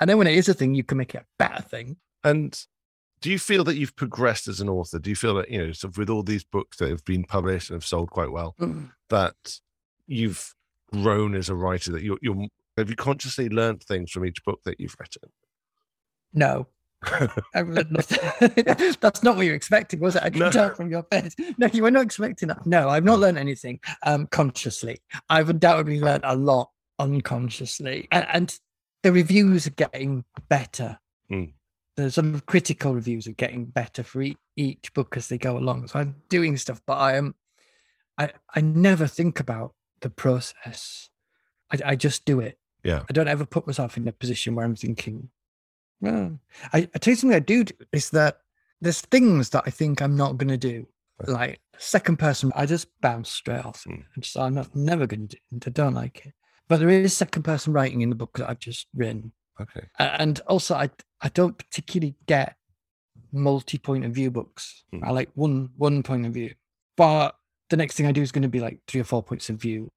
And 0.00 0.08
then 0.08 0.18
when 0.18 0.26
it 0.26 0.34
is 0.34 0.48
a 0.48 0.54
thing, 0.54 0.74
you 0.74 0.84
can 0.84 0.98
make 0.98 1.14
it 1.14 1.22
a 1.22 1.26
better 1.38 1.62
thing. 1.62 1.96
And 2.24 2.58
do 3.20 3.30
you 3.30 3.38
feel 3.38 3.64
that 3.64 3.76
you've 3.76 3.96
progressed 3.96 4.48
as 4.48 4.60
an 4.60 4.68
author? 4.68 4.98
Do 4.98 5.10
you 5.10 5.16
feel 5.16 5.34
that, 5.34 5.50
you 5.50 5.58
know, 5.66 5.72
sort 5.72 5.92
of 5.92 5.98
with 5.98 6.08
all 6.10 6.22
these 6.22 6.44
books 6.44 6.78
that 6.78 6.88
have 6.88 7.04
been 7.04 7.24
published 7.24 7.70
and 7.70 7.76
have 7.76 7.84
sold 7.86 8.10
quite 8.10 8.30
well, 8.32 8.56
that 9.10 9.34
you've 10.06 10.54
grown 10.92 11.34
as 11.34 11.48
a 11.48 11.54
writer, 11.54 11.92
that 11.92 12.02
you're, 12.02 12.18
you're 12.22 12.46
have 12.76 12.88
you 12.88 12.96
consciously 12.96 13.48
learned 13.48 13.82
things 13.82 14.10
from 14.10 14.24
each 14.24 14.42
book 14.44 14.60
that 14.64 14.80
you've 14.80 14.96
written? 14.98 15.30
No. 16.32 16.66
I've 17.54 17.68
learned 17.68 17.90
nothing. 17.92 18.64
That's 19.00 19.22
not 19.22 19.36
what 19.36 19.44
you're 19.46 19.54
expecting, 19.54 20.00
was 20.00 20.16
it? 20.16 20.22
I 20.22 20.30
can 20.30 20.40
No. 20.40 20.50
tell 20.50 20.74
from 20.74 20.90
your 20.90 21.02
face. 21.04 21.34
No, 21.58 21.66
you 21.72 21.82
were 21.82 21.90
not 21.90 22.04
expecting 22.04 22.48
that. 22.48 22.64
No, 22.66 22.88
I've 22.88 23.04
not 23.04 23.18
learned 23.18 23.38
anything 23.38 23.80
um, 24.04 24.26
consciously. 24.28 25.00
I've 25.28 25.48
undoubtedly 25.50 26.00
learned 26.00 26.24
a 26.24 26.36
lot 26.36 26.70
unconsciously. 26.98 28.08
And, 28.12 28.26
and 28.32 28.58
the 29.02 29.12
reviews 29.12 29.66
are 29.66 29.70
getting 29.70 30.24
better. 30.48 30.98
Mm. 31.30 31.52
The 32.00 32.10
sort 32.10 32.26
of 32.26 32.46
critical 32.46 32.94
reviews 32.94 33.26
are 33.26 33.32
getting 33.32 33.66
better 33.66 34.02
for 34.02 34.22
each, 34.22 34.38
each 34.56 34.92
book 34.94 35.16
as 35.16 35.28
they 35.28 35.38
go 35.38 35.58
along. 35.58 35.88
So 35.88 35.98
I'm 35.98 36.16
doing 36.28 36.56
stuff, 36.56 36.80
but 36.86 36.94
I 36.94 37.16
am 37.16 37.34
I, 38.20 38.32
I 38.54 38.60
never 38.60 39.06
think 39.06 39.40
about 39.40 39.74
the 40.00 40.10
process. 40.10 41.08
I, 41.72 41.78
I 41.92 41.96
just 41.96 42.26
do 42.26 42.40
it. 42.40 42.58
Yeah. 42.84 43.02
I 43.08 43.12
don't 43.12 43.28
ever 43.28 43.46
put 43.46 43.66
myself 43.66 43.96
in 43.96 44.06
a 44.08 44.12
position 44.12 44.54
where 44.54 44.64
I'm 44.64 44.76
thinking, 44.76 45.30
well, 46.00 46.38
I, 46.72 46.88
I 46.94 46.98
tell 46.98 47.12
you 47.12 47.16
something 47.16 47.36
I 47.36 47.40
do 47.40 47.64
do 47.64 47.74
is 47.92 48.10
that 48.10 48.40
there's 48.80 49.00
things 49.00 49.50
that 49.50 49.64
I 49.66 49.70
think 49.70 50.00
I'm 50.00 50.16
not 50.16 50.36
going 50.36 50.48
to 50.48 50.56
do. 50.56 50.86
Like 51.26 51.60
second 51.76 52.18
person, 52.18 52.50
I 52.54 52.64
just 52.64 52.88
bounce 53.02 53.30
straight 53.30 53.64
off. 53.64 53.84
it. 53.86 53.90
Mm. 53.90 54.04
And 54.14 54.24
just, 54.24 54.38
I'm 54.38 54.54
not 54.54 54.74
never 54.74 55.06
going 55.06 55.28
to 55.28 55.36
do 55.36 55.58
I 55.66 55.70
don't 55.70 55.94
like 55.94 56.26
it. 56.26 56.32
But 56.68 56.80
there 56.80 56.88
is 56.88 57.14
second 57.14 57.42
person 57.42 57.72
writing 57.72 58.00
in 58.00 58.10
the 58.10 58.16
book 58.16 58.38
that 58.38 58.48
I've 58.48 58.58
just 58.58 58.86
written. 58.94 59.32
Okay. 59.60 59.86
And 59.98 60.40
also, 60.46 60.74
I, 60.74 60.90
I 61.20 61.28
don't 61.28 61.56
particularly 61.56 62.16
get 62.26 62.56
multi 63.32 63.78
point 63.78 64.04
of 64.04 64.12
view 64.12 64.30
books. 64.30 64.84
Mm. 64.92 65.04
I 65.04 65.10
like 65.10 65.30
one 65.34 65.70
one 65.76 66.02
point 66.02 66.26
of 66.26 66.32
view. 66.32 66.54
But 66.96 67.36
the 67.68 67.76
next 67.76 67.94
thing 67.96 68.06
I 68.06 68.12
do 68.12 68.22
is 68.22 68.32
going 68.32 68.42
to 68.42 68.48
be 68.48 68.60
like 68.60 68.80
three 68.88 69.00
or 69.00 69.04
four 69.04 69.22
points 69.22 69.48
of 69.48 69.56
view 69.56 69.90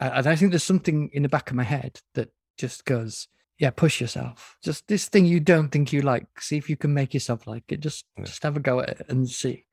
And 0.00 0.28
I 0.28 0.36
think 0.36 0.52
there's 0.52 0.62
something 0.64 1.10
in 1.12 1.22
the 1.22 1.28
back 1.28 1.50
of 1.50 1.56
my 1.56 1.64
head 1.64 2.00
that 2.14 2.28
just 2.58 2.84
goes, 2.84 3.28
yeah, 3.58 3.70
push 3.70 4.00
yourself. 4.00 4.56
Just 4.62 4.86
this 4.86 5.08
thing 5.08 5.24
you 5.24 5.40
don't 5.40 5.70
think 5.70 5.92
you 5.92 6.02
like. 6.02 6.26
See 6.40 6.56
if 6.56 6.70
you 6.70 6.76
can 6.76 6.94
make 6.94 7.14
yourself 7.14 7.46
like 7.46 7.64
it. 7.68 7.80
Just 7.80 8.04
Yeah. 8.16 8.24
just 8.24 8.42
have 8.42 8.56
a 8.56 8.60
go 8.60 8.80
at 8.80 8.90
it 8.90 9.06
and 9.08 9.28
see. 9.28 9.64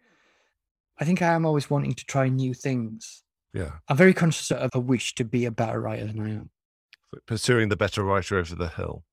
I 0.98 1.06
think 1.06 1.22
I 1.22 1.34
am 1.34 1.46
always 1.46 1.70
wanting 1.70 1.94
to 1.94 2.06
try 2.06 2.30
new 2.30 2.54
things. 2.54 3.24
Yeah. 3.54 3.74
I'm 3.88 3.98
very 3.98 4.14
conscious 4.14 4.50
of 4.52 4.72
a 4.74 4.80
wish 4.80 5.14
to 5.16 5.26
be 5.26 5.46
a 5.46 5.52
better 5.52 5.80
writer 5.82 6.08
than 6.08 6.20
I 6.20 6.30
am. 6.30 6.50
Pursuing 7.28 7.70
the 7.70 7.78
better 7.78 8.04
writer 8.04 8.38
over 8.38 8.56
the 8.56 8.70
hill. 8.70 9.04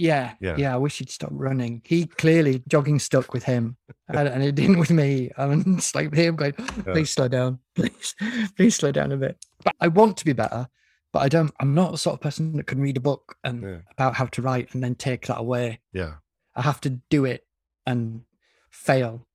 Yeah, 0.00 0.32
Yeah. 0.40 0.56
yeah, 0.56 0.74
I 0.74 0.78
wish 0.78 0.98
he'd 0.98 1.10
stop 1.10 1.30
running. 1.32 1.82
He 1.84 2.06
clearly 2.06 2.62
jogging 2.66 2.98
stuck 2.98 3.32
with 3.34 3.44
him, 3.44 3.76
and, 4.08 4.28
and 4.28 4.42
it 4.42 4.54
didn't 4.54 4.78
with 4.78 4.90
me. 4.90 5.30
I 5.36 5.46
mean, 5.46 5.76
it's 5.78 5.94
like 5.98 6.14
him 6.14 6.36
going, 6.36 6.54
"Please 6.54 7.10
slow 7.10 7.28
down, 7.28 7.58
please, 7.74 8.14
please 8.56 8.74
slow 8.76 8.92
down 8.92 9.12
a 9.12 9.16
bit." 9.18 9.36
But 9.64 9.74
I 9.80 9.88
want 9.88 10.16
to 10.16 10.24
be 10.24 10.32
better, 10.32 10.68
but 11.12 11.20
I 11.20 11.28
don't. 11.28 11.52
I'm 11.60 11.74
not 11.74 11.92
the 11.92 11.98
sort 11.98 12.14
of 12.14 12.20
person 12.20 12.56
that 12.56 12.66
can 12.66 12.80
read 12.80 12.96
a 12.96 13.00
book 13.00 13.36
and 13.44 13.62
Yeah. 13.62 13.78
about 13.92 14.14
how 14.16 14.26
to 14.26 14.42
write 14.42 14.72
and 14.74 14.82
then 14.82 14.94
take 14.94 15.26
that 15.26 15.38
away. 15.38 15.80
Yeah. 15.92 16.14
I 16.56 16.62
have 16.62 16.80
to 16.82 16.90
do 17.10 17.26
it 17.26 17.46
and 17.86 18.22
fail 18.70 19.26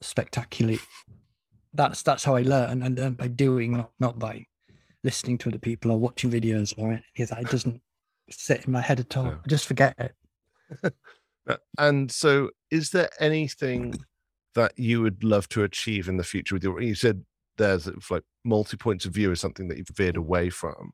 spectacularly. 0.00 0.80
That's 1.74 2.02
that's 2.02 2.24
how 2.24 2.34
I 2.36 2.42
learn, 2.42 2.82
and 2.82 2.96
learn 2.98 3.14
by 3.14 3.28
doing, 3.28 3.72
not 3.72 3.90
not 4.00 4.18
by 4.18 4.46
listening 5.02 5.36
to 5.38 5.50
other 5.50 5.58
people 5.58 5.90
or 5.90 5.98
watching 5.98 6.30
videos 6.30 6.72
or 6.78 6.92
any 6.92 7.22
of 7.24 7.28
that. 7.28 7.40
It 7.42 7.50
doesn't 7.50 7.82
sit 8.30 8.64
in 8.66 8.72
my 8.72 8.80
head 8.80 9.00
at 9.00 9.16
all. 9.16 9.26
Yeah. 9.26 9.36
I 9.44 9.48
just 9.48 9.66
forget 9.66 9.94
it. 9.98 10.94
Uh, 11.46 11.56
And 11.76 12.10
so, 12.10 12.48
is 12.70 12.88
there 12.88 13.10
anything 13.20 13.94
that 14.54 14.72
you 14.78 15.02
would 15.02 15.22
love 15.22 15.46
to 15.50 15.62
achieve 15.62 16.08
in 16.08 16.16
the 16.16 16.24
future 16.24 16.54
with 16.54 16.62
your? 16.64 16.80
You 16.80 16.94
said 16.94 17.22
there's 17.58 17.86
like 18.10 18.22
multi 18.46 18.78
points 18.78 19.04
of 19.04 19.12
view 19.12 19.30
is 19.30 19.40
something 19.40 19.68
that 19.68 19.76
you've 19.76 19.90
veered 19.94 20.16
away 20.16 20.48
from, 20.48 20.92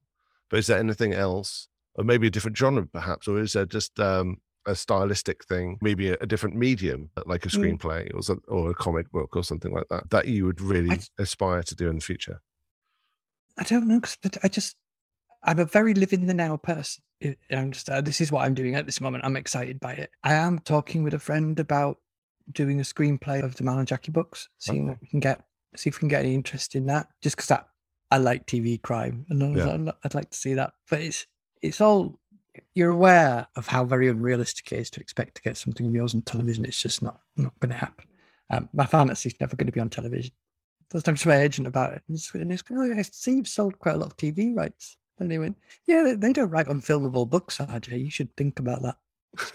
but 0.48 0.58
is 0.58 0.66
there 0.66 0.80
anything 0.80 1.12
else, 1.14 1.68
or 1.94 2.02
maybe 2.02 2.26
a 2.26 2.30
different 2.30 2.56
genre, 2.56 2.84
perhaps, 2.84 3.28
or 3.28 3.38
is 3.38 3.52
there 3.52 3.64
just 3.64 4.00
um, 4.00 4.38
a 4.66 4.74
stylistic 4.74 5.44
thing, 5.44 5.78
maybe 5.80 6.10
a, 6.10 6.16
a 6.20 6.26
different 6.26 6.56
medium, 6.56 7.10
like 7.26 7.46
a 7.46 7.48
Mm. 7.48 7.78
screenplay 7.78 8.12
or 8.12 8.20
some, 8.20 8.42
or 8.48 8.70
a 8.70 8.74
comic 8.74 9.08
book 9.12 9.36
or 9.36 9.44
something 9.44 9.72
like 9.72 9.86
that, 9.88 10.10
that 10.10 10.26
you 10.26 10.46
would 10.46 10.60
really 10.60 10.90
I- 10.90 11.22
aspire 11.22 11.62
to 11.62 11.76
do 11.76 11.88
in 11.88 11.94
the 11.94 12.00
future? 12.04 12.40
I 13.56 13.62
don't 13.62 13.86
know 13.86 14.00
because 14.00 14.18
I 14.42 14.48
just 14.48 14.74
I'm 15.42 15.58
a 15.58 15.64
very 15.64 15.94
live 15.94 16.12
in 16.12 16.26
the 16.26 16.34
now 16.34 16.56
person. 16.56 17.02
I- 17.22 17.36
I'm 17.50 17.72
just 17.72 17.88
uh, 17.88 18.00
this 18.00 18.20
is 18.20 18.32
what 18.32 18.44
I'm 18.44 18.54
doing 18.54 18.74
at 18.74 18.86
this 18.86 19.00
moment. 19.00 19.24
I'm 19.24 19.36
excited 19.36 19.80
by 19.80 19.92
it. 19.92 20.10
I 20.22 20.34
am 20.34 20.58
talking 20.60 21.02
with 21.02 21.14
a 21.14 21.18
friend 21.18 21.58
about 21.58 21.98
doing 22.52 22.80
a 22.80 22.84
screenplay 22.84 23.42
of 23.42 23.54
the 23.54 23.64
Mal 23.64 23.78
and 23.78 23.88
Jackie 23.88 24.12
books, 24.12 24.48
seeing 24.58 24.88
what 24.88 25.00
we 25.00 25.06
can 25.06 25.20
get, 25.20 25.42
see 25.76 25.88
if 25.88 25.96
we 25.96 26.00
can 26.00 26.08
get 26.08 26.24
any 26.24 26.34
interest 26.34 26.74
in 26.74 26.86
that. 26.86 27.08
Just 27.22 27.36
because 27.36 27.50
I, 27.50 27.62
I 28.10 28.18
like 28.18 28.46
TV 28.46 28.80
crime 28.80 29.26
and 29.28 29.42
I 29.42 29.48
yeah. 29.48 29.76
like, 29.76 29.96
I'd 30.04 30.14
like 30.14 30.30
to 30.30 30.38
see 30.38 30.54
that. 30.54 30.72
But 30.88 31.00
it's 31.00 31.26
it's 31.62 31.80
all 31.80 32.18
you're 32.74 32.90
aware 32.90 33.46
of 33.56 33.66
how 33.66 33.84
very 33.84 34.08
unrealistic 34.08 34.72
it 34.72 34.80
is 34.80 34.90
to 34.90 35.00
expect 35.00 35.36
to 35.36 35.42
get 35.42 35.56
something 35.56 35.86
of 35.86 35.94
yours 35.94 36.14
on 36.14 36.22
television. 36.22 36.64
It's 36.64 36.82
just 36.82 37.02
not 37.02 37.20
not 37.36 37.58
going 37.60 37.70
to 37.70 37.78
happen. 37.78 38.06
Um, 38.50 38.68
my 38.72 38.86
fantasy's 38.86 39.34
never 39.40 39.56
going 39.56 39.66
to 39.66 39.72
be 39.72 39.80
on 39.80 39.90
television. 39.90 40.32
First 40.90 41.06
time 41.06 41.14
to 41.14 41.28
my 41.28 41.36
agent 41.36 41.68
about 41.68 41.92
it, 41.92 42.02
and 42.08 42.16
it's, 42.16 42.34
and 42.34 42.52
it's 42.52 42.64
oh, 42.72 42.92
I 42.98 43.02
see 43.02 43.36
you've 43.36 43.48
sold 43.48 43.78
quite 43.78 43.94
a 43.94 43.98
lot 43.98 44.06
of 44.06 44.16
TV 44.16 44.56
rights. 44.56 44.96
And 45.20 45.30
they 45.30 45.38
went, 45.38 45.56
yeah, 45.86 46.02
they, 46.02 46.14
they 46.14 46.32
don't 46.32 46.50
write 46.50 46.66
unfilmable 46.66 47.28
books, 47.28 47.58
RJ. 47.58 48.04
You 48.04 48.10
should 48.10 48.34
think 48.36 48.58
about 48.58 48.82
that. 48.82 48.96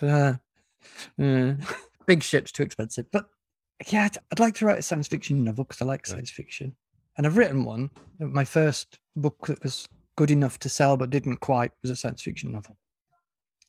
Uh, 0.01 1.22
uh, 1.22 1.53
big 2.05 2.24
ship's 2.24 2.51
too 2.51 2.63
expensive. 2.63 3.07
But 3.11 3.26
yeah, 3.88 4.05
I'd, 4.05 4.18
I'd 4.32 4.39
like 4.39 4.55
to 4.55 4.66
write 4.66 4.80
a 4.80 4.84
science 4.84 5.07
fiction 5.07 5.43
novel 5.43 5.63
because 5.63 5.82
I 5.82 5.86
like 5.86 6.05
science 6.05 6.30
fiction. 6.30 6.76
And 7.18 7.26
I've 7.26 7.38
written 7.38 7.66
one. 7.66 7.89
My 8.20 8.45
first 8.45 8.99
book 9.16 9.47
that 9.47 9.63
was 9.63 9.88
good 10.16 10.32
enough 10.32 10.59
to 10.59 10.70
sell 10.70 10.95
but 10.97 11.09
didn't 11.09 11.38
quite 11.38 11.72
was 11.82 11.91
a 11.91 11.95
science 11.95 12.22
fiction 12.22 12.51
novel. 12.51 12.78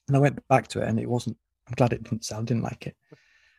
And 0.08 0.16
I 0.16 0.20
went 0.20 0.46
back 0.48 0.68
to 0.68 0.82
it 0.82 0.88
and 0.88 1.00
it 1.00 1.08
wasn't. 1.08 1.36
I'm 1.66 1.74
glad 1.74 1.92
it 1.92 2.04
didn't 2.04 2.24
sell. 2.24 2.40
I 2.40 2.44
didn't 2.44 2.62
like 2.62 2.86
it. 2.86 2.96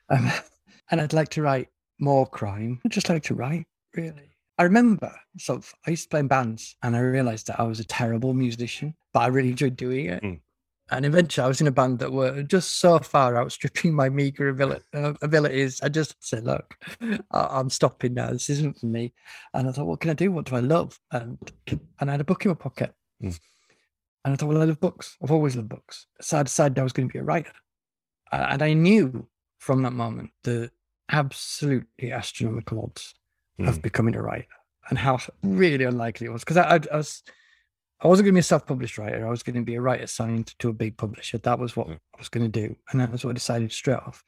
Um, 0.10 0.32
and 0.92 1.02
I'd 1.02 1.14
like 1.14 1.30
to 1.30 1.42
write 1.42 1.70
more 2.00 2.26
crime. 2.26 2.80
I'd 2.86 2.92
just 2.92 3.10
like 3.10 3.24
to 3.24 3.36
write, 3.36 3.66
really. 3.96 4.37
I 4.58 4.64
remember, 4.64 5.14
sort 5.38 5.60
of, 5.60 5.74
I 5.86 5.92
used 5.92 6.04
to 6.04 6.10
play 6.10 6.20
in 6.20 6.28
bands 6.28 6.76
and 6.82 6.96
I 6.96 7.00
realized 7.00 7.48
that 7.48 7.60
I 7.60 7.64
was 7.64 7.80
a 7.80 7.86
terrible 7.86 8.34
musician, 8.34 8.96
but 9.14 9.20
I 9.22 9.28
really 9.28 9.50
enjoyed 9.50 9.76
doing 9.76 10.08
it. 10.08 10.24
Mm. 10.24 10.40
And 10.90 11.06
eventually 11.06 11.44
I 11.44 11.48
was 11.50 11.60
in 11.60 11.68
a 11.68 11.72
band 11.72 12.00
that 12.00 12.12
were 12.12 12.44
just 12.44 12.78
so 12.80 12.98
far 13.00 13.38
outstripping 13.38 13.94
my 13.94 14.10
meager 14.10 14.54
abili- 14.54 14.82
uh, 14.94 15.14
abilities. 15.22 15.82
I 15.82 15.90
just 15.90 16.16
said, 16.20 16.46
look, 16.46 16.76
I- 17.02 17.20
I'm 17.32 17.70
stopping 17.70 18.14
now. 18.14 18.32
This 18.32 18.50
isn't 18.50 18.80
for 18.80 18.86
me. 18.86 19.14
And 19.54 19.68
I 19.68 19.74
thought, 19.74 19.86
what 19.86 20.00
can 20.00 20.12
I 20.12 20.16
do? 20.16 20.32
What 20.32 20.46
do 20.46 20.56
I 20.56 20.62
love? 20.62 20.98
And, 21.12 21.38
and 22.00 22.10
I 22.10 22.14
had 22.14 22.22
a 22.22 22.26
book 22.26 22.46
in 22.46 22.50
my 22.50 22.56
pocket. 22.56 22.96
Mm. 23.22 23.38
And 24.26 24.34
I 24.34 24.38
thought, 24.38 24.50
well, 24.50 24.62
I 24.62 24.66
love 24.66 24.80
books. 24.80 25.18
I've 25.22 25.32
always 25.32 25.56
loved 25.56 25.70
books. 25.70 26.08
So 26.22 26.40
I 26.40 26.44
decided 26.44 26.80
I 26.80 26.84
was 26.84 26.94
going 26.94 27.10
to 27.10 27.14
be 27.14 27.20
a 27.20 27.24
writer. 27.24 27.54
And 28.32 28.62
I 28.62 28.74
knew 28.74 29.28
from 29.60 29.84
that 29.84 29.94
moment 29.94 30.32
the 30.44 30.72
absolutely 31.12 32.12
astronomical 32.12 32.82
odds 32.82 33.14
Mm. 33.60 33.68
of 33.70 33.82
becoming 33.82 34.16
a 34.16 34.22
writer 34.22 34.46
and 34.90 35.00
how 35.00 35.18
really 35.42 35.84
unlikely 35.84 36.28
it 36.28 36.32
was. 36.32 36.44
Because 36.44 36.58
I, 36.58 36.76
I, 36.76 36.80
I 36.94 36.98
was, 36.98 37.24
I 38.02 38.08
wasn't 38.08 38.26
going 38.26 38.34
to 38.34 38.38
be 38.38 38.42
a 38.42 38.44
self-published 38.44 38.98
writer. 39.00 39.26
I 39.26 39.30
was 39.32 39.42
going 39.42 39.56
to 39.56 39.64
be 39.64 39.74
a 39.76 39.82
writer 39.82 40.06
signed 40.06 40.54
to 40.60 40.70
a 40.70 40.74
big 40.74 40.96
publisher. 40.98 41.40
That 41.40 41.58
was 41.60 41.76
what 41.76 41.88
Mm. 41.88 41.96
I 41.96 42.20
was 42.20 42.30
going 42.30 42.50
to 42.52 42.68
do, 42.68 42.76
and 42.92 43.02
that 43.02 43.12
was 43.12 43.26
what 43.26 43.32
I 43.32 43.34
decided 43.34 43.72
straight 43.72 43.98
off. 43.98 44.24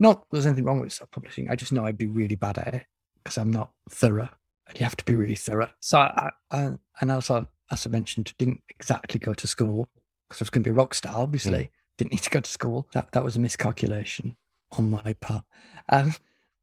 Not 0.00 0.24
there's 0.32 0.46
anything 0.46 0.64
wrong 0.64 0.80
with 0.80 0.92
self-publishing. 0.92 1.48
I 1.48 1.54
just 1.56 1.72
know 1.72 1.86
I'd 1.86 1.96
be 1.96 2.06
really 2.08 2.34
bad 2.34 2.58
at 2.58 2.74
it 2.74 2.86
because 3.22 3.38
I'm 3.38 3.52
not 3.52 3.70
thorough. 3.90 4.28
And 4.66 4.80
you 4.80 4.84
have 4.84 4.96
to 4.96 5.04
be 5.04 5.14
really 5.14 5.36
thorough. 5.36 5.70
So 5.80 5.98
I, 5.98 6.30
I 6.50 6.70
and 7.00 7.12
also, 7.12 7.46
as 7.70 7.86
I 7.86 7.90
mentioned, 7.90 8.34
didn't 8.38 8.62
exactly 8.70 9.20
go 9.20 9.34
to 9.34 9.46
school 9.46 9.88
because 10.28 10.40
I 10.40 10.44
was 10.44 10.50
going 10.50 10.64
to 10.64 10.70
be 10.70 10.72
a 10.72 10.78
rock 10.78 10.94
star. 10.94 11.14
Obviously, 11.16 11.70
didn't 11.98 12.12
need 12.12 12.22
to 12.22 12.30
go 12.30 12.40
to 12.40 12.50
school. 12.50 12.88
That 12.92 13.12
that 13.12 13.22
was 13.22 13.36
a 13.36 13.40
miscalculation 13.40 14.36
on 14.72 14.90
my 14.90 15.12
part. 15.20 15.44
Um, 15.90 16.14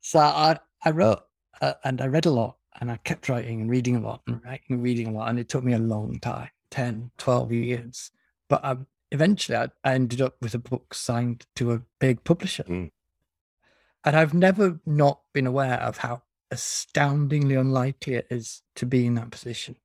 so 0.01 0.19
I 0.19 0.59
I 0.83 0.89
wrote 0.89 1.23
uh, 1.59 1.73
and 1.83 2.01
I 2.01 2.07
read 2.07 2.25
a 2.25 2.31
lot 2.31 2.57
and 2.79 2.91
I 2.91 2.97
kept 2.97 3.29
writing 3.29 3.61
and 3.61 3.69
reading 3.69 3.95
a 3.95 3.99
lot 3.99 4.21
and 4.27 4.43
writing 4.43 4.75
and 4.75 4.83
reading 4.83 5.07
a 5.07 5.11
lot. 5.11 5.29
And 5.29 5.39
it 5.39 5.49
took 5.49 5.63
me 5.63 5.73
a 5.73 5.79
long 5.79 6.19
time 6.19 6.49
10, 6.71 7.11
12 7.17 7.51
years. 7.51 8.11
But 8.49 8.63
um, 8.63 8.87
eventually 9.11 9.57
I, 9.57 9.69
I 9.83 9.93
ended 9.93 10.21
up 10.21 10.35
with 10.41 10.53
a 10.53 10.59
book 10.59 10.93
signed 10.93 11.45
to 11.57 11.73
a 11.73 11.81
big 11.99 12.23
publisher. 12.23 12.63
Mm. 12.63 12.91
And 14.03 14.15
I've 14.15 14.33
never 14.33 14.79
not 14.85 15.21
been 15.33 15.45
aware 15.45 15.79
of 15.81 15.97
how 15.97 16.23
astoundingly 16.49 17.55
unlikely 17.55 18.15
it 18.15 18.27
is 18.29 18.63
to 18.75 18.85
be 18.85 19.05
in 19.05 19.15
that 19.15 19.31
position. 19.31 19.75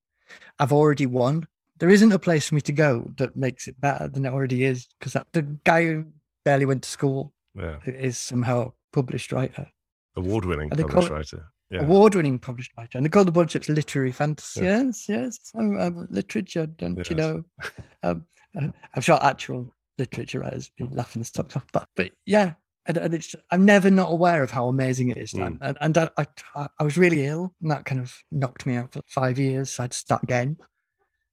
I've 0.58 0.72
already 0.72 1.06
won. 1.06 1.46
There 1.78 1.90
isn't 1.90 2.12
a 2.12 2.18
place 2.18 2.48
for 2.48 2.54
me 2.54 2.62
to 2.62 2.72
go 2.72 3.10
that 3.18 3.36
makes 3.36 3.68
it 3.68 3.80
better 3.80 4.08
than 4.08 4.24
it 4.24 4.32
already 4.32 4.64
is 4.64 4.88
because 4.98 5.22
the 5.32 5.42
guy 5.64 5.84
who 5.84 6.06
barely 6.44 6.64
went 6.64 6.82
to 6.84 6.88
school 6.88 7.34
Yeah. 7.54 7.78
is 7.84 8.16
somehow 8.16 8.68
a 8.68 8.72
published 8.92 9.32
writer 9.32 9.70
Award 10.16 10.46
winning 10.46 10.70
published 10.70 11.10
writer. 11.10 11.52
Yeah. 11.70 11.80
award-winning 11.82 12.38
published 12.38 12.72
writer, 12.76 12.96
and 12.96 13.04
they 13.04 13.10
call 13.10 13.24
the 13.24 13.32
bunch 13.32 13.54
literary 13.68 14.12
fantasy. 14.12 14.60
Yeah. 14.60 14.82
Yes, 14.84 15.08
yes, 15.08 15.38
I'm, 15.54 15.78
I'm 15.80 16.06
literature, 16.10 16.66
don't 16.66 17.08
you 17.10 17.16
know? 17.16 17.42
Um, 18.02 18.24
uh, 18.56 18.68
I'm 18.94 19.02
sure 19.02 19.18
actual 19.20 19.74
literature 19.98 20.40
writers 20.40 20.70
be 20.78 20.84
laughing 20.84 21.20
this 21.20 21.28
stuff 21.28 21.56
off, 21.56 21.66
but 21.72 21.88
but 21.96 22.12
yeah, 22.24 22.52
and, 22.86 22.96
and 22.98 23.14
it's 23.14 23.34
I'm 23.50 23.64
never 23.64 23.90
not 23.90 24.12
aware 24.12 24.42
of 24.44 24.50
how 24.52 24.68
amazing 24.68 25.08
it 25.08 25.16
is, 25.16 25.32
Mm. 25.32 25.58
and 25.60 25.76
and, 25.80 25.98
I, 25.98 26.08
I 26.54 26.68
I 26.78 26.84
was 26.84 26.96
really 26.96 27.26
ill, 27.26 27.52
and 27.60 27.70
that 27.72 27.84
kind 27.84 28.00
of 28.00 28.16
knocked 28.30 28.64
me 28.64 28.76
out 28.76 28.92
for 28.92 29.02
five 29.08 29.38
years. 29.38 29.70
So 29.70 29.82
I 29.82 29.84
had 29.84 29.90
to 29.92 29.98
start 29.98 30.22
again. 30.22 30.56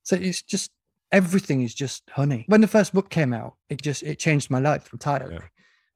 So 0.02 0.16
it's 0.16 0.42
just 0.42 0.72
everything 1.12 1.62
is 1.62 1.76
just 1.76 2.10
honey. 2.10 2.46
When 2.48 2.62
the 2.62 2.68
first 2.68 2.92
book 2.94 3.10
came 3.12 3.34
out, 3.34 3.56
it 3.70 3.82
just 3.84 4.02
it 4.02 4.18
changed 4.18 4.50
my 4.50 4.60
life 4.60 4.90
entirely, 4.92 5.38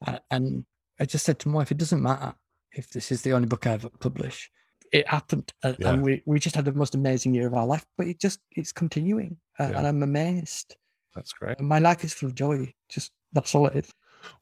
Uh, 0.05 0.19
and 0.29 0.63
I 0.99 1.05
just 1.05 1.25
said 1.25 1.39
to 1.39 1.49
my 1.49 1.55
wife, 1.55 1.71
it 1.71 1.77
doesn't 1.79 2.01
matter 2.03 2.35
if 2.73 2.89
this 2.89 3.11
is 3.11 3.21
the 3.21 3.33
only 3.33 3.47
book 3.47 3.65
I 3.67 3.71
ever 3.71 3.89
publish. 3.99 4.49
It 4.93 5.07
happened, 5.07 5.51
uh, 5.63 5.73
Yeah. 5.79 5.93
and 5.93 6.01
we, 6.03 6.21
we 6.25 6.39
just 6.39 6.55
had 6.55 6.65
the 6.65 6.71
most 6.71 6.95
amazing 6.95 7.33
year 7.33 7.47
of 7.47 7.53
our 7.53 7.65
life. 7.65 7.85
But 7.97 8.07
it 8.07 8.19
just 8.19 8.39
it's 8.51 8.71
continuing, 8.71 9.37
uh, 9.59 9.67
Yeah. 9.71 9.77
and 9.79 9.87
I'm 9.87 10.01
amazed. 10.03 10.75
That's 11.13 11.33
great. 11.33 11.59
And 11.59 11.67
my 11.67 11.79
life 11.79 12.03
is 12.03 12.13
full 12.13 12.29
of 12.29 12.35
joy. 12.35 12.73
Just 12.89 13.11
that's 13.33 13.53
all 13.53 13.67
it 13.67 13.75
is. 13.75 13.91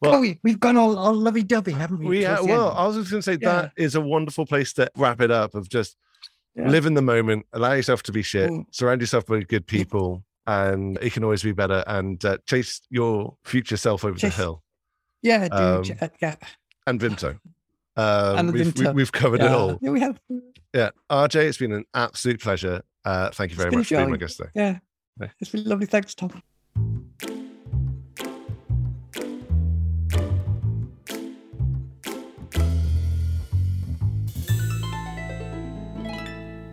Well- 0.01 0.11
Chloe, 0.11 0.39
we've 0.43 0.59
gone 0.59 0.77
all, 0.77 0.97
all 0.97 1.13
lovey 1.13 1.43
dovey, 1.43 1.71
haven't 1.71 1.99
we? 1.99 2.05
We, 2.07 2.25
uh, 2.25 2.43
well. 2.43 2.71
I 2.71 2.85
was 2.87 2.95
just 2.97 3.09
going 3.11 3.21
to 3.21 3.23
say 3.23 3.37
Yeah. 3.41 3.61
that 3.61 3.71
is 3.75 3.95
a 3.95 4.01
wonderful 4.01 4.45
place 4.45 4.71
to 4.73 4.89
wrap 4.97 5.19
it 5.21 5.31
up 5.31 5.55
of 5.55 5.67
just 5.69 5.97
live 6.55 6.85
in 6.85 6.93
the 6.93 7.01
moment, 7.01 7.45
allow 7.51 7.73
yourself 7.73 8.03
to 8.03 8.11
be 8.11 8.21
shit, 8.21 8.49
Mm. 8.49 8.65
surround 8.71 9.01
yourself 9.01 9.27
with 9.29 9.47
good 9.47 9.65
people, 9.67 10.23
and 10.47 10.97
it 11.01 11.11
can 11.11 11.23
always 11.23 11.43
be 11.43 11.51
better. 11.51 11.83
And 11.87 12.23
uh, 12.23 12.37
chase 12.45 12.81
your 12.89 13.35
future 13.43 13.77
self 13.77 14.05
over 14.05 14.17
Chase- 14.17 14.35
the 14.35 14.41
hill. 14.43 14.63
yeah, 15.21 15.47
dude, 15.49 15.91
um, 15.91 15.97
uh, 16.01 16.07
yeah, 16.21 16.35
And 16.87 16.99
Vimto. 16.99 17.39
Um, 17.97 18.37
And 18.37 18.53
we've, 18.53 18.77
we, 18.77 18.87
we've 18.91 19.11
covered 19.11 19.41
it 19.41 19.51
all. 19.51 19.77
Yeah, 19.81 19.89
we 19.91 19.99
have. 20.01 20.19
Yeah. 20.73 20.89
RJ, 21.09 21.35
it's 21.47 21.57
been 21.57 21.71
an 21.71 21.85
absolute 21.93 22.41
pleasure. 22.41 22.81
Uh, 23.05 23.29
thank 23.31 23.51
you 23.51 23.57
very 23.57 23.69
been 23.69 23.75
a 23.75 23.79
much 23.79 23.87
for 23.87 23.95
being 23.97 24.09
my 24.09 24.17
guest 24.17 24.37
today. 24.37 24.49
Yeah, 24.55 24.79
Yeah. 25.21 25.27
it's 25.39 25.51
been 25.51 25.63
lovely. 25.63 25.85
Thanks, 25.85 26.13
Tom. 26.15 26.41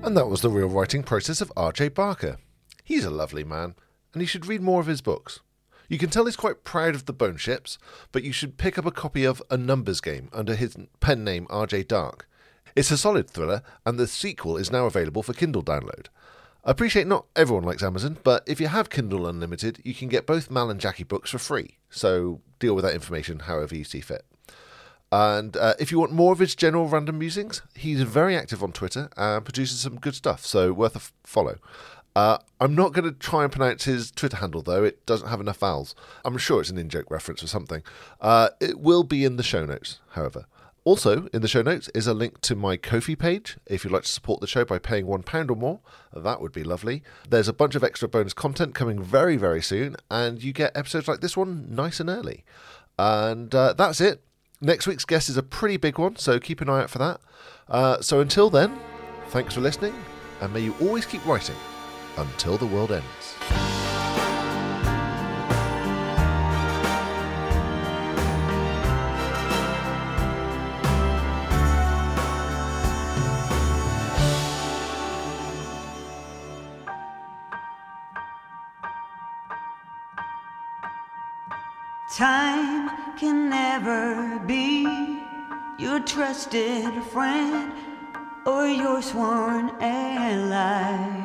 And 0.05 0.17
that 0.17 0.27
was 0.29 0.41
the 0.41 0.51
real 0.51 0.69
writing 0.69 1.03
process 1.05 1.41
of 1.41 1.53
RJ 1.57 1.95
Barker. 1.95 2.39
He's 2.83 3.05
a 3.05 3.11
lovely 3.11 3.45
man, 3.45 3.75
and 4.13 4.21
you 4.21 4.27
should 4.27 4.47
read 4.47 4.61
more 4.61 4.81
of 4.81 4.87
his 4.87 5.01
books. 5.01 5.41
You 5.93 5.99
can 5.99 6.09
tell 6.09 6.25
he's 6.25 6.37
quite 6.37 6.65
proud 6.65 6.95
of 6.95 7.05
the 7.05 7.13
Bone 7.13 7.37
Ships, 7.37 7.77
but 8.13 8.23
you 8.23 8.33
should 8.33 8.57
pick 8.57 8.79
up 8.79 8.87
a 8.87 8.91
copy 8.91 9.25
of 9.25 9.43
A 9.51 9.59
Numbers 9.59 10.01
Game 10.01 10.31
under 10.33 10.55
his 10.55 10.75
pen 11.01 11.23
name 11.23 11.47
RJ 11.49 11.87
Dark. 11.87 12.27
It's 12.75 12.91
a 12.91 12.97
solid 12.97 13.29
thriller, 13.29 13.63
and 13.85 13.99
the 13.99 14.07
sequel 14.07 14.57
is 14.57 14.73
now 14.73 14.87
available 14.87 15.23
for 15.23 15.35
Kindle 15.35 15.63
download. 15.63 16.07
I 16.65 16.71
appreciate 16.71 17.07
not 17.07 17.27
everyone 17.37 17.65
likes 17.65 17.83
Amazon, 17.83 18.17
but 18.25 18.43
if 18.47 18.59
you 18.59 18.69
have 18.69 18.89
Kindle 18.89 19.27
Unlimited, 19.27 19.83
you 19.85 19.93
can 19.93 20.09
get 20.09 20.27
both 20.27 20.51
Mal 20.51 20.71
and 20.71 20.81
Jackie 20.81 21.05
books 21.05 21.31
for 21.31 21.39
free, 21.39 21.77
so 21.91 22.41
deal 22.59 22.75
with 22.75 22.87
that 22.87 22.95
information 22.95 23.41
however 23.41 23.77
you 23.77 23.85
see 23.85 24.01
fit. 24.01 24.25
And 25.13 25.59
uh, 25.59 25.75
if 25.79 25.93
you 25.93 25.99
want 25.99 26.13
more 26.13 26.33
of 26.33 26.39
his 26.39 26.55
general 26.55 26.89
random 26.89 27.19
musings, 27.19 27.61
he's 27.75 28.01
very 28.01 28.35
active 28.35 28.63
on 28.63 28.73
Twitter 28.73 29.11
and 29.19 29.45
produces 29.45 29.81
some 29.81 30.01
good 30.01 30.15
stuff, 30.15 30.47
so 30.47 30.73
worth 30.73 30.95
a 30.95 31.01
f- 31.01 31.13
follow. 31.23 31.59
Uh, 32.15 32.39
I'm 32.61 32.75
not 32.75 32.93
going 32.93 33.05
to 33.05 33.19
try 33.19 33.45
and 33.45 33.53
pronounce 33.53 33.85
his 33.85 34.11
Twitter 34.11 34.37
handle, 34.37 34.63
though. 34.63 34.85
It 34.85 35.05
doesn't 35.07 35.29
have 35.29 35.41
enough 35.41 35.59
vowels. 35.59 35.95
I'm 36.25 36.37
sure 36.39 36.61
it's 36.61 36.71
an 36.71 36.79
in 36.79 36.89
joke 36.89 37.11
reference 37.11 37.43
or 37.43 37.47
something. 37.47 37.83
Uh, 38.21 38.51
it 38.61 38.81
will 38.81 39.03
be 39.03 39.25
in 39.25 39.37
the 39.37 39.43
show 39.43 39.65
notes, 39.65 40.01
however. 40.11 40.47
Also, 40.85 41.29
in 41.33 41.43
the 41.43 41.49
show 41.49 41.63
notes 41.63 41.89
is 41.95 42.09
a 42.09 42.15
link 42.15 42.41
to 42.41 42.57
my 42.57 42.77
Ko-fi 42.77 43.15
page. 43.15 43.57
If 43.67 43.85
you'd 43.85 43.93
like 43.93 44.03
to 44.03 44.09
support 44.09 44.41
the 44.41 44.49
show 44.49 44.65
by 44.65 44.79
paying 44.79 45.07
£1 45.07 45.51
or 45.51 45.55
more, 45.55 45.81
that 46.13 46.41
would 46.41 46.53
be 46.53 46.65
lovely. 46.65 47.03
There's 47.29 47.49
a 47.49 47.53
bunch 47.53 47.77
of 47.77 47.85
extra 47.85 48.09
bonus 48.09 48.35
content 48.35 48.75
coming 48.75 49.01
very, 49.01 49.37
very 49.37 49.63
soon, 49.63 49.97
and 50.11 50.43
you 50.43 50.53
get 50.53 50.77
episodes 50.77 51.07
like 51.07 51.21
this 51.21 51.37
one 51.37 51.73
nice 51.73 52.01
and 52.01 52.11
early. 52.11 52.45
And 52.99 53.55
uh, 53.55 53.75
that's 53.75 54.01
it. 54.01 54.23
Next 54.61 54.87
week's 54.87 55.05
guest 55.05 55.29
is 55.29 55.37
a 55.37 55.43
pretty 55.43 55.77
big 55.77 55.99
one, 55.99 56.17
so 56.17 56.39
keep 56.41 56.61
an 56.61 56.69
eye 56.69 56.83
out 56.83 56.91
for 56.91 56.99
that. 56.99 57.21
Uh, 57.69 58.01
so 58.01 58.21
until 58.21 58.51
then, 58.51 58.77
thanks 59.29 59.55
for 59.55 59.61
listening, 59.61 59.95
and 60.41 60.53
may 60.53 60.61
you 60.61 60.75
always 60.81 61.07
keep 61.07 61.25
writing 61.25 61.57
until 62.17 62.57
the 62.57 62.67
world 62.67 62.93
ends. 62.93 63.37
Time 82.15 83.17
can 83.17 83.49
never 83.49 84.39
be 84.47 84.83
your 85.79 85.99
trusted 86.01 87.03
friend 87.05 87.73
or 88.45 88.67
your 88.67 89.01
sworn 89.01 89.71
ally. 89.81 91.22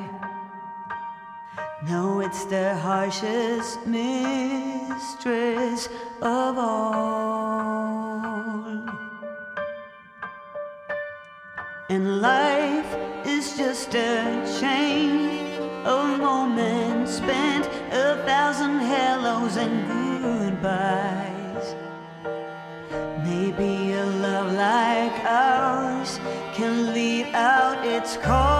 No, 1.89 2.19
it's 2.19 2.43
the 2.43 2.75
harshest 2.75 3.87
mistress 3.87 5.87
of 6.21 6.57
all. 6.57 8.21
And 11.89 12.19
life 12.19 12.93
is 13.25 13.55
just 13.55 13.95
a 13.95 14.43
chain 14.59 15.55
of 15.85 16.19
moments 16.19 17.13
spent, 17.13 17.65
a 17.93 18.21
thousand 18.25 18.79
hellos 18.79 19.55
and 19.55 19.87
goodbyes. 19.87 21.73
Maybe 23.23 23.93
a 23.93 24.05
love 24.05 24.51
like 24.51 25.23
ours 25.23 26.19
can 26.53 26.93
lead 26.93 27.27
out 27.33 27.85
its 27.85 28.17
call. 28.17 28.56